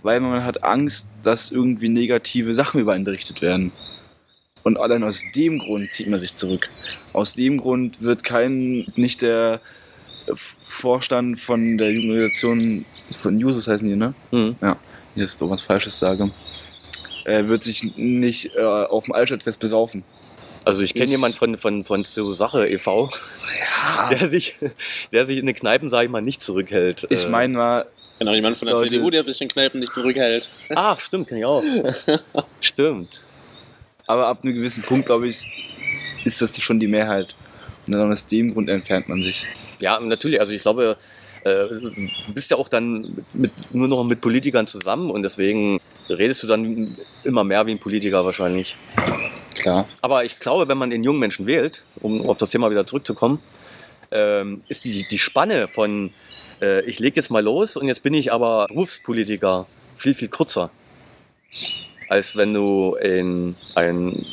weil 0.03 0.21
man 0.21 0.45
hat 0.45 0.65
Angst, 0.65 1.09
dass 1.23 1.51
irgendwie 1.51 1.89
negative 1.89 2.53
Sachen 2.55 2.81
über 2.81 2.93
einen 2.93 3.05
berichtet 3.05 3.41
werden. 3.41 3.73
Und 4.65 4.79
allein 4.79 5.03
aus 5.03 5.23
dem 5.35 5.59
Grund 5.59 5.93
zieht 5.93 6.09
man 6.09 6.21
sich 6.21 6.35
zurück. 6.35 6.69
Aus 7.15 7.33
dem 7.35 7.59
Grund 7.59 8.03
wird 8.03 8.23
kein, 8.23 8.87
nicht 8.97 9.23
der 9.23 9.61
Vorstand 10.63 11.41
von 11.41 11.79
der 11.79 11.91
Jugendorganisation 11.93 12.85
von 13.17 13.41
Jusos 13.41 13.67
heißen 13.67 13.89
die, 13.89 13.97
ne? 13.97 14.15
Mhm. 14.31 14.57
Ja, 14.61 14.77
jetzt 15.17 15.41
doch 15.43 15.51
was 15.51 15.63
Falsches 15.63 15.99
sage. 15.99 16.31
Er 17.25 17.49
wird 17.49 17.63
sich 17.63 17.97
nicht 17.97 18.55
äh, 18.57 18.61
auf 18.63 19.05
dem 19.05 19.15
Altstadtfest 19.15 19.61
besaufen. 19.61 20.05
Also 20.65 20.83
ich 20.83 20.93
kenne 20.95 21.07
Ich- 21.07 21.11
jemanden 21.13 21.37
von, 21.37 21.57
von, 21.59 21.85
von 21.85 22.05
so 22.05 22.31
Sache 22.31 22.69
e.V., 22.69 23.09
der, 24.11 24.29
sich, 24.29 24.55
der 25.13 25.27
sich 25.27 25.39
in 25.39 25.47
den 25.47 25.57
Kneipen, 25.57 25.91
sage 25.91 26.05
ich 26.07 26.11
mal, 26.11 26.23
nicht 26.23 26.43
zurückhält. 26.43 27.07
Ich 27.11 27.27
Äh, 27.27 27.29
meine 27.31 27.57
mal, 27.57 27.87
Genau, 28.19 28.33
jemand 28.35 28.57
von 28.57 28.67
der 28.67 28.77
Leute- 28.77 28.91
CDU, 28.91 29.11
der 29.11 29.25
sich 29.25 29.41
in 29.41 29.49
Kneipen 29.49 29.81
nicht 29.81 29.93
zurückhält. 29.95 30.51
Ach, 30.75 31.01
stimmt, 31.01 31.29
kenn 31.29 31.39
ich 31.39 31.45
auch. 31.45 31.63
stimmt. 32.61 33.23
aber 34.07 34.27
ab 34.27 34.41
einem 34.45 34.55
gewissen 34.55 34.83
Punkt, 34.85 35.07
glaube 35.07 35.27
ich, 35.29 35.45
ist 36.25 36.41
das 36.41 36.57
schon 36.61 36.79
die 36.79 36.87
Mehrheit. 36.87 37.35
Und 37.87 37.95
dann 37.95 38.13
aus 38.13 38.27
dem 38.27 38.53
Grund 38.53 38.69
entfernt 38.71 39.09
man 39.09 39.23
sich. 39.23 39.45
Ja, 39.81 39.99
natürlich. 39.99 40.39
Also 40.39 40.53
ich 40.53 40.63
glaube, 40.63 40.97
äh, 41.45 41.69
du 41.69 42.33
bist 42.35 42.51
ja 42.51 42.57
auch 42.57 42.69
dann 42.69 43.25
mit, 43.33 43.53
nur 43.73 43.89
noch 43.89 44.05
mit 44.05 44.21
Politikern 44.21 44.67
zusammen 44.67 45.11
und 45.11 45.23
deswegen 45.23 45.81
redest 46.09 46.43
du 46.43 46.47
dann 46.47 46.97
immer 47.25 47.45
mehr 47.45 47.67
wie 47.67 47.73
ein 47.73 47.79
Politiker 47.79 48.25
wahrscheinlich. 48.25 48.77
Klar. 49.55 49.89
Aber 50.01 50.25
ich 50.25 50.39
glaube, 50.39 50.69
wenn 50.69 50.79
man 50.79 50.91
den 50.91 51.05
jungen 51.05 51.21
Menschen 51.21 51.47
wählt, 51.47 51.85
um 52.01 52.29
auf 52.29 52.39
das 52.39 52.51
Thema 52.51 52.71
wieder 52.71 52.87
zurückzukommen, 52.87 53.41
ähm, 54.11 54.59
ist 54.69 54.85
die, 54.85 55.07
die 55.09 55.19
Spanne 55.19 55.69
von 55.69 56.13
äh, 56.63 56.83
ich 56.83 56.99
leg 57.01 57.17
jetzt 57.17 57.31
mal 57.31 57.43
los 57.43 57.77
und 57.77 57.89
jetzt 57.89 58.03
bin 58.03 58.15
ich 58.15 58.33
aber 58.33 58.67
Berufspolitiker 58.69 59.67
viel, 59.97 60.15
viel 60.15 60.29
kürzer. 60.29 60.71
Als 62.09 62.37
wenn 62.37 62.55
du 62.55 62.95
in 62.95 63.57
einen 63.75 64.25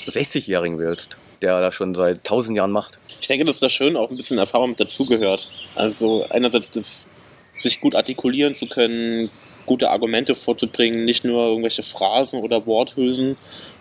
60-Jährigen 0.00 0.78
wählst, 0.78 1.16
der 1.42 1.60
das 1.60 1.74
schon 1.74 1.94
seit 1.94 2.18
1000 2.18 2.58
Jahren 2.58 2.72
macht. 2.72 2.98
Ich 3.20 3.28
denke, 3.28 3.44
dass 3.44 3.60
da 3.60 3.68
schon 3.68 3.96
auch 3.96 4.10
ein 4.10 4.16
bisschen 4.16 4.38
Erfahrung 4.38 4.70
mit 4.70 4.80
dazugehört. 4.80 5.48
Also 5.74 6.26
einerseits 6.30 6.70
das, 6.70 7.08
sich 7.56 7.80
gut 7.80 7.94
artikulieren 7.94 8.54
zu 8.54 8.66
können, 8.66 9.30
gute 9.66 9.90
Argumente 9.90 10.34
vorzubringen, 10.34 11.04
nicht 11.04 11.24
nur 11.24 11.46
irgendwelche 11.46 11.82
Phrasen 11.82 12.40
oder 12.40 12.66
Worthülsen. 12.66 13.36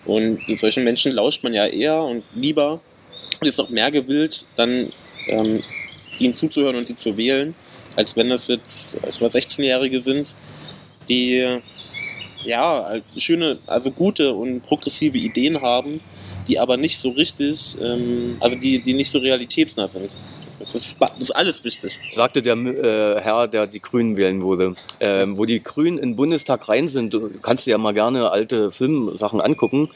Und 0.06 0.42
solchen 0.56 0.84
Menschen 0.84 1.12
lauscht 1.12 1.44
man 1.44 1.54
ja 1.54 1.66
eher 1.66 2.02
und 2.02 2.24
lieber 2.34 2.80
und 3.40 3.48
ist 3.48 3.60
auch 3.60 3.70
mehr 3.70 3.92
gewillt, 3.92 4.46
dann 4.56 4.92
ähm, 5.28 5.60
ihnen 6.20 6.34
zuzuhören 6.34 6.76
und 6.76 6.88
sie 6.88 6.96
zu 6.96 7.18
wählen, 7.18 7.56
als 7.96 8.16
wenn 8.16 8.30
das 8.30 8.48
jetzt 8.48 8.98
also 9.04 9.26
16-Jährige 9.26 10.02
sind, 10.02 10.36
die 11.10 11.60
ja 12.46 12.96
schöne, 13.18 13.60
also 13.68 13.92
gute 13.92 14.34
und 14.34 14.62
progressive 14.62 15.18
Ideen 15.18 15.62
haben, 15.62 16.00
die 16.48 16.60
aber 16.60 16.78
nicht 16.78 17.00
so 17.00 17.10
richtig, 17.10 17.76
ähm, 17.82 18.38
also 18.40 18.56
die, 18.56 18.80
die 18.82 18.94
nicht 18.94 19.12
so 19.12 19.20
realitätsnah 19.20 19.88
sind. 19.88 20.12
Das 20.60 20.74
ist, 20.74 20.98
das 21.00 21.18
ist 21.20 21.32
alles 21.32 21.64
wichtig. 21.64 22.00
sagte 22.10 22.42
der 22.42 22.56
äh, 22.56 23.22
Herr, 23.22 23.48
der 23.48 23.68
die 23.68 23.82
Grünen 23.82 24.18
wählen 24.18 24.42
wurde. 24.42 24.74
Ähm, 25.00 25.38
wo 25.38 25.46
die 25.46 25.62
Grünen 25.62 25.98
in 25.98 26.12
den 26.12 26.16
Bundestag 26.16 26.70
rein 26.70 26.88
sind, 26.88 27.14
du 27.14 27.30
kannst 27.42 27.68
dir 27.68 27.72
ja 27.72 27.78
mal 27.78 27.94
gerne 27.94 28.32
alte 28.32 28.72
Filmsachen 28.72 29.42
angucken. 29.42 29.90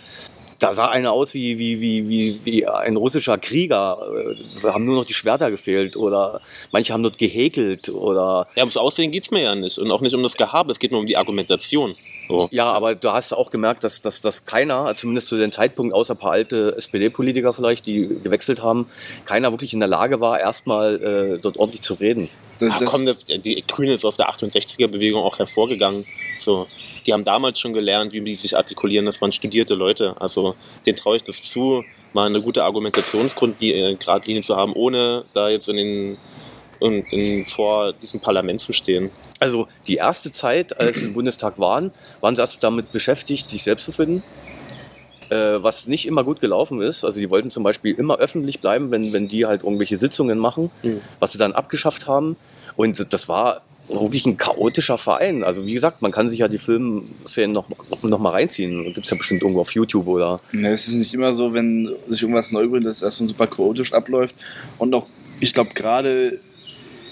Da 0.60 0.74
sah 0.74 0.90
einer 0.90 1.14
aus 1.14 1.34
wie, 1.34 1.58
wie, 1.58 1.80
wie, 1.80 2.10
wie, 2.10 2.40
wie 2.44 2.68
ein 2.68 2.98
russischer 2.98 3.38
Krieger. 3.38 4.00
Äh, 4.14 4.36
Da 4.62 4.74
haben 4.74 4.84
nur 4.84 4.96
noch 4.96 5.06
die 5.06 5.14
Schwerter 5.14 5.50
gefehlt 5.50 5.96
oder 5.96 6.42
manche 6.74 6.92
haben 6.92 7.04
dort 7.04 7.18
gehäkelt 7.18 7.90
oder 7.90 8.48
Ja, 8.56 8.64
ums 8.64 8.76
Aussehen 8.76 9.12
geht's 9.12 9.32
mir 9.32 9.42
ja 9.42 9.56
nicht 9.56 9.78
und 9.78 9.90
auch 9.90 10.02
nicht 10.02 10.14
um 10.14 10.24
das 10.24 10.36
Gehabe, 10.36 10.72
es 10.74 10.80
geht 10.80 10.92
nur 10.92 11.00
um 11.00 11.08
die 11.08 11.16
Argumentation. 11.16 11.96
So. 12.30 12.48
ja, 12.52 12.72
aber 12.72 12.94
du 12.94 13.12
hast 13.12 13.34
auch 13.34 13.50
gemerkt, 13.50 13.84
dass, 13.84 14.02
dass, 14.02 14.22
dass 14.22 14.46
keiner, 14.46 14.96
zumindest 14.96 15.30
zu 15.30 15.38
dem 15.38 15.52
Zeitpunkt, 15.52 15.96
außer 15.96 16.14
ein 16.14 16.18
paar 16.18 16.34
alte 16.34 16.76
SPD-Politiker 16.78 17.54
vielleicht, 17.54 17.88
die 17.88 18.08
gewechselt 18.24 18.62
haben, 18.62 18.88
keiner 19.26 19.52
wirklich 19.52 19.74
in 19.74 19.80
der 19.80 19.90
Lage 19.90 20.22
war, 20.22 20.40
erstmal 20.40 21.02
äh, 21.02 21.40
dort 21.40 21.58
ordentlich 21.58 21.82
zu 21.82 21.96
reden. 21.96 22.30
Das, 22.60 22.74
Ach 22.74 22.82
komm, 22.86 23.08
das, 23.08 23.24
die 23.26 23.64
Grüne 23.68 23.94
ist 23.94 24.06
aus 24.06 24.16
der 24.18 24.30
68er-Bewegung 24.30 25.24
auch 25.24 25.40
hervorgegangen. 25.40 26.06
So, 26.38 26.68
die 27.08 27.14
haben 27.14 27.26
damals 27.26 27.60
schon 27.60 27.74
gelernt, 27.74 28.14
wie 28.14 28.22
die 28.22 28.36
sich 28.36 28.56
artikulieren. 28.56 29.08
Das 29.08 29.20
waren 29.22 29.32
studierte 29.32 29.74
Leute. 29.74 30.16
Also 30.20 30.56
denen 30.86 30.98
traue 30.98 31.16
ich 31.16 31.24
das 31.24 31.42
zu, 31.42 31.84
mal 32.14 32.28
eine 32.28 32.42
gute 32.42 32.64
Argumentationsgrundlinie 32.64 33.98
zu 34.44 34.56
haben, 34.56 34.74
ohne 34.74 35.26
da 35.34 35.50
jetzt 35.50 35.68
in 35.68 35.78
den, 35.78 36.18
in, 36.80 37.04
in, 37.06 37.46
vor 37.46 37.94
diesem 37.94 38.20
Parlament 38.20 38.62
zu 38.62 38.74
stehen. 38.74 39.10
Also 39.40 39.68
die 39.88 39.96
erste 39.96 40.32
Zeit, 40.32 40.80
als 40.80 40.98
sie 40.98 41.06
im 41.06 41.14
Bundestag 41.14 41.60
waren, 41.60 41.92
waren 42.22 42.36
sie 42.36 42.42
erst 42.42 42.64
damit 42.64 42.92
beschäftigt, 42.92 43.48
sich 43.50 43.64
selbst 43.64 43.86
zu 43.86 43.92
finden. 43.92 44.24
Äh, 45.30 45.62
was 45.62 45.86
nicht 45.86 46.08
immer 46.08 46.24
gut 46.24 46.40
gelaufen 46.40 46.82
ist. 46.82 47.06
Also 47.06 47.20
die 47.20 47.30
wollten 47.30 47.52
zum 47.52 47.64
Beispiel 47.64 47.94
immer 47.94 48.18
öffentlich 48.18 48.62
bleiben, 48.62 48.90
wenn, 48.90 49.14
wenn 49.14 49.28
die 49.28 49.46
halt 49.46 49.64
irgendwelche 49.64 50.00
Sitzungen 50.00 50.40
machen, 50.40 50.72
Mhm. 50.82 51.02
was 51.20 51.34
sie 51.34 51.38
dann 51.38 51.52
abgeschafft 51.52 52.08
haben. 52.08 52.36
Und 52.76 53.14
das 53.14 53.30
war 53.30 53.62
wirklich 53.88 54.26
ein 54.26 54.38
chaotischer 54.38 54.98
Verein. 54.98 55.44
Also 55.44 55.68
wie 55.68 55.74
gesagt, 55.74 56.02
man 56.02 56.12
kann 56.12 56.30
sich 56.30 56.40
ja 56.40 56.48
die 56.48 56.58
Filmszenen 56.58 57.52
noch, 57.52 57.70
noch, 57.70 58.02
noch 58.02 58.20
mal 58.20 58.32
reinziehen. 58.32 58.86
Gibt 58.94 59.06
es 59.06 59.12
ja 59.12 59.18
bestimmt 59.18 59.42
irgendwo 59.44 59.62
auf 59.62 59.72
YouTube 59.74 60.08
oder... 60.08 60.40
Ne, 60.52 60.72
es 60.74 60.88
ist 60.88 60.96
nicht 60.96 61.14
immer 61.14 61.34
so, 61.34 61.54
wenn 61.54 61.96
sich 62.08 62.22
irgendwas 62.24 62.52
neu 62.52 62.68
gründet, 62.68 62.90
dass 62.90 62.98
es 62.98 63.04
erstmal 63.04 63.28
super 63.28 63.48
chaotisch 63.48 63.94
abläuft. 63.94 64.36
Und 64.80 64.94
auch, 64.96 65.08
ich 65.40 65.54
glaube, 65.54 65.72
gerade 65.76 66.40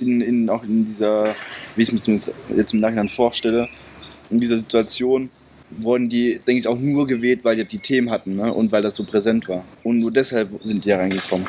in, 0.02 0.22
in, 0.22 0.50
auch 0.50 0.64
in 0.64 0.86
dieser, 0.86 1.36
wie 1.76 1.82
ich 1.82 1.90
es 1.90 1.94
mir 1.94 2.00
zumindest 2.00 2.32
jetzt 2.56 2.74
im 2.74 2.80
Nachhinein 2.80 3.10
vorstelle, 3.10 3.68
in 4.30 4.40
dieser 4.40 4.58
Situation 4.58 5.30
wurden 5.70 6.10
die, 6.10 6.40
denke 6.46 6.60
ich, 6.60 6.68
auch 6.68 6.80
nur 6.80 7.08
gewählt, 7.08 7.42
weil 7.44 7.58
die 7.58 7.66
die 7.66 7.80
Themen 7.80 8.10
hatten 8.10 8.36
ne? 8.36 8.54
und 8.54 8.72
weil 8.72 8.82
das 8.82 8.96
so 8.96 9.04
präsent 9.04 9.50
war. 9.50 9.64
Und 9.84 10.00
nur 10.00 10.12
deshalb 10.12 10.50
sind 10.64 10.86
die 10.86 10.92
reingekommen. 10.92 11.48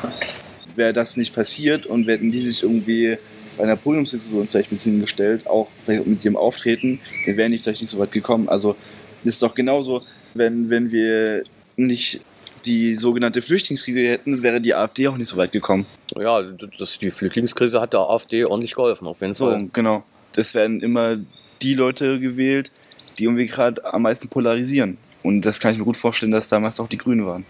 Wäre 0.75 0.93
das 0.93 1.17
nicht 1.17 1.35
passiert 1.35 1.87
und 1.87 2.07
hätten 2.09 2.33
die 2.33 2.41
sich 2.41 2.63
irgendwie 2.63 3.17
bei 3.57 3.65
einer 3.65 3.77
Podiumsdiskussion 3.77 4.47
vielleicht 4.47 4.73
mit 4.73 4.81
hingestellt, 4.81 5.47
auch 5.47 5.69
vielleicht 5.85 6.07
mit 6.07 6.25
ihrem 6.25 6.37
Auftreten, 6.37 7.01
dann 7.27 7.37
wären 7.37 7.53
die 7.53 7.59
vielleicht 7.59 7.83
nicht 7.83 7.91
so 7.91 7.99
weit 7.99 8.13
gekommen. 8.13 8.49
Also 8.49 8.77
das 9.25 9.35
ist 9.35 9.43
doch 9.43 9.55
genauso, 9.55 10.03
wenn, 10.35 10.71
wenn 10.71 10.93
wir 10.93 11.43
nicht 11.77 12.25
die 12.65 12.95
sogenannte 12.95 13.43
Flüchtlingskrise 13.43 14.01
hätten, 14.01 14.43
wäre 14.43 14.61
die 14.61 14.75
AfD 14.75 15.09
auch 15.09 15.17
nicht 15.17 15.29
so 15.29 15.37
weit 15.37 15.53
gekommen. 15.53 15.87
Ja, 16.17 16.43
das, 16.79 16.99
die 16.99 17.11
Flüchtlingskrise 17.11 17.81
hat 17.81 17.93
der 17.93 18.01
AfD 18.01 18.45
ordentlich 18.45 18.75
geholfen, 18.75 19.07
auf 19.07 19.21
jeden 19.21 19.35
So, 19.35 19.47
Fall. 19.51 19.69
genau. 19.73 20.05
Das 20.33 20.55
werden 20.55 20.81
immer 20.83 21.17
die 21.63 21.75
Leute 21.75 22.21
gewählt, 22.21 22.71
die 23.19 23.25
irgendwie 23.25 23.47
gerade 23.47 23.85
am 23.85 24.03
meisten 24.03 24.29
polarisieren. 24.29 24.99
Und 25.23 25.43
das 25.43 25.59
kann 25.61 25.73
ich 25.73 25.79
mir 25.79 25.85
gut 25.85 25.97
vorstellen, 25.97 26.33
dass 26.33 26.49
damals 26.49 26.79
auch 26.81 26.89
die 26.89 26.99
Grünen 26.99 27.27
waren. 27.27 27.45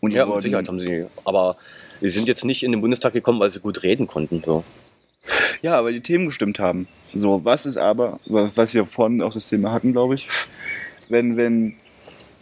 Und 0.00 0.12
die 0.12 0.16
Ja, 0.16 0.26
mit 0.26 0.40
Sicherheit 0.40 0.68
haben 0.68 0.80
sie. 0.80 1.06
Aber 1.24 1.56
sie 2.00 2.08
sind 2.08 2.28
jetzt 2.28 2.44
nicht 2.44 2.62
in 2.62 2.72
den 2.72 2.80
Bundestag 2.80 3.12
gekommen, 3.12 3.40
weil 3.40 3.50
sie 3.50 3.60
gut 3.60 3.82
reden 3.82 4.06
konnten. 4.06 4.42
So. 4.44 4.64
Ja, 5.60 5.84
weil 5.84 5.92
die 5.92 6.00
Themen 6.00 6.26
gestimmt 6.26 6.58
haben. 6.58 6.86
So, 7.14 7.44
was 7.44 7.66
ist 7.66 7.76
aber, 7.76 8.20
was, 8.26 8.56
was 8.56 8.72
wir 8.74 8.86
vorhin 8.86 9.22
auch 9.22 9.34
das 9.34 9.48
Thema 9.48 9.72
hatten, 9.72 9.92
glaube 9.92 10.14
ich, 10.14 10.26
wenn, 11.08 11.36
wenn 11.36 11.74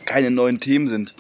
keine 0.05 0.31
neuen 0.31 0.61
Themen 0.61 0.87
sind, 0.87 1.15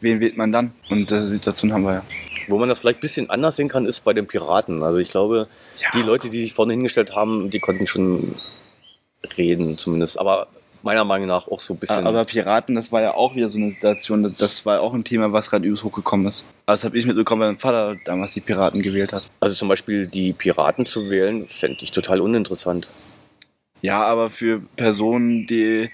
wen 0.00 0.20
wählt 0.20 0.36
man 0.36 0.52
dann? 0.52 0.72
Und 0.90 1.10
äh, 1.12 1.26
Situation 1.28 1.72
haben 1.72 1.82
wir 1.84 1.94
ja. 1.94 2.02
Wo 2.48 2.58
man 2.58 2.68
das 2.68 2.78
vielleicht 2.80 2.98
ein 2.98 3.00
bisschen 3.00 3.30
anders 3.30 3.56
sehen 3.56 3.68
kann, 3.68 3.86
ist 3.86 4.04
bei 4.04 4.12
den 4.12 4.26
Piraten. 4.26 4.82
Also 4.82 4.98
ich 4.98 5.08
glaube, 5.08 5.48
Ja. 5.78 5.88
die 5.94 6.02
Leute, 6.06 6.28
die 6.30 6.40
sich 6.40 6.52
vorne 6.52 6.72
hingestellt 6.74 7.14
haben, 7.16 7.50
die 7.50 7.58
konnten 7.58 7.86
schon 7.86 8.34
reden 9.36 9.76
zumindest. 9.78 10.18
Aber 10.20 10.46
meiner 10.82 11.04
Meinung 11.04 11.26
nach 11.26 11.48
auch 11.48 11.58
so 11.58 11.74
ein 11.74 11.78
bisschen. 11.78 12.06
Aber 12.06 12.24
Piraten, 12.24 12.76
das 12.76 12.92
war 12.92 13.02
ja 13.02 13.14
auch 13.14 13.34
wieder 13.34 13.48
so 13.48 13.58
eine 13.58 13.70
Situation, 13.72 14.34
das 14.38 14.64
war 14.64 14.80
auch 14.80 14.94
ein 14.94 15.02
Thema, 15.02 15.32
was 15.32 15.50
gerade 15.50 15.66
übelst 15.66 15.82
hochgekommen 15.82 16.28
ist. 16.28 16.44
Also 16.66 16.80
das 16.82 16.84
habe 16.84 16.98
ich 16.98 17.06
mitbekommen, 17.06 17.42
weil 17.42 17.48
mein 17.48 17.58
Vater 17.58 17.96
damals 18.04 18.34
die 18.34 18.40
Piraten 18.40 18.82
gewählt 18.82 19.12
hat. 19.12 19.24
also 19.40 19.54
zum 19.56 19.68
Beispiel 19.68 20.06
die 20.06 20.32
Piraten 20.32 20.86
zu 20.86 21.10
wählen, 21.10 21.48
fände 21.48 21.78
ich 21.82 21.90
total 21.90 22.20
uninteressant. 22.20 22.88
Ja, 23.82 24.02
aber 24.04 24.30
für 24.30 24.60
Personen, 24.76 25.46
die 25.46 25.90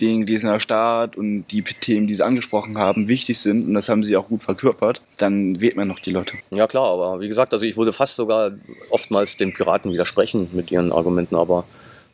den 0.00 0.26
dieser 0.26 0.60
Staat 0.60 1.16
und 1.16 1.44
die 1.48 1.62
Themen, 1.62 2.06
die 2.06 2.14
sie 2.14 2.24
angesprochen 2.24 2.78
haben, 2.78 3.08
wichtig 3.08 3.38
sind, 3.38 3.66
und 3.66 3.74
das 3.74 3.88
haben 3.88 4.04
sie 4.04 4.16
auch 4.16 4.28
gut 4.28 4.42
verkörpert, 4.42 5.02
dann 5.18 5.60
wählt 5.60 5.76
man 5.76 5.88
noch 5.88 6.00
die 6.00 6.10
Leute. 6.10 6.36
Ja 6.50 6.66
klar, 6.66 6.86
aber 6.86 7.20
wie 7.20 7.28
gesagt, 7.28 7.52
also 7.52 7.64
ich 7.64 7.76
würde 7.76 7.92
fast 7.92 8.16
sogar 8.16 8.52
oftmals 8.90 9.36
den 9.36 9.52
Piraten 9.52 9.92
widersprechen 9.92 10.48
mit 10.52 10.70
ihren 10.70 10.92
Argumenten, 10.92 11.36
aber 11.36 11.64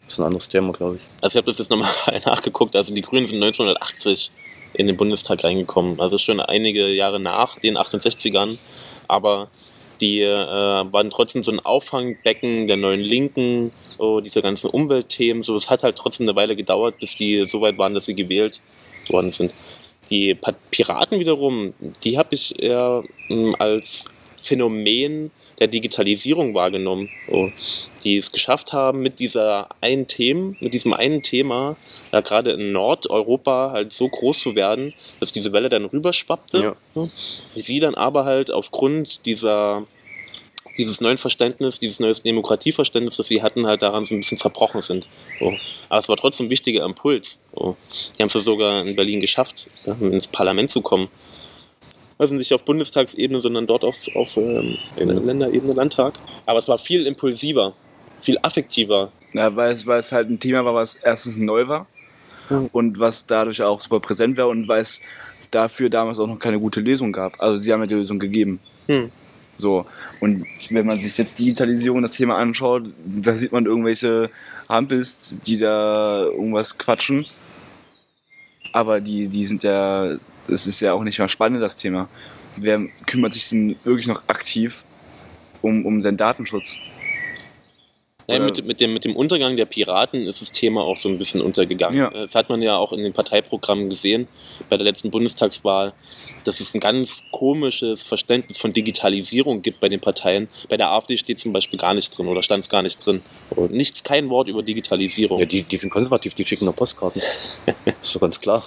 das 0.05 0.15
ist 0.15 0.19
ein 0.19 0.27
anderes 0.27 0.49
Thema, 0.49 0.73
glaube 0.73 0.97
ich. 0.97 1.03
Also 1.23 1.35
ich 1.35 1.43
habe 1.43 1.51
das 1.51 1.59
jetzt 1.59 1.71
nochmal 1.71 1.91
nachgeguckt. 2.27 2.75
Also 2.75 2.93
die 2.93 3.03
Grünen 3.03 3.27
sind 3.27 3.43
1980 3.43 4.33
in 4.75 4.87
den 4.87 4.97
Bundestag 4.97 5.45
reingekommen. 5.45 6.01
Also 6.01 6.19
schon 6.19 6.41
einige 6.41 6.89
Jahre 6.89 7.21
nach 7.21 7.59
den 7.59 7.77
68ern. 7.77 8.59
Aber 9.09 9.51
die 10.01 10.21
äh, 10.21 10.29
waren 10.29 11.11
trotzdem 11.11 11.43
so 11.43 11.53
ein 11.53 11.61
Auffangbecken 11.61 12.67
der 12.67 12.77
neuen 12.77 13.01
Linken, 13.01 13.73
oh, 13.99 14.21
diese 14.21 14.43
ganzen 14.43 14.71
Umweltthemen. 14.71 15.43
So, 15.43 15.57
es 15.57 15.71
hat 15.71 15.83
halt 15.83 15.97
trotzdem 15.97 16.29
eine 16.29 16.37
Weile 16.37 16.57
gedauert, 16.57 16.99
bis 16.99 17.15
die 17.15 17.47
so 17.47 17.61
weit 17.61 17.79
waren, 17.79 17.95
dass 17.95 18.07
sie 18.07 18.15
gewählt 18.15 18.61
worden 19.09 19.33
sind. 19.33 19.53
Die 20.11 20.37
Piraten 20.71 21.19
wiederum, 21.19 21.75
die 22.05 22.19
habe 22.19 22.35
ich 22.35 22.61
eher 22.61 23.05
mh, 23.29 23.55
als 23.59 24.07
Phänomen 24.43 25.31
der 25.59 25.69
Digitalisierung 25.69 26.55
wahrgenommen, 26.55 27.09
so, 27.31 27.53
die 28.05 28.17
es 28.17 28.33
geschafft 28.33 28.73
haben, 28.73 29.01
mit 29.01 29.19
dieser 29.19 29.69
einen 29.81 30.07
Themen, 30.07 30.57
mit 30.61 30.75
diesem 30.75 30.93
einen 30.93 31.23
Thema, 31.23 31.77
ja, 32.13 32.21
gerade 32.21 32.53
in 32.53 32.73
Nordeuropa 32.73 33.71
halt 33.73 33.93
so 33.93 34.09
groß 34.09 34.41
zu 34.41 34.55
werden, 34.55 34.95
dass 35.21 35.33
diese 35.33 35.53
Welle 35.53 35.69
dann 35.69 35.85
rüberschwappte. 35.85 36.59
Ja. 36.59 36.77
So, 36.95 37.11
sie 37.55 37.81
dann 37.81 37.95
aber 37.95 38.25
halt 38.25 38.51
aufgrund 38.51 39.27
dieser 39.27 39.87
dieses 40.79 41.01
neuen 41.01 41.19
Verständnis, 41.19 41.79
dieses 41.79 42.01
neues 42.01 42.23
Demokratieverständnis, 42.23 43.17
das 43.17 43.27
sie 43.27 43.43
hatten, 43.43 43.67
halt 43.67 43.83
daran 43.83 44.07
so 44.07 44.15
ein 44.15 44.21
bisschen 44.21 44.39
zerbrochen 44.39 44.81
sind. 44.81 45.09
So. 45.39 45.53
Aber 45.89 45.99
es 45.99 46.09
war 46.09 46.17
trotzdem 46.17 46.47
ein 46.47 46.51
wichtiger 46.51 46.85
Impuls. 46.85 47.39
So. 47.55 47.77
Die 48.17 48.23
haben 48.23 48.31
es 48.33 48.45
sogar 48.45 48.81
in 48.83 48.97
Berlin 48.97 49.21
geschafft, 49.21 49.69
ins 49.85 50.29
Parlament 50.29 50.71
zu 50.71 50.81
kommen. 50.81 51.09
Also 52.21 52.35
nicht 52.35 52.53
auf 52.53 52.67
Bundestagsebene, 52.67 53.41
sondern 53.41 53.67
dort 53.67 53.83
auf, 53.83 53.97
auf 54.15 54.37
ähm, 54.37 54.77
Länderebene, 54.97 55.73
Landtag. 55.73 56.19
Aber 56.45 56.59
es 56.59 56.69
war 56.69 56.77
viel 56.77 57.07
impulsiver, 57.07 57.73
viel 58.19 58.37
affektiver. 58.43 59.11
Ja, 59.33 59.57
weil 59.57 59.73
es, 59.73 59.87
weil 59.87 60.01
es 60.01 60.13
halt 60.13 60.29
ein 60.29 60.39
Thema 60.39 60.63
war, 60.67 60.75
was 60.75 60.97
erstens 60.97 61.39
neu 61.39 61.67
war 61.67 61.87
und 62.73 63.01
was 63.01 63.25
dadurch 63.25 63.63
auch 63.63 63.81
super 63.81 64.01
präsent 64.01 64.37
war 64.37 64.49
und 64.49 64.69
weil 64.69 64.83
es 64.83 65.01
dafür 65.51 65.89
damals 65.89 66.19
auch 66.19 66.27
noch 66.27 66.39
keine 66.39 66.61
gute 66.61 66.83
Lösung 66.83 67.11
gab. 67.11 67.41
Also 67.41 67.57
sie 67.57 67.73
haben 67.73 67.81
ja 67.81 67.87
die 67.87 67.95
Lösung 67.95 68.19
gegeben. 68.19 68.61
Hm. 68.87 69.11
So. 69.57 69.87
Und 70.21 70.45
wenn 70.69 70.85
man 70.85 71.01
sich 71.01 71.17
jetzt 71.17 71.39
Digitalisierung 71.39 72.03
das 72.03 72.13
Thema 72.13 72.37
anschaut, 72.37 72.85
da 73.03 73.35
sieht 73.35 73.53
man 73.53 73.65
irgendwelche 73.65 74.29
Hampels, 74.69 75.39
die 75.47 75.57
da 75.57 76.25
irgendwas 76.25 76.77
quatschen. 76.77 77.25
Aber 78.75 79.01
die, 79.01 79.29
die 79.29 79.47
sind 79.47 79.63
ja, 79.63 80.17
das 80.49 80.67
ist 80.67 80.81
ja 80.81 80.93
auch 80.93 81.05
nicht 81.05 81.19
mehr 81.19 81.29
spannend, 81.29 81.63
das 81.63 81.77
Thema. 81.77 82.09
Wer 82.57 82.81
kümmert 83.07 83.33
sich 83.33 83.49
denn 83.49 83.77
wirklich 83.85 84.07
noch 84.07 84.23
aktiv 84.29 84.85
um, 85.63 85.87
um 85.87 86.01
seinen 86.01 86.17
Datenschutz? 86.17 86.77
Ja, 88.31 88.39
mit, 88.39 88.65
mit, 88.65 88.81
dem, 88.81 88.93
mit 88.93 89.05
dem 89.05 89.17
Untergang 89.17 89.57
der 89.57 89.67
Piraten 89.67 90.27
ist 90.27 90.41
das 90.41 90.53
Thema 90.53 90.83
auch 90.83 90.97
so 90.97 91.09
ein 91.09 91.19
bisschen 91.19 91.41
untergegangen. 91.41 91.99
Ja. 91.99 92.11
Das 92.11 92.35
hat 92.35 92.49
man 92.49 92.63
ja 92.63 92.77
auch 92.77 92.93
in 92.93 93.03
den 93.03 93.13
Parteiprogrammen 93.13 93.89
gesehen 93.89 94.27
bei 94.69 94.77
der 94.77 94.85
letzten 94.85 95.11
Bundestagswahl, 95.11 95.93
dass 96.45 96.61
es 96.61 96.75
ein 96.75 96.81
ganz 96.81 97.23
komisches 97.33 98.03
Verständnis 98.03 98.59
von 98.59 98.73
Digitalisierung 98.73 99.63
gibt 99.63 99.81
bei 99.81 99.89
den 99.89 100.01
Parteien. 100.01 100.49
Bei 100.69 100.77
der 100.77 100.91
AfD 100.91 101.17
steht 101.17 101.41
zum 101.41 101.53
Beispiel 101.53 101.79
gar 101.79 101.95
nicht 101.95 102.17
drin 102.17 102.29
oder 102.29 102.43
stand 102.43 102.63
es 102.63 102.69
gar 102.69 102.83
nicht 102.83 103.05
drin. 103.05 103.21
Und 103.51 103.73
nichts, 103.73 104.03
kein 104.05 104.29
Wort 104.31 104.49
über 104.49 104.63
Digitalisierung. 104.63 105.39
Ja, 105.39 105.47
die, 105.47 105.63
die 105.63 105.77
sind 105.77 105.91
konservativ, 105.91 106.35
die 106.35 106.45
schicken 106.45 106.67
noch 106.67 106.77
Postkarten. 106.77 107.21
ist 108.01 108.15
doch 108.15 108.21
ganz 108.21 108.41
klar. 108.41 108.65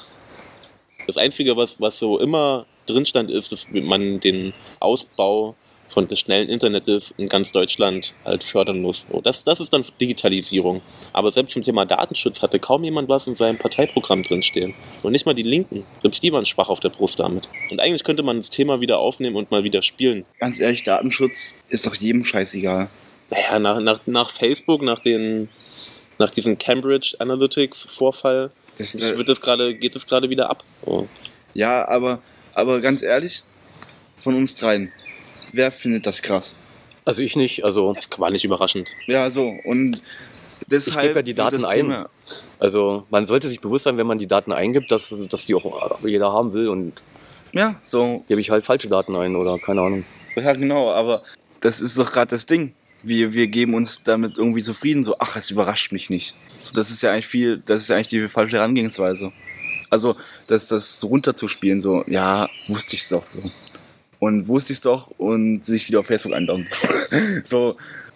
Das 1.07 1.17
Einzige, 1.17 1.57
was, 1.57 1.79
was 1.79 1.99
so 1.99 2.19
immer 2.19 2.65
drin 2.85 3.05
stand, 3.05 3.31
ist, 3.31 3.51
dass 3.51 3.67
man 3.71 4.19
den 4.19 4.53
Ausbau 4.79 5.55
von 5.93 6.07
des 6.07 6.19
schnellen 6.19 6.49
Internets 6.49 7.13
in 7.17 7.27
ganz 7.27 7.51
Deutschland 7.51 8.15
halt 8.25 8.43
fördern 8.43 8.81
muss. 8.81 9.07
Das, 9.23 9.43
das 9.43 9.59
ist 9.59 9.71
dann 9.71 9.85
Digitalisierung. 10.01 10.81
Aber 11.13 11.31
selbst 11.31 11.53
zum 11.53 11.61
Thema 11.61 11.85
Datenschutz 11.85 12.41
hatte 12.41 12.59
kaum 12.59 12.83
jemand 12.83 13.09
was 13.09 13.27
in 13.27 13.35
seinem 13.35 13.57
Parteiprogramm 13.57 14.23
drinstehen. 14.23 14.73
Und 15.03 15.11
nicht 15.11 15.25
mal 15.25 15.33
die 15.33 15.43
Linken. 15.43 15.85
Selbst 16.01 16.23
die 16.23 16.31
waren 16.33 16.45
schwach 16.45 16.69
auf 16.69 16.79
der 16.79 16.89
Brust 16.89 17.19
damit. 17.19 17.49
Und 17.69 17.79
eigentlich 17.79 18.03
könnte 18.03 18.23
man 18.23 18.37
das 18.37 18.49
Thema 18.49 18.81
wieder 18.81 18.99
aufnehmen 18.99 19.35
und 19.35 19.51
mal 19.51 19.63
wieder 19.63 19.81
spielen. 19.81 20.25
Ganz 20.39 20.59
ehrlich, 20.59 20.83
Datenschutz 20.83 21.57
ist 21.69 21.85
doch 21.85 21.95
jedem 21.95 22.25
scheißegal. 22.25 22.89
Naja, 23.29 23.59
nach, 23.59 23.79
nach, 23.79 23.99
nach 24.05 24.29
Facebook, 24.29 24.81
nach, 24.81 24.99
den, 24.99 25.49
nach 26.17 26.31
diesem 26.31 26.57
Cambridge 26.57 27.15
Analytics-Vorfall, 27.19 28.51
Das, 28.77 28.93
das 28.93 29.17
wird 29.17 29.29
das 29.29 29.39
gerade, 29.41 29.75
geht 29.75 29.95
es 29.95 30.05
gerade 30.07 30.29
wieder 30.29 30.49
ab. 30.49 30.63
So. 30.85 31.07
ja, 31.53 31.87
aber, 31.87 32.19
aber 32.53 32.81
ganz 32.81 33.01
ehrlich, 33.03 33.43
von 34.17 34.35
uns 34.35 34.55
dreien, 34.55 34.91
wer 35.51 35.71
findet 35.71 36.05
das 36.05 36.21
krass? 36.21 36.55
Also 37.05 37.21
ich 37.21 37.35
nicht. 37.35 37.65
Also, 37.65 37.93
Das 37.93 38.07
war 38.17 38.31
nicht 38.31 38.45
überraschend. 38.45 38.91
Ja, 39.07 39.29
so. 39.29 39.53
Und 39.65 40.01
deshalb. 40.67 41.07
gebe 41.07 41.19
ja 41.19 41.23
die 41.23 41.33
Daten 41.35 41.55
das 41.61 41.65
ein. 41.65 41.77
Thema- 41.81 42.09
also 42.59 43.05
man 43.09 43.25
sollte 43.25 43.49
sich 43.49 43.59
bewusst 43.59 43.83
sein, 43.83 43.97
wenn 43.97 44.07
man 44.07 44.17
die 44.19 44.27
Daten 44.27 44.53
eingibt, 44.53 44.89
dass, 44.91 45.13
dass 45.27 45.45
die 45.45 45.53
auch 45.53 45.99
jeder 46.05 46.31
haben 46.31 46.53
will. 46.53 46.69
Und 46.69 46.93
Ja, 47.51 47.75
so. 47.83 48.23
gebe 48.27 48.39
ich 48.39 48.49
halt 48.49 48.63
falsche 48.63 48.87
Daten 48.87 49.15
ein 49.17 49.35
oder 49.35 49.59
keine 49.59 49.81
Ahnung. 49.81 50.05
Ja, 50.35 50.53
genau, 50.53 50.89
aber 50.89 51.21
das 51.59 51.81
ist 51.81 51.97
doch 51.97 52.11
gerade 52.11 52.29
das 52.31 52.45
Ding. 52.45 52.73
Wir, 53.03 53.33
wir 53.33 53.47
geben 53.47 53.73
uns 53.73 54.03
damit 54.03 54.37
irgendwie 54.37 54.61
zufrieden, 54.61 55.03
so, 55.03 55.15
ach, 55.19 55.35
es 55.35 55.51
überrascht 55.51 55.91
mich 55.91 56.09
nicht. 56.09 56.35
So, 56.63 56.73
das 56.73 56.89
ist 56.89 57.01
ja 57.03 57.11
eigentlich 57.11 57.27
viel, 57.27 57.61
das 57.65 57.83
ist 57.83 57.89
ja 57.89 57.95
eigentlich 57.95 58.07
die 58.07 58.27
falsche 58.29 58.57
Herangehensweise. 58.57 59.31
Also, 59.89 60.15
das, 60.47 60.67
das 60.67 60.99
so 60.99 61.07
runterzuspielen, 61.07 61.81
so, 61.81 62.03
ja, 62.07 62.49
wusste 62.67 62.95
ich's 62.95 63.09
doch. 63.09 63.23
So. 63.31 63.51
Und 64.19 64.47
wusste 64.47 64.73
ich's 64.73 64.81
doch 64.81 65.11
und 65.17 65.65
sich 65.65 65.87
wieder 65.87 65.99
auf 65.99 66.07
Facebook 66.07 66.33
einloggen. 66.33 66.67
so, 67.43 67.75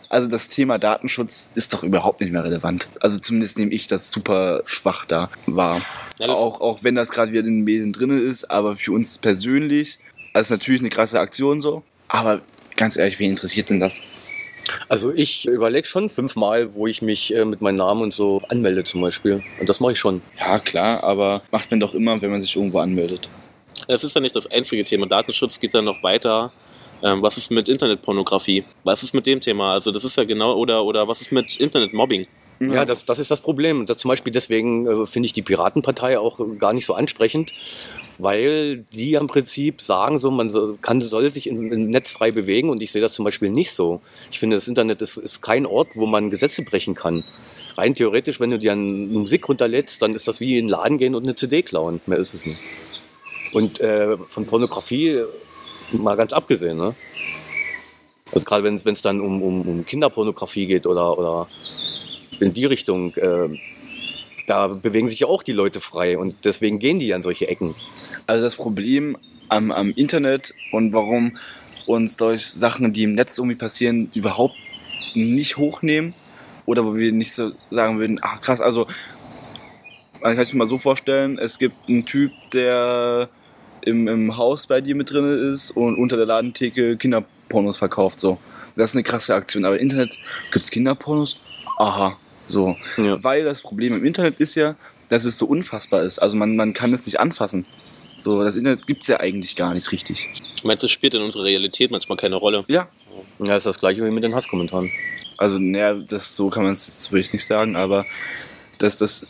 also 0.10 0.28
das 0.28 0.48
Thema 0.48 0.78
Datenschutz 0.78 1.52
ist 1.56 1.74
doch 1.74 1.84
überhaupt 1.84 2.22
nicht 2.22 2.32
mehr 2.32 2.44
relevant. 2.44 2.88
Also 3.02 3.20
zumindest 3.20 3.58
nehme 3.58 3.72
ich 3.72 3.88
das 3.88 4.12
super 4.12 4.64
schwach 4.66 5.06
da 5.06 5.30
wahr. 5.46 5.82
Ja, 6.18 6.30
auch, 6.30 6.62
auch 6.62 6.84
wenn 6.84 6.96
das 6.96 7.10
gerade 7.12 7.32
wieder 7.32 7.42
in 7.42 7.48
den 7.48 7.64
Medien 7.64 7.94
drin 7.94 8.12
ist, 8.12 8.50
aber 8.50 8.78
für 8.78 8.94
uns 8.94 9.18
persönlich, 9.18 10.00
also 10.34 10.54
natürlich 10.54 10.82
eine 10.82 10.90
krasse 10.90 11.20
Aktion 11.20 11.62
so, 11.62 11.84
aber 12.08 12.42
ganz 12.76 12.96
ehrlich, 12.96 13.20
wen 13.20 13.32
interessiert 13.32 13.70
denn 13.70 13.80
das? 13.80 14.02
Also 14.90 15.14
ich 15.14 15.46
überlege 15.46 15.88
schon 15.88 16.10
fünfmal, 16.10 16.76
wo 16.76 16.88
ich 16.88 17.02
mich 17.02 17.36
äh, 17.36 17.46
mit 17.46 17.62
meinem 17.62 17.78
Namen 17.78 18.02
und 18.02 18.14
so 18.14 18.42
anmelde 18.50 18.84
zum 18.84 19.02
Beispiel. 19.02 19.44
Und 19.60 19.70
das 19.70 19.80
mache 19.80 19.94
ich 19.94 20.00
schon. 20.00 20.22
Ja, 20.40 20.60
klar, 20.60 21.04
aber 21.04 21.42
macht 21.52 21.72
man 21.72 21.80
doch 21.80 21.94
immer, 21.94 22.22
wenn 22.22 22.32
man 22.32 22.42
sich 22.42 22.56
irgendwo 22.56 22.80
anmeldet. 22.80 23.30
Es 23.88 24.04
ist 24.04 24.16
ja 24.16 24.22
nicht 24.22 24.36
das 24.36 24.48
einzige 24.48 24.84
Thema. 24.84 25.06
Datenschutz 25.06 25.60
geht 25.60 25.74
dann 25.74 25.86
noch 25.86 26.04
weiter. 26.04 26.52
Ähm, 27.04 27.22
was 27.22 27.38
ist 27.38 27.52
mit 27.52 27.70
Internetpornografie? 27.70 28.64
Was 28.84 29.04
ist 29.04 29.14
mit 29.14 29.26
dem 29.28 29.40
Thema? 29.40 29.74
Also 29.74 29.92
das 29.92 30.04
ist 30.04 30.18
ja 30.18 30.24
genau, 30.24 30.56
oder, 30.56 30.84
oder 30.84 31.08
was 31.08 31.22
ist 31.22 31.32
mit 31.32 31.56
Internetmobbing? 31.58 32.26
Ja, 32.60 32.86
das, 32.86 33.06
das 33.06 33.20
ist 33.20 33.30
das 33.30 33.42
Problem. 33.42 33.86
Das 33.86 34.00
zum 34.00 34.10
Beispiel 34.10 34.34
deswegen 34.34 34.88
äh, 34.88 35.06
finde 35.06 35.28
ich 35.28 35.34
die 35.34 35.44
Piratenpartei 35.44 36.18
auch 36.18 36.40
gar 36.58 36.74
nicht 36.74 36.86
so 36.86 36.96
ansprechend, 36.96 37.54
weil 38.18 38.78
die 38.78 39.14
im 39.14 39.28
Prinzip 39.28 39.82
sagen, 39.82 40.20
so 40.20 40.32
man 40.32 40.80
kann, 40.82 41.02
soll 41.02 41.30
sich 41.30 41.48
im, 41.48 41.72
im 41.72 41.90
Netz 41.90 42.12
frei 42.12 42.32
bewegen 42.32 42.70
und 42.70 42.82
ich 42.82 42.92
sehe 42.92 43.02
das 43.02 43.14
zum 43.14 43.26
Beispiel 43.26 43.50
nicht 43.50 43.72
so. 43.72 44.02
Ich 44.32 44.40
finde, 44.40 44.56
das 44.56 44.68
Internet 44.68 45.02
ist, 45.02 45.18
ist 45.18 45.42
kein 45.42 45.66
Ort, 45.66 45.90
wo 45.96 46.06
man 46.06 46.30
Gesetze 46.30 46.64
brechen 46.64 46.96
kann. 46.96 47.24
Rein 47.78 47.94
theoretisch, 47.94 48.40
wenn 48.40 48.50
du 48.50 48.58
dir 48.58 48.72
eine 48.72 48.82
Musik 48.82 49.48
runterlädst, 49.48 50.02
dann 50.02 50.16
ist 50.16 50.28
das 50.28 50.40
wie 50.40 50.58
in 50.58 50.66
den 50.66 50.70
Laden 50.70 50.98
gehen 50.98 51.14
und 51.14 51.24
eine 51.24 51.36
CD 51.36 51.62
klauen. 51.62 52.02
Mehr 52.08 52.18
ist 52.18 52.34
es 52.34 52.46
nicht. 52.46 52.60
Und 53.54 53.80
äh, 53.80 54.18
von 54.26 54.46
Pornografie 54.46 55.24
mal 55.92 56.16
ganz 56.16 56.34
abgesehen, 56.34 56.78
ne? 56.78 56.96
Also 58.34 58.46
gerade 58.46 58.64
wenn 58.64 58.76
es 58.76 59.02
dann 59.02 59.22
um, 59.22 59.42
um, 59.42 59.62
um 59.62 59.86
Kinderpornografie 59.86 60.68
geht 60.68 60.86
oder, 60.86 61.18
oder 61.18 61.48
in 62.40 62.54
die 62.54 62.66
Richtung, 62.66 63.16
äh, 63.16 63.48
da 64.48 64.68
bewegen 64.68 65.08
sich 65.08 65.22
ja 65.22 65.28
auch 65.28 65.44
die 65.44 65.54
Leute 65.54 65.80
frei 65.80 66.18
und 66.18 66.36
deswegen 66.44 66.80
gehen 66.80 67.00
die 67.00 67.14
an 67.14 67.24
solche 67.24 67.48
Ecken. 67.48 67.74
Also 68.28 68.46
das 68.46 68.56
Problem 68.56 69.18
am, 69.50 69.72
am 69.72 69.92
Internet 69.92 70.54
und 70.72 70.94
warum 70.94 71.38
uns 71.86 72.18
durch 72.18 72.46
Sachen, 72.46 72.94
die 72.94 73.04
im 73.04 73.16
Netz 73.16 73.38
irgendwie 73.38 73.56
passieren, 73.56 74.12
überhaupt 74.14 74.56
nicht 75.16 75.58
hochnehmen 75.58 76.14
oder 76.66 76.86
wo 76.86 76.96
wir 76.96 77.12
nicht 77.14 77.34
so 77.34 77.52
sagen 77.72 78.00
würden, 78.00 78.20
ach 78.22 78.42
krass, 78.42 78.62
also 78.62 78.88
man 80.22 80.36
kann 80.36 80.46
sich 80.46 80.54
mal 80.54 80.68
so 80.68 80.78
vorstellen, 80.78 81.38
es 81.38 81.58
gibt 81.58 81.76
einen 81.88 82.06
Typ, 82.06 82.32
der 82.54 83.30
im, 83.82 84.08
im 84.08 84.36
Haus 84.36 84.68
bei 84.68 84.82
dir 84.82 84.96
mit 84.96 85.12
drin 85.12 85.54
ist 85.54 85.72
und 85.72 85.98
unter 85.98 86.18
der 86.18 86.26
Ladentheke 86.26 86.98
Kinderpornos 86.98 87.78
verkauft. 87.78 88.20
So. 88.20 88.38
Das 88.76 88.92
ist 88.92 88.96
eine 88.96 89.04
krasse 89.04 89.34
Aktion. 89.34 89.64
Aber 89.64 89.78
im 89.78 89.84
Internet 89.84 90.18
gibt 90.52 90.66
es 90.66 90.72
Kinderpornos? 90.72 91.40
Aha. 91.78 92.18
So. 92.42 92.76
Ja. 92.98 93.24
Weil 93.24 93.46
das 93.46 93.62
Problem 93.62 93.96
im 93.96 94.04
Internet 94.04 94.40
ist 94.40 94.56
ja, 94.56 94.76
dass 95.10 95.24
es 95.24 95.38
so 95.38 95.46
unfassbar 95.46 96.04
ist. 96.04 96.20
Also 96.20 96.36
man, 96.36 96.56
man 96.56 96.74
kann 96.74 96.94
es 96.94 97.06
nicht 97.06 97.20
anfassen. 97.20 97.66
So, 98.20 98.44
das 98.44 98.56
Internet 98.56 98.86
gibt 98.88 99.04
es 99.04 99.08
ja 99.08 99.20
eigentlich 99.20 99.56
gar 99.56 99.74
nicht 99.74 99.92
richtig. 99.92 100.28
Ich 100.56 100.64
meine, 100.64 100.80
das 100.80 100.92
spielt 100.92 101.14
in 101.14 101.22
unserer 101.22 101.44
Realität 101.46 101.92
manchmal 101.92 102.18
keine 102.18 102.36
Rolle. 102.36 102.66
Ja. 102.68 102.88
Ja, 103.40 103.56
ist 103.56 103.66
das 103.66 103.80
gleiche 103.80 104.04
wie 104.06 104.12
mit 104.12 104.24
den 104.24 104.36
Hasskommentaren. 104.36 104.92
Also, 105.38 105.60
naja, 105.60 105.94
das 105.94 106.36
so 106.36 106.50
kann 106.50 106.64
man 106.64 106.74
es, 106.74 106.86
das 106.86 107.12
würde 107.12 107.22
ich 107.22 107.34
nicht 107.34 107.46
sagen, 107.46 107.76
aber 107.76 108.06
dass 108.80 108.98
das 108.98 109.28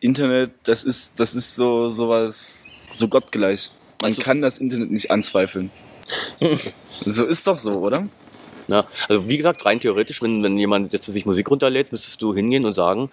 Internet, 0.00 0.50
das 0.64 0.84
ist, 0.84 1.18
das 1.20 1.34
ist 1.34 1.54
so 1.54 1.90
sowas, 1.90 2.66
so 2.92 3.08
gottgleich. 3.08 3.70
Man 4.00 4.10
ist- 4.10 4.20
kann 4.20 4.40
das 4.42 4.58
Internet 4.58 4.90
nicht 4.90 5.10
anzweifeln. 5.10 5.70
so 7.06 7.24
ist 7.24 7.46
doch 7.46 7.58
so, 7.58 7.78
oder? 7.80 8.08
Ja, 8.68 8.86
also 9.08 9.28
wie 9.28 9.36
gesagt, 9.36 9.64
rein 9.66 9.78
theoretisch, 9.80 10.22
wenn, 10.22 10.42
wenn 10.42 10.56
jemand 10.56 10.92
jetzt 10.92 11.06
sich 11.06 11.26
Musik 11.26 11.50
runterlädt, 11.50 11.92
müsstest 11.92 12.20
du 12.22 12.34
hingehen 12.34 12.64
und 12.64 12.72
sagen, 12.74 13.10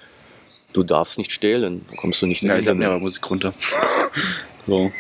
du 0.74 0.84
darfst 0.84 1.18
nicht 1.18 1.32
stehlen, 1.34 1.86
dann 1.88 1.98
kommst 1.98 2.22
du 2.22 2.26
nicht 2.26 2.42
in 2.42 2.50
Ja, 2.50 2.58
ich 2.58 2.68
habe 2.68 2.78
mir 2.80 2.88
aber 2.88 3.00
Musik 3.00 3.30
runter. 3.30 3.54
So. 4.68 4.92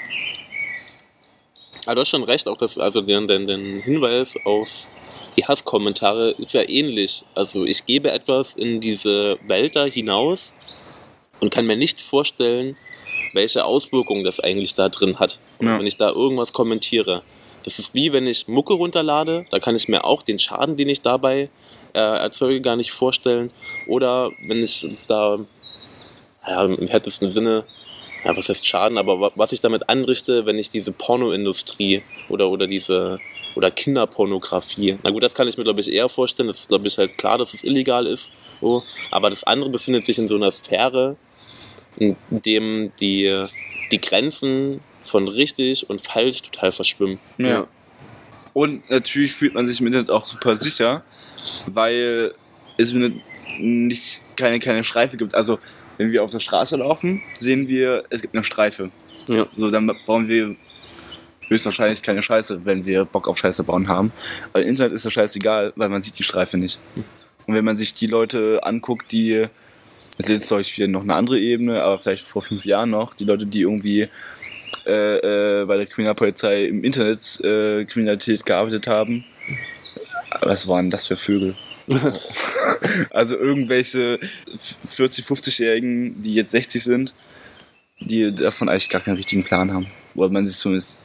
Aber 1.85 1.95
du 1.95 2.01
hast 2.01 2.09
schon 2.09 2.23
recht, 2.23 2.47
auch 2.47 2.57
das, 2.57 2.77
also 2.77 3.01
den, 3.01 3.27
den, 3.27 3.47
den 3.47 3.79
Hinweis 3.81 4.35
auf 4.45 4.87
die 5.35 5.45
Hasskommentare 5.45 6.31
ist 6.31 6.53
ja 6.53 6.67
ähnlich. 6.67 7.23
Also 7.35 7.63
ich 7.65 7.85
gebe 7.85 8.11
etwas 8.11 8.53
in 8.53 8.81
diese 8.81 9.37
Welt 9.47 9.75
da 9.75 9.85
hinaus 9.85 10.53
und 11.39 11.51
kann 11.51 11.65
mir 11.65 11.77
nicht 11.77 12.01
vorstellen, 12.01 12.77
welche 13.33 13.65
Auswirkungen 13.65 14.23
das 14.23 14.39
eigentlich 14.39 14.75
da 14.75 14.89
drin 14.89 15.19
hat. 15.19 15.39
Ja. 15.61 15.77
wenn 15.77 15.87
ich 15.87 15.97
da 15.97 16.09
irgendwas 16.09 16.53
kommentiere. 16.53 17.21
Das 17.63 17.77
ist 17.77 17.93
wie 17.93 18.11
wenn 18.11 18.25
ich 18.25 18.47
Mucke 18.47 18.73
runterlade, 18.73 19.45
da 19.51 19.59
kann 19.59 19.75
ich 19.75 19.87
mir 19.87 20.03
auch 20.03 20.23
den 20.23 20.39
Schaden, 20.39 20.75
den 20.75 20.89
ich 20.89 21.01
dabei 21.01 21.49
äh, 21.93 21.99
erzeuge, 21.99 22.61
gar 22.61 22.75
nicht 22.75 22.91
vorstellen. 22.91 23.51
Oder 23.87 24.31
wenn 24.47 24.63
ich 24.63 24.85
da 25.07 25.37
ja, 26.47 26.65
im 26.65 26.87
härtesten 26.87 27.29
Sinne, 27.29 27.63
ja, 28.23 28.35
was 28.35 28.49
heißt 28.49 28.65
Schaden, 28.65 28.97
aber 28.97 29.19
wa- 29.19 29.31
was 29.35 29.51
ich 29.51 29.61
damit 29.61 29.89
anrichte, 29.89 30.45
wenn 30.45 30.59
ich 30.59 30.69
diese 30.69 30.91
Pornoindustrie 30.91 32.01
oder, 32.29 32.49
oder 32.49 32.67
diese 32.67 33.19
oder 33.55 33.69
Kinderpornografie. 33.69 34.97
Na 35.03 35.09
gut, 35.09 35.23
das 35.23 35.33
kann 35.33 35.47
ich 35.47 35.57
mir, 35.57 35.65
glaube 35.65 35.81
ich, 35.81 35.91
eher 35.91 36.07
vorstellen. 36.07 36.47
Das 36.47 36.61
ist, 36.61 36.69
glaube 36.69 36.87
ich, 36.87 36.97
halt 36.97 37.17
klar, 37.17 37.37
dass 37.37 37.53
es 37.53 37.63
illegal 37.65 38.07
ist. 38.07 38.31
So. 38.61 38.83
Aber 39.11 39.29
das 39.29 39.43
andere 39.43 39.69
befindet 39.69 40.05
sich 40.05 40.17
in 40.17 40.29
so 40.29 40.35
einer 40.35 40.51
Sphäre, 40.51 41.17
in 41.97 42.15
dem 42.29 42.93
die, 43.01 43.45
die 43.91 43.99
Grenzen 43.99 44.79
von 45.01 45.27
richtig 45.27 45.89
und 45.89 45.99
falsch 45.99 46.43
total 46.43 46.71
verschwimmen. 46.71 47.19
Ja. 47.37 47.67
Und 48.53 48.89
natürlich 48.89 49.33
fühlt 49.33 49.53
man 49.53 49.67
sich 49.67 49.81
im 49.81 49.87
Internet 49.87 50.09
auch 50.11 50.25
super 50.25 50.55
sicher, 50.55 51.03
weil 51.65 52.33
es 52.77 52.93
nicht 53.59 54.21
keine, 54.37 54.59
keine 54.59 54.83
Streife 54.85 55.17
gibt. 55.17 55.35
Also, 55.35 55.59
wenn 56.01 56.11
wir 56.11 56.23
auf 56.23 56.31
der 56.31 56.39
Straße 56.39 56.77
laufen, 56.77 57.21
sehen 57.37 57.67
wir, 57.67 58.05
es 58.09 58.23
gibt 58.23 58.33
eine 58.33 58.43
Streife. 58.43 58.89
Ja. 59.27 59.45
So, 59.55 59.69
dann 59.69 59.91
bauen 60.07 60.27
wir 60.27 60.55
höchstwahrscheinlich 61.47 62.01
keine 62.01 62.23
Scheiße, 62.23 62.65
wenn 62.65 62.87
wir 62.87 63.05
Bock 63.05 63.27
auf 63.27 63.37
Scheiße 63.37 63.63
bauen 63.63 63.87
haben. 63.87 64.11
Aber 64.51 64.63
im 64.63 64.69
Internet 64.69 64.93
ist 64.93 65.05
das 65.05 65.13
scheißegal, 65.13 65.73
weil 65.75 65.89
man 65.89 66.01
sieht 66.01 66.17
die 66.17 66.23
Streife 66.23 66.57
nicht. 66.57 66.79
Und 67.45 67.53
wenn 67.53 67.63
man 67.63 67.77
sich 67.77 67.93
die 67.93 68.07
Leute 68.07 68.61
anguckt, 68.63 69.11
die, 69.11 69.45
das 70.17 70.27
ist 70.27 70.49
jetzt 70.49 70.75
wieder 70.75 70.87
noch 70.87 71.03
eine 71.03 71.13
andere 71.13 71.37
Ebene, 71.37 71.83
aber 71.83 71.99
vielleicht 71.99 72.25
vor 72.25 72.41
fünf 72.41 72.65
Jahren 72.65 72.89
noch, 72.89 73.13
die 73.13 73.25
Leute, 73.25 73.45
die 73.45 73.61
irgendwie 73.61 74.07
äh, 74.87 75.61
äh, 75.61 75.65
bei 75.65 75.77
der 75.77 75.85
Kriminalpolizei 75.85 76.65
im 76.65 76.83
Internet 76.83 77.39
äh, 77.41 77.85
Kriminalität 77.85 78.43
gearbeitet 78.43 78.87
haben. 78.87 79.23
Was 80.41 80.67
waren 80.67 80.89
das 80.89 81.05
für 81.05 81.15
Vögel? 81.15 81.53
also 83.09 83.37
irgendwelche 83.37 84.19
40, 84.87 85.25
50-Jährigen, 85.25 86.21
die 86.21 86.35
jetzt 86.35 86.51
60 86.51 86.83
sind, 86.83 87.13
die 87.99 88.33
davon 88.33 88.69
eigentlich 88.69 88.89
gar 88.89 89.01
keinen 89.01 89.15
richtigen 89.15 89.43
Plan 89.43 89.73
haben. 89.73 89.87
Oder 90.15 90.29
man 90.29 90.47
sich 90.47 90.57
zumindest, 90.57 90.97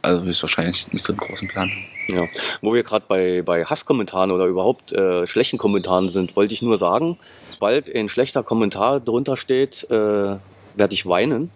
also 0.00 0.24
höchstwahrscheinlich 0.24 0.92
nicht 0.92 1.04
so 1.04 1.12
einen 1.12 1.20
großen 1.20 1.48
Plan 1.48 1.70
haben. 1.70 1.92
Ja. 2.08 2.28
Wo 2.60 2.74
wir 2.74 2.82
gerade 2.82 3.04
bei, 3.06 3.42
bei 3.42 3.64
Hasskommentaren 3.64 4.30
oder 4.30 4.46
überhaupt 4.46 4.92
äh, 4.92 5.26
schlechten 5.26 5.58
Kommentaren 5.58 6.08
sind, 6.08 6.34
wollte 6.36 6.54
ich 6.54 6.62
nur 6.62 6.76
sagen, 6.76 7.18
bald 7.60 7.94
ein 7.94 8.08
schlechter 8.08 8.42
Kommentar 8.42 9.00
drunter 9.00 9.36
steht, 9.36 9.86
äh, 9.90 9.94
werde 9.94 10.94
ich 10.94 11.06
weinen. 11.06 11.50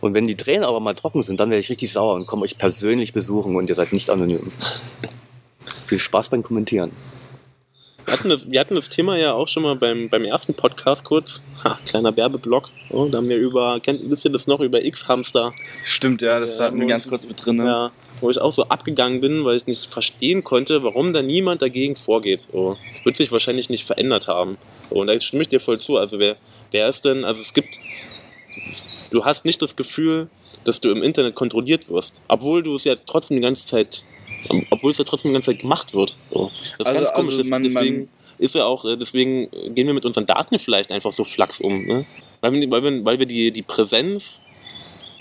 Und 0.00 0.14
wenn 0.14 0.26
die 0.26 0.36
Tränen 0.36 0.64
aber 0.64 0.80
mal 0.80 0.94
trocken 0.94 1.22
sind, 1.22 1.40
dann 1.40 1.50
werde 1.50 1.60
ich 1.60 1.70
richtig 1.70 1.92
sauer 1.92 2.14
und 2.14 2.26
komme 2.26 2.42
euch 2.42 2.58
persönlich 2.58 3.12
besuchen 3.12 3.56
und 3.56 3.68
ihr 3.68 3.74
seid 3.74 3.92
nicht 3.92 4.10
anonym. 4.10 4.52
Viel 5.84 5.98
Spaß 5.98 6.30
beim 6.30 6.42
Kommentieren. 6.42 6.90
Wir 8.06 8.12
hatten, 8.12 8.28
das, 8.28 8.48
wir 8.48 8.60
hatten 8.60 8.76
das 8.76 8.88
Thema 8.88 9.16
ja 9.16 9.32
auch 9.32 9.48
schon 9.48 9.64
mal 9.64 9.74
beim, 9.74 10.08
beim 10.08 10.24
ersten 10.24 10.54
Podcast 10.54 11.04
kurz. 11.04 11.42
Ha, 11.64 11.76
kleiner 11.84 12.16
Werbeblock. 12.16 12.70
Oh, 12.90 13.06
da 13.06 13.18
haben 13.18 13.28
wir 13.28 13.36
über, 13.36 13.80
kennt 13.80 14.08
wisst 14.08 14.24
ihr 14.24 14.30
das 14.30 14.46
noch, 14.46 14.60
über 14.60 14.84
X-Hamster. 14.84 15.52
Stimmt, 15.84 16.22
ja, 16.22 16.38
das 16.38 16.56
Ja, 16.56 16.66
hatten 16.66 16.78
wir 16.78 16.86
ganz 16.86 17.08
kurz 17.08 17.26
mit 17.26 17.44
drin. 17.44 17.56
Ne? 17.56 17.64
Ja, 17.64 17.90
wo 18.20 18.30
ich 18.30 18.40
auch 18.40 18.52
so 18.52 18.68
abgegangen 18.68 19.20
bin, 19.20 19.44
weil 19.44 19.56
ich 19.56 19.66
nicht 19.66 19.92
verstehen 19.92 20.44
konnte, 20.44 20.84
warum 20.84 21.12
da 21.12 21.20
niemand 21.20 21.62
dagegen 21.62 21.96
vorgeht. 21.96 22.42
So. 22.52 22.76
Das 22.94 23.04
wird 23.04 23.16
sich 23.16 23.32
wahrscheinlich 23.32 23.70
nicht 23.70 23.84
verändert 23.84 24.28
haben. 24.28 24.56
So, 24.88 25.00
und 25.00 25.08
da 25.08 25.20
stimme 25.20 25.42
ich 25.42 25.48
dir 25.48 25.60
voll 25.60 25.80
zu. 25.80 25.96
Also 25.96 26.20
wer, 26.20 26.36
wer 26.70 26.88
ist 26.88 27.04
denn, 27.04 27.24
also 27.24 27.40
es 27.40 27.54
gibt, 27.54 27.70
du 29.10 29.24
hast 29.24 29.44
nicht 29.44 29.60
das 29.62 29.74
Gefühl, 29.74 30.28
dass 30.62 30.80
du 30.80 30.92
im 30.92 31.02
Internet 31.02 31.34
kontrolliert 31.34 31.88
wirst, 31.90 32.22
obwohl 32.28 32.62
du 32.62 32.74
es 32.74 32.84
ja 32.84 32.94
trotzdem 33.04 33.36
die 33.36 33.42
ganze 33.42 33.66
Zeit, 33.66 34.04
obwohl 34.70 34.90
es 34.90 34.98
ja 34.98 35.04
trotzdem 35.04 35.30
die 35.30 35.34
ganze 35.34 35.52
Zeit 35.52 35.60
gemacht 35.60 35.94
wird. 35.94 36.16
So. 36.32 36.50
Das 36.52 36.60
ist 36.80 36.86
Also- 36.86 37.00
ganz 37.00 37.12
komisch. 37.14 37.34
also 37.36 37.44
man- 37.50 37.62
deswegen 37.62 37.96
man- 37.98 38.08
ist 38.38 38.54
ja 38.54 38.64
auch, 38.64 38.84
äh, 38.84 38.96
deswegen 38.96 39.48
gehen 39.74 39.86
wir 39.86 39.94
mit 39.94 40.04
unseren 40.04 40.26
Daten 40.26 40.58
vielleicht 40.58 40.92
einfach 40.92 41.12
so 41.12 41.24
flachs 41.24 41.60
um. 41.60 41.84
Ne? 41.86 42.04
Weil 42.40 42.52
wir, 42.52 42.70
weil 42.70 42.82
wir, 42.84 43.04
weil 43.04 43.18
wir 43.18 43.26
die, 43.26 43.50
die 43.50 43.62
Präsenz 43.62 44.40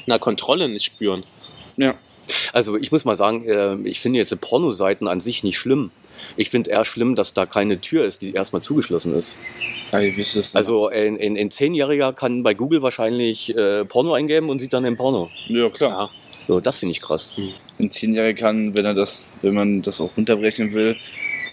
einer 0.06 0.20
Kontrolle 0.20 0.68
nicht 0.70 0.84
spüren. 0.86 1.24
Ja. 1.78 1.96
Also 2.54 2.76
ich 2.78 2.92
muss 2.92 3.06
mal 3.06 3.16
sagen, 3.16 3.46
äh, 3.48 3.76
ich 3.88 4.00
finde 4.00 4.20
jetzt 4.20 4.40
Pornoseiten 4.42 5.08
an 5.08 5.22
sich 5.22 5.44
nicht 5.44 5.58
schlimm. 5.58 5.92
Ich 6.38 6.50
finde 6.50 6.72
eher 6.72 6.84
schlimm, 6.86 7.16
dass 7.16 7.34
da 7.34 7.46
keine 7.46 7.80
Tür 7.82 8.06
ist, 8.06 8.22
die 8.22 8.34
erstmal 8.34 8.62
zugeschlossen 8.62 9.14
ist. 9.16 9.38
Es. 9.92 10.56
Also 10.56 10.88
ein, 10.88 11.20
ein, 11.20 11.38
ein 11.38 11.52
Zehnjähriger 11.52 12.14
kann 12.14 12.42
bei 12.44 12.54
Google 12.54 12.82
wahrscheinlich 12.82 13.56
äh, 13.56 13.86
Porno 13.86 14.14
eingeben 14.14 14.50
und 14.50 14.60
sieht 14.60 14.74
dann 14.74 14.84
den 14.84 14.98
Porno. 14.98 15.30
ja, 15.48 15.68
klar. 15.70 15.92
Ja. 15.92 16.10
So, 16.48 16.60
das 16.60 16.80
finde 16.80 16.92
ich 16.92 17.02
krass. 17.02 17.32
Ein 17.80 17.92
Zehnjähriger 17.92 18.40
kann, 18.40 18.74
wenn 18.74 18.86
er 18.86 18.94
das, 18.94 19.32
wenn 19.42 19.54
man 19.54 19.82
das 19.82 20.00
auch 20.00 20.16
runterbrechen 20.16 20.74
will, 20.74 20.96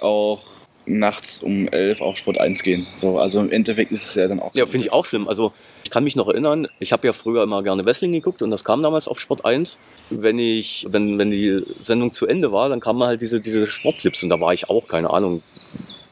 auch 0.01 0.43
nachts 0.87 1.43
um 1.43 1.69
elf 1.69 2.01
auf 2.01 2.17
Sport 2.17 2.41
1 2.41 2.63
gehen. 2.63 2.87
So, 2.97 3.19
also 3.19 3.41
im 3.41 3.51
Endeffekt 3.51 3.93
ist 3.93 4.07
es 4.07 4.15
ja 4.15 4.29
dann 4.29 4.41
auch. 4.41 4.55
Ja, 4.55 4.67
finde 4.67 4.87
ich 4.87 4.93
auch 4.93 5.05
schlimm. 5.05 5.29
Also 5.29 5.53
ich 5.85 5.91
kann 5.91 6.05
mich 6.05 6.17
noch 6.17 6.29
erinnern, 6.29 6.67
ich 6.81 6.93
habe 6.93 7.07
ja 7.07 7.13
früher 7.13 7.43
immer 7.43 7.63
gerne 7.63 7.85
Wrestling 7.85 8.13
geguckt 8.13 8.43
und 8.43 8.51
das 8.51 8.65
kam 8.65 8.83
damals 8.83 9.09
auf 9.09 9.21
Sport 9.21 9.45
1. 9.45 9.79
Wenn 10.11 10.39
ich, 10.39 10.87
wenn, 10.89 11.19
wenn 11.19 11.31
die 11.31 11.63
Sendung 11.81 12.13
zu 12.13 12.27
Ende 12.27 12.53
war, 12.53 12.69
dann 12.69 12.81
kamen 12.81 13.03
halt 13.03 13.21
diese, 13.21 13.41
diese 13.41 13.67
Sportclips 13.67 14.23
und 14.23 14.31
da 14.31 14.41
war 14.41 14.55
ich 14.55 14.69
auch, 14.69 14.89
keine 14.89 15.11
Ahnung, 15.11 15.43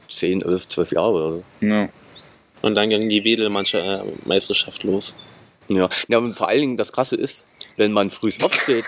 10, 0.09 0.43
11, 0.43 0.69
12 0.69 0.93
Jahre 0.93 1.13
oder 1.13 1.37
so. 1.37 1.67
Ja. 1.67 1.89
Und 2.63 2.75
dann 2.75 2.91
ging 2.91 3.09
die 3.09 3.25
Wedelmeisterschaft 3.25 4.85
los. 4.85 5.15
Ja. 5.69 5.89
ja, 6.09 6.19
und 6.19 6.35
vor 6.35 6.49
allen 6.49 6.61
Dingen 6.61 6.77
das 6.77 6.93
Krasse 6.93 7.17
ist, 7.17 7.47
wenn 7.77 7.93
man 7.93 8.11
früh 8.11 8.31
aufsteht, 8.43 8.85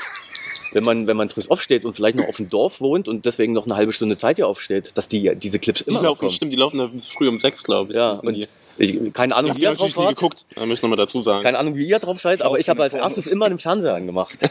wenn 0.73 0.85
man, 0.85 1.07
wenn 1.07 1.16
man 1.16 1.29
früh 1.29 1.43
aufsteht 1.49 1.85
und 1.85 1.95
vielleicht 1.95 2.16
noch 2.16 2.29
auf 2.29 2.37
dem 2.37 2.49
Dorf 2.49 2.81
wohnt 2.81 3.09
und 3.09 3.25
deswegen 3.27 3.53
noch 3.53 3.66
eine 3.66 3.77
halbe 3.77 3.93
Stunde 3.93 4.16
Zeit 4.16 4.37
hier 4.37 4.47
aufsteht, 4.49 4.97
dass 4.97 5.09
die 5.09 5.33
diese 5.37 5.59
Clips 5.59 5.85
Die 5.85 5.91
immer 5.91 5.99
noch 6.01 6.05
laufen, 6.11 6.18
kommen. 6.20 6.31
stimmt, 6.31 6.53
die 6.53 6.57
laufen 6.57 7.01
früh 7.01 7.29
um 7.29 7.39
sechs, 7.39 7.62
glaube 7.64 7.91
ich. 7.93 7.97
Ja, 7.97 8.12
und 8.12 8.35
die. 8.35 8.47
ich, 8.79 9.12
keine 9.12 9.35
Ahnung, 9.37 9.53
Ich 9.53 9.59
wie 9.59 9.62
ihr 9.62 9.68
drauf 9.68 9.79
natürlich 9.79 9.97
nie 9.97 10.05
wart. 10.05 10.16
geguckt, 10.16 10.47
da 10.55 10.61
möchte 10.66 10.75
ich 10.75 10.83
nochmal 10.83 10.97
dazu 10.99 11.20
sagen. 11.23 11.43
Keine 11.43 11.59
Ahnung, 11.59 11.77
wie 11.77 11.87
ihr 11.87 11.99
drauf 11.99 12.18
seid, 12.20 12.43
aber 12.43 12.59
ich 12.59 12.68
habe 12.68 12.83
als 12.83 12.95
erstes 12.95 13.27
immer 13.27 13.49
den 13.49 13.59
Fernseher 13.59 13.95
angemacht. 13.95 14.39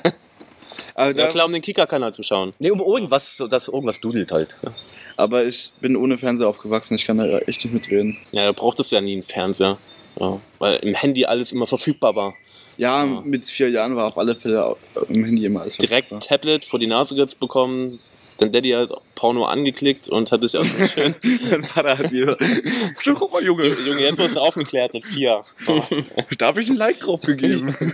Aber, 0.95 1.07
Ja, 1.07 1.13
da, 1.13 1.27
klar, 1.27 1.45
um 1.45 1.53
den 1.53 1.61
Kika-Kanal 1.61 2.13
zu 2.13 2.21
schauen. 2.21 2.53
nee, 2.59 2.69
um 2.69 2.79
irgendwas, 2.81 3.41
dass 3.49 3.67
irgendwas 3.69 3.99
dudelt 4.01 4.31
halt. 4.33 4.55
aber 5.15 5.45
ich 5.45 5.71
bin 5.79 5.95
ohne 5.95 6.17
Fernseher 6.17 6.47
aufgewachsen, 6.49 6.95
ich 6.95 7.05
kann 7.05 7.17
da 7.17 7.25
echt 7.39 7.63
nicht 7.63 7.73
mitreden. 7.73 8.17
Ja, 8.33 8.45
da 8.45 8.51
braucht 8.51 8.79
es 8.81 8.91
ja 8.91 8.99
nie 8.99 9.13
einen 9.13 9.23
Fernseher. 9.23 9.77
Ja, 10.19 10.39
weil 10.59 10.75
im 10.77 10.93
Handy 10.93 11.23
alles 11.25 11.53
immer 11.53 11.65
verfügbar 11.67 12.15
war. 12.17 12.33
Ja, 12.81 13.05
Ja. 13.05 13.21
mit 13.23 13.47
vier 13.47 13.69
Jahren 13.69 13.95
war 13.95 14.07
auf 14.07 14.17
alle 14.17 14.35
Fälle 14.35 14.75
im 15.07 15.23
Handy 15.23 15.45
immer 15.45 15.61
alles 15.61 15.77
Direkt 15.77 16.09
verfügbar. 16.09 16.19
Tablet 16.37 16.65
vor 16.65 16.79
die 16.79 16.87
Nase 16.87 17.13
gesetzt 17.13 17.39
bekommen, 17.39 17.99
dann 18.39 18.51
Daddy 18.51 18.71
hat 18.71 18.89
Porno 19.13 19.45
angeklickt 19.45 20.09
und 20.09 20.31
hat 20.31 20.41
sich 20.41 20.57
auch 20.57 20.63
so 20.63 20.85
schön. 20.87 21.13
Vater 21.65 21.99
hat 21.99 22.09
hier. 22.09 22.35
Guck 23.03 23.31
mal, 23.31 23.43
Junge. 23.43 23.67
Junge, 23.67 24.01
jetzt 24.01 24.17
wirst 24.17 24.35
du 24.35 24.39
aufgeklärt 24.39 24.95
mit 24.95 25.05
vier. 25.05 25.43
Oh. 25.67 25.79
Da 26.39 26.47
habe 26.47 26.61
ich 26.61 26.69
ein 26.69 26.75
Like 26.77 26.99
drauf 26.99 27.21
gegeben. 27.21 27.75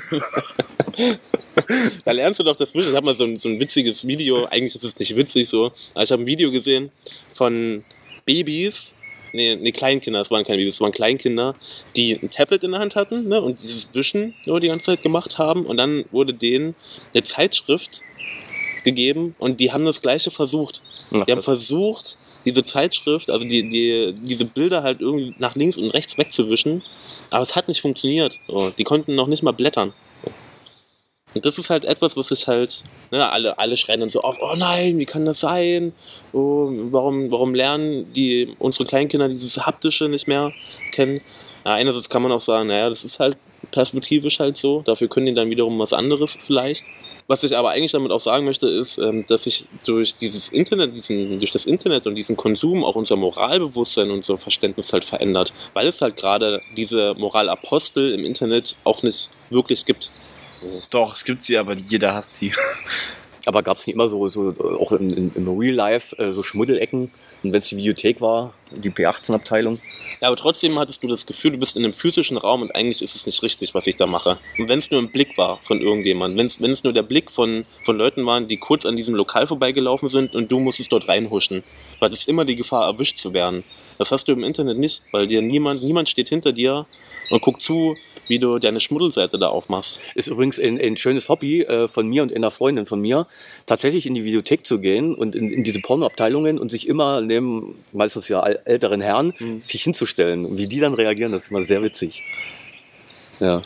Da 2.05 2.11
lernst 2.11 2.39
du 2.39 2.43
doch 2.43 2.55
das 2.55 2.73
Wissen. 2.75 2.91
Ich 2.91 2.95
habe 2.95 3.05
mal 3.07 3.15
so 3.15 3.23
ein, 3.25 3.37
so 3.37 3.49
ein 3.49 3.59
witziges 3.59 4.07
Video, 4.07 4.45
eigentlich 4.45 4.75
ist 4.75 4.83
es 4.83 4.99
nicht 4.99 5.15
witzig 5.17 5.49
so, 5.49 5.71
aber 5.95 6.03
ich 6.03 6.11
habe 6.11 6.21
ein 6.23 6.27
Video 6.27 6.51
gesehen 6.51 6.91
von 7.33 7.83
Babys, 8.25 8.93
nee, 9.33 9.55
nee, 9.55 9.71
Kleinkinder, 9.71 10.19
das 10.19 10.31
waren 10.31 10.43
keine 10.43 10.59
Babys, 10.59 10.75
das 10.75 10.81
waren 10.81 10.91
Kleinkinder, 10.91 11.55
die 11.95 12.13
ein 12.13 12.29
Tablet 12.29 12.63
in 12.63 12.71
der 12.71 12.79
Hand 12.79 12.95
hatten 12.95 13.27
ne, 13.27 13.41
und 13.41 13.61
dieses 13.61 13.93
Wischen 13.93 14.33
so 14.45 14.59
die 14.59 14.67
ganze 14.67 14.85
Zeit 14.85 15.03
gemacht 15.03 15.37
haben 15.37 15.65
und 15.65 15.77
dann 15.77 16.05
wurde 16.11 16.33
denen 16.33 16.75
eine 17.13 17.23
Zeitschrift 17.23 18.01
gegeben 18.83 19.35
und 19.37 19.59
die 19.59 19.71
haben 19.71 19.85
das 19.85 20.01
gleiche 20.01 20.31
versucht. 20.31 20.81
Ach, 21.13 21.25
Die 21.25 21.31
haben 21.31 21.41
versucht, 21.41 22.17
diese 22.45 22.63
Zeitschrift, 22.63 23.29
also 23.29 23.45
die, 23.45 23.67
die, 23.67 24.15
diese 24.23 24.45
Bilder 24.45 24.83
halt 24.83 25.01
irgendwie 25.01 25.33
nach 25.39 25.55
links 25.55 25.77
und 25.77 25.89
rechts 25.89 26.17
wegzuwischen, 26.17 26.83
aber 27.29 27.43
es 27.43 27.55
hat 27.55 27.67
nicht 27.67 27.81
funktioniert. 27.81 28.39
So, 28.47 28.71
die 28.77 28.83
konnten 28.85 29.15
noch 29.15 29.27
nicht 29.27 29.43
mal 29.43 29.51
blättern. 29.51 29.93
Und 31.37 31.45
das 31.45 31.59
ist 31.59 31.69
halt 31.69 31.85
etwas, 31.85 32.17
was 32.17 32.31
ich 32.31 32.47
halt, 32.47 32.83
ne, 33.11 33.31
alle, 33.31 33.59
alle 33.59 33.77
schreien 33.77 33.99
dann 33.99 34.09
so 34.09 34.21
auf, 34.21 34.37
oh 34.41 34.55
nein, 34.55 34.97
wie 34.97 35.05
kann 35.05 35.25
das 35.25 35.39
sein? 35.39 35.93
Oh, 36.33 36.67
warum, 36.89 37.29
warum 37.31 37.53
lernen 37.53 38.11
die, 38.13 38.55
unsere 38.57 38.85
Kleinkinder 38.85 39.29
dieses 39.29 39.65
Haptische 39.65 40.09
nicht 40.09 40.27
mehr 40.27 40.49
kennen? 40.91 41.21
Ja, 41.63 41.75
einerseits 41.75 42.09
kann 42.09 42.23
man 42.23 42.31
auch 42.31 42.41
sagen, 42.41 42.69
naja, 42.69 42.89
das 42.89 43.03
ist 43.03 43.19
halt 43.19 43.37
perspektivisch 43.69 44.39
halt 44.39 44.57
so, 44.57 44.81
dafür 44.81 45.07
können 45.07 45.27
die 45.27 45.33
dann 45.33 45.49
wiederum 45.51 45.77
was 45.77 45.93
anderes 45.93 46.37
vielleicht. 46.41 46.85
Was 47.27 47.43
ich 47.43 47.55
aber 47.55 47.69
eigentlich 47.69 47.91
damit 47.91 48.11
auch 48.11 48.19
sagen 48.19 48.45
möchte, 48.45 48.67
ist, 48.67 48.97
ähm, 48.97 49.25
dass 49.27 49.43
sich 49.43 49.65
durch 49.85 50.15
dieses 50.15 50.49
Internet, 50.49 50.95
diesen, 50.95 51.37
durch 51.37 51.51
das 51.51 51.65
Internet 51.65 52.07
und 52.07 52.15
diesen 52.15 52.35
Konsum 52.35 52.83
auch 52.83 52.95
unser 52.95 53.15
Moralbewusstsein 53.15 54.09
und 54.09 54.17
unser 54.17 54.39
Verständnis 54.39 54.91
halt 54.91 55.05
verändert, 55.05 55.53
weil 55.73 55.87
es 55.87 56.01
halt 56.01 56.15
gerade 56.15 56.59
diese 56.75 57.13
Moralapostel 57.15 58.13
im 58.13 58.25
Internet 58.25 58.75
auch 58.85 59.03
nicht 59.03 59.29
wirklich 59.51 59.85
gibt. 59.85 60.11
Doch, 60.91 61.15
es 61.15 61.23
gibt 61.23 61.41
sie, 61.41 61.57
aber 61.57 61.73
jeder 61.73 62.13
hasst 62.13 62.35
sie. 62.35 62.53
Aber 63.47 63.63
gab 63.63 63.77
es 63.77 63.87
nicht 63.87 63.93
immer 63.93 64.09
so, 64.09 64.27
so 64.27 64.53
auch 64.81 64.91
in, 64.91 65.09
in, 65.09 65.31
im 65.33 65.47
Real 65.47 65.73
Life 65.73 66.13
äh, 66.17 66.33
so 66.33 66.43
Schmuddelecken? 66.43 67.09
Und 67.43 67.53
wenn 67.53 67.59
es 67.59 67.69
die 67.69 67.77
Videothek 67.77 68.19
war, 68.19 68.53
die 68.71 68.89
P18-Abteilung? 68.89 69.79
Ja, 70.19 70.27
aber 70.27 70.35
trotzdem 70.35 70.77
hattest 70.77 71.01
du 71.01 71.07
das 71.07 71.25
Gefühl, 71.25 71.51
du 71.51 71.57
bist 71.57 71.77
in 71.77 71.85
einem 71.85 71.93
physischen 71.93 72.37
Raum 72.37 72.61
und 72.61 72.75
eigentlich 72.75 73.01
ist 73.01 73.15
es 73.15 73.25
nicht 73.25 73.41
richtig, 73.43 73.73
was 73.73 73.87
ich 73.87 73.95
da 73.95 74.05
mache. 74.05 74.37
Und 74.57 74.67
wenn 74.67 74.79
es 74.79 74.91
nur 74.91 75.01
ein 75.01 75.11
Blick 75.11 75.37
war 75.37 75.59
von 75.61 75.79
irgendjemandem, 75.79 76.49
wenn 76.59 76.71
es 76.71 76.83
nur 76.83 76.91
der 76.91 77.03
Blick 77.03 77.31
von, 77.31 77.65
von 77.85 77.97
Leuten 77.97 78.25
waren, 78.25 78.49
die 78.49 78.57
kurz 78.57 78.85
an 78.85 78.97
diesem 78.97 79.15
Lokal 79.15 79.47
vorbeigelaufen 79.47 80.09
sind 80.09 80.35
und 80.35 80.51
du 80.51 80.59
musstest 80.59 80.91
dort 80.91 81.07
reinhuschen, 81.07 81.63
weil 82.01 82.11
es 82.11 82.25
immer 82.25 82.43
die 82.43 82.57
Gefahr, 82.57 82.85
erwischt 82.85 83.19
zu 83.19 83.31
werden. 83.33 83.63
Das 83.97 84.11
hast 84.11 84.27
du 84.27 84.33
im 84.33 84.43
Internet 84.43 84.77
nicht, 84.77 85.03
weil 85.13 85.25
dir 85.25 85.41
niemand, 85.41 85.83
niemand 85.83 86.09
steht 86.09 86.27
hinter 86.27 86.51
dir 86.51 86.85
und 87.29 87.41
guckt 87.41 87.61
zu, 87.61 87.95
wie 88.27 88.39
du 88.39 88.57
deine 88.57 88.79
Schmuddelseite 88.79 89.37
da 89.37 89.49
aufmachst. 89.49 89.99
Ist 90.15 90.27
übrigens 90.27 90.59
ein, 90.59 90.79
ein 90.79 90.97
schönes 90.97 91.29
Hobby 91.29 91.61
äh, 91.63 91.87
von 91.87 92.07
mir 92.07 92.23
und 92.23 92.33
einer 92.33 92.51
Freundin 92.51 92.85
von 92.85 92.99
mir, 93.01 93.27
tatsächlich 93.65 94.05
in 94.05 94.13
die 94.13 94.23
Videothek 94.23 94.65
zu 94.65 94.79
gehen 94.79 95.15
und 95.15 95.35
in, 95.35 95.51
in 95.51 95.63
diese 95.63 95.81
Pornoabteilungen 95.81 96.59
und 96.59 96.69
sich 96.69 96.87
immer 96.87 97.21
neben 97.21 97.75
meistens 97.91 98.27
ja 98.27 98.41
älteren 98.41 99.01
Herren 99.01 99.33
mhm. 99.39 99.61
sich 99.61 99.83
hinzustellen. 99.83 100.45
Und 100.45 100.57
wie 100.57 100.67
die 100.67 100.79
dann 100.79 100.93
reagieren, 100.93 101.31
das 101.31 101.43
ist 101.43 101.51
immer 101.51 101.63
sehr 101.63 101.81
witzig. 101.81 102.23
Ja. 103.39 103.61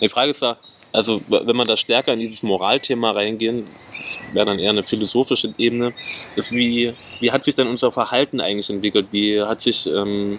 Die 0.00 0.08
Frage 0.08 0.30
ist 0.30 0.42
da, 0.42 0.58
also 0.92 1.20
wenn 1.28 1.56
man 1.56 1.66
da 1.66 1.76
stärker 1.76 2.12
in 2.12 2.20
dieses 2.20 2.42
Moralthema 2.42 3.10
reingehen, 3.10 3.64
das 3.98 4.18
wäre 4.32 4.46
dann 4.46 4.58
eher 4.58 4.70
eine 4.70 4.84
philosophische 4.84 5.52
Ebene, 5.58 5.92
ist 6.36 6.52
wie, 6.52 6.94
wie 7.20 7.30
hat 7.30 7.44
sich 7.44 7.54
denn 7.54 7.66
unser 7.66 7.92
Verhalten 7.92 8.40
eigentlich 8.40 8.70
entwickelt? 8.70 9.08
Wie 9.10 9.42
hat 9.42 9.60
sich, 9.60 9.86
ähm, 9.86 10.38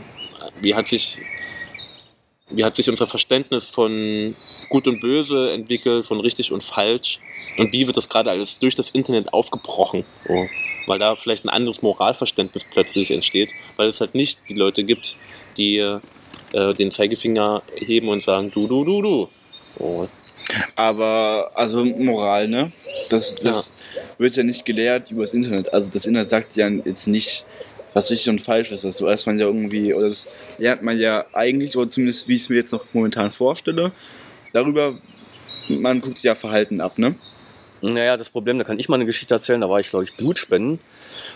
wie 0.62 0.74
hat 0.76 0.88
sich 0.88 1.20
wie 2.50 2.64
hat 2.64 2.76
sich 2.76 2.90
unser 2.90 3.08
Verständnis 3.08 3.68
von 3.68 4.36
Gut 4.70 4.88
und 4.88 5.00
Böse 5.02 5.52
entwickelt, 5.52 6.06
von 6.06 6.20
richtig 6.20 6.52
und 6.52 6.64
falsch 6.64 7.20
und 7.58 7.72
wie 7.74 7.86
wird 7.88 7.98
das 7.98 8.10
gerade 8.10 8.30
alles 8.32 8.60
durch 8.60 8.76
das 8.76 8.92
Internet 8.92 9.34
aufgebrochen, 9.34 10.06
oh, 10.28 10.46
weil 10.88 11.00
da 11.00 11.16
vielleicht 11.16 11.46
ein 11.46 11.50
anderes 11.50 11.82
Moralverständnis 11.82 12.66
plötzlich 12.72 13.12
entsteht, 13.12 13.52
weil 13.76 13.88
es 13.88 14.00
halt 14.00 14.16
nicht 14.16 14.40
die 14.50 14.56
Leute 14.56 14.84
gibt, 14.84 15.18
die 15.58 15.78
äh, 15.78 16.74
den 16.76 16.92
Zeigefinger 16.92 17.62
heben 17.76 18.10
und 18.10 18.24
sagen, 18.24 18.52
du, 18.54 18.68
du, 18.68 18.84
du, 18.84 19.02
du. 19.02 19.30
Oh. 19.80 20.08
Aber, 20.76 21.52
also 21.54 21.84
Moral, 21.86 22.48
ne? 22.48 22.72
Das, 23.10 23.36
das 23.36 23.74
ja. 23.96 24.02
wird 24.18 24.36
ja 24.36 24.44
nicht 24.44 24.66
gelehrt 24.66 25.12
über 25.12 25.22
das 25.22 25.34
Internet. 25.34 25.72
Also 25.74 25.92
das 25.92 26.06
Internet 26.06 26.30
sagt 26.32 26.56
ja 26.56 26.68
jetzt 26.68 27.08
nicht, 27.08 27.46
was 27.94 28.10
richtig 28.12 28.30
und 28.30 28.42
falsch 28.42 28.72
ist. 28.72 28.84
Das 28.84 29.02
weiß 29.02 29.26
ja 29.26 29.34
irgendwie, 29.34 29.94
oder 29.94 30.08
das 30.08 30.58
lernt 30.60 30.84
man 30.84 30.98
ja 31.00 31.26
eigentlich, 31.34 31.76
oder 31.76 31.90
zumindest 31.90 32.28
wie 32.28 32.36
ich 32.36 32.42
es 32.42 32.50
mir 32.50 32.58
jetzt 32.58 32.72
noch 32.72 32.86
momentan 32.94 33.32
vorstelle. 33.32 33.92
Darüber, 34.54 34.98
man 35.68 36.02
guckt 36.02 36.18
sich 36.18 36.24
ja 36.24 36.36
Verhalten 36.36 36.82
ab, 36.82 36.98
ne? 36.98 37.16
Naja, 37.82 38.18
das 38.18 38.30
Problem, 38.30 38.58
da 38.58 38.64
kann 38.66 38.80
ich 38.80 38.90
mal 38.90 38.96
eine 38.96 39.06
Geschichte 39.06 39.34
erzählen, 39.34 39.62
da 39.62 39.70
war 39.70 39.80
ich, 39.80 39.90
glaube 39.90 40.04
ich, 40.04 40.16
Blutspenden. 40.16 40.80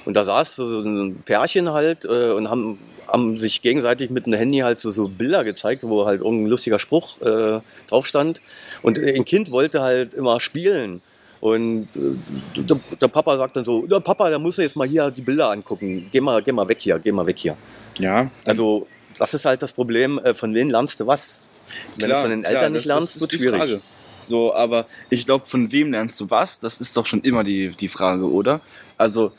Und 0.06 0.14
da 0.16 0.26
saß 0.26 0.58
so 0.58 0.82
ein 0.82 1.22
Pärchen 1.24 1.72
halt 1.72 2.06
äh, 2.06 2.32
und 2.32 2.50
haben, 2.50 2.80
haben 3.08 3.38
sich 3.38 3.62
gegenseitig 3.62 4.10
mit 4.10 4.26
einem 4.26 4.38
Handy 4.38 4.60
halt 4.60 4.80
so, 4.80 4.90
so 4.90 5.08
Bilder 5.08 5.44
gezeigt, 5.44 5.84
wo 5.84 6.06
halt 6.06 6.22
irgendein 6.22 6.48
lustiger 6.48 6.80
Spruch 6.80 7.22
äh, 7.22 7.62
drauf 7.88 8.06
stand. 8.06 8.42
Und 8.82 9.00
ein 9.00 9.26
Kind 9.26 9.52
wollte 9.52 9.82
halt 9.82 10.14
immer 10.14 10.40
spielen. 10.42 11.02
Und 11.44 11.90
äh, 11.98 12.62
der, 12.62 12.80
der, 13.02 13.08
Papa 13.10 13.36
sagt 13.36 13.58
dann 13.58 13.66
so, 13.66 13.86
Papa, 14.00 14.30
der 14.30 14.40
muss 14.40 14.56
jetzt 14.56 14.78
mal 14.78 14.88
hier 14.88 15.12
die 15.12 15.22
Bilder 15.22 15.52
angucken. 15.52 16.08
Geh 16.10 16.22
mal, 16.22 16.42
geh 16.42 16.54
mal 16.54 16.70
weg 16.70 16.78
hier, 16.80 16.98
geh 17.00 17.12
mal 17.12 17.26
weg 17.26 17.38
hier. 17.38 17.58
Ja. 18.00 18.32
Also 18.46 18.88
das 19.20 19.34
ist 19.34 19.44
halt 19.44 19.62
das 19.62 19.74
Problem, 19.74 20.20
äh, 20.20 20.34
von 20.34 20.56
wem 20.56 20.70
lernst 20.70 21.02
du 21.02 21.08
was? 21.08 21.42
Wenn 21.98 22.08
du 22.08 22.16
es 22.16 22.22
von 22.22 22.30
den 22.30 22.46
Eltern 22.46 22.60
klar, 22.60 22.70
nicht 22.70 22.86
lernst, 22.86 23.20
wird 23.20 23.34
es 23.34 23.38
schwierig. 23.38 23.60
Frage. 23.60 23.82
So, 24.24 24.56
aber 24.56 24.86
ich 25.10 25.26
glaube, 25.26 25.46
von 25.46 25.70
wem 25.74 25.92
lernst 25.92 26.18
du 26.22 26.30
was? 26.30 26.62
Das 26.62 26.80
ist 26.80 26.96
doch 26.96 27.06
schon 27.06 27.20
immer 27.24 27.44
die, 27.44 27.76
die 27.76 27.90
Frage, 27.90 28.32
oder? 28.32 28.62
Also, 28.98 29.34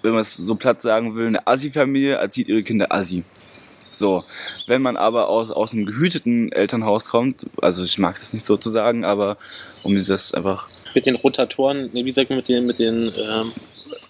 wenn 0.00 0.12
man 0.12 0.20
es 0.20 0.34
so 0.34 0.54
platt 0.54 0.80
sagen 0.80 1.16
will, 1.16 1.26
eine 1.26 1.46
Assi-Familie 1.46 2.14
erzieht 2.14 2.48
ihre 2.48 2.62
Kinder 2.62 2.90
Assi. 2.90 3.24
So, 3.94 4.24
wenn 4.68 4.80
man 4.80 4.96
aber 4.96 5.28
aus, 5.28 5.50
aus 5.50 5.74
einem 5.74 5.84
gehüteten 5.84 6.50
Elternhaus 6.50 7.10
kommt, 7.10 7.44
also 7.60 7.84
ich 7.84 7.98
mag 7.98 8.16
es 8.16 8.32
nicht 8.32 8.46
so 8.46 8.56
zu 8.56 8.70
sagen, 8.70 9.04
aber 9.04 9.36
um 9.82 9.94
das 9.94 10.32
einfach 10.32 10.70
mit 10.94 11.06
den 11.06 11.16
Rotatoren, 11.16 11.90
nee, 11.92 12.04
wie 12.04 12.12
sagt 12.12 12.30
man 12.30 12.38
mit 12.38 12.48
den, 12.48 12.66
mit 12.66 12.78
den 12.78 13.04
ähm, 13.04 13.52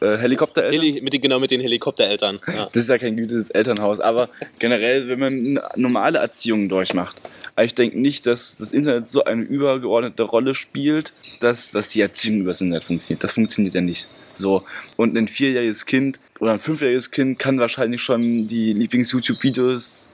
äh, 0.01 0.19
Helikoptereltern? 0.19 0.81
Heli, 0.81 1.01
mit 1.01 1.13
den, 1.13 1.21
genau, 1.21 1.39
mit 1.39 1.51
den 1.51 1.61
Helikoptereltern. 1.61 2.41
Ja. 2.53 2.69
Das 2.73 2.83
ist 2.83 2.89
ja 2.89 2.99
kein 2.99 3.17
gütiges 3.17 3.51
Elternhaus, 3.51 4.01
aber 4.01 4.29
generell, 4.59 5.09
wenn 5.09 5.19
man 5.19 5.61
normale 5.77 6.19
Erziehung 6.19 6.69
durchmacht. 6.69 7.17
ich 7.61 7.75
denke 7.75 7.99
nicht, 7.99 8.27
dass 8.27 8.59
das 8.59 8.73
Internet 8.73 9.09
so 9.09 9.25
eine 9.25 9.43
übergeordnete 9.43 10.25
Rolle 10.25 10.55
spielt, 10.55 11.15
dass, 11.41 11.71
dass 11.71 11.89
die 11.89 12.03
Erziehung 12.03 12.41
über 12.41 12.51
das 12.51 12.61
Internet 12.61 12.85
funktioniert. 12.85 13.25
Das 13.25 13.33
funktioniert 13.33 13.75
ja 13.75 13.81
nicht. 13.81 14.07
So. 14.35 14.65
Und 14.97 15.17
ein 15.17 15.29
vierjähriges 15.29 15.87
Kind 15.87 16.21
oder 16.41 16.53
ein 16.53 16.59
fünfjähriges 16.59 17.11
Kind 17.11 17.39
kann 17.39 17.59
wahrscheinlich 17.59 18.03
schon 18.03 18.47
die 18.47 18.73
Lieblings-YouTube-Videos 18.75 20.09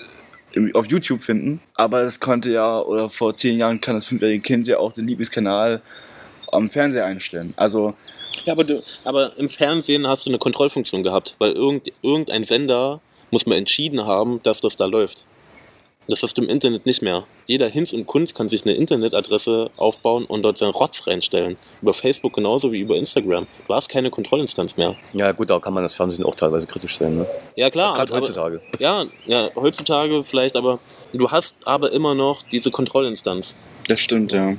auf 0.75 0.87
YouTube 0.87 1.23
finden. 1.23 1.61
Aber 1.75 2.03
das 2.03 2.21
konnte 2.21 2.51
ja, 2.51 2.81
oder 2.81 3.11
vor 3.11 3.37
zehn 3.37 3.59
Jahren 3.59 3.81
kann 3.81 3.95
das 3.95 4.07
fünfjährige 4.07 4.43
Kind 4.43 4.69
ja 4.69 4.79
auch 4.79 4.93
den 4.93 5.07
Lieblingskanal 5.07 5.83
am 6.53 6.71
Fernseher 6.71 7.05
einstellen. 7.05 7.55
Also 7.57 7.95
ja, 8.45 8.53
aber, 8.53 8.65
du, 8.65 8.83
aber 9.05 9.37
im 9.37 9.49
Fernsehen 9.49 10.07
hast 10.07 10.27
du 10.27 10.31
eine 10.31 10.39
Kontrollfunktion 10.39 11.03
gehabt, 11.03 11.35
weil 11.39 11.53
irgend, 11.53 11.93
irgendein 12.03 12.45
Sender 12.45 13.01
muss 13.31 13.47
mal 13.47 13.57
entschieden 13.57 14.07
haben, 14.07 14.41
dass 14.43 14.61
das 14.61 14.77
da 14.77 14.87
läuft. 14.87 15.27
Das 16.11 16.23
hast 16.23 16.39
du 16.39 16.43
im 16.43 16.49
Internet 16.49 16.87
nicht 16.87 17.03
mehr. 17.03 17.25
Jeder 17.47 17.69
Hinz 17.69 17.93
und 17.93 18.07
Kunst 18.07 18.35
kann 18.35 18.49
sich 18.49 18.65
eine 18.65 18.73
Internetadresse 18.75 19.71
aufbauen 19.77 20.25
und 20.25 20.43
dort 20.43 20.57
seinen 20.57 20.71
Rotz 20.71 21.07
reinstellen. 21.07 21.59
Über 21.83 21.93
Facebook 21.93 22.33
genauso 22.33 22.73
wie 22.73 22.81
über 22.81 22.97
Instagram. 22.97 23.47
Du 23.67 23.75
hast 23.75 23.91
keine 23.91 24.09
Kontrollinstanz 24.09 24.79
mehr. 24.79 24.97
Ja 25.13 25.33
gut, 25.33 25.51
da 25.51 25.59
kann 25.59 25.75
man 25.75 25.83
das 25.83 25.95
Fernsehen 25.95 26.25
auch 26.25 26.35
teilweise 26.35 26.67
kritisch 26.67 26.93
stellen. 26.93 27.19
Ne? 27.19 27.27
Ja 27.57 27.69
klar. 27.69 27.93
Gerade 27.93 28.15
heutzutage. 28.15 28.63
Ja, 28.79 29.05
ja, 29.27 29.51
heutzutage 29.55 30.25
vielleicht, 30.25 30.57
aber 30.57 30.81
du 31.13 31.31
hast 31.31 31.55
aber 31.65 31.93
immer 31.93 32.15
noch 32.15 32.43
diese 32.43 32.71
Kontrollinstanz. 32.71 33.57
Das 33.87 34.01
stimmt, 34.01 34.33
ja. 34.33 34.57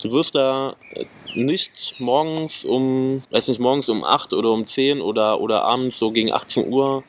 Du 0.00 0.10
wirst 0.10 0.34
da 0.34 0.74
äh, 0.92 1.04
nicht 1.34 1.96
morgens 1.98 2.64
um, 2.64 3.22
weiß 3.30 3.48
nicht, 3.48 3.60
morgens 3.60 3.88
um 3.88 4.04
8 4.04 4.32
oder 4.32 4.50
um 4.50 4.66
10 4.66 5.00
oder, 5.00 5.40
oder 5.40 5.62
abends 5.62 5.98
so 5.98 6.10
gegen 6.10 6.32
18 6.32 6.72
Uhr 6.72 7.04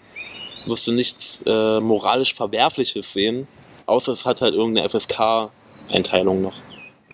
wirst 0.67 0.87
du 0.87 0.91
nichts 0.91 1.41
äh, 1.45 1.79
moralisch 1.79 2.33
Verwerfliches 2.33 3.13
sehen, 3.13 3.47
außer 3.85 4.11
es 4.11 4.25
hat 4.25 4.41
halt 4.41 4.53
irgendeine 4.53 4.87
FSK-Einteilung 4.89 6.41
noch. 6.41 6.53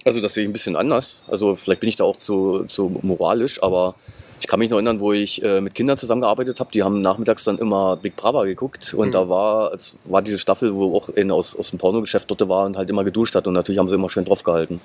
Also 0.06 0.20
das 0.20 0.34
sehe 0.34 0.44
ich 0.44 0.50
ein 0.50 0.54
bisschen 0.54 0.76
anders. 0.76 1.24
Also 1.28 1.56
vielleicht 1.56 1.80
bin 1.80 1.90
ich 1.90 1.96
da 1.96 2.04
auch 2.04 2.18
zu, 2.18 2.66
zu 2.66 3.00
moralisch, 3.02 3.62
aber 3.62 3.96
ich 4.40 4.48
kann 4.48 4.60
mich 4.60 4.70
noch 4.70 4.78
erinnern, 4.78 5.00
wo 5.00 5.14
ich 5.14 5.44
äh, 5.44 5.62
mit 5.62 5.76
Kindern 5.76 5.98
zusammengearbeitet 5.98 6.60
habe. 6.60 6.72
Die 6.74 6.84
haben 6.84 7.02
nachmittags 7.02 7.44
dann 7.44 7.60
immer 7.60 7.96
Big 7.96 8.16
Brother 8.16 8.46
geguckt 8.46 8.94
und 8.94 9.10
mhm. 9.10 9.12
da 9.12 9.30
war, 9.30 9.72
war 10.06 10.22
diese 10.22 10.40
Staffel, 10.40 10.76
wo 10.76 10.98
auch 10.98 11.10
einer 11.16 11.36
aus, 11.36 11.56
aus 11.56 11.70
dem 11.70 11.80
Pornogeschäft 11.80 12.30
dort 12.30 12.48
war 12.50 12.66
und 12.66 12.78
halt 12.78 12.90
immer 12.90 13.04
geduscht 13.04 13.36
hat 13.36 13.48
und 13.48 13.54
natürlich 13.54 13.80
haben 13.80 13.88
sie 13.88 13.96
immer 13.96 14.10
schön 14.10 14.26
drauf 14.26 14.44
gehalten. 14.44 14.82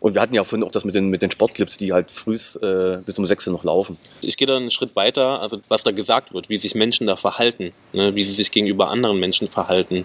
Und 0.00 0.14
wir 0.14 0.22
hatten 0.22 0.34
ja 0.34 0.44
vorhin 0.44 0.64
auch 0.64 0.70
das 0.70 0.84
mit 0.84 0.94
den, 0.94 1.08
mit 1.08 1.22
den 1.22 1.30
Sportclips, 1.30 1.76
die 1.76 1.92
halt 1.92 2.10
früh 2.10 2.34
äh, 2.34 2.98
bis 3.04 3.18
um 3.18 3.26
6 3.26 3.48
Uhr 3.48 3.52
noch 3.52 3.64
laufen. 3.64 3.96
Ich 4.22 4.36
gehe 4.36 4.46
da 4.46 4.56
einen 4.56 4.70
Schritt 4.70 4.94
weiter, 4.94 5.40
also 5.40 5.60
was 5.68 5.82
da 5.82 5.90
gesagt 5.90 6.32
wird, 6.34 6.48
wie 6.48 6.56
sich 6.56 6.74
Menschen 6.74 7.06
da 7.06 7.16
verhalten, 7.16 7.72
ne, 7.92 8.14
wie 8.14 8.22
sie 8.22 8.32
sich 8.32 8.50
gegenüber 8.50 8.90
anderen 8.90 9.18
Menschen 9.18 9.48
verhalten. 9.48 10.04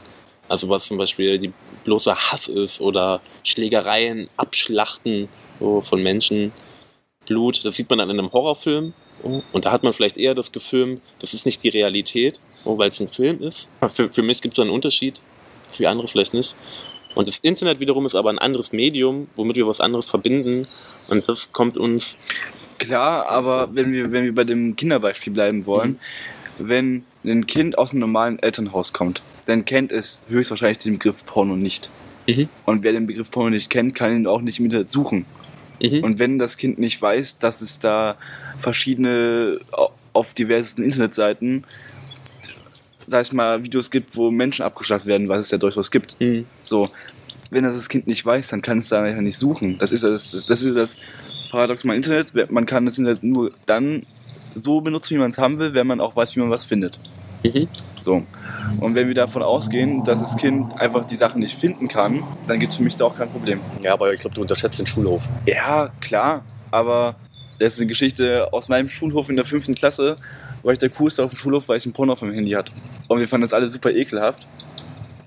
Also 0.50 0.68
was 0.70 0.86
zum 0.86 0.98
Beispiel 0.98 1.40
die 1.40 1.54
bloße 1.84 2.16
Hass 2.16 2.48
ist 2.48 2.82
oder 2.82 3.22
Schlägereien, 3.44 4.30
Abschlachten 4.38 5.30
so, 5.60 5.82
von 5.82 6.02
Menschen, 6.02 6.52
Blut. 7.26 7.64
Das 7.64 7.76
sieht 7.76 7.90
man 7.90 8.00
dann 8.00 8.10
in 8.10 8.20
einem 8.20 8.32
Horrorfilm. 8.32 8.94
Und 9.22 9.66
da 9.66 9.72
hat 9.72 9.84
man 9.84 9.94
vielleicht 9.94 10.18
eher 10.18 10.36
das 10.36 10.52
Gefühl, 10.52 11.00
das 11.20 11.34
ist 11.34 11.46
nicht 11.46 11.64
die 11.64 11.70
Realität, 11.70 12.40
weil 12.66 12.90
es 12.90 13.00
ein 13.00 13.08
Film 13.08 13.42
ist. 13.42 13.70
Für, 13.94 14.12
für 14.12 14.22
mich 14.22 14.42
gibt 14.42 14.56
es 14.56 14.60
einen 14.60 14.70
Unterschied, 14.70 15.22
für 15.72 15.90
andere 15.90 16.08
vielleicht 16.08 16.34
nicht. 16.34 16.56
Und 17.16 17.28
das 17.28 17.38
Internet 17.40 17.80
wiederum 17.80 18.06
ist 18.06 18.16
aber 18.16 18.30
ein 18.30 18.40
anderes 18.40 18.72
Medium, 18.72 19.28
womit 19.36 19.56
wir 19.56 19.68
was 19.68 19.80
anderes 19.80 20.06
verbinden. 20.06 20.68
Und 21.08 21.28
das 21.28 21.52
kommt 21.52 21.78
uns. 21.78 22.18
Klar, 22.78 23.30
aber 23.30 23.70
wenn 23.74 23.92
wir, 23.92 24.12
wenn 24.12 24.26
wir 24.26 24.36
bei 24.36 24.44
dem 24.44 24.76
Kinderbeispiel 24.76 25.34
bleiben 25.34 25.66
wollen, 25.66 26.00
mhm. 26.58 26.68
wenn 26.68 27.06
ein 27.24 27.48
Kind 27.48 27.78
aus 27.78 27.92
einem 27.92 28.02
normalen 28.02 28.40
Elternhaus 28.40 28.94
kommt, 28.94 29.22
dann 29.46 29.66
kennt 29.66 29.92
es 29.92 30.24
höchstwahrscheinlich 30.28 30.80
den 30.80 30.94
Begriff 30.94 31.26
Porno 31.26 31.56
nicht. 31.56 31.90
Mhm. 32.28 32.50
Und 32.66 32.84
wer 32.84 32.94
den 32.94 33.08
Begriff 33.08 33.32
Porno 33.32 33.50
nicht 33.52 33.70
kennt, 33.70 33.96
kann 33.96 34.16
ihn 34.16 34.28
auch 34.28 34.42
nicht 34.42 34.60
im 34.60 34.66
Internet 34.66 34.92
suchen. 34.92 35.26
Mhm. 35.82 36.04
Und 36.04 36.20
wenn 36.20 36.40
das 36.40 36.58
Kind 36.58 36.80
nicht 36.80 37.02
weiß, 37.02 37.40
dass 37.40 37.62
es 37.62 37.80
da 37.80 38.18
verschiedene 38.58 39.60
auf 40.14 40.34
diversen 40.34 40.84
Internetseiten 40.84 41.66
sag 43.08 43.22
ich 43.26 43.34
mal, 43.34 43.64
Videos 43.64 43.90
gibt, 43.90 44.16
wo 44.16 44.32
Menschen 44.32 44.64
abgeschlachtet 44.64 45.08
werden, 45.08 45.30
was 45.30 45.42
es 45.42 45.52
ja 45.52 45.58
durchaus 45.58 45.92
gibt. 45.92 46.20
Mhm. 46.20 46.46
So, 46.64 46.88
wenn 47.50 47.64
das 47.64 47.76
das 47.76 47.90
Kind 47.90 48.08
nicht 48.08 48.26
weiß, 48.26 48.50
dann 48.50 48.62
kann 48.62 48.80
es 48.80 48.90
da 48.90 49.02
nicht 49.04 49.38
suchen. 49.38 49.78
Das 49.78 49.92
ist 49.92 50.04
das, 50.04 50.44
das, 50.48 50.62
ist 50.62 50.76
das 50.76 50.98
Paradox 51.52 51.84
beim 51.84 51.92
Internet. 51.92 52.52
Man 52.52 52.66
kann 52.66 52.86
das 52.86 52.98
Internet 52.98 53.24
nur 53.24 53.52
dann 53.66 54.06
so 54.56 54.82
benutzen, 54.82 55.16
wie 55.16 55.20
man 55.20 55.32
es 55.32 55.38
haben 55.38 55.60
will, 55.60 55.74
wenn 55.74 55.88
man 55.88 56.00
auch 56.02 56.16
weiß, 56.16 56.36
wie 56.36 56.40
man 56.40 56.50
was 56.50 56.64
findet. 56.66 57.00
Mhm. 57.44 57.68
So. 58.04 58.24
Und 58.80 58.96
wenn 58.96 59.08
wir 59.08 59.16
davon 59.16 59.44
ausgehen, 59.44 60.04
dass 60.04 60.20
das 60.20 60.36
Kind 60.36 60.76
einfach 60.80 61.08
die 61.08 61.16
Sachen 61.16 61.40
nicht 61.40 61.58
finden 61.58 61.88
kann, 61.88 62.24
dann 62.48 62.60
gibt 62.60 62.72
es 62.72 62.78
für 62.78 62.84
mich 62.84 62.96
da 62.96 63.06
auch 63.06 63.16
kein 63.16 63.30
Problem. 63.30 63.60
Ja, 63.82 63.94
aber 63.94 64.14
ich 64.14 64.20
glaube, 64.20 64.36
du 64.36 64.42
unterschätzt 64.42 64.80
den 64.80 64.88
Schulhof. 64.88 65.30
Ja, 65.46 65.92
klar. 66.02 66.44
Aber 66.72 67.16
Das 67.60 67.76
ist 67.76 67.80
eine 67.80 67.88
Geschichte 67.88 68.52
aus 68.52 68.68
meinem 68.68 68.90
Schulhof 68.90 69.30
in 69.30 69.36
der 69.36 69.46
fünften 69.46 69.76
Klasse. 69.76 70.18
War 70.64 70.74
ich 70.74 70.80
der 70.80 70.90
Coolste 70.90 71.24
auf 71.24 71.32
dem 71.32 71.38
Schulhof, 71.38 71.68
weil 71.68 71.78
ich 71.78 71.86
ein 71.86 71.94
Porno 71.94 72.14
auf 72.14 72.20
dem 72.20 72.34
Handy 72.34 72.52
hatte. 72.52 72.72
Und 73.08 73.20
wir 73.20 73.28
fanden 73.28 73.44
das 73.44 73.54
alle 73.54 73.68
super 73.68 73.92
ekelhaft. 73.92 74.48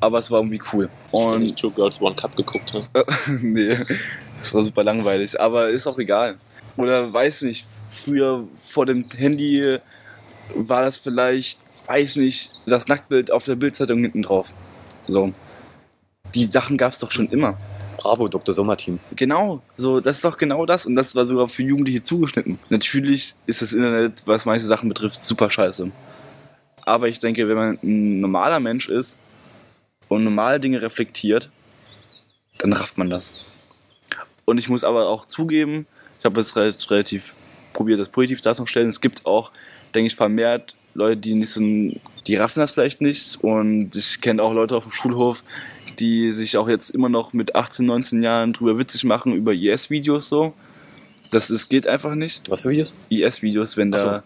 Aber 0.00 0.18
es 0.18 0.30
war 0.30 0.40
irgendwie 0.40 0.60
cool. 0.72 0.88
Und 1.10 1.42
ich 1.42 1.50
Und 1.50 1.58
Two 1.58 1.70
Girls 1.70 2.00
One 2.00 2.14
Cup 2.14 2.36
geguckt 2.36 2.72
habe. 2.74 3.06
nee, 3.42 3.78
das 4.40 4.52
war 4.54 4.62
super 4.62 4.84
langweilig. 4.84 5.38
Aber 5.40 5.68
ist 5.68 5.86
auch 5.86 5.98
egal. 5.98 6.36
Oder 6.76 7.12
weiß 7.12 7.42
nicht, 7.42 7.66
früher 7.92 8.46
vor 8.62 8.86
dem 8.86 9.04
Handy 9.16 9.78
war 10.54 10.82
das 10.82 10.96
vielleicht, 10.96 11.60
weiß 11.86 12.16
nicht, 12.16 12.50
das 12.66 12.88
Nacktbild 12.88 13.30
auf 13.30 13.44
der 13.44 13.54
Bildzeitung 13.56 14.00
hinten 14.00 14.22
drauf. 14.22 14.52
So. 15.08 15.32
Die 16.34 16.44
Sachen 16.44 16.76
gab 16.76 16.92
es 16.92 16.98
doch 16.98 17.12
schon 17.12 17.28
immer. 17.30 17.56
Bravo, 18.06 18.28
Dr. 18.28 18.54
Sommerteam. 18.54 19.00
Genau, 19.16 19.62
so, 19.76 19.98
das 19.98 20.18
ist 20.18 20.24
doch 20.24 20.38
genau 20.38 20.64
das. 20.64 20.86
Und 20.86 20.94
das 20.94 21.16
war 21.16 21.26
sogar 21.26 21.48
für 21.48 21.64
Jugendliche 21.64 22.04
zugeschnitten. 22.04 22.56
Natürlich 22.70 23.34
ist 23.46 23.62
das 23.62 23.72
Internet, 23.72 24.22
was 24.26 24.46
manche 24.46 24.64
Sachen 24.64 24.88
betrifft, 24.88 25.20
super 25.20 25.50
scheiße. 25.50 25.90
Aber 26.82 27.08
ich 27.08 27.18
denke, 27.18 27.48
wenn 27.48 27.56
man 27.56 27.78
ein 27.82 28.20
normaler 28.20 28.60
Mensch 28.60 28.88
ist 28.88 29.18
und 30.06 30.22
normale 30.22 30.60
Dinge 30.60 30.82
reflektiert, 30.82 31.50
dann 32.58 32.72
rafft 32.72 32.96
man 32.96 33.10
das. 33.10 33.32
Und 34.44 34.58
ich 34.58 34.68
muss 34.68 34.84
aber 34.84 35.08
auch 35.08 35.26
zugeben, 35.26 35.88
ich 36.20 36.24
habe 36.24 36.38
es 36.38 36.54
relativ, 36.54 37.34
probiert, 37.72 37.98
das 37.98 38.08
positiv 38.08 38.40
darzustellen. 38.40 38.88
Es 38.88 39.00
gibt 39.00 39.26
auch, 39.26 39.50
denke 39.96 40.06
ich, 40.06 40.14
vermehrt 40.14 40.76
Leute, 40.94 41.16
die 41.16 41.34
nicht 41.34 41.50
so, 41.50 41.60
die 41.60 42.36
raffen 42.36 42.60
das 42.60 42.70
vielleicht 42.70 43.00
nicht. 43.00 43.42
Und 43.42 43.96
ich 43.96 44.20
kenne 44.20 44.40
auch 44.44 44.52
Leute 44.52 44.76
auf 44.76 44.84
dem 44.84 44.92
Schulhof, 44.92 45.42
die 45.98 46.32
sich 46.32 46.56
auch 46.56 46.68
jetzt 46.68 46.90
immer 46.90 47.08
noch 47.08 47.32
mit 47.32 47.54
18, 47.54 47.86
19 47.86 48.22
Jahren 48.22 48.52
drüber 48.52 48.78
witzig 48.78 49.04
machen 49.04 49.34
über 49.34 49.52
IS-Videos 49.52 50.28
so. 50.28 50.52
Das, 51.30 51.48
das 51.48 51.68
geht 51.68 51.86
einfach 51.86 52.14
nicht. 52.14 52.48
Was 52.50 52.62
für 52.62 52.70
Videos? 52.70 52.94
IS-Videos, 53.08 53.76
wenn 53.76 53.92
so. 53.92 53.98
da 53.98 54.22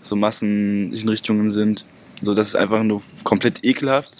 so 0.00 0.16
Massenrichtungen 0.16 1.50
sind. 1.50 1.84
So, 2.20 2.34
das 2.34 2.48
ist 2.48 2.56
einfach 2.56 2.82
nur 2.82 3.02
komplett 3.24 3.64
ekelhaft. 3.64 4.12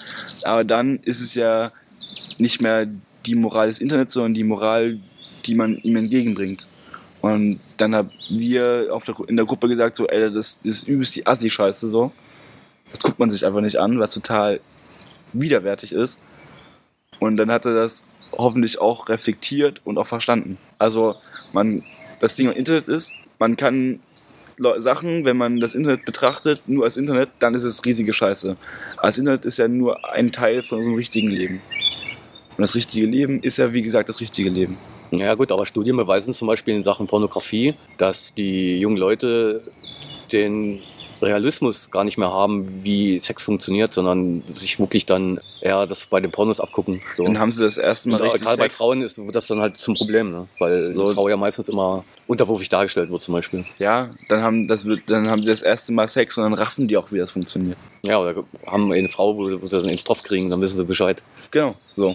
Aber 0.44 0.64
dann 0.64 0.98
ist 0.98 1.20
es 1.20 1.34
ja 1.34 1.70
nicht 2.38 2.60
mehr 2.60 2.86
die 3.26 3.34
Moral 3.34 3.68
des 3.68 3.78
Internets, 3.78 4.14
sondern 4.14 4.34
die 4.34 4.44
Moral, 4.44 4.98
die 5.46 5.54
man 5.54 5.76
ihm 5.78 5.96
entgegenbringt. 5.96 6.66
Und 7.20 7.58
dann 7.76 7.94
haben 7.94 8.10
wir 8.28 8.88
der, 8.88 9.28
in 9.28 9.36
der 9.36 9.44
Gruppe 9.44 9.68
gesagt, 9.68 9.96
so, 9.96 10.06
ey, 10.06 10.32
das 10.32 10.60
ist 10.62 10.86
übelst 10.86 11.16
die 11.16 11.26
Assi-Scheiße 11.26 11.88
so. 11.88 12.12
Das 12.88 13.00
guckt 13.00 13.18
man 13.18 13.30
sich 13.30 13.44
einfach 13.44 13.60
nicht 13.60 13.76
an, 13.76 13.98
was 13.98 14.14
total 14.14 14.60
widerwärtig 15.32 15.92
ist. 15.92 16.20
Und 17.20 17.36
dann 17.36 17.50
hat 17.50 17.66
er 17.66 17.74
das 17.74 18.04
hoffentlich 18.32 18.80
auch 18.80 19.08
reflektiert 19.08 19.80
und 19.84 19.98
auch 19.98 20.06
verstanden. 20.06 20.58
Also, 20.78 21.16
man, 21.52 21.82
das 22.20 22.34
Ding 22.34 22.48
am 22.48 22.54
Internet 22.54 22.88
ist, 22.88 23.12
man 23.38 23.56
kann 23.56 24.00
Sachen, 24.78 25.24
wenn 25.24 25.36
man 25.36 25.60
das 25.60 25.74
Internet 25.74 26.04
betrachtet, 26.04 26.62
nur 26.66 26.84
als 26.84 26.96
Internet, 26.96 27.28
dann 27.38 27.54
ist 27.54 27.62
es 27.62 27.84
riesige 27.84 28.12
Scheiße. 28.12 28.56
Das 29.00 29.18
Internet 29.18 29.44
ist 29.44 29.58
ja 29.58 29.68
nur 29.68 30.12
ein 30.12 30.32
Teil 30.32 30.62
von 30.62 30.78
unserem 30.78 30.96
richtigen 30.96 31.30
Leben. 31.30 31.60
Und 32.50 32.62
das 32.62 32.74
richtige 32.74 33.06
Leben 33.06 33.40
ist 33.42 33.58
ja, 33.58 33.72
wie 33.72 33.82
gesagt, 33.82 34.08
das 34.08 34.20
richtige 34.20 34.50
Leben. 34.50 34.76
Ja 35.10 35.34
gut, 35.34 35.52
aber 35.52 35.64
Studien 35.64 35.96
beweisen 35.96 36.32
zum 36.32 36.48
Beispiel 36.48 36.74
in 36.74 36.82
Sachen 36.82 37.06
Pornografie, 37.06 37.74
dass 37.96 38.34
die 38.34 38.78
jungen 38.78 38.96
Leute 38.96 39.62
den 40.32 40.80
Realismus 41.20 41.90
gar 41.90 42.04
nicht 42.04 42.18
mehr 42.18 42.30
haben, 42.30 42.84
wie 42.84 43.18
Sex 43.20 43.44
funktioniert, 43.44 43.92
sondern 43.92 44.42
sich 44.54 44.78
wirklich 44.78 45.06
dann 45.06 45.40
eher 45.60 45.86
das 45.86 46.06
bei 46.06 46.20
den 46.20 46.30
Pornos 46.30 46.60
abgucken. 46.60 47.00
So. 47.16 47.24
Dann 47.24 47.38
haben 47.38 47.52
sie 47.52 47.62
das 47.62 47.78
erste 47.78 48.08
Mal 48.08 48.20
Und 48.20 48.26
richtig 48.26 48.42
gerade 48.42 48.58
bei 48.58 48.64
Sex. 48.64 48.76
Frauen 48.76 49.02
ist 49.02 49.18
wird 49.18 49.34
das 49.34 49.46
dann 49.46 49.60
halt 49.60 49.78
zum 49.78 49.94
Problem, 49.94 50.30
ne? 50.30 50.48
weil 50.58 50.84
So. 50.84 51.02
eine 51.02 51.14
Frau 51.14 51.28
ja 51.28 51.36
meistens 51.36 51.68
immer 51.68 52.04
unterwurfig 52.26 52.68
dargestellt 52.68 53.10
wird 53.10 53.22
zum 53.22 53.34
Beispiel. 53.34 53.64
Ja, 53.78 54.10
dann 54.28 54.42
haben, 54.42 54.68
das 54.68 54.84
wird, 54.84 55.02
dann 55.08 55.28
haben 55.28 55.44
sie 55.44 55.50
das 55.50 55.62
erste 55.62 55.92
Mal 55.92 56.08
Sex 56.08 56.36
und 56.38 56.44
dann 56.44 56.54
raffen 56.54 56.88
die 56.88 56.96
auch, 56.96 57.10
wie 57.10 57.18
das 57.18 57.30
funktioniert. 57.30 57.78
Ja, 58.04 58.18
oder 58.18 58.44
haben 58.66 58.92
eine 58.92 59.08
Frau, 59.08 59.36
wo, 59.36 59.42
wo 59.60 59.66
sie 59.66 59.80
dann 59.80 59.88
ins 59.88 60.02
Stoff 60.02 60.22
kriegen, 60.22 60.50
dann 60.50 60.60
wissen 60.60 60.76
sie 60.76 60.84
Bescheid. 60.84 61.22
Genau, 61.50 61.74
so. 61.96 62.14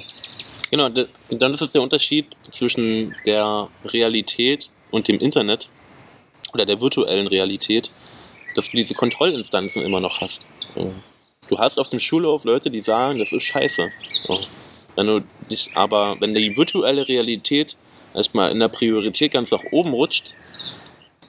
Genau, 0.71 0.89
dann 0.89 1.53
ist 1.53 1.61
es 1.61 1.71
der 1.71 1.81
Unterschied 1.81 2.35
zwischen 2.49 3.13
der 3.25 3.67
Realität 3.85 4.71
und 4.89 5.07
dem 5.07 5.19
Internet 5.19 5.69
oder 6.53 6.65
der 6.65 6.81
virtuellen 6.81 7.27
Realität, 7.27 7.91
dass 8.55 8.69
du 8.69 8.77
diese 8.77 8.93
Kontrollinstanzen 8.93 9.83
immer 9.83 9.99
noch 9.99 10.21
hast. 10.21 10.49
Du 11.49 11.57
hast 11.57 11.77
auf 11.77 11.89
dem 11.89 11.99
Schulhof 11.99 12.45
Leute, 12.45 12.69
die 12.69 12.81
sagen, 12.81 13.19
das 13.19 13.31
ist 13.31 13.43
scheiße. 13.43 13.91
Wenn 14.95 15.07
du 15.07 15.21
dich 15.49 15.71
aber, 15.75 16.17
wenn 16.19 16.33
die 16.33 16.55
virtuelle 16.55 17.07
Realität 17.07 17.75
erstmal 18.13 18.51
in 18.51 18.59
der 18.59 18.67
Priorität 18.67 19.31
ganz 19.31 19.51
nach 19.51 19.63
oben 19.71 19.91
rutscht 19.93 20.35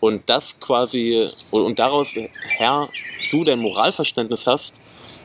und 0.01 0.29
das 0.29 0.61
quasi 0.61 1.31
und 1.51 1.79
daraus 1.79 2.15
her 2.15 2.89
du 3.31 3.45
dein 3.45 3.59
Moralverständnis 3.59 4.47
hast, 4.47 4.81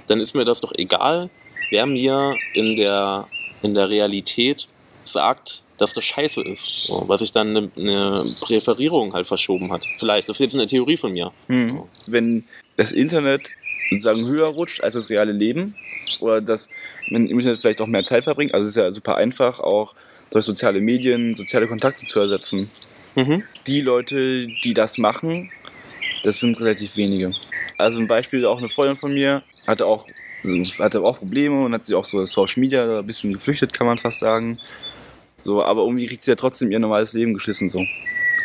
dann 0.07 0.19
ist 0.19 0.35
mir 0.35 0.45
das 0.45 0.61
doch 0.61 0.73
egal, 0.75 1.29
wer 1.69 1.85
mir 1.85 2.35
in 2.53 2.75
der, 2.75 3.27
in 3.61 3.73
der 3.73 3.89
Realität 3.89 4.67
sagt, 5.03 5.63
dass 5.79 5.93
das 5.93 6.03
scheiße 6.03 6.41
ist. 6.41 6.87
So, 6.87 7.05
was 7.07 7.21
sich 7.21 7.31
dann 7.31 7.55
eine, 7.55 7.71
eine 7.77 8.35
Präferierung 8.41 9.13
halt 9.13 9.27
verschoben 9.27 9.71
hat. 9.71 9.85
Vielleicht, 9.97 10.29
das 10.29 10.37
ist 10.37 10.41
jetzt 10.41 10.55
eine 10.55 10.67
Theorie 10.67 10.97
von 10.97 11.11
mir. 11.11 11.31
Hm. 11.47 11.83
Wenn 12.05 12.45
das 12.77 12.91
Internet 12.91 13.49
sozusagen 13.89 14.27
höher 14.27 14.47
rutscht 14.47 14.81
als 14.81 14.93
das 14.93 15.09
reale 15.09 15.31
Leben 15.31 15.75
oder 16.19 16.41
dass 16.41 16.69
man 17.09 17.27
im 17.27 17.39
Internet 17.39 17.61
vielleicht 17.61 17.81
auch 17.81 17.87
mehr 17.87 18.03
Zeit 18.03 18.25
verbringt, 18.25 18.53
also 18.53 18.63
es 18.63 18.69
ist 18.69 18.75
ja 18.75 18.91
super 18.91 19.15
einfach, 19.15 19.59
auch 19.59 19.95
durch 20.31 20.45
soziale 20.45 20.79
Medien, 20.81 21.35
soziale 21.35 21.67
Kontakte 21.67 22.05
zu 22.05 22.19
ersetzen. 22.19 22.69
Mhm. 23.15 23.43
Die 23.65 23.81
Leute, 23.81 24.47
die 24.47 24.73
das 24.73 24.97
machen, 24.97 25.49
das 26.23 26.39
sind 26.39 26.59
relativ 26.59 26.97
wenige. 26.97 27.31
Also 27.77 27.99
ein 27.99 28.07
Beispiel, 28.07 28.45
auch 28.45 28.57
eine 28.57 28.69
Freundin 28.69 28.97
von 28.97 29.13
mir 29.13 29.41
hatte 29.65 29.85
auch, 29.85 30.05
hatte 30.79 31.01
auch 31.01 31.17
Probleme 31.17 31.63
und 31.63 31.73
hat 31.73 31.85
sich 31.85 31.95
auch 31.95 32.05
so 32.05 32.25
Social 32.25 32.59
Media 32.59 32.99
ein 32.99 33.05
bisschen 33.05 33.33
geflüchtet, 33.33 33.73
kann 33.73 33.87
man 33.87 33.97
fast 33.97 34.19
sagen. 34.19 34.59
So, 35.43 35.63
aber 35.63 35.83
irgendwie 35.83 36.07
kriegt 36.07 36.23
sie 36.23 36.31
ja 36.31 36.35
trotzdem 36.35 36.71
ihr 36.71 36.79
normales 36.79 37.13
Leben 37.13 37.33
geschissen 37.33 37.69
so. 37.69 37.85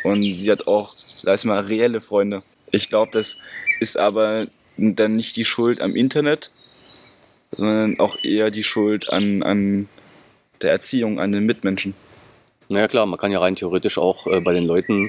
Und 0.04 0.22
sie 0.22 0.50
hat 0.50 0.66
auch, 0.66 0.94
sag 1.22 1.38
ich 1.38 1.44
mal, 1.44 1.60
reelle 1.60 2.00
Freunde. 2.00 2.42
Ich 2.70 2.88
glaube, 2.88 3.10
das 3.12 3.38
ist 3.80 3.98
aber 3.98 4.46
dann 4.76 5.16
nicht 5.16 5.36
die 5.36 5.44
Schuld 5.44 5.80
am 5.80 5.96
Internet, 5.96 6.50
sondern 7.50 7.98
auch 8.00 8.22
eher 8.22 8.50
die 8.50 8.64
Schuld 8.64 9.12
an, 9.12 9.42
an 9.42 9.88
der 10.60 10.70
Erziehung, 10.72 11.20
an 11.20 11.32
den 11.32 11.46
Mitmenschen. 11.46 11.94
Naja 12.74 12.88
klar, 12.88 13.06
man 13.06 13.20
kann 13.20 13.30
ja 13.30 13.38
rein 13.38 13.54
theoretisch 13.54 13.98
auch 13.98 14.26
äh, 14.26 14.40
bei 14.40 14.52
den 14.52 14.64
Leuten 14.64 15.08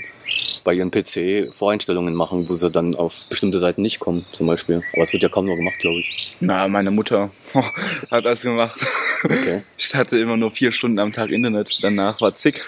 bei 0.63 0.76
ihren 0.76 0.91
PC 0.91 1.51
Voreinstellungen 1.51 2.13
machen, 2.13 2.47
wo 2.47 2.55
sie 2.55 2.70
dann 2.70 2.93
auf 2.93 3.28
bestimmte 3.28 3.57
Seiten 3.57 3.82
nicht 3.82 3.99
kommen, 3.99 4.24
zum 4.34 4.45
Beispiel. 4.45 4.84
Aber 4.93 5.01
es 5.01 5.11
wird 5.13 5.24
ja 5.24 5.30
kaum 5.30 5.47
noch 5.47 5.55
gemacht, 5.55 5.80
glaube 5.80 5.97
ich. 5.97 6.36
Na, 6.39 6.68
meine 6.68 6.91
Mutter 6.91 7.32
hat 8.11 8.26
das 8.26 8.43
gemacht. 8.43 8.80
Okay. 9.24 9.63
Ich 9.78 9.95
hatte 9.95 10.20
immer 10.20 10.38
nur 10.38 10.51
vier 10.51 10.72
Stunden 10.72 10.99
am 10.99 11.11
Tag 11.11 11.32
Internet, 11.32 11.76
danach 11.82 12.22
war 12.22 12.36
zick. 12.36 12.63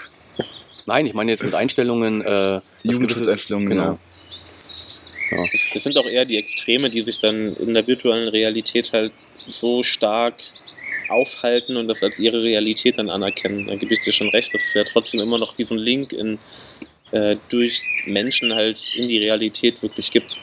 Nein, 0.86 1.06
ich 1.06 1.14
meine 1.14 1.30
jetzt 1.30 1.44
mit 1.44 1.54
Einstellungen. 1.54 2.20
Äh, 2.22 2.60
Jugendschutzeinstellungen, 2.82 3.68
genau. 3.68 3.84
genau. 3.84 3.98
Ja. 5.30 5.44
Das 5.74 5.82
sind 5.82 5.96
auch 5.96 6.06
eher 6.06 6.24
die 6.24 6.38
Extreme, 6.38 6.88
die 6.90 7.02
sich 7.02 7.18
dann 7.18 7.54
in 7.56 7.74
der 7.74 7.86
virtuellen 7.86 8.28
Realität 8.28 8.92
halt 8.92 9.12
so 9.36 9.82
stark 9.82 10.36
aufhalten 11.08 11.76
und 11.76 11.88
das 11.88 12.02
als 12.02 12.18
ihre 12.18 12.42
Realität 12.42 12.98
dann 12.98 13.10
anerkennen. 13.10 13.66
Da 13.66 13.74
gebe 13.76 13.92
ich 13.94 14.00
dir 14.00 14.12
schon 14.12 14.28
recht, 14.30 14.54
dass 14.54 14.74
ja 14.74 14.84
trotzdem 14.84 15.20
immer 15.20 15.38
noch 15.38 15.54
diesen 15.54 15.78
Link 15.78 16.12
in, 16.12 16.38
äh, 17.12 17.36
durch 17.48 17.82
Menschen 18.06 18.54
halt 18.54 18.94
in 18.96 19.08
die 19.08 19.18
Realität 19.18 19.82
wirklich 19.82 20.10
gibt. 20.10 20.38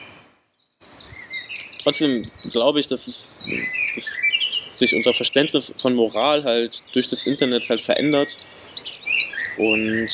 Trotzdem 1.83 2.29
glaube 2.51 2.79
ich, 2.79 2.87
dass, 2.87 3.07
es, 3.07 3.31
dass 3.95 4.79
sich 4.79 4.95
unser 4.95 5.13
Verständnis 5.13 5.71
von 5.75 5.93
Moral 5.93 6.43
halt 6.43 6.81
durch 6.93 7.07
das 7.07 7.27
Internet 7.27 7.69
halt 7.69 7.81
verändert 7.81 8.37
und 9.57 10.09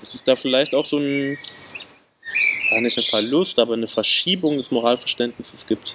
dass 0.00 0.14
es 0.14 0.24
da 0.24 0.36
vielleicht 0.36 0.74
auch 0.74 0.84
so 0.84 0.98
ein 0.98 1.38
gar 2.70 2.80
nicht 2.80 2.96
ein 2.96 3.04
Verlust, 3.04 3.58
aber 3.58 3.74
eine 3.74 3.88
Verschiebung 3.88 4.58
des 4.58 4.70
Moralverständnisses 4.70 5.66
gibt. 5.66 5.94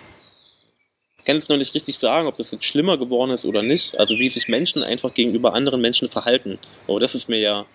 Ich 1.20 1.26
kann 1.26 1.36
jetzt 1.36 1.50
noch 1.50 1.58
nicht 1.58 1.76
richtig 1.76 1.98
sagen, 1.98 2.28
ob 2.28 2.36
das 2.38 2.52
jetzt 2.52 2.66
schlimmer 2.66 2.98
geworden 2.98 3.32
ist 3.32 3.46
oder 3.46 3.62
nicht. 3.62 4.00
Also 4.00 4.18
wie 4.18 4.30
sich 4.30 4.48
Menschen 4.48 4.84
einfach 4.84 5.14
gegenüber 5.14 5.54
anderen 5.54 5.82
Menschen 5.82 6.10
verhalten. 6.10 6.58
Aber 6.88 7.00
das 7.00 7.14
ist 7.14 7.30
mir 7.30 7.40
ja 7.40 7.66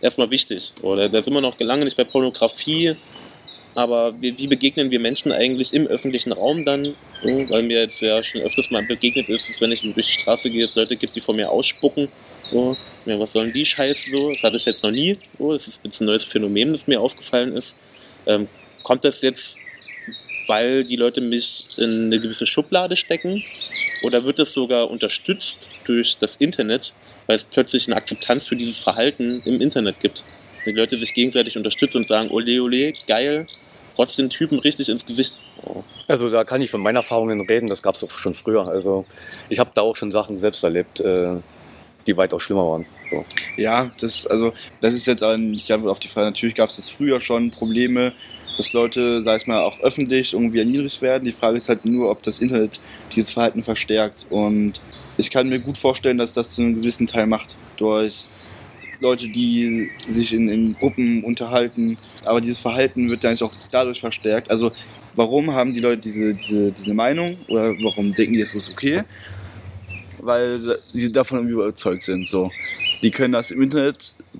erstmal 0.00 0.30
wichtig. 0.30 0.72
Oder 0.82 1.08
da 1.08 1.22
sind 1.22 1.32
wir 1.32 1.40
noch 1.40 1.58
lange 1.60 1.84
nicht 1.84 1.96
bei 1.96 2.04
Pornografie. 2.04 2.96
Aber 3.76 4.14
wie, 4.20 4.36
wie 4.38 4.46
begegnen 4.46 4.90
wir 4.90 4.98
Menschen 4.98 5.32
eigentlich 5.32 5.74
im 5.74 5.86
öffentlichen 5.86 6.32
Raum 6.32 6.64
dann? 6.64 6.86
Ja, 7.22 7.50
Weil 7.50 7.62
mir 7.62 7.80
jetzt 7.82 8.00
ja 8.00 8.22
schon 8.22 8.40
öfters 8.40 8.70
mal 8.70 8.84
begegnet 8.86 9.28
ist, 9.28 9.48
dass 9.48 9.60
wenn 9.60 9.72
ich 9.72 9.82
durch 9.82 9.94
die 9.94 10.20
Straße 10.20 10.50
gehe, 10.50 10.64
es 10.64 10.74
Leute 10.74 10.96
gibt, 10.96 11.14
die 11.14 11.20
vor 11.20 11.34
mir 11.34 11.50
ausspucken. 11.50 12.08
So, 12.50 12.76
ja, 13.06 13.18
was 13.18 13.32
sollen 13.32 13.52
die 13.52 13.64
Scheiße 13.64 14.10
so? 14.10 14.30
Das 14.30 14.42
hatte 14.42 14.56
ich 14.56 14.64
jetzt 14.64 14.82
noch 14.82 14.90
nie. 14.90 15.12
So, 15.12 15.52
das 15.52 15.66
ist 15.66 15.80
jetzt 15.84 16.00
ein 16.00 16.06
neues 16.06 16.24
Phänomen, 16.24 16.72
das 16.72 16.86
mir 16.86 17.00
aufgefallen 17.00 17.52
ist. 17.52 17.88
Ähm, 18.26 18.48
kommt 18.82 19.04
das 19.04 19.22
jetzt, 19.22 19.56
weil 20.46 20.84
die 20.84 20.96
Leute 20.96 21.20
mich 21.20 21.66
in 21.78 22.06
eine 22.06 22.20
gewisse 22.20 22.46
Schublade 22.46 22.96
stecken? 22.96 23.42
Oder 24.04 24.24
wird 24.24 24.38
das 24.38 24.52
sogar 24.52 24.90
unterstützt 24.90 25.68
durch 25.84 26.18
das 26.18 26.36
Internet, 26.36 26.94
weil 27.26 27.36
es 27.36 27.44
plötzlich 27.44 27.88
eine 27.88 27.96
Akzeptanz 27.96 28.44
für 28.44 28.56
dieses 28.56 28.78
Verhalten 28.78 29.42
im 29.44 29.60
Internet 29.60 30.00
gibt? 30.00 30.22
Die 30.66 30.72
Leute 30.72 30.96
sich 30.96 31.14
gegenseitig 31.14 31.56
unterstützen 31.56 31.98
und 31.98 32.08
sagen, 32.08 32.30
ole 32.30 32.60
ole, 32.60 32.92
geil, 33.06 33.46
trotz 33.96 34.16
den 34.16 34.30
Typen 34.30 34.58
richtig 34.58 34.88
ins 34.88 35.06
Gesicht. 35.06 35.32
Oh. 35.64 35.82
Also 36.06 36.30
da 36.30 36.44
kann 36.44 36.60
ich 36.60 36.70
von 36.70 36.80
meinen 36.80 36.96
Erfahrungen 36.96 37.40
reden, 37.40 37.68
das 37.68 37.82
gab 37.82 37.94
es 37.94 38.04
auch 38.04 38.10
schon 38.10 38.34
früher. 38.34 38.68
Also 38.68 39.06
ich 39.48 39.58
habe 39.58 39.70
da 39.74 39.80
auch 39.80 39.96
schon 39.96 40.10
Sachen 40.10 40.38
selbst 40.38 40.62
erlebt, 40.62 41.00
äh, 41.00 41.36
die 42.06 42.16
weitaus 42.16 42.42
schlimmer 42.42 42.64
waren. 42.64 42.84
So. 43.10 43.24
Ja, 43.56 43.90
das, 44.00 44.26
also, 44.26 44.52
das 44.80 44.94
ist 44.94 45.06
jetzt 45.06 45.22
aber 45.22 45.36
nicht 45.36 45.68
die 45.68 45.72
Antwort 45.72 45.92
auf 45.92 46.00
die 46.00 46.08
Frage. 46.08 46.26
Natürlich 46.26 46.54
gab 46.54 46.70
es 46.70 46.76
das 46.76 46.88
früher 46.88 47.20
schon 47.20 47.50
Probleme, 47.50 48.12
dass 48.56 48.72
Leute, 48.72 49.22
sei 49.22 49.34
es 49.34 49.46
mal, 49.46 49.62
auch 49.62 49.78
öffentlich 49.80 50.32
irgendwie 50.32 50.60
erniedrigt 50.60 51.02
werden. 51.02 51.24
Die 51.24 51.32
Frage 51.32 51.56
ist 51.56 51.68
halt 51.68 51.84
nur, 51.84 52.10
ob 52.10 52.22
das 52.22 52.38
Internet 52.38 52.80
dieses 53.14 53.30
Verhalten 53.30 53.62
verstärkt. 53.62 54.26
Und 54.30 54.80
ich 55.18 55.30
kann 55.30 55.48
mir 55.48 55.58
gut 55.58 55.76
vorstellen, 55.76 56.18
dass 56.18 56.32
das 56.32 56.54
zu 56.54 56.62
einem 56.62 56.76
gewissen 56.76 57.06
Teil 57.06 57.26
macht. 57.26 57.56
Durch 57.78 58.24
Leute, 59.00 59.28
die 59.28 59.90
sich 59.94 60.32
in, 60.32 60.48
in 60.48 60.74
Gruppen 60.74 61.22
unterhalten. 61.24 61.98
Aber 62.24 62.40
dieses 62.40 62.58
Verhalten 62.58 63.08
wird 63.10 63.24
dann 63.24 63.36
auch 63.42 63.52
dadurch 63.70 64.00
verstärkt. 64.00 64.50
Also 64.50 64.72
warum 65.14 65.52
haben 65.52 65.74
die 65.74 65.80
Leute 65.80 66.02
diese, 66.02 66.34
diese, 66.34 66.72
diese 66.72 66.94
Meinung 66.94 67.36
oder 67.48 67.72
warum 67.82 68.14
denken 68.14 68.34
die, 68.34 68.40
es 68.40 68.54
ist 68.54 68.70
okay? 68.70 69.02
Weil 70.26 70.60
sie 70.92 71.12
davon 71.12 71.48
überzeugt 71.48 72.02
sind. 72.02 72.28
So. 72.28 72.50
Die 73.02 73.10
können 73.10 73.32
das 73.32 73.50
im 73.50 73.62
Internet 73.62 73.96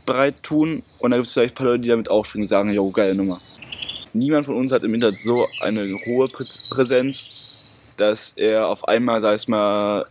breit 0.07 0.43
tun 0.43 0.82
und 0.99 1.11
dann 1.11 1.20
gibt 1.20 1.28
es 1.28 1.32
vielleicht 1.32 1.55
ein 1.55 1.57
paar 1.57 1.66
Leute, 1.68 1.82
die 1.82 1.89
damit 1.89 2.11
aufspringen 2.11 2.45
und 2.45 2.49
sagen, 2.49 2.72
jo, 2.72 2.91
geile 2.91 3.14
Nummer. 3.14 3.41
Niemand 4.12 4.47
von 4.47 4.57
uns 4.57 4.72
hat 4.72 4.82
im 4.82 4.95
Internet 4.95 5.20
so 5.20 5.45
eine 5.61 5.82
hohe 6.07 6.28
Prä 6.28 6.45
Präsenz, 6.70 7.95
dass 7.99 8.32
er 8.32 8.68
auf 8.68 8.89
einmal, 8.89 9.20
sag 9.20 9.41
ich 9.41 9.49
mal, 9.49 10.05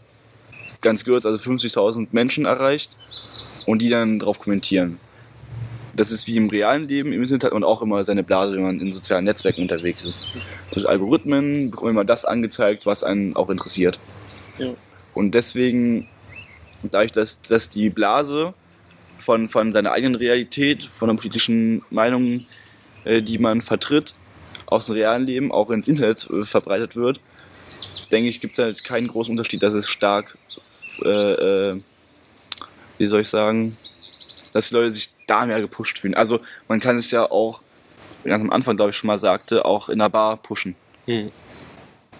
ganz 0.82 1.03
kurz, 1.03 1.26
also 1.26 1.38
50.000 1.38 2.07
Menschen 2.11 2.45
erreicht 2.45 2.91
und 3.65 3.82
die 3.82 3.89
dann 3.89 4.19
drauf 4.19 4.39
kommentieren. 4.39 4.95
Das 5.95 6.11
ist 6.11 6.28
wie 6.28 6.38
im 6.38 6.49
realen 6.49 6.88
Leben, 6.88 7.13
im 7.13 7.21
Internet 7.21 7.45
hat 7.45 7.53
man 7.53 7.63
auch 7.63 7.82
immer 7.82 8.03
seine 8.03 8.23
Blase, 8.23 8.53
wenn 8.53 8.63
man 8.63 8.80
in 8.80 8.91
sozialen 8.91 9.26
Netzwerken 9.26 9.61
unterwegs 9.61 10.03
ist. 10.03 10.28
Durch 10.71 10.88
Algorithmen 10.88 11.71
bekommt 11.71 11.84
man 11.84 11.91
immer 11.91 12.05
das 12.05 12.26
angezeigt, 12.26 12.86
was 12.86 13.03
einen 13.03 13.36
auch 13.36 13.49
interessiert. 13.49 13.99
Ja. 14.57 14.67
Und 15.16 15.32
deswegen, 15.32 16.07
dadurch, 16.91 17.11
dass, 17.11 17.41
dass 17.41 17.70
die 17.70 17.89
Blase 17.89 18.53
von, 19.24 19.49
von 19.49 19.72
seiner 19.72 19.91
eigenen 19.91 20.16
Realität, 20.16 20.84
von 20.84 21.09
der 21.09 21.16
politischen 21.16 21.84
Meinung, 21.89 22.39
äh, 23.05 23.22
die 23.22 23.39
man 23.39 23.61
vertritt, 23.61 24.13
aus 24.68 24.88
dem 24.88 24.95
realen 24.95 25.26
Leben 25.26 25.51
auch 25.51 25.72
ins 25.72 25.88
Internet 25.88 26.28
äh, 26.30 26.43
verbreitet 26.43 26.95
wird, 26.95 27.20
denke 28.11 28.30
ich, 28.30 28.39
gibt 28.39 28.53
es 28.53 28.59
halt 28.59 28.84
keinen 28.84 29.07
großen 29.07 29.32
Unterschied, 29.32 29.63
dass 29.63 29.74
es 29.74 29.89
stark, 29.89 30.28
äh, 31.03 31.09
äh, 31.09 31.74
wie 32.97 33.07
soll 33.07 33.22
ich 33.22 33.30
sagen, 33.30 33.72
dass 34.53 34.70
die 34.70 34.76
Leute 34.76 34.93
sich 34.93 35.09
da 35.28 35.45
mehr 35.45 35.59
gepusht 35.61 35.99
fühlen. 35.99 36.13
Also 36.13 36.38
man 36.70 36.80
kann 36.80 36.97
es 36.97 37.11
ja 37.11 37.30
auch, 37.30 37.61
wie 38.24 38.30
ich 38.30 38.36
am 38.36 38.51
Anfang 38.51 38.76
glaube 38.76 38.91
ich 38.91 38.97
schon 38.97 39.07
mal 39.07 39.18
sagte, 39.18 39.66
auch 39.66 39.89
in 39.89 39.99
der 39.99 40.09
Bar 40.09 40.38
pushen. 40.38 40.76
Hm. 41.05 41.32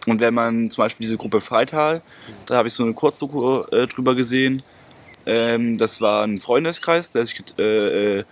Und 0.06 0.20
wenn 0.20 0.34
man 0.34 0.70
zum 0.72 0.84
Beispiel 0.84 1.08
diese 1.08 1.18
Gruppe 1.18 1.42
Freital, 1.42 2.02
da 2.46 2.58
habe 2.58 2.68
ich 2.68 2.74
so 2.74 2.84
eine 2.84 2.94
Kurzdoku 2.94 3.62
äh, 3.72 3.88
drüber 3.88 4.16
gesehen. 4.16 4.64
Ähm, 5.28 5.78
das 5.78 6.02
war 6.02 6.24
ein 6.24 6.40
Freundeskreis, 6.40 7.12
der 7.12 7.26
sich 7.26 7.42
äh, 7.60 8.20
äh, 8.20 8.24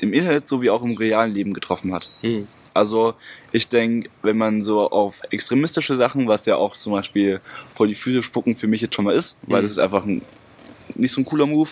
im 0.00 0.12
Internet 0.12 0.48
sowie 0.48 0.70
auch 0.70 0.82
im 0.82 0.96
realen 0.96 1.32
Leben 1.32 1.52
getroffen 1.54 1.92
hat. 1.94 2.06
Hm. 2.20 2.46
Also 2.72 3.14
ich 3.52 3.68
denke, 3.68 4.08
wenn 4.22 4.38
man 4.38 4.62
so 4.62 4.90
auf 4.90 5.20
extremistische 5.30 5.96
Sachen, 5.96 6.28
was 6.28 6.46
ja 6.46 6.56
auch 6.56 6.72
zum 6.72 6.92
Beispiel 6.92 7.40
vor 7.74 7.86
die 7.86 7.94
Füße 7.94 8.22
spucken 8.22 8.56
für 8.56 8.68
mich 8.68 8.80
jetzt 8.80 8.94
schon 8.94 9.04
mal 9.04 9.14
ist, 9.14 9.36
weil 9.42 9.60
Mhm. 9.60 9.64
das 9.64 9.72
ist 9.72 9.78
einfach 9.78 10.04
ein, 10.04 10.20
nicht 10.94 11.10
so 11.12 11.20
ein 11.20 11.24
cooler 11.24 11.46
Move, 11.46 11.70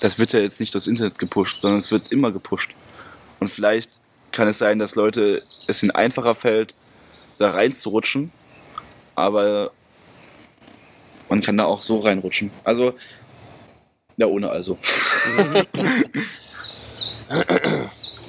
das 0.00 0.18
wird 0.18 0.32
ja 0.32 0.40
jetzt 0.40 0.60
nicht 0.60 0.74
durchs 0.74 0.86
Internet 0.86 1.18
gepusht, 1.18 1.60
sondern 1.60 1.78
es 1.78 1.90
wird 1.90 2.12
immer 2.12 2.30
gepusht. 2.30 2.70
Und 3.40 3.50
vielleicht 3.50 3.90
kann 4.32 4.48
es 4.48 4.58
sein, 4.58 4.78
dass 4.78 4.94
Leute 4.94 5.22
es 5.66 5.82
ihnen 5.82 5.92
einfacher 5.92 6.34
fällt, 6.34 6.74
da 7.38 7.50
reinzurutschen, 7.50 8.30
aber 9.16 9.70
man 11.28 11.42
kann 11.42 11.56
da 11.56 11.64
auch 11.64 11.82
so 11.82 12.00
reinrutschen. 12.00 12.50
Also, 12.64 12.92
ja, 14.16 14.26
ohne 14.26 14.50
also. 14.50 14.76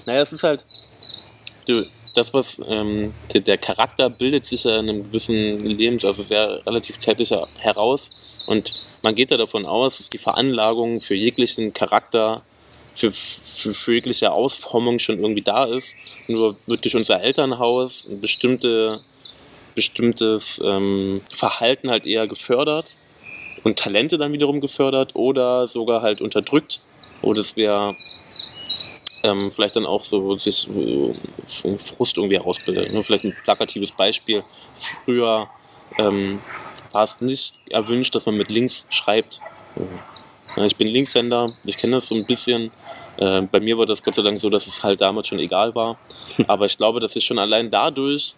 Naja, 0.05 0.21
es 0.21 0.31
ist 0.31 0.43
halt, 0.43 0.63
du, 1.67 1.83
das, 2.15 2.33
was 2.33 2.59
ähm, 2.65 3.13
der, 3.33 3.41
der 3.41 3.57
Charakter 3.57 4.09
bildet 4.09 4.45
sich 4.45 4.63
ja 4.63 4.79
in 4.79 4.89
einem 4.89 5.03
gewissen 5.05 5.57
Lebens, 5.65 6.05
also 6.05 6.23
sehr 6.23 6.65
relativ 6.65 6.99
zeitlich 6.99 7.31
heraus. 7.57 8.45
Und 8.47 8.81
man 9.03 9.15
geht 9.15 9.31
ja 9.31 9.37
davon 9.37 9.65
aus, 9.65 9.97
dass 9.97 10.09
die 10.09 10.17
Veranlagung 10.17 10.99
für 10.99 11.15
jeglichen 11.15 11.73
Charakter, 11.73 12.43
für, 12.95 13.11
für, 13.11 13.73
für 13.73 13.93
jegliche 13.93 14.31
Ausformung 14.31 14.99
schon 14.99 15.19
irgendwie 15.19 15.41
da 15.41 15.65
ist. 15.65 15.95
Nur 16.29 16.55
wird 16.67 16.83
durch 16.83 16.95
unser 16.95 17.21
Elternhaus 17.21 18.07
ein 18.09 18.21
bestimmte, 18.21 19.01
bestimmtes 19.75 20.61
ähm, 20.63 21.21
Verhalten 21.33 21.89
halt 21.89 22.05
eher 22.05 22.27
gefördert 22.27 22.97
und 23.63 23.77
Talente 23.77 24.17
dann 24.17 24.31
wiederum 24.31 24.61
gefördert 24.61 25.15
oder 25.15 25.67
sogar 25.67 26.01
halt 26.01 26.21
unterdrückt. 26.21 26.81
Oder 27.21 27.39
es 27.39 27.55
wäre 27.55 27.95
ähm, 29.23 29.51
vielleicht 29.51 29.75
dann 29.75 29.85
auch 29.85 30.03
so 30.03 30.37
sich 30.37 30.67
äh, 30.69 31.13
Frust 31.77 32.17
irgendwie 32.17 32.37
herausbildet. 32.37 32.93
Nur 32.93 33.03
vielleicht 33.03 33.25
ein 33.25 33.35
plakatives 33.43 33.91
Beispiel. 33.91 34.43
Früher 35.03 35.49
ähm, 35.97 36.39
war 36.91 37.03
es 37.03 37.19
nicht 37.21 37.59
erwünscht, 37.69 38.15
dass 38.15 38.25
man 38.25 38.35
mit 38.37 38.51
links 38.51 38.85
schreibt. 38.89 39.41
Ich 40.57 40.75
bin 40.77 40.87
Linkshänder, 40.87 41.45
ich 41.65 41.77
kenne 41.77 41.97
das 41.97 42.07
so 42.07 42.15
ein 42.15 42.25
bisschen. 42.25 42.71
Äh, 43.17 43.41
bei 43.43 43.59
mir 43.59 43.77
war 43.77 43.85
das 43.85 44.03
Gott 44.03 44.15
sei 44.15 44.21
Dank 44.21 44.39
so, 44.39 44.49
dass 44.49 44.67
es 44.67 44.83
halt 44.83 45.01
damals 45.01 45.27
schon 45.27 45.39
egal 45.39 45.75
war. 45.75 45.97
Aber 46.47 46.65
ich 46.65 46.77
glaube, 46.77 46.99
dass 46.99 47.15
ich 47.15 47.25
schon 47.25 47.39
allein 47.39 47.69
dadurch, 47.69 48.35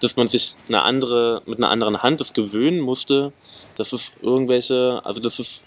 dass 0.00 0.16
man 0.16 0.26
sich 0.26 0.56
eine 0.68 0.82
andere, 0.82 1.42
mit 1.46 1.58
einer 1.58 1.70
anderen 1.70 2.02
Hand 2.02 2.20
das 2.20 2.32
gewöhnen 2.32 2.80
musste, 2.80 3.32
dass 3.76 3.92
es 3.92 4.12
irgendwelche, 4.22 5.00
also 5.04 5.20
dass 5.20 5.38
es 5.38 5.66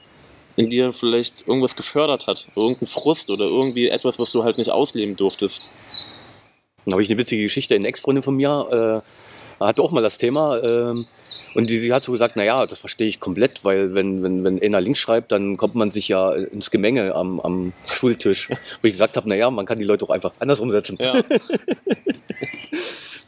in 0.55 0.69
dir 0.69 0.91
vielleicht 0.93 1.47
irgendwas 1.47 1.75
gefördert 1.75 2.27
hat, 2.27 2.47
irgendein 2.55 2.87
Frust 2.87 3.29
oder 3.29 3.45
irgendwie 3.45 3.89
etwas, 3.89 4.19
was 4.19 4.31
du 4.31 4.43
halt 4.43 4.57
nicht 4.57 4.71
ausleben 4.71 5.15
durftest. 5.15 5.71
Dann 6.85 6.93
habe 6.93 7.03
ich 7.03 7.09
eine 7.09 7.19
witzige 7.19 7.43
Geschichte. 7.43 7.75
Eine 7.75 7.87
Ex-Freundin 7.87 8.23
von 8.23 8.35
mir 8.35 9.03
äh, 9.59 9.63
hatte 9.63 9.81
auch 9.81 9.91
mal 9.91 10.01
das 10.01 10.17
Thema. 10.17 10.61
ähm, 10.63 11.05
und 11.55 11.69
die, 11.69 11.77
sie 11.77 11.93
hat 11.93 12.03
so 12.03 12.11
gesagt, 12.11 12.35
naja, 12.35 12.65
das 12.65 12.79
verstehe 12.79 13.07
ich 13.07 13.19
komplett, 13.19 13.63
weil 13.63 13.93
wenn, 13.93 14.23
wenn, 14.23 14.43
wenn 14.43 14.61
einer 14.61 14.81
links 14.81 14.99
schreibt, 14.99 15.31
dann 15.31 15.57
kommt 15.57 15.75
man 15.75 15.91
sich 15.91 16.07
ja 16.07 16.31
ins 16.33 16.71
Gemenge 16.71 17.15
am, 17.15 17.39
am 17.39 17.73
Schultisch. 17.87 18.49
Wo 18.49 18.55
ich 18.87 18.93
gesagt 18.93 19.17
habe, 19.17 19.27
naja, 19.29 19.49
man 19.49 19.65
kann 19.65 19.79
die 19.79 19.85
Leute 19.85 20.05
auch 20.05 20.11
einfach 20.11 20.33
anders 20.39 20.59
umsetzen. 20.59 20.97
Ja, 20.99 21.13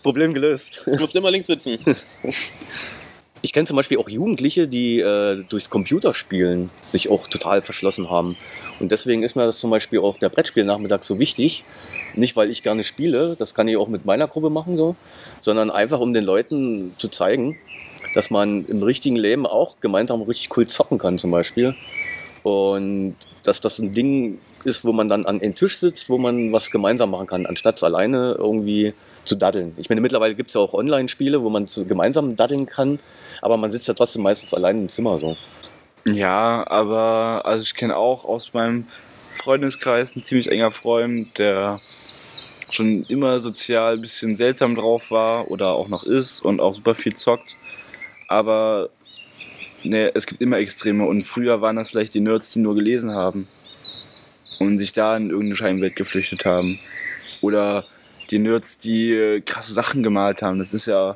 Problem 0.03 0.33
gelöst. 0.33 0.83
du 0.85 0.99
musst 0.99 1.15
immer 1.15 1.31
links 1.31 1.47
sitzen. 1.47 1.77
Ich 3.43 3.53
kenne 3.53 3.65
zum 3.65 3.75
Beispiel 3.75 3.97
auch 3.97 4.07
Jugendliche, 4.07 4.67
die 4.67 4.99
äh, 4.99 5.43
durchs 5.49 5.71
Computerspielen 5.71 6.69
sich 6.83 7.09
auch 7.09 7.27
total 7.27 7.63
verschlossen 7.63 8.11
haben. 8.11 8.37
Und 8.79 8.91
deswegen 8.91 9.23
ist 9.23 9.35
mir 9.35 9.47
das 9.47 9.57
zum 9.57 9.71
Beispiel 9.71 9.97
auch 9.97 10.17
der 10.17 10.29
Brettspielnachmittag 10.29 11.01
so 11.01 11.17
wichtig. 11.17 11.63
Nicht, 12.13 12.35
weil 12.35 12.51
ich 12.51 12.61
gerne 12.61 12.83
spiele, 12.83 13.35
das 13.39 13.55
kann 13.55 13.67
ich 13.67 13.77
auch 13.77 13.87
mit 13.87 14.05
meiner 14.05 14.27
Gruppe 14.27 14.51
machen 14.51 14.77
so, 14.77 14.95
sondern 15.39 15.71
einfach 15.71 15.99
um 15.99 16.13
den 16.13 16.23
Leuten 16.23 16.93
zu 16.95 17.07
zeigen, 17.07 17.57
dass 18.13 18.29
man 18.29 18.65
im 18.65 18.83
richtigen 18.83 19.15
Leben 19.15 19.45
auch 19.45 19.79
gemeinsam 19.79 20.21
richtig 20.21 20.55
cool 20.57 20.67
zocken 20.67 20.97
kann 20.97 21.17
zum 21.17 21.31
Beispiel. 21.31 21.75
Und 22.43 23.15
dass 23.43 23.59
das 23.59 23.79
ein 23.79 23.91
Ding 23.91 24.39
ist, 24.65 24.83
wo 24.85 24.91
man 24.93 25.09
dann 25.09 25.25
an 25.25 25.39
den 25.39 25.55
Tisch 25.55 25.79
sitzt, 25.79 26.09
wo 26.09 26.17
man 26.17 26.51
was 26.51 26.71
gemeinsam 26.71 27.11
machen 27.11 27.27
kann, 27.27 27.45
anstatt 27.45 27.81
alleine 27.83 28.35
irgendwie 28.37 28.93
zu 29.25 29.35
daddeln. 29.35 29.73
Ich 29.77 29.89
meine, 29.89 30.01
mittlerweile 30.01 30.35
gibt 30.35 30.49
es 30.49 30.55
ja 30.55 30.61
auch 30.61 30.73
Online-Spiele, 30.73 31.43
wo 31.43 31.49
man 31.49 31.67
gemeinsam 31.87 32.35
daddeln 32.35 32.65
kann, 32.65 32.99
aber 33.41 33.57
man 33.57 33.71
sitzt 33.71 33.87
ja 33.87 33.93
trotzdem 33.93 34.23
meistens 34.23 34.53
allein 34.53 34.79
im 34.79 34.89
Zimmer 34.89 35.19
so. 35.19 35.37
Ja, 36.05 36.65
aber 36.67 37.45
also 37.45 37.61
ich 37.61 37.75
kenne 37.75 37.95
auch 37.95 38.25
aus 38.25 38.53
meinem 38.53 38.85
Freundeskreis 39.43 40.15
einen 40.15 40.23
ziemlich 40.23 40.51
enger 40.51 40.71
Freund, 40.71 41.37
der 41.37 41.79
schon 42.71 42.97
immer 43.09 43.39
sozial 43.39 43.93
ein 43.93 44.01
bisschen 44.01 44.35
seltsam 44.35 44.75
drauf 44.75 45.11
war 45.11 45.51
oder 45.51 45.73
auch 45.73 45.89
noch 45.89 46.03
ist 46.03 46.39
und 46.41 46.59
auch 46.59 46.75
super 46.75 46.95
viel 46.95 47.15
zockt. 47.15 47.55
Aber 48.31 48.87
ne, 49.83 50.09
es 50.15 50.25
gibt 50.25 50.39
immer 50.39 50.57
Extreme 50.57 51.05
und 51.05 51.21
früher 51.21 51.59
waren 51.59 51.75
das 51.75 51.89
vielleicht 51.89 52.13
die 52.13 52.21
Nerds, 52.21 52.51
die 52.51 52.59
nur 52.59 52.75
gelesen 52.75 53.13
haben 53.13 53.45
und 54.59 54.77
sich 54.77 54.93
da 54.93 55.17
in 55.17 55.31
irgendeine 55.31 55.57
Scheinwelt 55.57 55.97
geflüchtet 55.97 56.45
haben. 56.45 56.79
Oder 57.41 57.83
die 58.29 58.39
Nerds, 58.39 58.77
die 58.77 59.11
äh, 59.11 59.41
krasse 59.41 59.73
Sachen 59.73 60.01
gemalt 60.01 60.41
haben. 60.43 60.59
Das 60.59 60.73
ist 60.73 60.85
ja, 60.85 61.13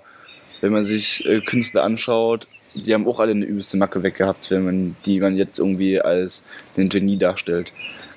wenn 0.59 0.74
man 0.74 0.84
sich 0.84 1.26
äh, 1.26 1.39
Künstler 1.39 1.84
anschaut, 1.84 2.47
die 2.76 2.93
haben 2.93 3.07
auch 3.07 3.22
alle 3.22 3.32
eine 3.32 3.45
übelste 3.45 3.78
Macke 3.78 4.03
weggehabt, 4.03 4.51
wenn 4.51 4.66
man 4.66 4.95
die 5.05 5.22
man 5.22 5.38
jetzt 5.38 5.57
irgendwie 5.57 6.01
als 6.01 6.43
den 6.76 6.89
Genie 6.89 7.18
darstellt. 7.18 7.72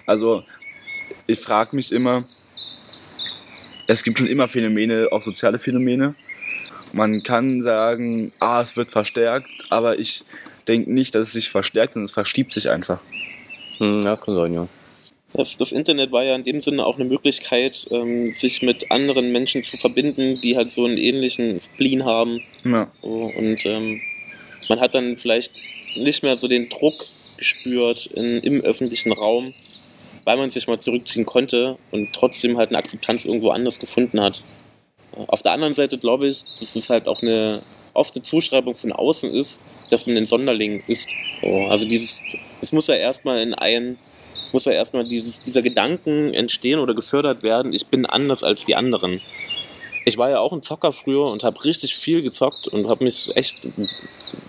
Also 0.07 0.43
ich 1.29 1.39
frage 1.39 1.77
mich 1.77 1.93
immer, 1.93 2.25
es 3.87 4.03
gibt 4.03 4.19
schon 4.19 4.27
immer 4.27 4.49
Phänomene, 4.49 5.07
auch 5.13 5.23
soziale 5.23 5.61
Phänomene. 5.61 6.17
Man 6.93 7.23
kann 7.23 7.63
sagen, 7.63 8.33
ah, 8.41 8.63
es 8.63 8.77
wird 8.77 8.91
verstärkt, 8.91 9.49
aber 9.71 9.99
ich 9.99 10.25
denke 10.67 10.93
nicht, 10.93 11.15
dass 11.15 11.29
es 11.29 11.33
sich 11.33 11.49
verstärkt, 11.49 11.95
sondern 11.95 12.07
es 12.07 12.13
verschiebt 12.13 12.53
sich 12.53 12.69
einfach. 12.69 13.01
Hm, 13.79 14.03
ja, 14.03 14.11
das 14.11 14.23
kann 14.23 14.35
sein, 14.35 14.53
ja. 14.53 14.69
Das, 15.35 15.57
das 15.57 15.73
Internet 15.73 16.11
war 16.11 16.25
ja 16.25 16.35
in 16.35 16.45
dem 16.45 16.61
Sinne 16.63 16.87
auch 16.87 16.99
eine 16.99 17.05
Möglichkeit, 17.05 17.87
ähm, 17.93 18.33
sich 18.35 18.63
mit 18.63 18.91
anderen 18.91 19.29
Menschen 19.29 19.63
zu 19.63 19.77
verbinden, 19.77 20.41
die 20.41 20.57
halt 20.57 20.71
so 20.71 20.87
einen 20.87 20.97
ähnlichen 20.97 21.61
Spleen 21.61 22.05
haben. 22.05 22.41
Ja. 22.65 22.91
So, 23.03 23.31
und 23.37 23.67
ähm, 23.67 24.01
man 24.69 24.81
hat 24.81 24.95
dann 24.95 25.17
vielleicht 25.17 25.53
nicht 25.97 26.23
mehr 26.23 26.39
so 26.39 26.49
den 26.49 26.69
Druck 26.69 27.07
gespürt 27.39 28.07
in, 28.07 28.39
im 28.39 28.61
öffentlichen 28.63 29.13
Raum, 29.13 29.47
weil 30.25 30.39
man 30.39 30.51
sich 30.51 30.67
mal 30.67 30.81
zurückziehen 30.81 31.27
konnte 31.27 31.77
und 31.91 32.13
trotzdem 32.15 32.57
halt 32.57 32.71
eine 32.71 32.79
Akzeptanz 32.79 33.25
irgendwo 33.27 33.51
anders 33.51 33.79
gefunden 33.79 34.21
hat. 34.21 34.43
Auf 35.29 35.43
der 35.43 35.53
anderen 35.53 35.75
Seite 35.75 35.99
glaube 35.99 36.29
ich, 36.29 36.45
dass 36.61 36.77
es 36.77 36.91
halt 36.91 37.09
auch 37.09 37.23
eine 37.23 37.61
oft 37.99 38.15
eine 38.15 38.23
Zuschreibung 38.23 38.75
von 38.75 38.93
außen 38.93 39.33
ist, 39.35 39.61
dass 39.91 40.07
man 40.07 40.17
ein 40.17 40.27
Sonderling 40.27 40.83
ist. 40.87 41.09
So, 41.43 41.67
also 41.67 41.85
dieses, 41.85 42.23
es 42.63 42.73
muss 42.73 42.87
ja 42.87 42.95
erstmal 42.95 43.41
in 43.41 43.55
ein, 43.55 43.99
muss 44.53 44.65
ja 44.65 44.73
erstmal 44.73 45.05
dieses, 45.05 45.43
dieser 45.43 45.63
Gedanken 45.63 46.33
entstehen 46.33 46.79
oder 46.79 46.95
gefördert 46.95 47.43
werden, 47.43 47.73
ich 47.73 47.87
bin 47.87 48.07
anders 48.07 48.43
als 48.43 48.65
die 48.65 48.77
anderen. 48.77 49.21
Ich 50.05 50.17
war 50.17 50.31
ja 50.31 50.39
auch 50.39 50.53
ein 50.53 50.63
Zocker 50.63 50.93
früher 50.93 51.27
und 51.27 51.43
habe 51.43 51.63
richtig 51.65 51.95
viel 51.95 52.23
gezockt 52.23 52.69
und 52.69 52.89
habe 52.89 53.05
mich 53.05 53.37
echt 53.37 53.69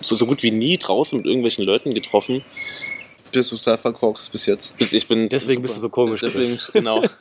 so, 0.00 0.16
so 0.16 0.24
gut 0.24 0.42
wie 0.42 0.52
nie 0.52 0.78
draußen 0.78 1.18
mit 1.18 1.26
irgendwelchen 1.26 1.64
Leuten 1.64 1.92
getroffen. 1.92 2.42
Bist 3.30 3.52
du 3.52 3.56
total 3.56 3.76
verkorkst 3.76 4.32
bis 4.32 4.46
jetzt. 4.46 4.74
Ich 4.78 5.06
bin 5.06 5.28
Deswegen 5.28 5.60
bist 5.60 5.76
du 5.76 5.80
so 5.82 5.90
komisch, 5.90 6.20
Deswegen, 6.20 6.58
genau. 6.72 7.02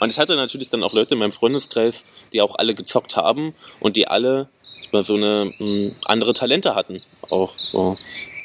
Und 0.00 0.10
ich 0.10 0.18
hatte 0.18 0.36
natürlich 0.36 0.68
dann 0.68 0.82
auch 0.82 0.92
Leute 0.92 1.14
in 1.14 1.20
meinem 1.20 1.32
Freundeskreis, 1.32 2.04
die 2.32 2.40
auch 2.40 2.54
alle 2.56 2.74
gezockt 2.74 3.16
haben 3.16 3.54
und 3.80 3.96
die 3.96 4.08
alle 4.08 4.48
mal 4.92 5.04
so 5.04 5.14
eine 5.14 5.50
mh, 5.58 5.92
andere 6.06 6.32
Talente 6.32 6.74
hatten. 6.74 7.00
Auch 7.30 7.54
so. 7.54 7.88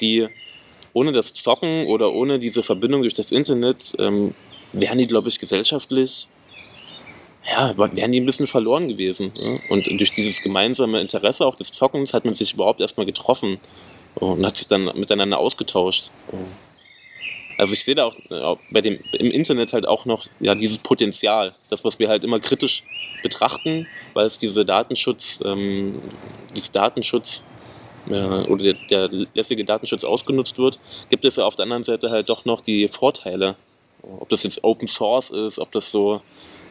Die 0.02 0.28
ohne 0.94 1.12
das 1.12 1.34
Zocken 1.34 1.88
oder 1.88 2.12
ohne 2.14 2.38
diese 2.38 2.64
Verbindung 2.64 3.02
durch 3.02 3.14
das 3.14 3.32
Internet 3.32 3.94
ähm, 3.98 4.32
wären 4.74 4.98
die, 4.98 5.08
glaube 5.08 5.30
ich, 5.30 5.40
gesellschaftlich, 5.40 6.28
ja, 7.50 7.76
wären 7.78 8.12
die 8.12 8.22
ein 8.22 8.26
bisschen 8.26 8.48
verloren 8.48 8.88
gewesen. 8.88 9.32
Ja? 9.36 9.60
Und 9.72 9.88
durch 10.00 10.14
dieses 10.14 10.42
gemeinsame 10.42 11.00
Interesse 11.00 11.46
auch 11.46 11.56
des 11.56 11.72
Zockens 11.72 12.14
hat 12.14 12.26
man 12.26 12.34
sich 12.34 12.54
überhaupt 12.54 12.80
erstmal 12.80 13.06
getroffen 13.06 13.60
und 14.16 14.46
hat 14.46 14.58
sich 14.58 14.68
dann 14.68 14.86
miteinander 14.86 15.40
ausgetauscht. 15.40 16.12
Also 17.58 17.74
ich 17.74 17.84
sehe 17.84 17.96
da 17.96 18.06
auch, 18.06 18.16
auch 18.32 18.60
bei 18.72 18.82
dem, 18.82 19.00
im 19.14 19.32
Internet 19.32 19.74
halt 19.74 19.88
auch 19.88 20.06
noch 20.06 20.26
ja, 20.40 20.56
dieses 20.56 20.80
Potenzial, 20.80 21.54
das, 21.70 21.84
was 21.84 22.00
wir 22.00 22.10
halt 22.10 22.24
immer 22.24 22.40
kritisch 22.40 22.84
betrachten, 23.22 23.88
weil 24.14 24.26
es 24.26 24.38
diese 24.38 24.66
Datenschutz, 24.66 25.40
ähm, 25.46 26.02
dieses 26.56 26.72
Datenschutz 26.72 27.44
äh, 28.10 28.50
oder 28.50 28.64
der, 28.64 28.74
der 28.90 29.28
lässige 29.34 29.66
Datenschutz 29.66 30.04
ausgenutzt 30.04 30.58
wird, 30.58 30.80
gibt 31.10 31.26
es 31.26 31.36
ja 31.36 31.46
auf 31.46 31.56
der 31.56 31.64
anderen 31.64 31.84
Seite 31.84 32.10
halt 32.10 32.28
doch 32.30 32.46
noch 32.46 32.62
die 32.62 32.88
Vorteile. 32.88 33.56
Ob 34.22 34.30
das 34.30 34.44
jetzt 34.44 34.64
Open 34.64 34.88
Source 34.88 35.30
ist, 35.30 35.60
ob 35.60 35.72
das 35.72 35.92
so 35.92 36.22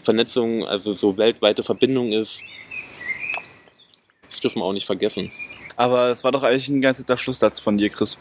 Vernetzung, 0.03 0.66
also 0.66 0.93
so 0.95 1.16
weltweite 1.16 1.62
Verbindung 1.62 2.12
ist. 2.12 2.43
Das 4.28 4.41
dürfen 4.41 4.59
wir 4.59 4.64
auch 4.64 4.72
nicht 4.72 4.87
vergessen. 4.87 5.30
Aber 5.76 6.09
es 6.09 6.24
war 6.24 6.33
doch 6.33 6.43
eigentlich 6.43 6.68
ein 6.68 6.80
ganz 6.80 6.99
netter 6.99 7.16
Schlusssatz 7.16 7.61
von 7.61 7.78
dir, 7.78 7.89
Chris. 7.91 8.16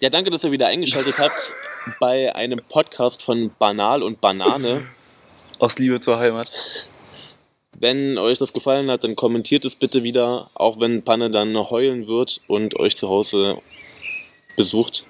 Ja, 0.00 0.08
danke, 0.08 0.30
dass 0.30 0.44
ihr 0.44 0.50
wieder 0.50 0.68
eingeschaltet 0.68 1.18
habt 1.18 1.52
bei 2.00 2.34
einem 2.34 2.58
Podcast 2.70 3.22
von 3.22 3.50
Banal 3.58 4.02
und 4.02 4.22
Banane. 4.22 4.86
Aus 5.58 5.78
Liebe 5.78 6.00
zur 6.00 6.18
Heimat. 6.18 6.50
Wenn 7.78 8.16
euch 8.16 8.38
das 8.38 8.54
gefallen 8.54 8.90
hat, 8.90 9.04
dann 9.04 9.14
kommentiert 9.14 9.66
es 9.66 9.76
bitte 9.76 10.02
wieder, 10.02 10.48
auch 10.54 10.80
wenn 10.80 11.04
Panne 11.04 11.30
dann 11.30 11.54
heulen 11.54 12.06
wird 12.06 12.40
und 12.46 12.76
euch 12.80 12.96
zu 12.96 13.10
Hause 13.10 13.58
besucht. 14.56 15.04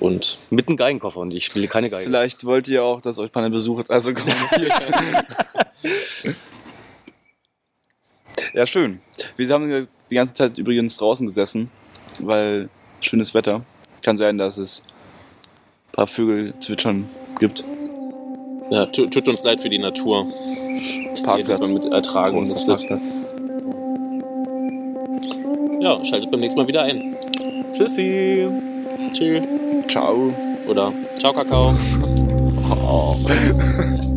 Und 0.00 0.40
Mit 0.50 0.66
einem 0.66 0.78
Geigenkoffer 0.78 1.20
und 1.20 1.32
ich 1.32 1.44
spiele 1.44 1.68
keine 1.68 1.88
Geige. 1.88 2.04
Vielleicht 2.04 2.44
wollt 2.44 2.66
ihr 2.66 2.82
auch, 2.82 3.00
dass 3.00 3.18
euch 3.18 3.30
Panne 3.30 3.50
besucht, 3.50 3.88
also 3.88 4.12
kommentiert. 4.12 4.72
ja, 8.52 8.66
schön. 8.66 9.00
Wir 9.36 9.48
haben 9.50 9.86
die 10.10 10.16
ganze 10.16 10.34
Zeit 10.34 10.58
übrigens 10.58 10.96
draußen 10.96 11.24
gesessen, 11.24 11.70
weil 12.18 12.68
schönes 13.00 13.32
Wetter. 13.32 13.64
Kann 14.04 14.16
sein, 14.16 14.38
dass 14.38 14.58
es 14.58 14.82
ein 15.88 15.92
paar 15.92 16.06
Vögel 16.06 16.54
zwitschern 16.60 17.08
gibt. 17.40 17.64
ja, 18.70 18.86
tu- 18.86 19.06
tut 19.06 19.26
uns 19.28 19.42
leid 19.42 19.60
für 19.60 19.70
die 19.70 19.78
Natur. 19.78 20.26
Parkplatz. 21.24 21.58
Dass 21.58 21.60
man 21.68 21.74
mit 21.74 21.84
ertragen 21.86 22.38
musstet. 22.38 22.66
Parkplatz. 22.66 23.10
Ja, 25.80 26.04
schaltet 26.04 26.30
beim 26.30 26.40
nächsten 26.40 26.60
Mal 26.60 26.68
wieder 26.68 26.82
ein. 26.82 27.16
Tschüssi. 27.72 28.48
Tschüss. 29.12 29.42
Ciao. 29.88 30.32
Oder 30.68 30.92
ciao, 31.18 31.32
Kakao. 31.32 31.74
Oh. 32.70 33.16